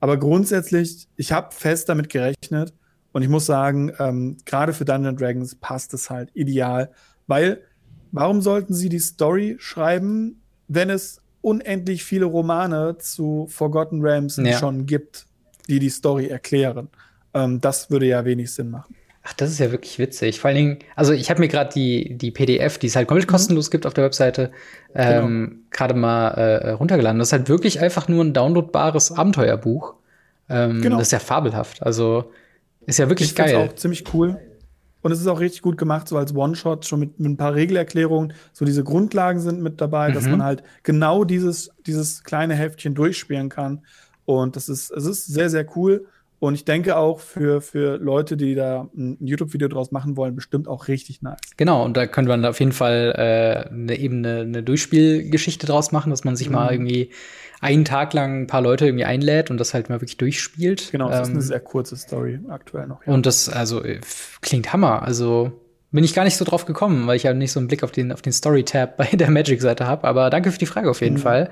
Aber 0.00 0.18
grundsätzlich, 0.18 1.08
ich 1.16 1.32
habe 1.32 1.54
fest 1.54 1.88
damit 1.88 2.10
gerechnet 2.10 2.74
und 3.12 3.22
ich 3.22 3.28
muss 3.28 3.46
sagen, 3.46 3.92
ähm, 3.98 4.36
gerade 4.44 4.72
für 4.72 4.84
Dungeon 4.84 5.16
Dragons 5.16 5.54
passt 5.54 5.94
es 5.94 6.10
halt 6.10 6.30
ideal, 6.34 6.90
weil 7.26 7.62
warum 8.12 8.42
sollten 8.42 8.74
sie 8.74 8.88
die 8.88 8.98
Story 8.98 9.56
schreiben, 9.58 10.42
wenn 10.68 10.90
es 10.90 11.20
unendlich 11.40 12.04
viele 12.04 12.24
Romane 12.24 12.96
zu 12.98 13.46
Forgotten 13.50 14.00
Realms 14.00 14.36
ja. 14.36 14.58
schon 14.58 14.86
gibt, 14.86 15.26
die 15.68 15.78
die 15.78 15.90
Story 15.90 16.28
erklären? 16.28 16.88
Ähm, 17.34 17.60
das 17.60 17.90
würde 17.90 18.06
ja 18.06 18.24
wenig 18.24 18.52
Sinn 18.52 18.70
machen. 18.70 18.94
Ach, 19.26 19.32
das 19.32 19.50
ist 19.50 19.58
ja 19.58 19.70
wirklich 19.70 19.98
witzig. 19.98 20.38
Vor 20.38 20.48
allen 20.48 20.56
Dingen, 20.56 20.78
also 20.96 21.12
ich 21.12 21.30
habe 21.30 21.40
mir 21.40 21.48
gerade 21.48 21.72
die, 21.72 22.16
die 22.16 22.30
PDF, 22.30 22.76
die 22.76 22.88
es 22.88 22.96
halt 22.96 23.08
komplett 23.08 23.26
mhm. 23.26 23.32
kostenlos 23.32 23.70
gibt 23.70 23.86
auf 23.86 23.94
der 23.94 24.04
Webseite, 24.04 24.52
ähm, 24.94 25.48
genau. 25.48 25.62
gerade 25.70 25.94
mal 25.94 26.28
äh, 26.28 26.70
runtergeladen. 26.72 27.18
Das 27.18 27.28
ist 27.28 27.32
halt 27.32 27.48
wirklich 27.48 27.80
einfach 27.80 28.06
nur 28.06 28.22
ein 28.22 28.34
downloadbares 28.34 29.12
Abenteuerbuch. 29.12 29.94
Ähm, 30.50 30.82
genau. 30.82 30.98
Das 30.98 31.08
ist 31.08 31.12
ja 31.12 31.20
fabelhaft. 31.20 31.82
Also 31.82 32.32
ist 32.86 32.98
ja 32.98 33.08
wirklich 33.08 33.30
ich 33.30 33.34
geil. 33.34 33.56
auch 33.56 33.74
ziemlich 33.74 34.12
cool. 34.12 34.38
Und 35.04 35.12
es 35.12 35.20
ist 35.20 35.26
auch 35.26 35.40
richtig 35.40 35.60
gut 35.60 35.76
gemacht, 35.76 36.08
so 36.08 36.16
als 36.16 36.34
One-Shot, 36.34 36.86
schon 36.86 36.98
mit, 36.98 37.20
mit, 37.20 37.32
ein 37.32 37.36
paar 37.36 37.54
Regelerklärungen. 37.54 38.32
So 38.54 38.64
diese 38.64 38.82
Grundlagen 38.82 39.38
sind 39.38 39.60
mit 39.60 39.78
dabei, 39.82 40.08
mhm. 40.08 40.14
dass 40.14 40.26
man 40.26 40.42
halt 40.42 40.62
genau 40.82 41.24
dieses, 41.24 41.70
dieses 41.86 42.24
kleine 42.24 42.54
Heftchen 42.54 42.94
durchspielen 42.94 43.50
kann. 43.50 43.82
Und 44.24 44.56
das 44.56 44.70
ist, 44.70 44.90
es 44.90 45.04
ist 45.04 45.26
sehr, 45.26 45.50
sehr 45.50 45.66
cool. 45.76 46.06
Und 46.44 46.56
ich 46.56 46.66
denke 46.66 46.98
auch 46.98 47.20
für, 47.20 47.62
für 47.62 47.96
Leute, 47.96 48.36
die 48.36 48.54
da 48.54 48.90
ein 48.94 49.16
YouTube-Video 49.18 49.66
draus 49.68 49.92
machen 49.92 50.18
wollen, 50.18 50.34
bestimmt 50.34 50.68
auch 50.68 50.88
richtig 50.88 51.22
nice. 51.22 51.38
Genau, 51.56 51.82
und 51.82 51.96
da 51.96 52.06
könnte 52.06 52.28
man 52.28 52.44
auf 52.44 52.60
jeden 52.60 52.72
Fall 52.72 53.14
äh, 53.16 53.72
eine, 53.72 53.98
eben 53.98 54.18
eine, 54.18 54.40
eine 54.40 54.62
Durchspielgeschichte 54.62 55.66
draus 55.66 55.90
machen, 55.90 56.10
dass 56.10 56.24
man 56.24 56.36
sich 56.36 56.48
mhm. 56.48 56.54
mal 56.54 56.70
irgendwie 56.70 57.08
einen 57.62 57.86
Tag 57.86 58.12
lang 58.12 58.42
ein 58.42 58.46
paar 58.46 58.60
Leute 58.60 58.84
irgendwie 58.84 59.06
einlädt 59.06 59.50
und 59.50 59.56
das 59.56 59.72
halt 59.72 59.88
mal 59.88 60.02
wirklich 60.02 60.18
durchspielt. 60.18 60.92
Genau, 60.92 61.08
das 61.08 61.16
ähm, 61.16 61.22
ist 61.22 61.28
eine 61.30 61.38
ähm, 61.38 61.40
sehr 61.40 61.60
kurze 61.60 61.96
Story 61.96 62.38
aktuell 62.50 62.88
noch. 62.88 63.06
Ja. 63.06 63.14
Und 63.14 63.24
das, 63.24 63.48
also, 63.48 63.82
äh, 63.82 64.02
klingt 64.42 64.70
Hammer. 64.70 65.02
Also, 65.02 65.50
bin 65.92 66.04
ich 66.04 66.12
gar 66.12 66.24
nicht 66.24 66.36
so 66.36 66.44
drauf 66.44 66.66
gekommen, 66.66 67.06
weil 67.06 67.16
ich 67.16 67.22
ja 67.22 67.32
nicht 67.32 67.52
so 67.52 67.58
einen 67.58 67.68
Blick 67.68 67.82
auf 67.82 67.90
den, 67.90 68.12
auf 68.12 68.20
den 68.20 68.34
Story-Tab 68.34 68.98
bei 68.98 69.06
der 69.14 69.30
Magic-Seite 69.30 69.86
habe. 69.86 70.06
Aber 70.06 70.28
danke 70.28 70.52
für 70.52 70.58
die 70.58 70.66
Frage 70.66 70.90
auf 70.90 71.00
jeden 71.00 71.16
mhm. 71.16 71.20
Fall. 71.20 71.50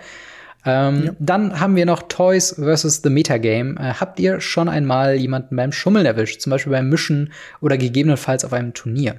Ähm, 0.65 1.05
ja. 1.07 1.13
Dann 1.19 1.59
haben 1.59 1.75
wir 1.75 1.87
noch 1.87 2.03
Toys 2.03 2.55
versus 2.55 3.01
the 3.03 3.11
Metagame. 3.11 3.75
Äh, 3.79 3.95
habt 3.95 4.21
ihr 4.21 4.41
schon 4.41 4.69
einmal 4.69 5.15
jemanden 5.15 5.57
beim 5.57 5.73
Schummeln 5.73 6.07
erwischt? 6.07 6.41
Zum 6.41 6.51
Beispiel 6.51 6.73
beim 6.73 6.89
Mischen 6.89 7.33
oder 7.61 7.77
gegebenenfalls 7.77 8.45
auf 8.45 8.53
einem 8.53 8.73
Turnier? 8.73 9.17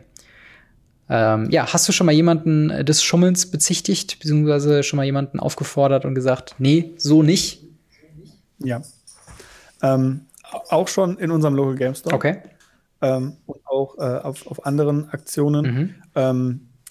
Ähm, 1.09 1.49
ja, 1.49 1.71
hast 1.71 1.87
du 1.87 1.91
schon 1.91 2.05
mal 2.05 2.13
jemanden 2.13 2.85
des 2.85 3.03
Schummelns 3.03 3.51
bezichtigt, 3.51 4.19
beziehungsweise 4.19 4.83
schon 4.83 4.97
mal 4.97 5.03
jemanden 5.03 5.39
aufgefordert 5.39 6.05
und 6.05 6.15
gesagt, 6.15 6.55
nee, 6.59 6.93
so 6.97 7.23
nicht? 7.23 7.61
Ja. 8.59 8.81
Ähm, 9.81 10.21
auch 10.69 10.87
schon 10.87 11.17
in 11.17 11.29
unserem 11.29 11.55
Local 11.55 11.75
Game 11.75 11.95
Store. 11.95 12.15
Okay. 12.15 12.37
Ähm, 13.01 13.33
und 13.45 13.59
auch 13.65 13.97
äh, 13.97 14.01
auf, 14.01 14.47
auf 14.47 14.65
anderen 14.65 15.09
Aktionen. 15.09 15.65
Mhm. 15.65 15.95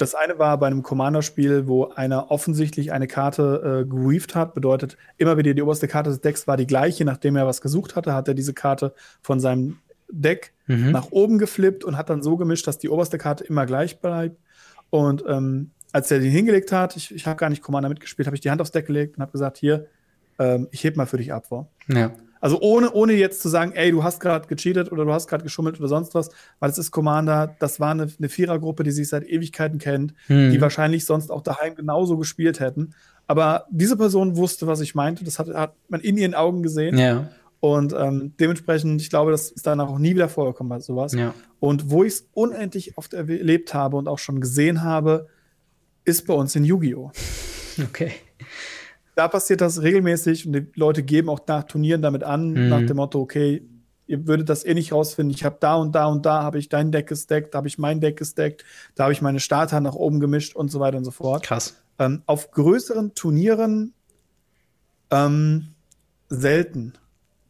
Das 0.03 0.15
eine 0.15 0.39
war 0.39 0.59
bei 0.59 0.67
einem 0.67 0.83
Commander-Spiel, 0.83 1.67
wo 1.69 1.87
einer 1.87 2.31
offensichtlich 2.31 2.93
eine 2.93 3.07
Karte 3.07 3.85
äh, 3.85 3.89
geweaved 3.89 4.35
hat. 4.35 4.55
Bedeutet, 4.55 4.97
immer 5.17 5.37
wieder 5.37 5.55
die 5.55 5.63
oberste 5.63 5.89
Karte 5.89 6.11
des 6.11 6.21
Decks 6.21 6.47
war 6.47 6.57
die 6.57 6.67
gleiche. 6.67 7.05
Nachdem 7.05 7.37
er 7.37 7.47
was 7.47 7.61
gesucht 7.61 7.95
hatte, 7.95 8.13
hat 8.15 8.29
er 8.29 8.35
diese 8.35 8.53
Karte 8.53 8.95
von 9.23 9.39
seinem 9.41 9.79
Deck 10.11 10.53
mhm. 10.67 10.91
nach 10.91 11.11
oben 11.11 11.39
geflippt 11.39 11.85
und 11.85 11.97
hat 11.97 12.11
dann 12.11 12.23
so 12.23 12.37
gemischt, 12.37 12.67
dass 12.67 12.79
die 12.79 12.89
oberste 12.89 13.17
Karte 13.17 13.45
immer 13.45 13.65
gleich 13.65 14.01
bleibt. 14.01 14.37
Und 14.91 15.25
ähm, 15.27 15.71
als 15.93 16.11
er 16.11 16.19
den 16.19 16.31
hingelegt 16.31 16.73
hat, 16.73 16.97
ich, 16.97 17.15
ich 17.15 17.27
habe 17.27 17.37
gar 17.37 17.49
nicht 17.49 17.63
Commander 17.63 17.89
mitgespielt, 17.89 18.27
habe 18.27 18.37
ich 18.37 18.41
die 18.41 18.51
Hand 18.51 18.61
aufs 18.61 18.73
Deck 18.73 18.87
gelegt 18.87 19.17
und 19.17 19.23
habe 19.23 19.33
gesagt, 19.33 19.57
hier, 19.57 19.87
ähm, 20.39 20.69
ich 20.71 20.85
heb 20.85 20.97
mal 20.97 21.07
für 21.07 21.19
dich 21.19 21.33
ab, 21.33 21.47
vor. 21.47 21.69
Ja. 21.89 22.13
Also 22.43 22.61
ohne, 22.61 22.91
ohne 22.91 23.13
jetzt 23.13 23.41
zu 23.41 23.49
sagen, 23.49 23.71
ey, 23.73 23.93
du 23.93 24.03
hast 24.03 24.19
gerade 24.19 24.49
gecheatet 24.49 24.91
oder 24.91 25.05
du 25.05 25.13
hast 25.13 25.29
gerade 25.29 25.45
geschummelt 25.45 25.79
oder 25.79 25.89
sonst 25.89 26.13
was, 26.13 26.29
weil 26.59 26.71
es 26.71 26.77
ist 26.77 26.91
Commander, 26.91 27.55
das 27.61 27.79
war 27.79 27.93
eine, 27.93 28.09
eine 28.19 28.29
Vierergruppe, 28.29 28.83
die 28.83 28.91
sich 28.91 29.09
seit 29.09 29.25
Ewigkeiten 29.25 29.79
kennt, 29.79 30.13
mhm. 30.27 30.51
die 30.51 30.61
wahrscheinlich 30.61 31.05
sonst 31.05 31.31
auch 31.31 31.41
daheim 31.41 31.77
genauso 31.77 32.19
gespielt 32.19 32.59
hätten. 32.59 32.95
Aber 33.29 33.67
diese 33.71 33.97
Person 33.97 34.37
wusste, 34.37 34.67
was 34.67 34.81
ich 34.81 34.97
meinte, 34.97 35.25
das 35.25 35.39
hat, 35.39 35.55
hat 35.55 35.75
man 35.89 36.01
in 36.01 36.17
ihren 36.19 36.35
Augen 36.35 36.65
gesehen. 36.65 36.99
Ja. 36.99 37.31
Und 37.61 37.95
ähm, 37.97 38.35
dementsprechend, 38.41 39.01
ich 39.01 39.09
glaube, 39.09 39.31
das 39.31 39.53
ist 39.53 39.65
danach 39.65 39.89
auch 39.89 40.01
nie 40.01 40.17
wieder 40.17 40.29
vorgekommen 40.29 40.69
bei 40.69 40.81
sowas. 40.81 41.13
Ja. 41.13 41.33
Und 41.61 41.93
wo 41.93 42.03
ich 42.03 42.15
es 42.15 42.29
unendlich 42.33 42.99
oft 42.99 43.15
erlebt 43.15 43.73
habe 43.73 43.97
und 43.97 44.09
auch 44.09 44.19
schon 44.19 44.41
gesehen 44.41 44.83
habe, 44.83 45.29
ist 46.05 46.27
bei 46.27 46.35
uns 46.35 46.57
in 46.57 46.65
Yu-Gi-Oh! 46.65 47.13
Okay. 47.83 48.13
Da 49.15 49.29
passiert 49.29 49.61
das 49.61 49.83
regelmäßig 49.83 50.47
und 50.47 50.53
die 50.55 50.67
Leute 50.75 51.03
geben 51.03 51.29
auch 51.29 51.41
nach 51.47 51.65
Turnieren 51.65 52.03
damit 52.03 52.25
an, 52.25 52.53
mhm. 52.53 52.69
nach 52.69 52.87
dem 52.87 52.97
Motto, 52.97 53.21
okay, 53.21 53.63
ihr 54.07 54.27
würdet 54.27 54.49
das 54.49 54.65
eh 54.65 54.75
nicht 54.75 54.93
rausfinden. 54.93 55.35
Ich 55.35 55.45
habe 55.45 55.57
da 55.61 55.77
und 55.77 55.95
da 55.95 56.07
und 56.07 56.25
da 56.25 56.43
habe 56.43 56.59
ich 56.59 56.69
dein 56.69 56.93
Deck 56.93 57.09
gesteckt, 57.09 57.55
da 57.55 57.59
habe 57.59 57.69
ich 57.69 57.79
mein 57.79 58.01
Deck 58.01 58.17
gesteckt, 58.17 58.65
da 58.95 59.05
habe 59.05 59.13
ich 59.13 59.23
meine 59.23 59.41
Starter 59.41 59.81
nach 59.81 59.95
oben 59.95 60.21
gemischt 60.21 60.57
und 60.57 60.71
so 60.71 60.81
weiter 60.81 60.99
und 60.99 61.05
so 61.05 61.11
fort. 61.11 61.43
Krass. 61.43 61.83
Ähm, 61.99 62.23
auf 62.27 62.51
größeren 62.51 63.15
Turnieren 63.15 63.93
ähm, 65.11 65.69
selten 66.29 66.95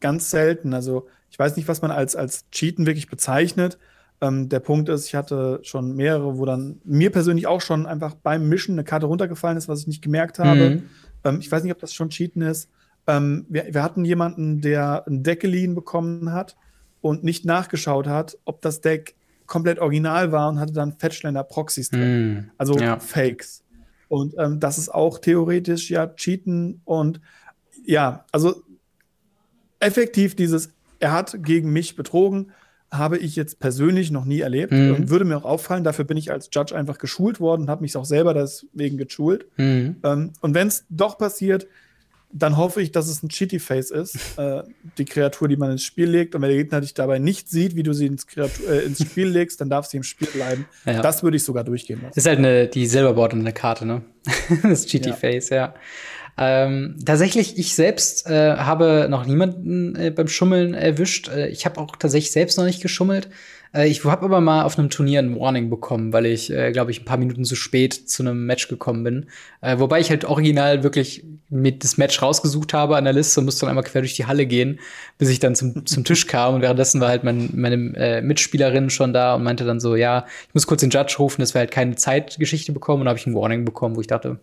ganz 0.03 0.31
selten. 0.31 0.75
Also 0.75 1.07
ich 1.31 1.39
weiß 1.39 1.57
nicht, 1.57 1.69
was 1.69 1.81
man 1.81 1.91
als, 1.91 2.15
als 2.15 2.45
Cheaten 2.51 2.85
wirklich 2.85 3.09
bezeichnet. 3.09 3.79
Ähm, 4.21 4.51
der 4.51 4.61
Punkt 4.61 4.91
ist, 4.91 5.07
ich 5.07 5.15
hatte 5.15 5.61
schon 5.63 5.97
mehrere, 5.97 6.37
wo 6.37 6.45
dann 6.45 6.83
mir 6.85 7.11
persönlich 7.11 7.47
auch 7.47 7.63
schon 7.63 7.87
einfach 7.87 8.15
beim 8.15 8.47
Mischen 8.47 8.75
eine 8.75 8.85
Karte 8.85 9.07
runtergefallen 9.07 9.57
ist, 9.57 9.69
was 9.69 9.81
ich 9.81 9.87
nicht 9.87 10.03
gemerkt 10.03 10.39
habe. 10.39 10.71
Mhm. 10.71 10.91
Ähm, 11.25 11.39
ich 11.41 11.51
weiß 11.51 11.63
nicht, 11.63 11.73
ob 11.73 11.79
das 11.79 11.95
schon 11.95 12.11
Cheaten 12.11 12.43
ist. 12.43 12.69
Ähm, 13.07 13.47
wir, 13.49 13.73
wir, 13.73 13.83
hatten 13.83 14.05
jemanden, 14.05 14.61
der 14.61 15.07
ein 15.07 15.23
Deck 15.23 15.41
geliehen 15.41 15.75
bekommen 15.75 16.33
hat 16.33 16.57
und 17.01 17.25
nicht 17.25 17.45
nachgeschaut 17.45 18.07
hat, 18.07 18.39
ob 18.45 18.63
das 18.63 18.81
Deck 18.81 19.15
komplett 19.47 19.81
original 19.81 20.33
war 20.33 20.49
und 20.49 20.61
hatte 20.61 20.73
dann 20.73 20.93
Fetchländer 20.99 21.45
Proxys 21.45 21.91
drin. 21.91 22.35
Mhm. 22.35 22.51
Also 22.59 22.79
ja. 22.79 22.99
Fakes. 23.01 23.65
Und 24.09 24.35
ähm, 24.39 24.61
das 24.61 24.79
ist 24.79 24.89
auch 24.89 25.19
theoretisch 25.19 25.91
ja 25.91 26.07
Cheaten 26.07 26.81
und 26.85 27.21
ja, 27.85 28.25
also 28.31 28.63
effektiv 29.81 30.37
dieses, 30.37 30.73
er 31.01 31.13
hat 31.13 31.43
gegen 31.43 31.73
mich 31.73 31.97
betrogen, 31.97 32.53
habe 32.93 33.17
ich 33.17 33.37
jetzt 33.37 33.59
persönlich 33.59 34.11
noch 34.11 34.27
nie 34.27 34.41
erlebt 34.41 34.73
mhm. 34.73 34.95
und 34.95 35.11
würde 35.11 35.25
mir 35.25 35.39
auch 35.39 35.47
auffallen. 35.47 35.83
Dafür 35.83 36.05
bin 36.05 36.19
ich 36.19 36.31
als 36.31 36.51
Judge 36.53 36.77
einfach 36.77 36.99
geschult 36.99 37.41
worden 37.41 37.63
und 37.63 37.71
habe 37.71 37.83
mich 37.83 37.97
auch 37.97 38.05
selber 38.05 38.35
deswegen 38.35 38.99
geschult. 38.99 39.47
Mhm. 39.57 39.97
Ähm, 40.05 40.33
und 40.43 40.55
wenn 40.55 40.69
es 40.69 40.85
doch 40.91 41.17
passiert, 41.17 41.67
dann 42.35 42.57
hoffe 42.57 42.81
ich, 42.81 42.93
dass 42.93 43.09
es 43.09 43.23
ein 43.23 43.29
Cheaty 43.29 43.59
Face 43.59 43.91
ist, 43.91 44.17
äh, 44.39 44.63
die 44.99 45.07
Kreatur, 45.07 45.49
die 45.49 45.57
man 45.57 45.73
ins 45.73 45.85
Spiel 45.85 46.09
legt. 46.09 46.35
Und 46.35 46.43
wenn 46.43 46.51
der 46.51 46.59
Gegner 46.59 46.83
dich 46.83 46.93
dabei 46.93 47.19
nicht 47.19 47.49
sieht, 47.49 47.77
wie 47.77 47.83
du 47.83 47.95
sie 47.95 48.07
ins, 48.07 48.27
Kreatur, 48.27 48.69
äh, 48.69 48.85
ins 48.85 49.03
Spiel 49.03 49.29
legst, 49.29 49.63
dann 49.63 49.71
darf 49.71 49.87
sie 49.87 49.97
im 49.97 50.03
Spiel 50.03 50.29
bleiben. 50.29 50.67
Ja. 50.85 51.01
Das 51.01 51.23
würde 51.23 51.39
ich 51.39 51.45
sogar 51.45 51.65
durchgehen 51.65 52.01
lassen. 52.03 52.19
Ist 52.19 52.27
halt 52.27 52.39
eine, 52.39 52.69
die 52.69 52.87
Silberboard 52.87 53.33
eine 53.33 53.53
Karte, 53.53 53.87
ne? 53.87 54.03
das 54.63 54.87
Cheaty 54.87 55.13
Face, 55.13 55.49
ja. 55.49 55.57
ja. 55.57 55.75
Ähm, 56.39 56.97
tatsächlich, 57.05 57.59
ich 57.59 57.75
selbst 57.75 58.27
äh, 58.27 58.57
habe 58.57 59.07
noch 59.11 59.27
niemanden 59.27 59.97
äh, 59.97 60.11
beim 60.11 60.29
Schummeln 60.29 60.75
erwischt. 60.75 61.29
Äh, 61.29 61.49
ich 61.49 61.67
habe 61.67 61.81
auch 61.81 61.97
tatsächlich 61.97 62.33
selbst 62.33 62.57
noch 62.57 62.65
nicht 62.65 62.83
geschummelt. 62.83 63.29
Äh, 63.75 63.89
ich 63.89 64.05
habe 64.05 64.25
aber 64.25 64.41
mal 64.41 64.63
auf 64.65 64.79
einem 64.79 64.91
Turnier 64.91 65.21
ein 65.21 65.39
Warning 65.39 65.71
bekommen, 65.71 66.13
weil 66.13 66.27
ich, 66.27 66.51
äh, 66.51 66.73
glaube 66.73 66.91
ich, 66.91 67.03
ein 67.03 67.05
paar 67.05 67.17
Minuten 67.17 67.45
zu 67.45 67.57
spät 67.57 67.93
zu 67.95 68.23
einem 68.23 68.47
Match 68.47 68.69
gekommen 68.69 69.05
bin. 69.05 69.27
Äh, 69.61 69.79
wobei 69.79 70.01
ich 70.01 70.11
halt 70.11 70.25
original 70.25 70.83
wirklich 70.83 71.25
mit 71.49 71.85
das 71.85 71.99
Match 71.99 72.23
rausgesucht 72.23 72.73
habe 72.73 72.97
an 72.97 73.05
der 73.05 73.13
Liste 73.13 73.41
und 73.41 73.47
musste 73.47 73.63
dann 73.63 73.71
einmal 73.71 73.85
quer 73.85 74.03
durch 74.03 74.15
die 74.15 74.27
Halle 74.27 74.47
gehen, 74.47 74.81
bis 75.19 75.29
ich 75.29 75.39
dann 75.39 75.55
zum, 75.55 75.87
zum 75.87 76.05
Tisch 76.05 76.27
kam. 76.27 76.55
Und 76.55 76.63
währenddessen 76.63 77.01
war 77.01 77.09
halt 77.09 77.25
mein, 77.25 77.51
meine 77.55 77.77
äh, 77.97 78.23
Mitspielerin 78.23 78.91
schon 78.91 79.13
da 79.13 79.35
und 79.35 79.43
meinte 79.43 79.65
dann 79.65 79.81
so, 79.81 79.97
ja, 79.97 80.27
ich 80.49 80.55
muss 80.55 80.67
kurz 80.67 80.81
den 80.81 80.91
Judge 80.91 81.17
rufen, 81.19 81.41
dass 81.41 81.55
wir 81.55 81.61
halt 81.61 81.71
keine 81.71 81.97
Zeitgeschichte 81.97 82.73
bekommen. 82.73 83.03
Und 83.03 83.09
habe 83.09 83.19
ich 83.19 83.27
ein 83.27 83.35
Warning 83.35 83.65
bekommen, 83.65 83.97
wo 83.97 84.01
ich 84.01 84.07
dachte, 84.07 84.39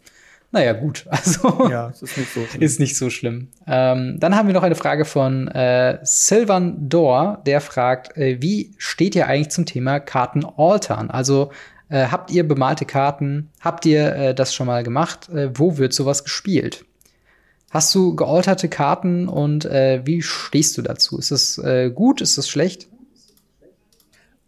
naja, 0.51 0.73
gut. 0.73 1.05
Also 1.09 1.69
ja, 1.69 1.89
es 1.89 2.01
ist 2.01 2.17
nicht 2.17 2.33
so 2.33 2.45
schlimm. 2.45 2.61
Ist 2.61 2.79
nicht 2.79 2.97
so 2.97 3.09
schlimm. 3.09 3.47
Ähm, 3.67 4.17
dann 4.19 4.35
haben 4.35 4.47
wir 4.47 4.53
noch 4.53 4.63
eine 4.63 4.75
Frage 4.75 5.05
von 5.05 5.47
äh, 5.49 5.99
Silvan 6.03 6.89
Dor, 6.89 7.41
der 7.45 7.61
fragt, 7.61 8.17
äh, 8.17 8.41
wie 8.41 8.73
steht 8.77 9.15
ihr 9.15 9.27
eigentlich 9.27 9.49
zum 9.49 9.65
Thema 9.65 9.99
Karten 9.99 10.45
altern? 10.45 11.11
Also 11.11 11.51
äh, 11.89 12.07
habt 12.07 12.31
ihr 12.31 12.47
bemalte 12.47 12.85
Karten? 12.85 13.49
Habt 13.61 13.85
ihr 13.85 14.15
äh, 14.15 14.35
das 14.35 14.53
schon 14.53 14.67
mal 14.67 14.83
gemacht? 14.83 15.29
Äh, 15.29 15.51
wo 15.53 15.77
wird 15.77 15.93
sowas 15.93 16.23
gespielt? 16.23 16.85
Hast 17.71 17.93
du 17.93 18.15
gealterte 18.15 18.67
Karten 18.67 19.27
und 19.27 19.65
äh, 19.65 20.01
wie 20.03 20.23
stehst 20.23 20.77
du 20.77 20.81
dazu? 20.81 21.19
Ist 21.19 21.29
das 21.29 21.61
gut? 21.93 22.19
Ist 22.19 22.35
das 22.37 22.49
schlecht? 22.49 22.88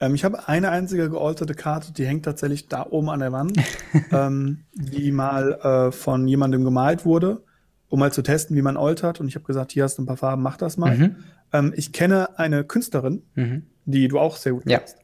Ähm, 0.01 0.15
ich 0.15 0.25
habe 0.25 0.49
eine 0.49 0.69
einzige 0.71 1.09
gealterte 1.09 1.53
Karte, 1.53 1.93
die 1.93 2.05
hängt 2.05 2.25
tatsächlich 2.25 2.67
da 2.67 2.85
oben 2.89 3.09
an 3.09 3.21
der 3.21 3.31
Wand, 3.31 3.57
ähm, 4.11 4.65
die 4.73 5.11
mal 5.11 5.53
äh, 5.53 5.91
von 5.91 6.27
jemandem 6.27 6.65
gemalt 6.65 7.05
wurde, 7.05 7.43
um 7.87 7.99
mal 7.99 8.11
zu 8.11 8.23
testen, 8.23 8.57
wie 8.57 8.61
man 8.61 8.75
altert. 8.75 9.21
Und 9.21 9.27
ich 9.27 9.35
habe 9.35 9.45
gesagt, 9.45 9.71
hier 9.71 9.83
hast 9.83 9.97
du 9.97 10.01
ein 10.01 10.07
paar 10.07 10.17
Farben, 10.17 10.41
mach 10.41 10.57
das 10.57 10.75
mal. 10.75 10.97
Mhm. 10.97 11.15
Ähm, 11.53 11.73
ich 11.75 11.93
kenne 11.93 12.37
eine 12.39 12.63
Künstlerin, 12.63 13.21
mhm. 13.35 13.67
die 13.85 14.07
du 14.07 14.19
auch 14.19 14.35
sehr 14.35 14.53
gut 14.53 14.65
kennst, 14.65 14.97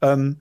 ja. 0.00 0.12
ähm, 0.12 0.40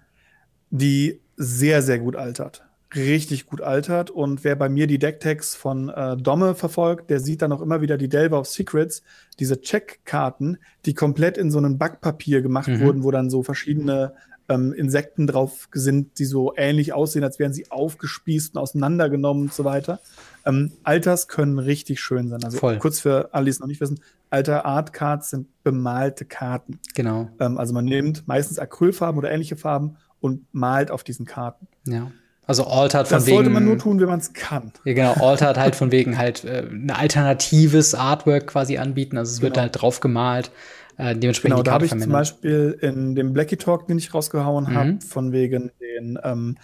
die 0.70 1.20
sehr, 1.36 1.82
sehr 1.82 2.00
gut 2.00 2.16
altert. 2.16 2.64
Richtig 2.96 3.46
gut 3.46 3.62
altert. 3.62 4.10
Und 4.10 4.44
wer 4.44 4.56
bei 4.56 4.70
mir 4.70 4.88
die 4.88 5.00
Decktags 5.00 5.56
von 5.56 5.90
äh, 5.90 6.18
Domme 6.18 6.56
verfolgt, 6.56 7.10
der 7.10 7.20
sieht 7.20 7.42
dann 7.42 7.52
auch 7.52 7.62
immer 7.62 7.82
wieder 7.82 7.98
die 7.98 8.10
Delver 8.10 8.40
of 8.40 8.48
Secrets, 8.48 9.04
diese 9.40 9.62
Checkkarten, 9.62 10.58
die 10.86 10.94
komplett 10.94 11.38
in 11.38 11.52
so 11.52 11.58
einem 11.58 11.78
Backpapier 11.78 12.42
gemacht 12.42 12.68
mhm. 12.68 12.82
wurden, 12.82 13.04
wo 13.04 13.12
dann 13.12 13.30
so 13.30 13.44
verschiedene 13.44 14.14
ähm, 14.50 14.74
Insekten 14.74 15.28
drauf 15.28 15.70
sind, 15.72 16.20
die 16.20 16.26
so 16.26 16.54
ähnlich 16.56 16.94
aussehen, 16.94 17.24
als 17.24 17.40
wären 17.40 17.54
sie 17.54 17.72
aufgespießt 17.72 18.56
und 18.56 18.62
auseinandergenommen 18.62 19.44
und 19.44 19.54
so 19.54 19.64
weiter. 19.64 20.00
Ähm, 20.46 20.74
Alters 20.84 21.28
können 21.28 21.60
richtig 21.60 22.02
schön 22.02 22.30
sein. 22.30 22.44
Also 22.44 22.58
Voll. 22.58 22.78
kurz 22.78 23.00
für 23.00 23.34
alle, 23.34 23.46
die 23.46 23.52
es 23.52 23.60
noch 23.60 23.68
nicht 23.68 23.82
wissen, 23.82 24.00
Alter 24.30 24.66
Art 24.66 24.94
Cards 24.94 25.30
sind 25.30 25.48
bemalte 25.64 26.26
Karten. 26.26 26.80
Genau. 26.96 27.30
Ähm, 27.40 27.58
also 27.58 27.74
man 27.74 27.86
nimmt 27.86 28.28
meistens 28.28 28.60
Acrylfarben 28.60 29.18
oder 29.18 29.32
ähnliche 29.32 29.56
Farben 29.56 29.98
und 30.20 30.46
malt 30.54 30.92
auf 30.92 31.04
diesen 31.04 31.26
Karten. 31.26 31.68
Ja. 31.86 32.12
Also 32.46 32.66
Altered 32.66 33.08
von 33.08 33.18
das 33.18 33.26
wegen. 33.26 33.38
Das 33.38 33.46
sollte 33.46 33.50
man 33.50 33.66
nur 33.66 33.78
tun, 33.78 34.00
wenn 34.00 34.08
man 34.08 34.20
es 34.20 34.34
kann. 34.34 34.74
Ja, 34.84 34.94
genau. 34.94 35.14
Altered 35.14 35.58
halt 35.58 35.76
von 35.76 35.92
wegen 35.92 36.18
halt 36.18 36.44
äh, 36.44 36.66
ein 36.70 36.92
alternatives 36.92 37.96
Artwork 37.96 38.48
quasi 38.48 38.78
anbieten. 38.78 39.18
Also 39.18 39.32
es 39.32 39.40
genau. 39.40 39.50
wird 39.50 39.58
halt 39.58 39.82
drauf 39.82 40.00
gemalt. 40.00 40.52
Äh, 40.98 41.16
dementsprechend 41.16 41.56
genau, 41.56 41.64
da 41.64 41.72
habe 41.72 41.86
ich 41.86 41.92
zum 41.92 42.12
Beispiel 42.12 42.78
in 42.82 43.16
dem 43.16 43.34
Blackie 43.34 43.58
Talk, 43.58 43.88
den 43.88 43.98
ich 43.98 44.14
rausgehauen 44.14 44.66
mhm. 44.66 44.76
habe, 44.76 45.00
von 45.02 45.32
wegen 45.32 45.72
den 45.80 46.20
ähm, 46.24 46.58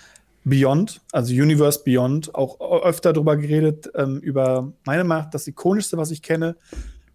Beyond, 0.43 1.01
also 1.11 1.33
Universe 1.33 1.81
Beyond, 1.83 2.35
auch 2.35 2.59
öfter 2.83 3.13
darüber 3.13 3.37
geredet, 3.37 3.89
ähm, 3.95 4.19
über 4.19 4.71
meine 4.85 5.03
Macht, 5.03 5.33
das 5.33 5.47
ikonischste, 5.47 5.97
was 5.97 6.11
ich 6.11 6.21
kenne. 6.21 6.55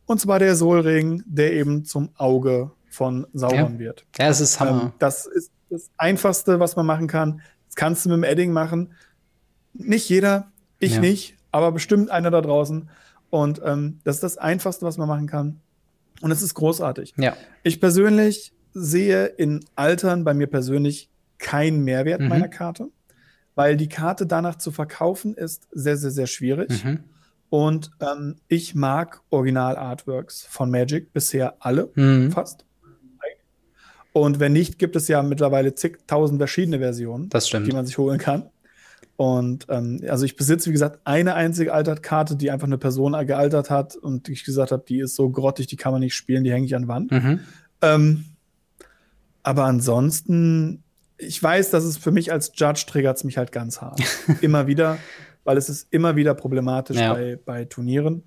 Und 0.06 0.20
zwar 0.20 0.38
der 0.38 0.56
Solring, 0.56 1.22
der 1.26 1.52
eben 1.52 1.84
zum 1.84 2.10
Auge 2.16 2.70
von 2.88 3.26
Sauron 3.32 3.74
ja. 3.74 3.78
wird. 3.78 4.04
Ja, 4.18 4.28
es 4.28 4.40
ist 4.40 4.60
Hammer. 4.60 4.82
Ähm, 4.82 4.92
das 4.98 5.26
ist 5.26 5.50
das 5.70 5.90
Einfachste, 5.96 6.60
was 6.60 6.76
man 6.76 6.86
machen 6.86 7.06
kann. 7.06 7.40
Das 7.74 7.80
kannst 7.80 8.04
du 8.04 8.08
mit 8.08 8.18
dem 8.18 8.24
Edding 8.24 8.52
machen. 8.52 8.92
Nicht 9.72 10.08
jeder, 10.08 10.52
ich 10.78 10.94
ja. 10.94 11.00
nicht, 11.00 11.34
aber 11.50 11.72
bestimmt 11.72 12.08
einer 12.08 12.30
da 12.30 12.40
draußen. 12.40 12.88
Und 13.30 13.60
ähm, 13.64 13.98
das 14.04 14.16
ist 14.16 14.22
das 14.22 14.38
Einfachste, 14.38 14.86
was 14.86 14.96
man 14.96 15.08
machen 15.08 15.26
kann. 15.26 15.60
Und 16.20 16.30
es 16.30 16.40
ist 16.40 16.54
großartig. 16.54 17.14
Ja. 17.16 17.36
Ich 17.64 17.80
persönlich 17.80 18.52
sehe 18.74 19.26
in 19.26 19.64
Altern 19.74 20.22
bei 20.22 20.34
mir 20.34 20.46
persönlich 20.46 21.10
keinen 21.38 21.82
Mehrwert 21.82 22.20
mhm. 22.20 22.28
meiner 22.28 22.46
Karte, 22.46 22.90
weil 23.56 23.76
die 23.76 23.88
Karte 23.88 24.24
danach 24.24 24.58
zu 24.58 24.70
verkaufen 24.70 25.34
ist 25.34 25.66
sehr, 25.72 25.96
sehr, 25.96 26.12
sehr 26.12 26.28
schwierig. 26.28 26.84
Mhm. 26.84 27.00
Und 27.50 27.90
ähm, 28.00 28.36
ich 28.46 28.76
mag 28.76 29.20
Original-Artworks 29.30 30.46
von 30.48 30.70
Magic 30.70 31.12
bisher 31.12 31.56
alle, 31.58 31.90
mhm. 31.96 32.30
fast. 32.30 32.64
Und 34.14 34.38
wenn 34.38 34.52
nicht, 34.52 34.78
gibt 34.78 34.94
es 34.94 35.08
ja 35.08 35.24
mittlerweile 35.24 35.74
zigtausend 35.74 36.38
verschiedene 36.38 36.78
Versionen, 36.78 37.28
die 37.28 37.72
man 37.72 37.84
sich 37.84 37.98
holen 37.98 38.18
kann. 38.18 38.44
Und 39.16 39.66
ähm, 39.68 40.00
also 40.08 40.24
ich 40.24 40.36
besitze, 40.36 40.70
wie 40.70 40.72
gesagt, 40.72 41.00
eine 41.02 41.34
einzige 41.34 41.74
Altert-Karte, 41.74 42.36
die 42.36 42.52
einfach 42.52 42.68
eine 42.68 42.78
Person 42.78 43.12
gealtert 43.26 43.70
hat 43.70 43.96
und 43.96 44.28
ich 44.28 44.44
gesagt 44.44 44.70
habe, 44.70 44.84
die 44.86 45.00
ist 45.00 45.16
so 45.16 45.30
grottig, 45.30 45.66
die 45.66 45.74
kann 45.74 45.90
man 45.90 46.00
nicht 46.00 46.14
spielen, 46.14 46.44
die 46.44 46.52
hänge 46.52 46.64
ich 46.64 46.76
an 46.76 46.86
Wand. 46.86 47.10
Mhm. 47.10 47.40
Ähm, 47.82 48.24
aber 49.42 49.64
ansonsten, 49.64 50.84
ich 51.18 51.42
weiß, 51.42 51.70
dass 51.70 51.82
es 51.82 51.96
für 51.96 52.12
mich 52.12 52.30
als 52.30 52.52
Judge 52.54 52.84
triggert 52.86 53.16
es 53.16 53.24
mich 53.24 53.36
halt 53.36 53.50
ganz 53.50 53.80
hart. 53.80 54.00
immer 54.42 54.68
wieder, 54.68 54.98
weil 55.42 55.56
es 55.56 55.68
ist 55.68 55.88
immer 55.90 56.14
wieder 56.14 56.34
problematisch 56.34 56.98
ja. 56.98 57.14
bei, 57.14 57.36
bei 57.44 57.64
Turnieren. 57.64 58.22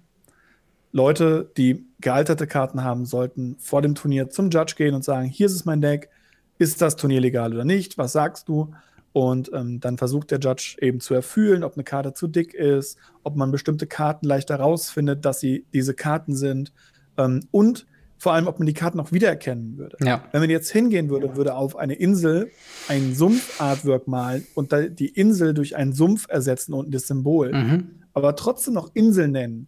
Leute, 0.91 1.51
die 1.57 1.85
gealterte 1.99 2.47
Karten 2.47 2.83
haben, 2.83 3.05
sollten 3.05 3.55
vor 3.59 3.81
dem 3.81 3.95
Turnier 3.95 4.29
zum 4.29 4.49
Judge 4.49 4.75
gehen 4.77 4.95
und 4.95 5.03
sagen, 5.03 5.27
hier 5.27 5.47
ist 5.47 5.53
es 5.53 5.65
mein 5.65 5.81
Deck, 5.81 6.09
ist 6.57 6.81
das 6.81 6.95
Turnier 6.95 7.21
legal 7.21 7.53
oder 7.53 7.65
nicht, 7.65 7.97
was 7.97 8.13
sagst 8.13 8.47
du? 8.47 8.73
Und 9.13 9.51
ähm, 9.53 9.79
dann 9.79 9.97
versucht 9.97 10.31
der 10.31 10.39
Judge 10.39 10.77
eben 10.79 10.99
zu 10.99 11.13
erfüllen, 11.13 11.63
ob 11.63 11.73
eine 11.73 11.83
Karte 11.83 12.13
zu 12.13 12.27
dick 12.27 12.53
ist, 12.53 12.97
ob 13.23 13.35
man 13.35 13.51
bestimmte 13.51 13.87
Karten 13.87 14.27
leichter 14.27 14.57
rausfindet, 14.57 15.25
dass 15.25 15.39
sie 15.39 15.65
diese 15.73 15.93
Karten 15.93 16.35
sind. 16.35 16.71
Ähm, 17.17 17.47
und 17.51 17.87
vor 18.19 18.33
allem, 18.33 18.47
ob 18.47 18.59
man 18.59 18.65
die 18.65 18.73
Karten 18.73 18.99
auch 18.99 19.11
wiedererkennen 19.11 19.77
würde. 19.77 19.97
Ja. 20.03 20.23
Wenn 20.31 20.41
man 20.41 20.49
jetzt 20.49 20.71
hingehen 20.71 21.09
würde, 21.09 21.35
würde 21.35 21.55
auf 21.55 21.75
eine 21.75 21.93
Insel 21.93 22.51
ein 22.87 23.13
Sumpf-Artwork 23.13 24.07
malen 24.07 24.45
und 24.55 24.71
die 24.71 25.09
Insel 25.09 25.53
durch 25.53 25.75
einen 25.75 25.93
Sumpf 25.93 26.27
ersetzen 26.27 26.73
und 26.73 26.93
das 26.93 27.07
Symbol, 27.07 27.53
mhm. 27.53 27.89
aber 28.13 28.35
trotzdem 28.35 28.73
noch 28.73 28.91
Insel 28.93 29.27
nennen, 29.27 29.67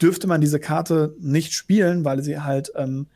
dürfte 0.00 0.26
man 0.26 0.40
diese 0.40 0.60
Karte 0.60 1.14
nicht 1.18 1.52
spielen, 1.52 2.04
weil 2.04 2.22
sie 2.22 2.40
halt 2.40 2.72
ähm, 2.76 3.06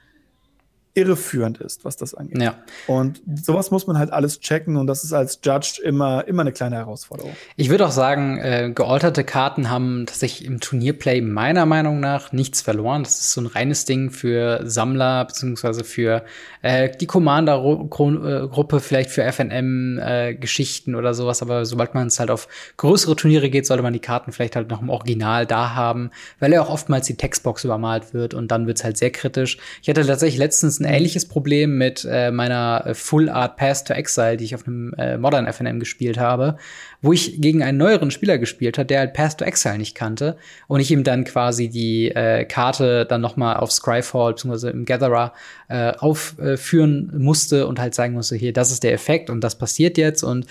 irreführend 0.94 1.58
ist, 1.58 1.84
was 1.84 1.96
das 1.96 2.14
angeht. 2.14 2.40
Ja. 2.42 2.56
Und 2.86 3.22
sowas 3.42 3.70
muss 3.70 3.86
man 3.86 3.98
halt 3.98 4.12
alles 4.12 4.40
checken 4.40 4.76
und 4.76 4.86
das 4.86 5.04
ist 5.04 5.12
als 5.14 5.40
Judge 5.42 5.80
immer, 5.82 6.28
immer 6.28 6.42
eine 6.42 6.52
kleine 6.52 6.76
Herausforderung. 6.76 7.32
Ich 7.56 7.70
würde 7.70 7.86
auch 7.86 7.92
sagen, 7.92 8.38
äh, 8.38 8.70
gealterte 8.74 9.24
Karten 9.24 9.70
haben 9.70 10.04
tatsächlich 10.06 10.46
im 10.46 10.60
Turnierplay 10.60 11.22
meiner 11.22 11.64
Meinung 11.64 12.00
nach 12.00 12.32
nichts 12.32 12.60
verloren. 12.60 13.04
Das 13.04 13.20
ist 13.20 13.32
so 13.32 13.40
ein 13.40 13.46
reines 13.46 13.86
Ding 13.86 14.10
für 14.10 14.60
Sammler 14.64 15.24
beziehungsweise 15.24 15.82
für 15.82 16.24
äh, 16.60 16.90
die 16.94 17.06
Commander-Gruppe, 17.06 18.80
vielleicht 18.80 19.10
für 19.10 19.24
FNM-Geschichten 19.24 20.92
äh, 20.92 20.96
oder 20.96 21.14
sowas. 21.14 21.40
Aber 21.40 21.64
sobald 21.64 21.94
man 21.94 22.08
es 22.08 22.20
halt 22.20 22.30
auf 22.30 22.48
größere 22.76 23.16
Turniere 23.16 23.48
geht, 23.48 23.66
sollte 23.66 23.82
man 23.82 23.94
die 23.94 23.98
Karten 23.98 24.32
vielleicht 24.32 24.56
halt 24.56 24.68
noch 24.68 24.82
im 24.82 24.90
Original 24.90 25.46
da 25.46 25.74
haben, 25.74 26.10
weil 26.38 26.52
ja 26.52 26.60
auch 26.60 26.70
oftmals 26.70 27.06
die 27.06 27.16
Textbox 27.16 27.64
übermalt 27.64 28.12
wird 28.12 28.34
und 28.34 28.48
dann 28.48 28.66
wird's 28.66 28.84
halt 28.84 28.98
sehr 28.98 29.10
kritisch. 29.10 29.56
Ich 29.80 29.88
hatte 29.88 30.06
tatsächlich 30.06 30.38
letztens 30.38 30.81
ein 30.84 30.94
ähnliches 30.94 31.26
Problem 31.26 31.78
mit 31.78 32.06
äh, 32.08 32.30
meiner 32.30 32.84
äh, 32.86 32.94
Full 32.94 33.28
Art 33.28 33.56
Pass 33.56 33.84
to 33.84 33.94
Exile, 33.94 34.36
die 34.36 34.44
ich 34.44 34.54
auf 34.54 34.66
einem 34.66 34.92
äh, 34.94 35.16
Modern 35.16 35.50
FNM 35.50 35.80
gespielt 35.80 36.18
habe, 36.18 36.56
wo 37.00 37.12
ich 37.12 37.40
gegen 37.40 37.62
einen 37.62 37.78
neueren 37.78 38.10
Spieler 38.10 38.38
gespielt 38.38 38.78
hat, 38.78 38.90
der 38.90 39.00
halt 39.00 39.12
Path 39.12 39.38
to 39.38 39.44
Exile 39.44 39.78
nicht 39.78 39.94
kannte 39.94 40.36
und 40.68 40.80
ich 40.80 40.90
ihm 40.90 41.04
dann 41.04 41.24
quasi 41.24 41.68
die 41.68 42.10
äh, 42.10 42.44
Karte 42.44 43.06
dann 43.06 43.20
noch 43.20 43.36
mal 43.36 43.56
auf 43.56 43.72
Scryfall 43.72 44.34
bzw. 44.34 44.70
im 44.70 44.84
Gatherer 44.84 45.32
äh, 45.68 45.92
aufführen 45.92 47.12
musste 47.16 47.66
und 47.66 47.80
halt 47.80 47.94
sagen 47.94 48.14
musste, 48.14 48.36
hier, 48.36 48.52
das 48.52 48.70
ist 48.70 48.82
der 48.82 48.92
Effekt 48.92 49.30
und 49.30 49.42
das 49.42 49.56
passiert 49.58 49.98
jetzt 49.98 50.22
und 50.22 50.46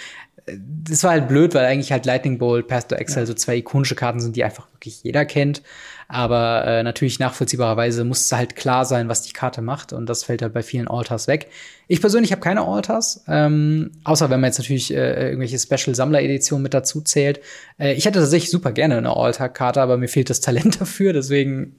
äh, 0.46 0.58
das 0.84 1.04
war 1.04 1.12
halt 1.12 1.28
blöd, 1.28 1.54
weil 1.54 1.66
eigentlich 1.66 1.92
halt 1.92 2.06
Lightning 2.06 2.38
Bolt, 2.38 2.68
Path 2.68 2.90
to 2.90 2.96
Exile 2.96 3.22
ja. 3.22 3.26
so 3.28 3.34
zwei 3.34 3.58
ikonische 3.58 3.96
Karten 3.96 4.20
sind, 4.20 4.36
die 4.36 4.44
einfach 4.44 4.68
wirklich 4.74 5.04
jeder 5.04 5.26
kennt. 5.26 5.62
Aber 6.14 6.66
äh, 6.68 6.84
natürlich 6.84 7.20
nachvollziehbarerweise 7.20 8.04
muss 8.04 8.30
halt 8.34 8.58
klar 8.58 8.84
sein, 8.84 9.08
was 9.08 9.22
die 9.22 9.32
Karte 9.32 9.62
macht. 9.62 9.94
Und 9.94 10.08
das 10.08 10.26
fällt 10.26 10.42
halt 10.42 10.52
bei 10.52 10.62
vielen 10.62 10.90
Altars 10.90 11.30
weg. 11.30 11.48
Ich 11.88 12.02
persönlich 12.02 12.34
habe 12.34 12.42
keine 12.42 12.64
Altars, 12.68 13.24
ähm, 13.30 13.92
außer 14.04 14.30
wenn 14.30 14.42
man 14.42 14.50
jetzt 14.50 14.60
natürlich 14.60 14.94
äh, 14.94 15.30
irgendwelche 15.30 15.58
Special-Sammler-Editionen 15.58 16.64
mit 16.64 16.74
dazu 16.74 17.00
zählt. 17.00 17.40
Äh, 17.80 17.94
ich 17.94 18.04
hätte 18.04 18.20
tatsächlich 18.20 18.52
super 18.52 18.74
gerne 18.74 18.98
eine 18.98 19.16
Altar-Karte, 19.16 19.82
aber 19.82 19.96
mir 19.96 20.10
fehlt 20.10 20.30
das 20.30 20.42
Talent 20.42 20.82
dafür. 20.82 21.14
Deswegen 21.14 21.78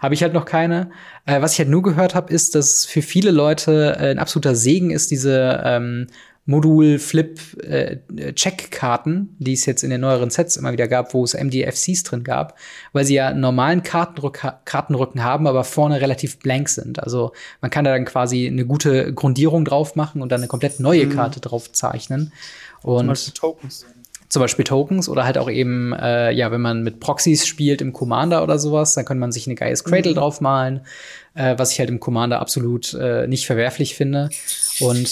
habe 0.00 0.12
ich 0.12 0.22
halt 0.22 0.34
noch 0.34 0.44
keine. 0.44 0.90
Äh, 1.24 1.40
was 1.40 1.54
ich 1.54 1.58
halt 1.58 1.70
nur 1.70 1.82
gehört 1.82 2.14
habe, 2.14 2.30
ist, 2.30 2.54
dass 2.54 2.84
für 2.84 3.00
viele 3.00 3.30
Leute 3.30 3.96
äh, 3.98 4.10
ein 4.10 4.18
absoluter 4.18 4.54
Segen 4.54 4.90
ist, 4.90 5.10
diese 5.10 5.62
ähm, 5.64 6.08
Modul-Flip-Check-Karten, 6.46 9.16
äh, 9.16 9.26
die 9.38 9.52
es 9.52 9.66
jetzt 9.66 9.82
in 9.82 9.90
den 9.90 10.00
neueren 10.00 10.30
Sets 10.30 10.56
immer 10.56 10.72
wieder 10.72 10.86
gab, 10.86 11.12
wo 11.12 11.24
es 11.24 11.34
MDFCs 11.34 12.04
drin 12.04 12.22
gab, 12.22 12.56
weil 12.92 13.04
sie 13.04 13.14
ja 13.14 13.34
normalen 13.34 13.82
Kartenrück 13.82 14.46
Kartenrücken 14.64 15.24
haben, 15.24 15.48
aber 15.48 15.64
vorne 15.64 16.00
relativ 16.00 16.38
blank 16.38 16.68
sind. 16.68 17.02
Also 17.02 17.32
man 17.60 17.70
kann 17.70 17.84
da 17.84 17.92
dann 17.92 18.04
quasi 18.04 18.46
eine 18.46 18.64
gute 18.64 19.12
Grundierung 19.12 19.64
drauf 19.64 19.96
machen 19.96 20.22
und 20.22 20.30
dann 20.30 20.40
eine 20.40 20.48
komplett 20.48 20.78
neue 20.78 21.06
mhm. 21.06 21.16
Karte 21.16 21.40
drauf 21.40 21.72
zeichnen. 21.72 22.32
Und 22.82 22.98
zum 22.98 23.08
Beispiel 23.08 23.34
Tokens. 23.34 23.86
Zum 24.28 24.42
Beispiel 24.42 24.64
Tokens 24.64 25.08
oder 25.08 25.24
halt 25.24 25.38
auch 25.38 25.48
eben, 25.48 25.92
äh, 25.92 26.32
ja, 26.32 26.50
wenn 26.50 26.60
man 26.60 26.82
mit 26.82 26.98
Proxys 26.98 27.46
spielt 27.46 27.80
im 27.80 27.92
Commander 27.92 28.42
oder 28.42 28.58
sowas, 28.58 28.94
dann 28.94 29.04
kann 29.04 29.20
man 29.20 29.30
sich 29.30 29.46
eine 29.46 29.54
Gaius 29.54 29.84
Cradle 29.84 30.10
mhm. 30.12 30.16
draufmalen, 30.16 30.80
äh, 31.34 31.56
was 31.58 31.70
ich 31.72 31.78
halt 31.78 31.90
im 31.90 32.00
Commander 32.00 32.40
absolut 32.40 32.92
äh, 32.94 33.28
nicht 33.28 33.46
verwerflich 33.46 33.94
finde. 33.94 34.28
Und 34.80 35.06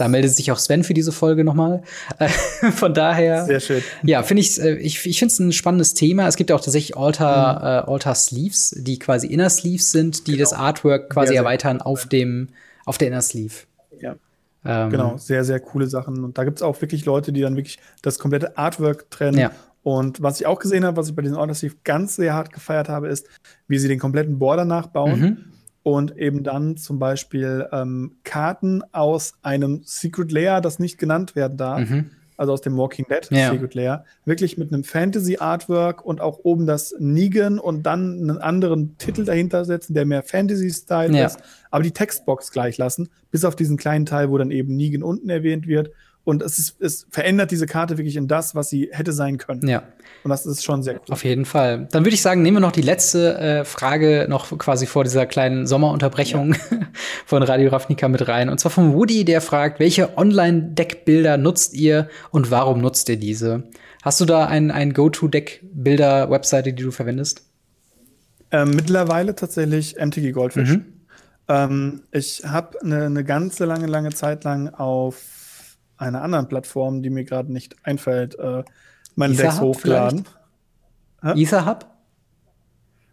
da 0.00 0.08
meldet 0.08 0.34
sich 0.34 0.50
auch 0.50 0.58
Sven 0.58 0.82
für 0.82 0.94
diese 0.94 1.12
Folge 1.12 1.44
nochmal. 1.44 1.82
Von 2.74 2.94
daher. 2.94 3.44
Sehr 3.44 3.60
schön. 3.60 3.82
Ja, 4.02 4.22
finde 4.22 4.42
ich, 4.42 4.60
äh, 4.60 4.76
ich, 4.76 5.04
ich 5.06 5.18
finde 5.18 5.32
es 5.32 5.38
ein 5.38 5.52
spannendes 5.52 5.94
Thema. 5.94 6.26
Es 6.26 6.36
gibt 6.36 6.50
ja 6.50 6.56
auch 6.56 6.60
tatsächlich 6.60 6.96
Alter, 6.96 7.84
mhm. 7.84 7.88
äh, 7.88 7.92
Alter 7.92 8.14
Sleeves, 8.14 8.74
die 8.76 8.98
quasi 8.98 9.26
Inner 9.26 9.50
Sleeves 9.50 9.90
sind, 9.92 10.26
die 10.26 10.32
genau. 10.32 10.42
das 10.42 10.52
Artwork 10.52 11.10
quasi 11.10 11.28
sehr, 11.28 11.42
erweitern 11.42 11.82
auf 11.82 12.06
dem, 12.06 12.48
auf 12.86 12.96
der 12.96 13.08
Inner 13.08 13.20
Sleeve. 13.20 13.54
Ja. 14.00 14.16
Ähm, 14.64 14.90
genau, 14.90 15.16
sehr, 15.18 15.44
sehr 15.44 15.60
coole 15.60 15.86
Sachen. 15.86 16.24
Und 16.24 16.38
da 16.38 16.44
gibt 16.44 16.58
es 16.58 16.62
auch 16.62 16.80
wirklich 16.80 17.04
Leute, 17.04 17.32
die 17.32 17.42
dann 17.42 17.56
wirklich 17.56 17.78
das 18.02 18.18
komplette 18.18 18.56
Artwork 18.56 19.10
trennen. 19.10 19.38
Ja. 19.38 19.50
Und 19.82 20.22
was 20.22 20.40
ich 20.40 20.46
auch 20.46 20.58
gesehen 20.58 20.84
habe, 20.84 20.96
was 20.96 21.08
ich 21.08 21.14
bei 21.14 21.22
diesen 21.22 21.36
Alter 21.36 21.54
Sleeve 21.54 21.76
ganz 21.84 22.16
sehr 22.16 22.34
hart 22.34 22.52
gefeiert 22.52 22.88
habe, 22.88 23.08
ist, 23.08 23.26
wie 23.68 23.78
sie 23.78 23.88
den 23.88 23.98
kompletten 23.98 24.38
Border 24.38 24.64
nachbauen. 24.64 25.20
Mhm 25.20 25.49
und 25.82 26.16
eben 26.18 26.42
dann 26.42 26.76
zum 26.76 26.98
Beispiel 26.98 27.66
ähm, 27.72 28.16
Karten 28.24 28.82
aus 28.92 29.34
einem 29.42 29.80
Secret 29.84 30.30
Layer, 30.30 30.60
das 30.60 30.78
nicht 30.78 30.98
genannt 30.98 31.34
werden 31.34 31.56
darf, 31.56 31.88
mhm. 31.88 32.10
also 32.36 32.52
aus 32.52 32.60
dem 32.60 32.76
Walking 32.76 33.06
Dead 33.08 33.26
ja. 33.30 33.50
Secret 33.50 33.74
Lair, 33.74 34.04
wirklich 34.24 34.58
mit 34.58 34.72
einem 34.72 34.84
Fantasy-Artwork 34.84 36.04
und 36.04 36.20
auch 36.20 36.40
oben 36.42 36.66
das 36.66 36.94
Negan 36.98 37.58
und 37.58 37.84
dann 37.84 38.18
einen 38.20 38.38
anderen 38.38 38.98
Titel 38.98 39.24
dahinter 39.24 39.64
setzen, 39.64 39.94
der 39.94 40.04
mehr 40.04 40.22
Fantasy-Style 40.22 41.16
Ja. 41.16 41.26
ist, 41.26 41.38
aber 41.70 41.82
die 41.82 41.92
Textbox 41.92 42.50
gleich 42.52 42.76
lassen, 42.76 43.08
bis 43.30 43.44
auf 43.44 43.56
diesen 43.56 43.76
kleinen 43.78 44.04
Teil, 44.04 44.30
wo 44.30 44.36
dann 44.36 44.50
eben 44.50 44.76
Negan 44.76 45.02
unten 45.02 45.30
erwähnt 45.30 45.66
wird. 45.66 45.90
Und 46.30 46.42
es, 46.42 46.60
ist, 46.60 46.80
es 46.80 47.06
verändert 47.10 47.50
diese 47.50 47.66
Karte 47.66 47.98
wirklich 47.98 48.14
in 48.14 48.28
das, 48.28 48.54
was 48.54 48.70
sie 48.70 48.88
hätte 48.92 49.12
sein 49.12 49.36
können. 49.36 49.66
Ja. 49.66 49.82
Und 50.22 50.30
das 50.30 50.46
ist 50.46 50.62
schon 50.62 50.84
sehr 50.84 50.94
cool. 50.94 51.00
Auf 51.08 51.24
jeden 51.24 51.44
Fall. 51.44 51.88
Dann 51.90 52.04
würde 52.04 52.14
ich 52.14 52.22
sagen, 52.22 52.42
nehmen 52.42 52.58
wir 52.58 52.60
noch 52.60 52.70
die 52.70 52.82
letzte 52.82 53.36
äh, 53.36 53.64
Frage 53.64 54.26
noch 54.28 54.56
quasi 54.56 54.86
vor 54.86 55.02
dieser 55.02 55.26
kleinen 55.26 55.66
Sommerunterbrechung 55.66 56.54
von 57.26 57.42
Radio 57.42 57.70
Ravnica 57.70 58.06
mit 58.06 58.28
rein. 58.28 58.48
Und 58.48 58.60
zwar 58.60 58.70
von 58.70 58.94
Woody, 58.94 59.24
der 59.24 59.40
fragt, 59.40 59.80
welche 59.80 60.16
Online-Deckbilder 60.16 61.36
nutzt 61.36 61.74
ihr 61.74 62.08
und 62.30 62.52
warum 62.52 62.80
nutzt 62.80 63.08
ihr 63.08 63.16
diese? 63.16 63.64
Hast 64.04 64.20
du 64.20 64.24
da 64.24 64.46
ein, 64.46 64.70
ein 64.70 64.92
Go-To-Deckbilder-Webseite, 64.92 66.72
die 66.72 66.84
du 66.84 66.92
verwendest? 66.92 67.42
Ähm, 68.52 68.70
mittlerweile 68.70 69.34
tatsächlich 69.34 69.96
MTG 69.98 70.30
Goldfish. 70.30 70.70
Mhm. 70.70 70.84
Ähm, 71.48 72.02
ich 72.12 72.44
habe 72.46 72.80
eine 72.82 73.10
ne 73.10 73.24
ganze 73.24 73.64
lange, 73.64 73.88
lange 73.88 74.10
Zeit 74.10 74.44
lang 74.44 74.68
auf 74.68 75.39
einer 76.00 76.22
anderen 76.22 76.48
Plattform, 76.48 77.02
die 77.02 77.10
mir 77.10 77.24
gerade 77.24 77.52
nicht 77.52 77.76
einfällt, 77.84 78.38
äh, 78.38 78.64
meine 79.14 79.34
Decks 79.34 79.60
hochgeladen. 79.60 80.24
Hä? 81.22 81.40
Etherhub? 81.42 81.86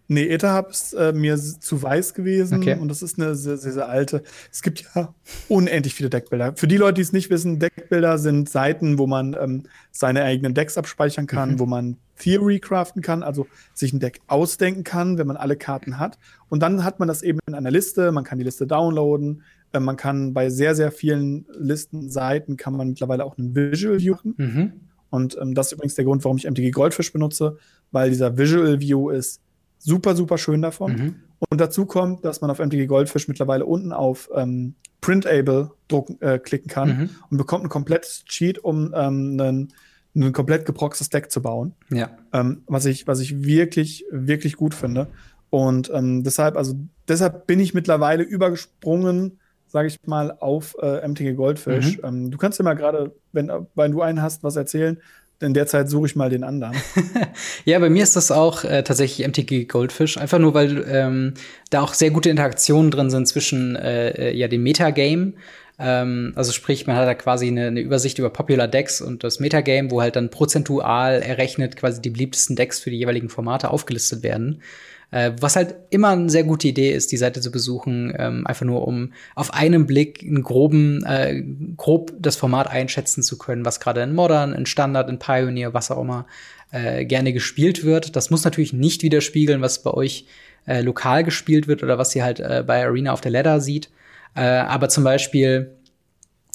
Nee, 0.10 0.26
Etherhub 0.30 0.70
ist 0.70 0.94
äh, 0.94 1.12
mir 1.12 1.38
zu 1.38 1.84
weiß 1.84 2.14
gewesen 2.14 2.60
Okay. 2.60 2.78
und 2.80 2.88
das 2.88 3.02
ist 3.02 3.20
eine 3.20 3.36
sehr, 3.36 3.58
sehr, 3.58 3.74
sehr 3.74 3.90
alte. 3.90 4.24
Es 4.50 4.62
gibt 4.62 4.86
ja 4.96 5.14
unendlich 5.50 5.94
viele 5.96 6.10
Deckbilder. 6.10 6.54
Für 6.56 6.68
die 6.70 6.78
Leute, 6.78 6.94
die 6.94 7.02
es 7.02 7.12
nicht 7.12 7.30
wissen, 7.30 7.60
Deckbilder 7.60 8.18
sind 8.18 8.48
Seiten, 8.50 8.98
wo 9.00 9.06
man 9.06 9.36
ähm, 9.38 9.64
seine 9.92 10.24
eigenen 10.24 10.54
Decks 10.54 10.78
abspeichern 10.78 11.28
kann, 11.28 11.52
Mhm. 11.52 11.60
wo 11.60 11.66
man 11.66 11.98
Theory 12.20 12.60
craften 12.62 13.02
kann, 13.02 13.22
also 13.22 13.48
sich 13.74 13.92
ein 13.92 14.00
Deck 14.00 14.22
ausdenken 14.28 14.86
kann, 14.86 15.18
wenn 15.18 15.28
man 15.28 15.36
alle 15.36 15.58
Karten 15.58 16.00
hat. 16.00 16.18
Und 16.48 16.62
dann 16.64 16.86
hat 16.86 17.00
man 17.00 17.10
das 17.10 17.22
eben 17.22 17.40
in 17.46 17.54
einer 17.54 17.70
Liste, 17.70 18.14
man 18.14 18.24
kann 18.24 18.38
die 18.38 18.46
Liste 18.46 18.66
downloaden, 18.66 19.44
äh, 19.74 19.80
man 19.80 19.98
kann 19.98 20.34
bei 20.34 20.50
sehr, 20.50 20.76
sehr 20.76 20.92
vielen 20.92 21.46
Listen, 21.58 22.10
Seiten, 22.10 22.58
kann 22.58 22.76
man 22.76 22.90
mittlerweile 22.90 23.26
auch 23.26 23.38
einen 23.38 23.56
Visual 23.56 24.00
View 24.00 24.16
machen. 24.16 24.36
Mhm. 24.38 24.72
Und 25.10 25.38
ähm, 25.42 25.54
das 25.54 25.68
ist 25.68 25.74
übrigens 25.74 25.96
der 25.96 26.06
Grund, 26.06 26.24
warum 26.24 26.38
ich 26.38 26.50
MTG 26.50 26.72
Goldfish 26.72 27.14
benutze, 27.14 27.58
weil 27.92 28.10
dieser 28.10 28.38
Visual 28.38 28.80
View 28.80 29.10
ist 29.10 29.42
super, 29.80 30.16
super 30.16 30.38
schön 30.38 30.62
davon. 30.62 30.92
Mhm. 30.92 31.16
Und 31.50 31.62
dazu 31.62 31.86
kommt, 31.86 32.26
dass 32.26 32.42
man 32.42 32.50
auf 32.50 32.60
MTG 32.60 32.88
Goldfish 32.88 33.28
mittlerweile 33.28 33.66
unten 33.66 33.94
auf 33.94 34.30
ähm, 34.34 34.76
Printable 35.02 35.72
drucken, 35.88 36.20
äh, 36.22 36.40
klicken 36.40 36.68
kann 36.68 36.90
Mhm. 36.90 37.10
und 37.30 37.38
bekommt 37.38 37.64
ein 37.64 37.70
komplettes 37.70 38.26
Cheat, 38.26 38.60
um 38.60 38.94
ähm, 38.96 39.40
ein, 39.40 39.74
ein 40.16 40.34
komplett 40.34 40.66
geproxtes 40.66 41.10
Deck 41.10 41.32
zu 41.32 41.42
bauen. 41.42 41.74
Ja. 41.92 42.10
Ähm, 42.34 42.64
was, 42.66 42.86
ich, 42.86 43.06
was 43.08 43.20
ich 43.20 43.44
wirklich, 43.44 44.06
wirklich 44.12 44.56
gut 44.58 44.74
finde. 44.74 45.08
Und 45.50 45.92
ähm, 45.94 46.24
deshalb, 46.24 46.58
also 46.58 46.76
deshalb 47.08 47.48
bin 47.48 47.60
ich 47.60 47.74
mittlerweile 47.74 48.24
übergesprungen, 48.24 49.40
sage 49.68 49.88
ich 49.88 49.98
mal, 50.06 50.36
auf 50.40 50.76
äh, 50.82 51.08
MTG 51.08 51.34
Goldfish. 51.34 51.98
Mhm. 51.98 52.04
Ähm, 52.04 52.32
du 52.32 52.38
kannst 52.38 52.60
dir 52.60 52.64
mal 52.64 52.76
gerade, 52.76 53.12
wenn, 53.32 53.52
wenn 53.76 53.92
du 53.92 54.02
einen 54.02 54.22
hast, 54.22 54.44
was 54.44 54.56
erzählen. 54.56 55.00
In 55.40 55.54
der 55.54 55.68
Zeit 55.68 55.88
suche 55.88 56.08
ich 56.08 56.16
mal 56.16 56.30
den 56.30 56.44
anderen. 56.44 56.76
Ja, 57.66 57.78
bei 57.78 57.90
mir 57.90 58.02
ist 58.02 58.16
das 58.16 58.32
auch 58.32 58.64
äh, 58.64 58.82
tatsächlich 58.82 59.28
MTG 59.28 59.66
Goldfish, 59.66 60.18
einfach 60.18 60.40
nur 60.40 60.54
weil 60.54 60.86
ähm, 60.90 61.34
da 61.70 61.82
auch 61.82 61.94
sehr 61.94 62.10
gute 62.10 62.30
Interaktionen 62.30 62.90
drin 62.90 63.10
sind 63.10 63.28
zwischen 63.28 63.76
äh, 63.76 64.10
äh, 64.10 64.36
ja 64.36 64.48
dem 64.48 64.64
Metagame. 64.64 65.34
Ähm, 65.80 66.34
also 66.36 66.52
sprich, 66.52 66.88
man 66.88 66.96
hat 66.96 67.08
da 67.08 67.14
quasi 67.14 67.48
eine, 67.48 67.68
eine 67.68 67.82
Übersicht 67.82 68.18
über 68.18 68.32
Popular 68.32 68.68
Decks 68.68 69.02
und 69.02 69.24
das 69.24 69.40
Metagame, 69.40 69.92
wo 69.92 70.02
halt 70.02 70.16
dann 70.16 70.32
prozentual 70.32 71.22
errechnet 71.22 71.76
quasi 71.76 72.02
die 72.02 72.10
beliebtesten 72.10 72.56
Decks 72.56 72.80
für 72.80 72.90
die 72.90 72.98
jeweiligen 72.98 73.30
Formate 73.30 73.70
aufgelistet 73.70 74.24
werden. 74.24 74.62
Äh, 75.10 75.32
was 75.40 75.56
halt 75.56 75.76
immer 75.90 76.10
eine 76.10 76.30
sehr 76.30 76.44
gute 76.44 76.68
Idee 76.68 76.92
ist, 76.92 77.12
die 77.12 77.18
Seite 77.18 77.40
zu 77.40 77.50
besuchen, 77.50 78.14
ähm, 78.18 78.46
einfach 78.46 78.66
nur 78.66 78.86
um 78.86 79.14
auf 79.36 79.54
einen 79.54 79.88
Blick 79.88 80.22
einen 80.22 80.44
groben, 80.44 81.04
äh, 81.06 81.44
grob 81.78 82.12
das 82.20 82.36
Format 82.36 82.70
einschätzen 82.70 83.24
zu 83.24 83.38
können, 83.38 83.64
was 83.64 83.80
gerade 83.80 84.02
in 84.02 84.14
Modern, 84.14 84.54
in 84.54 84.66
Standard, 84.66 85.10
in 85.10 85.18
Pioneer, 85.18 85.74
was 85.74 85.92
auch 85.92 86.02
immer 86.02 86.28
äh, 86.72 87.06
gerne 87.06 87.32
gespielt 87.32 87.86
wird. 87.86 88.18
Das 88.18 88.30
muss 88.30 88.44
natürlich 88.44 88.74
nicht 88.74 89.02
widerspiegeln, 89.02 89.62
was 89.62 89.82
bei 89.82 89.92
euch 89.92 90.26
äh, 90.68 90.82
lokal 90.82 91.24
gespielt 91.24 91.70
wird 91.70 91.84
oder 91.84 91.98
was 91.98 92.14
ihr 92.14 92.26
halt 92.26 92.42
äh, 92.42 92.64
bei 92.68 92.86
Arena 92.86 93.14
auf 93.14 93.22
der 93.22 93.32
Ladder 93.32 93.62
sieht. 93.62 93.90
Äh, 94.36 94.42
aber 94.42 94.90
zum 94.90 95.06
Beispiel 95.06 95.77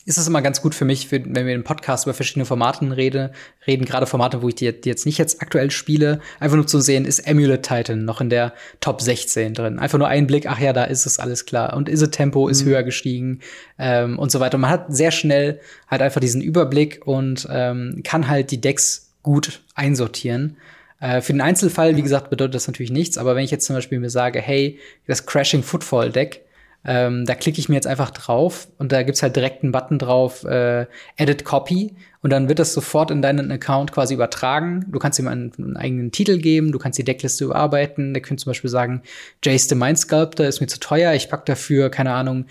ist 0.05 0.19
es 0.19 0.27
immer 0.27 0.43
ganz 0.43 0.61
gut 0.63 0.75
für 0.75 0.85
mich, 0.85 1.09
für, 1.09 1.23
wenn 1.25 1.47
wir 1.47 1.55
im 1.55 1.65
Podcast 1.65 2.07
über 2.07 2.15
verschiedene 2.15 2.45
Formaten 2.45 2.93
rede, 2.93 3.33
reden, 3.67 3.85
gerade 3.85 4.07
Formate, 4.07 4.43
wo 4.43 4.49
ich 4.49 4.55
die, 4.55 4.73
die 4.73 4.89
jetzt 4.89 5.07
nicht 5.07 5.19
jetzt 5.19 5.41
aktuell 5.41 5.71
spiele, 5.71 6.21
einfach 6.41 6.57
nur 6.57 6.67
zu 6.67 6.81
sehen, 6.81 7.05
ist 7.05 7.29
Amulet 7.29 7.63
Titan 7.63 8.05
noch 8.05 8.21
in 8.21 8.31
der 8.31 8.53
Top 8.81 9.01
16 9.01 9.55
drin. 9.55 9.79
Einfach 9.79 9.99
nur 9.99 10.09
ein 10.09 10.27
Blick, 10.27 10.47
ach 10.47 10.59
ja, 10.59 10.73
da 10.73 10.85
ist 10.85 11.07
es 11.07 11.19
alles 11.19 11.47
klar. 11.47 11.77
Und 11.77 11.89
Is 11.89 12.03
it 12.03 12.13
Tempo 12.13 12.49
ist 12.49 12.65
höher 12.65 12.83
gestiegen 12.83 13.41
ähm, 13.79 14.19
und 14.19 14.33
so 14.33 14.41
weiter. 14.41 14.57
Und 14.57 14.63
man 14.63 14.71
hat 14.71 14.87
sehr 14.89 15.11
schnell 15.11 15.61
halt 15.89 16.03
einfach 16.03 16.21
diesen 16.21 16.43
Überblick 16.43 17.07
und 17.07 17.47
ähm, 17.51 18.01
kann 18.05 18.29
halt 18.29 18.51
die 18.51 18.61
Decks 18.61 19.13
gut 19.23 19.63
einsortieren. 19.75 20.57
Äh, 21.01 21.21
für 21.21 21.33
den 21.33 21.41
Einzelfall, 21.41 21.97
wie 21.97 22.03
gesagt, 22.03 22.31
bedeutet 22.31 22.55
das 22.55 22.67
natürlich 22.67 22.93
nichts, 22.93 23.19
aber 23.19 23.37
wenn 23.37 23.45
ich 23.45 23.51
jetzt 23.51 23.67
zum 23.67 23.77
Beispiel 23.77 23.99
mir 23.99 24.11
sage, 24.11 24.41
hey, 24.41 24.79
das 25.07 25.27
Crashing 25.27 25.63
Footfall 25.63 26.11
Deck, 26.11 26.43
ähm, 26.85 27.27
da 27.27 27.35
klicke 27.35 27.61
ich 27.61 27.69
mir 27.69 27.77
jetzt 27.77 27.87
einfach 27.87 28.11
drauf 28.11 28.67
und 28.79 28.91
da 28.91 29.03
gibt's 29.03 29.23
halt 29.23 29.37
direkt 29.37 29.63
einen 29.63 29.71
Button 29.71 29.99
drauf, 29.99 30.45
äh, 30.45 30.87
Edit 31.17 31.45
Copy 31.45 31.95
und 32.23 32.31
dann 32.31 32.49
wird 32.49 32.59
das 32.59 32.73
sofort 32.73 33.11
in 33.11 33.23
deinen 33.23 33.53
Account 33.53 33.93
quasi 33.93 34.15
übertragen. 34.15 34.87
Du 34.91 34.99
kannst 34.99 35.19
ihm 35.19 35.29
einen, 35.29 35.53
einen 35.59 35.77
eigenen 35.77 36.11
Titel 36.11 36.39
geben, 36.39 36.73
du 36.73 36.79
kannst 36.79 36.99
die 36.99 37.05
Deckliste 37.05 37.45
überarbeiten. 37.45 38.15
Der 38.15 38.23
könnte 38.23 38.43
zum 38.43 38.51
Beispiel 38.51 38.71
sagen, 38.71 39.03
Jace 39.45 39.69
the 39.69 39.75
Mind 39.77 39.99
Sculptor 39.99 40.47
ist 40.47 40.61
mir 40.61 40.67
zu 40.67 40.81
teuer, 40.81 41.15
ich 41.15 41.29
pack 41.29 41.47
dafür, 41.47 41.89
keine 41.91 42.13
Ahnung, 42.13 42.47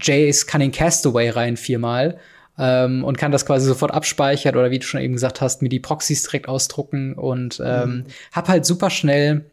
Jace 0.00 0.46
Cunning 0.46 0.72
Castaway 0.72 1.30
rein 1.30 1.56
viermal 1.56 2.18
ähm, 2.58 3.04
und 3.04 3.18
kann 3.18 3.32
das 3.32 3.46
quasi 3.46 3.66
sofort 3.66 3.92
abspeichern 3.92 4.56
oder 4.56 4.70
wie 4.70 4.78
du 4.78 4.86
schon 4.86 5.00
eben 5.00 5.14
gesagt 5.14 5.40
hast, 5.40 5.62
mir 5.62 5.68
die 5.68 5.80
Proxys 5.80 6.22
direkt 6.22 6.48
ausdrucken 6.48 7.14
und 7.14 7.62
ähm, 7.64 8.04
hab 8.32 8.48
halt 8.48 8.64
super 8.66 8.90
schnell 8.90 9.44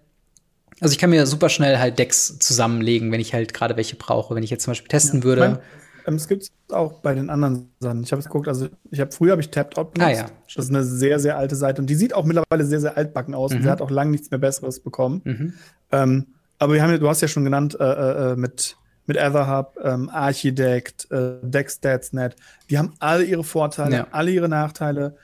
also 0.81 0.91
ich 0.91 0.97
kann 0.99 1.09
mir 1.09 1.25
super 1.25 1.49
schnell 1.49 1.77
halt 1.79 1.97
Decks 1.99 2.37
zusammenlegen, 2.39 3.11
wenn 3.11 3.19
ich 3.19 3.33
halt 3.33 3.53
gerade 3.53 3.77
welche 3.77 3.95
brauche. 3.95 4.35
Wenn 4.35 4.43
ich 4.43 4.49
jetzt 4.49 4.63
zum 4.63 4.71
Beispiel 4.71 4.87
testen 4.89 5.23
würde. 5.23 5.41
Ich 5.43 5.47
mein, 5.49 5.59
ähm, 6.07 6.15
es 6.15 6.27
gibt 6.27 6.51
auch 6.71 6.99
bei 7.01 7.13
den 7.15 7.29
anderen 7.29 7.69
Sachen. 7.79 8.03
Ich 8.03 8.11
habe 8.11 8.19
es 8.19 8.25
geguckt, 8.25 8.47
also 8.47 8.67
ich 8.91 8.99
habe 8.99 9.11
früher 9.11 9.31
habe 9.31 9.41
ich 9.41 9.49
Tapped 9.49 9.77
Out 9.77 9.93
benutzt. 9.93 10.09
Ah, 10.11 10.15
ja. 10.23 10.25
Das 10.53 10.65
ist 10.65 10.69
eine 10.69 10.83
sehr, 10.83 11.19
sehr 11.19 11.37
alte 11.37 11.55
Seite 11.55 11.81
und 11.81 11.89
die 11.89 11.95
sieht 11.95 12.13
auch 12.13 12.25
mittlerweile 12.25 12.65
sehr, 12.65 12.79
sehr 12.81 12.95
altbacken 12.97 13.33
aus 13.33 13.51
Mhm. 13.51 13.57
und 13.57 13.63
sie 13.63 13.69
hat 13.69 13.81
auch 13.81 13.89
lange 13.91 14.11
nichts 14.11 14.29
mehr 14.31 14.39
Besseres 14.39 14.79
bekommen. 14.81 15.21
Mhm. 15.23 15.53
Ähm, 15.91 16.27
aber 16.59 16.73
wir 16.73 16.83
haben, 16.83 16.91
ja- 16.91 16.97
du 16.97 17.09
hast 17.09 17.21
ja 17.21 17.27
schon 17.27 17.43
genannt, 17.43 17.77
äh, 17.79 18.31
äh, 18.31 18.35
mit, 18.35 18.77
mit 19.07 19.17
Etherhub, 19.17 19.77
ähm, 19.83 20.09
Architect, 20.09 21.09
äh, 21.11 21.33
DeckStatsNet, 21.41 22.35
die 22.69 22.77
haben 22.77 22.93
alle 22.99 23.23
ihre 23.23 23.43
Vorteile, 23.43 23.95
Ja. 23.95 24.07
alle 24.11 24.31
ihre 24.31 24.49
Nachteile. 24.49 25.15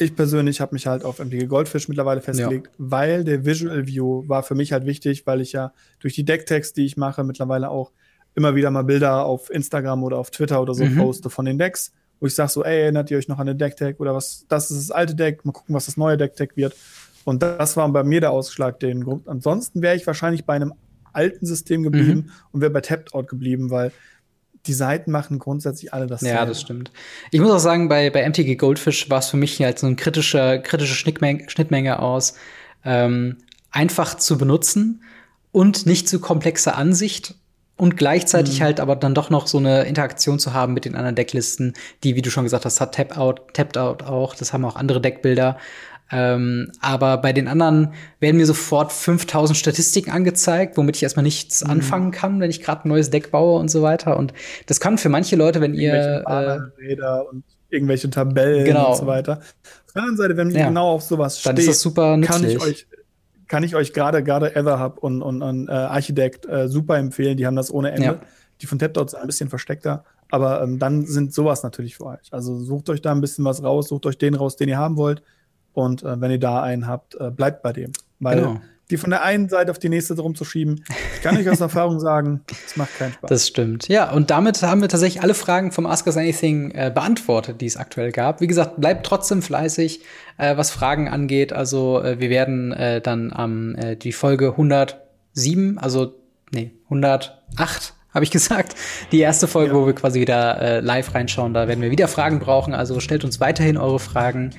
Ich 0.00 0.14
persönlich 0.14 0.60
habe 0.60 0.74
mich 0.74 0.86
halt 0.86 1.04
auf 1.04 1.18
MTG 1.18 1.46
Goldfish 1.46 1.88
mittlerweile 1.88 2.20
festgelegt, 2.20 2.70
weil 2.78 3.24
der 3.24 3.44
Visual 3.44 3.86
View 3.86 4.22
war 4.28 4.42
für 4.44 4.54
mich 4.54 4.72
halt 4.72 4.86
wichtig, 4.86 5.26
weil 5.26 5.40
ich 5.40 5.52
ja 5.52 5.72
durch 5.98 6.14
die 6.14 6.24
Decktext, 6.24 6.76
die 6.76 6.84
ich 6.86 6.96
mache, 6.96 7.24
mittlerweile 7.24 7.68
auch 7.68 7.90
immer 8.36 8.54
wieder 8.54 8.70
mal 8.70 8.84
Bilder 8.84 9.24
auf 9.24 9.50
Instagram 9.50 10.04
oder 10.04 10.18
auf 10.18 10.30
Twitter 10.30 10.62
oder 10.62 10.72
so 10.74 10.84
Mhm. 10.84 10.96
poste 10.98 11.30
von 11.30 11.44
den 11.44 11.58
Decks, 11.58 11.92
wo 12.20 12.26
ich 12.26 12.34
sage 12.36 12.50
so, 12.50 12.62
ey, 12.64 12.82
erinnert 12.82 13.10
ihr 13.10 13.18
euch 13.18 13.26
noch 13.26 13.40
an 13.40 13.48
den 13.48 13.58
Decktag 13.58 13.98
oder 13.98 14.14
was, 14.14 14.44
das 14.48 14.70
ist 14.70 14.88
das 14.88 14.90
alte 14.92 15.16
Deck, 15.16 15.44
mal 15.44 15.50
gucken, 15.52 15.74
was 15.74 15.86
das 15.86 15.96
neue 15.96 16.16
Decktag 16.16 16.56
wird. 16.56 16.76
Und 17.24 17.42
das 17.42 17.76
war 17.76 17.88
bei 17.92 18.04
mir 18.04 18.20
der 18.20 18.30
Ausschlag, 18.30 18.78
den 18.78 19.02
Grund. 19.02 19.26
Ansonsten 19.28 19.82
wäre 19.82 19.96
ich 19.96 20.06
wahrscheinlich 20.06 20.44
bei 20.44 20.54
einem 20.54 20.72
alten 21.12 21.44
System 21.44 21.82
geblieben 21.82 22.26
Mhm. 22.26 22.30
und 22.52 22.60
wäre 22.60 22.70
bei 22.70 22.80
Tapped 22.80 23.12
Out 23.14 23.26
geblieben, 23.28 23.70
weil 23.70 23.90
die 24.68 24.74
Seiten 24.74 25.10
machen 25.10 25.38
grundsätzlich 25.38 25.92
alle 25.92 26.06
das. 26.06 26.20
Ja, 26.20 26.46
das 26.46 26.60
stimmt. 26.60 26.92
Ich 27.30 27.40
muss 27.40 27.50
auch 27.50 27.58
sagen, 27.58 27.88
bei, 27.88 28.10
bei 28.10 28.28
MTG 28.28 28.56
Goldfish 28.56 29.10
war 29.10 29.18
es 29.18 29.28
für 29.28 29.36
mich 29.36 29.60
halt 29.60 29.78
so 29.78 29.86
eine 29.86 29.96
kritische, 29.96 30.60
kritische 30.62 30.94
Schnittmenge, 30.94 31.48
Schnittmenge 31.50 31.98
aus 31.98 32.34
ähm, 32.84 33.38
einfach 33.70 34.16
zu 34.16 34.38
benutzen 34.38 35.02
und 35.50 35.86
nicht 35.86 36.08
zu 36.08 36.20
komplexe 36.20 36.74
Ansicht 36.74 37.34
und 37.76 37.96
gleichzeitig 37.96 38.60
Mhm. 38.60 38.64
halt 38.64 38.80
aber 38.80 38.96
dann 38.96 39.14
doch 39.14 39.30
noch 39.30 39.46
so 39.46 39.58
eine 39.58 39.84
Interaktion 39.84 40.38
zu 40.38 40.52
haben 40.52 40.74
mit 40.74 40.84
den 40.84 40.94
anderen 40.94 41.14
Decklisten, 41.14 41.74
die, 42.04 42.16
wie 42.16 42.22
du 42.22 42.30
schon 42.30 42.44
gesagt 42.44 42.64
hast, 42.64 42.80
hat 42.80 42.94
Tap 42.94 43.16
Out, 43.16 43.54
Tapped 43.54 43.78
Out 43.78 44.02
auch, 44.02 44.34
das 44.34 44.52
haben 44.52 44.64
auch 44.64 44.76
andere 44.76 45.00
Deckbilder. 45.00 45.56
Ähm, 46.10 46.70
aber 46.80 47.18
bei 47.18 47.32
den 47.32 47.48
anderen 47.48 47.92
werden 48.20 48.38
mir 48.38 48.46
sofort 48.46 48.92
5000 48.92 49.56
Statistiken 49.56 50.10
angezeigt, 50.10 50.76
womit 50.76 50.96
ich 50.96 51.02
erstmal 51.02 51.22
nichts 51.22 51.62
Mhm. 51.64 51.70
anfangen 51.70 52.10
kann, 52.12 52.40
wenn 52.40 52.50
ich 52.50 52.62
gerade 52.62 52.84
ein 52.84 52.88
neues 52.88 53.10
Deck 53.10 53.30
baue 53.30 53.58
und 53.60 53.70
so 53.70 53.82
weiter. 53.82 54.16
Und 54.16 54.32
das 54.66 54.80
kann 54.80 54.96
für 54.98 55.08
manche 55.10 55.36
Leute, 55.36 55.60
wenn 55.60 55.74
ihr 55.74 56.24
äh, 56.26 57.20
und 57.30 57.44
irgendwelche 57.70 58.08
Tabellen 58.08 58.64
Genau. 58.64 58.90
und 58.92 58.96
so 58.96 59.06
weiter. 59.06 59.40
Auf 59.86 59.92
der 59.94 60.02
anderen 60.02 60.16
Seite, 60.16 60.36
wenn 60.36 60.50
Ja. 60.50 60.60
ihr 60.60 60.66
genau 60.68 60.92
auf 60.92 61.02
sowas 61.02 61.42
dann 61.42 61.56
steht, 61.56 61.66
ist 61.68 61.68
das 61.76 61.80
super 61.80 62.18
kann 62.22 62.44
ich 62.44 62.60
euch 62.60 62.86
kann 63.46 63.62
ich 63.62 63.74
euch 63.74 63.94
gerade 63.94 64.22
gerade 64.22 64.54
Etherhub 64.54 64.98
und, 64.98 65.22
und, 65.22 65.40
und 65.42 65.68
äh, 65.68 65.72
Architect 65.72 66.46
äh, 66.46 66.68
super 66.68 66.96
empfehlen. 66.98 67.36
Die 67.38 67.46
haben 67.46 67.56
das 67.56 67.70
ohne 67.72 67.90
Ende. 67.92 68.04
Ja. 68.04 68.20
Die 68.60 68.66
von 68.66 68.78
TapDot 68.78 69.10
sind 69.10 69.20
ein 69.20 69.26
bisschen 69.26 69.48
versteckter, 69.48 70.04
Aber 70.30 70.62
ähm, 70.62 70.78
dann 70.78 71.06
sind 71.06 71.32
sowas 71.32 71.62
natürlich 71.62 71.96
für 71.96 72.04
euch. 72.06 72.18
Also 72.30 72.58
sucht 72.58 72.90
euch 72.90 73.00
da 73.00 73.10
ein 73.12 73.22
bisschen 73.22 73.44
was 73.46 73.62
raus, 73.62 73.88
sucht 73.88 74.04
euch 74.04 74.18
den 74.18 74.34
raus, 74.34 74.56
den 74.56 74.68
ihr 74.68 74.76
haben 74.76 74.96
wollt. 74.98 75.22
Und 75.78 76.02
äh, 76.02 76.20
wenn 76.20 76.32
ihr 76.32 76.40
da 76.40 76.60
einen 76.60 76.88
habt, 76.88 77.14
äh, 77.20 77.30
bleibt 77.30 77.62
bei 77.62 77.72
dem. 77.72 77.92
Weil 78.18 78.40
genau. 78.40 78.60
die 78.90 78.96
von 78.96 79.10
der 79.10 79.22
einen 79.22 79.48
Seite 79.48 79.70
auf 79.70 79.78
die 79.78 79.88
nächste 79.88 80.16
drum 80.16 80.34
zu 80.34 80.44
schieben, 80.44 80.84
ich 81.14 81.22
kann 81.22 81.36
euch 81.36 81.48
aus 81.48 81.60
Erfahrung 81.60 82.00
sagen, 82.00 82.40
das 82.48 82.76
macht 82.76 82.98
keinen 82.98 83.12
Spaß. 83.12 83.30
Das 83.30 83.46
stimmt. 83.46 83.86
Ja, 83.86 84.10
und 84.10 84.30
damit 84.30 84.60
haben 84.62 84.80
wir 84.80 84.88
tatsächlich 84.88 85.22
alle 85.22 85.34
Fragen 85.34 85.70
vom 85.70 85.86
Ask 85.86 86.08
Us 86.08 86.16
Anything 86.16 86.72
äh, 86.72 86.90
beantwortet, 86.92 87.60
die 87.60 87.66
es 87.66 87.76
aktuell 87.76 88.10
gab. 88.10 88.40
Wie 88.40 88.48
gesagt, 88.48 88.80
bleibt 88.80 89.06
trotzdem 89.06 89.40
fleißig, 89.40 90.00
äh, 90.36 90.56
was 90.56 90.72
Fragen 90.72 91.08
angeht. 91.08 91.52
Also 91.52 92.02
äh, 92.02 92.18
wir 92.18 92.28
werden 92.28 92.72
äh, 92.72 93.00
dann 93.00 93.32
am 93.32 93.76
ähm, 93.78 94.00
die 94.00 94.10
Folge 94.10 94.48
107, 94.48 95.78
also 95.78 96.12
nee, 96.52 96.72
108 96.86 97.94
habe 98.12 98.24
ich 98.24 98.30
gesagt. 98.32 98.74
Die 99.12 99.20
erste 99.20 99.46
Folge, 99.46 99.74
ja. 99.74 99.80
wo 99.80 99.86
wir 99.86 99.94
quasi 99.94 100.20
wieder 100.20 100.60
äh, 100.60 100.80
live 100.80 101.14
reinschauen, 101.14 101.54
da 101.54 101.68
werden 101.68 101.82
wir 101.82 101.92
wieder 101.92 102.08
Fragen 102.08 102.40
brauchen. 102.40 102.74
Also 102.74 102.98
stellt 102.98 103.22
uns 103.22 103.38
weiterhin 103.38 103.76
eure 103.76 104.00
Fragen. 104.00 104.50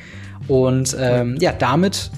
Und 0.48 0.96
ähm, 1.00 1.38
ja, 1.40 1.52
damit 1.52 2.12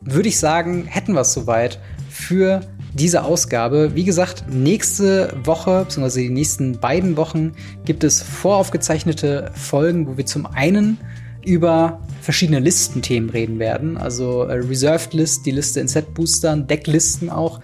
würde 0.00 0.28
ich 0.28 0.38
sagen, 0.38 0.84
hätten 0.86 1.14
wir 1.14 1.22
es 1.22 1.32
soweit 1.32 1.78
für 2.08 2.60
diese 2.94 3.24
Ausgabe. 3.24 3.94
Wie 3.94 4.04
gesagt, 4.04 4.44
nächste 4.50 5.34
Woche, 5.44 5.84
beziehungsweise 5.84 6.20
die 6.20 6.30
nächsten 6.30 6.78
beiden 6.78 7.16
Wochen, 7.16 7.52
gibt 7.84 8.04
es 8.04 8.22
voraufgezeichnete 8.22 9.50
Folgen, 9.54 10.06
wo 10.06 10.16
wir 10.16 10.26
zum 10.26 10.46
einen 10.46 10.98
über 11.44 12.00
verschiedene 12.20 12.60
Listenthemen 12.60 13.30
reden 13.30 13.58
werden. 13.58 13.96
Also 13.96 14.44
äh, 14.44 14.54
Reserved 14.54 15.12
List, 15.14 15.46
die 15.46 15.50
Liste 15.50 15.80
in 15.80 15.88
Set-Boostern, 15.88 16.66
Decklisten 16.66 17.30
auch. 17.30 17.60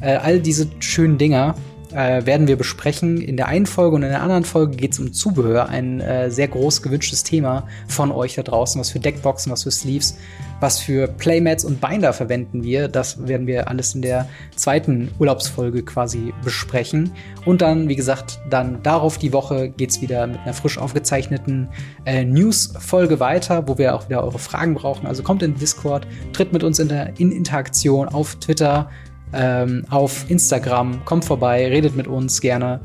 Äh, 0.00 0.16
all 0.16 0.40
diese 0.40 0.68
schönen 0.80 1.16
Dinger 1.16 1.54
äh, 1.92 2.26
werden 2.26 2.46
wir 2.48 2.56
besprechen. 2.56 3.20
In 3.20 3.36
der 3.36 3.48
einen 3.48 3.66
Folge 3.66 3.96
und 3.96 4.02
in 4.02 4.10
der 4.10 4.22
anderen 4.22 4.44
Folge 4.44 4.76
geht 4.76 4.92
es 4.92 4.98
um 4.98 5.12
Zubehör, 5.12 5.68
ein 5.68 6.00
äh, 6.00 6.30
sehr 6.30 6.48
groß 6.48 6.82
gewünschtes 6.82 7.22
Thema 7.22 7.66
von 7.88 8.10
euch 8.10 8.34
da 8.34 8.42
draußen. 8.42 8.80
Was 8.80 8.90
für 8.90 9.00
Deckboxen, 9.00 9.52
was 9.52 9.64
für 9.64 9.70
Sleeves, 9.70 10.16
was 10.60 10.80
für 10.80 11.08
Playmats 11.08 11.64
und 11.64 11.80
Binder 11.80 12.12
verwenden 12.12 12.62
wir. 12.62 12.88
Das 12.88 13.26
werden 13.26 13.46
wir 13.46 13.68
alles 13.68 13.94
in 13.94 14.02
der 14.02 14.28
zweiten 14.56 15.10
Urlaubsfolge 15.18 15.82
quasi 15.82 16.32
besprechen. 16.44 17.12
Und 17.44 17.62
dann, 17.62 17.88
wie 17.88 17.96
gesagt, 17.96 18.40
dann 18.48 18.82
darauf 18.82 19.18
die 19.18 19.32
Woche 19.32 19.68
geht's 19.70 20.00
wieder 20.00 20.26
mit 20.26 20.40
einer 20.40 20.54
frisch 20.54 20.78
aufgezeichneten 20.78 21.68
äh, 22.04 22.24
News-Folge 22.24 23.20
weiter, 23.20 23.66
wo 23.66 23.76
wir 23.76 23.94
auch 23.94 24.08
wieder 24.08 24.22
eure 24.22 24.38
Fragen 24.38 24.74
brauchen. 24.74 25.06
Also 25.06 25.22
kommt 25.22 25.42
in 25.42 25.56
Discord, 25.56 26.06
tritt 26.32 26.52
mit 26.52 26.62
uns 26.62 26.78
in, 26.78 26.88
der, 26.88 27.18
in 27.18 27.32
Interaktion 27.32 28.08
auf 28.08 28.36
Twitter, 28.36 28.88
ähm, 29.32 29.84
auf 29.90 30.30
Instagram. 30.30 31.04
Kommt 31.04 31.24
vorbei, 31.24 31.68
redet 31.68 31.96
mit 31.96 32.06
uns 32.06 32.40
gerne. 32.40 32.80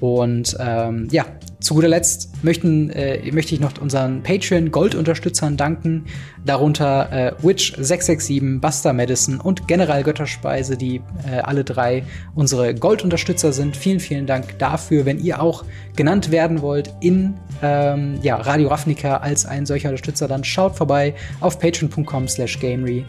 Und 0.00 0.56
ähm, 0.58 1.08
ja, 1.10 1.26
zu 1.60 1.74
guter 1.74 1.88
Letzt 1.88 2.42
möchten, 2.42 2.88
äh, 2.90 3.30
möchte 3.32 3.54
ich 3.54 3.60
noch 3.60 3.72
unseren 3.80 4.22
Patreon-Gold-Unterstützern 4.22 5.58
danken, 5.58 6.06
darunter 6.44 7.12
äh, 7.12 7.32
Witch667, 7.42 8.60
Buster 8.60 8.94
Madison 8.94 9.40
und 9.40 9.68
General 9.68 10.02
Götterspeise, 10.02 10.78
die 10.78 11.02
äh, 11.30 11.40
alle 11.42 11.62
drei 11.62 12.02
unsere 12.34 12.74
Gold-Unterstützer 12.74 13.52
sind. 13.52 13.76
Vielen, 13.76 14.00
vielen 14.00 14.26
Dank 14.26 14.58
dafür. 14.58 15.04
Wenn 15.04 15.18
ihr 15.18 15.42
auch 15.42 15.64
genannt 15.96 16.30
werden 16.30 16.62
wollt 16.62 16.94
in 17.00 17.34
ähm, 17.62 18.18
ja, 18.22 18.36
Radio 18.36 18.68
Ravnica 18.68 19.18
als 19.18 19.44
ein 19.44 19.66
solcher 19.66 19.90
Unterstützer, 19.90 20.28
dann 20.28 20.44
schaut 20.44 20.76
vorbei 20.76 21.14
auf 21.40 21.58
patreon.com 21.58 22.26
slash 22.26 22.58
gamery. 22.58 23.04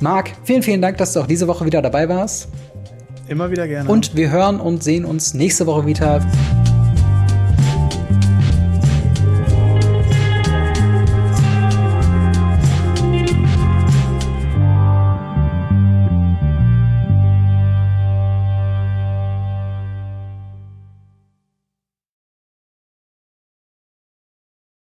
Marc, 0.00 0.30
vielen, 0.44 0.62
vielen 0.62 0.80
Dank, 0.80 0.96
dass 0.98 1.12
du 1.12 1.20
auch 1.20 1.26
diese 1.26 1.48
Woche 1.48 1.64
wieder 1.66 1.82
dabei 1.82 2.08
warst. 2.08 2.48
Immer 3.26 3.50
wieder 3.50 3.66
gerne. 3.66 3.88
Und 3.88 4.14
wir 4.16 4.30
hören 4.30 4.60
und 4.60 4.82
sehen 4.82 5.04
uns 5.04 5.34
nächste 5.34 5.66
Woche 5.66 5.86
wieder. 5.86 6.20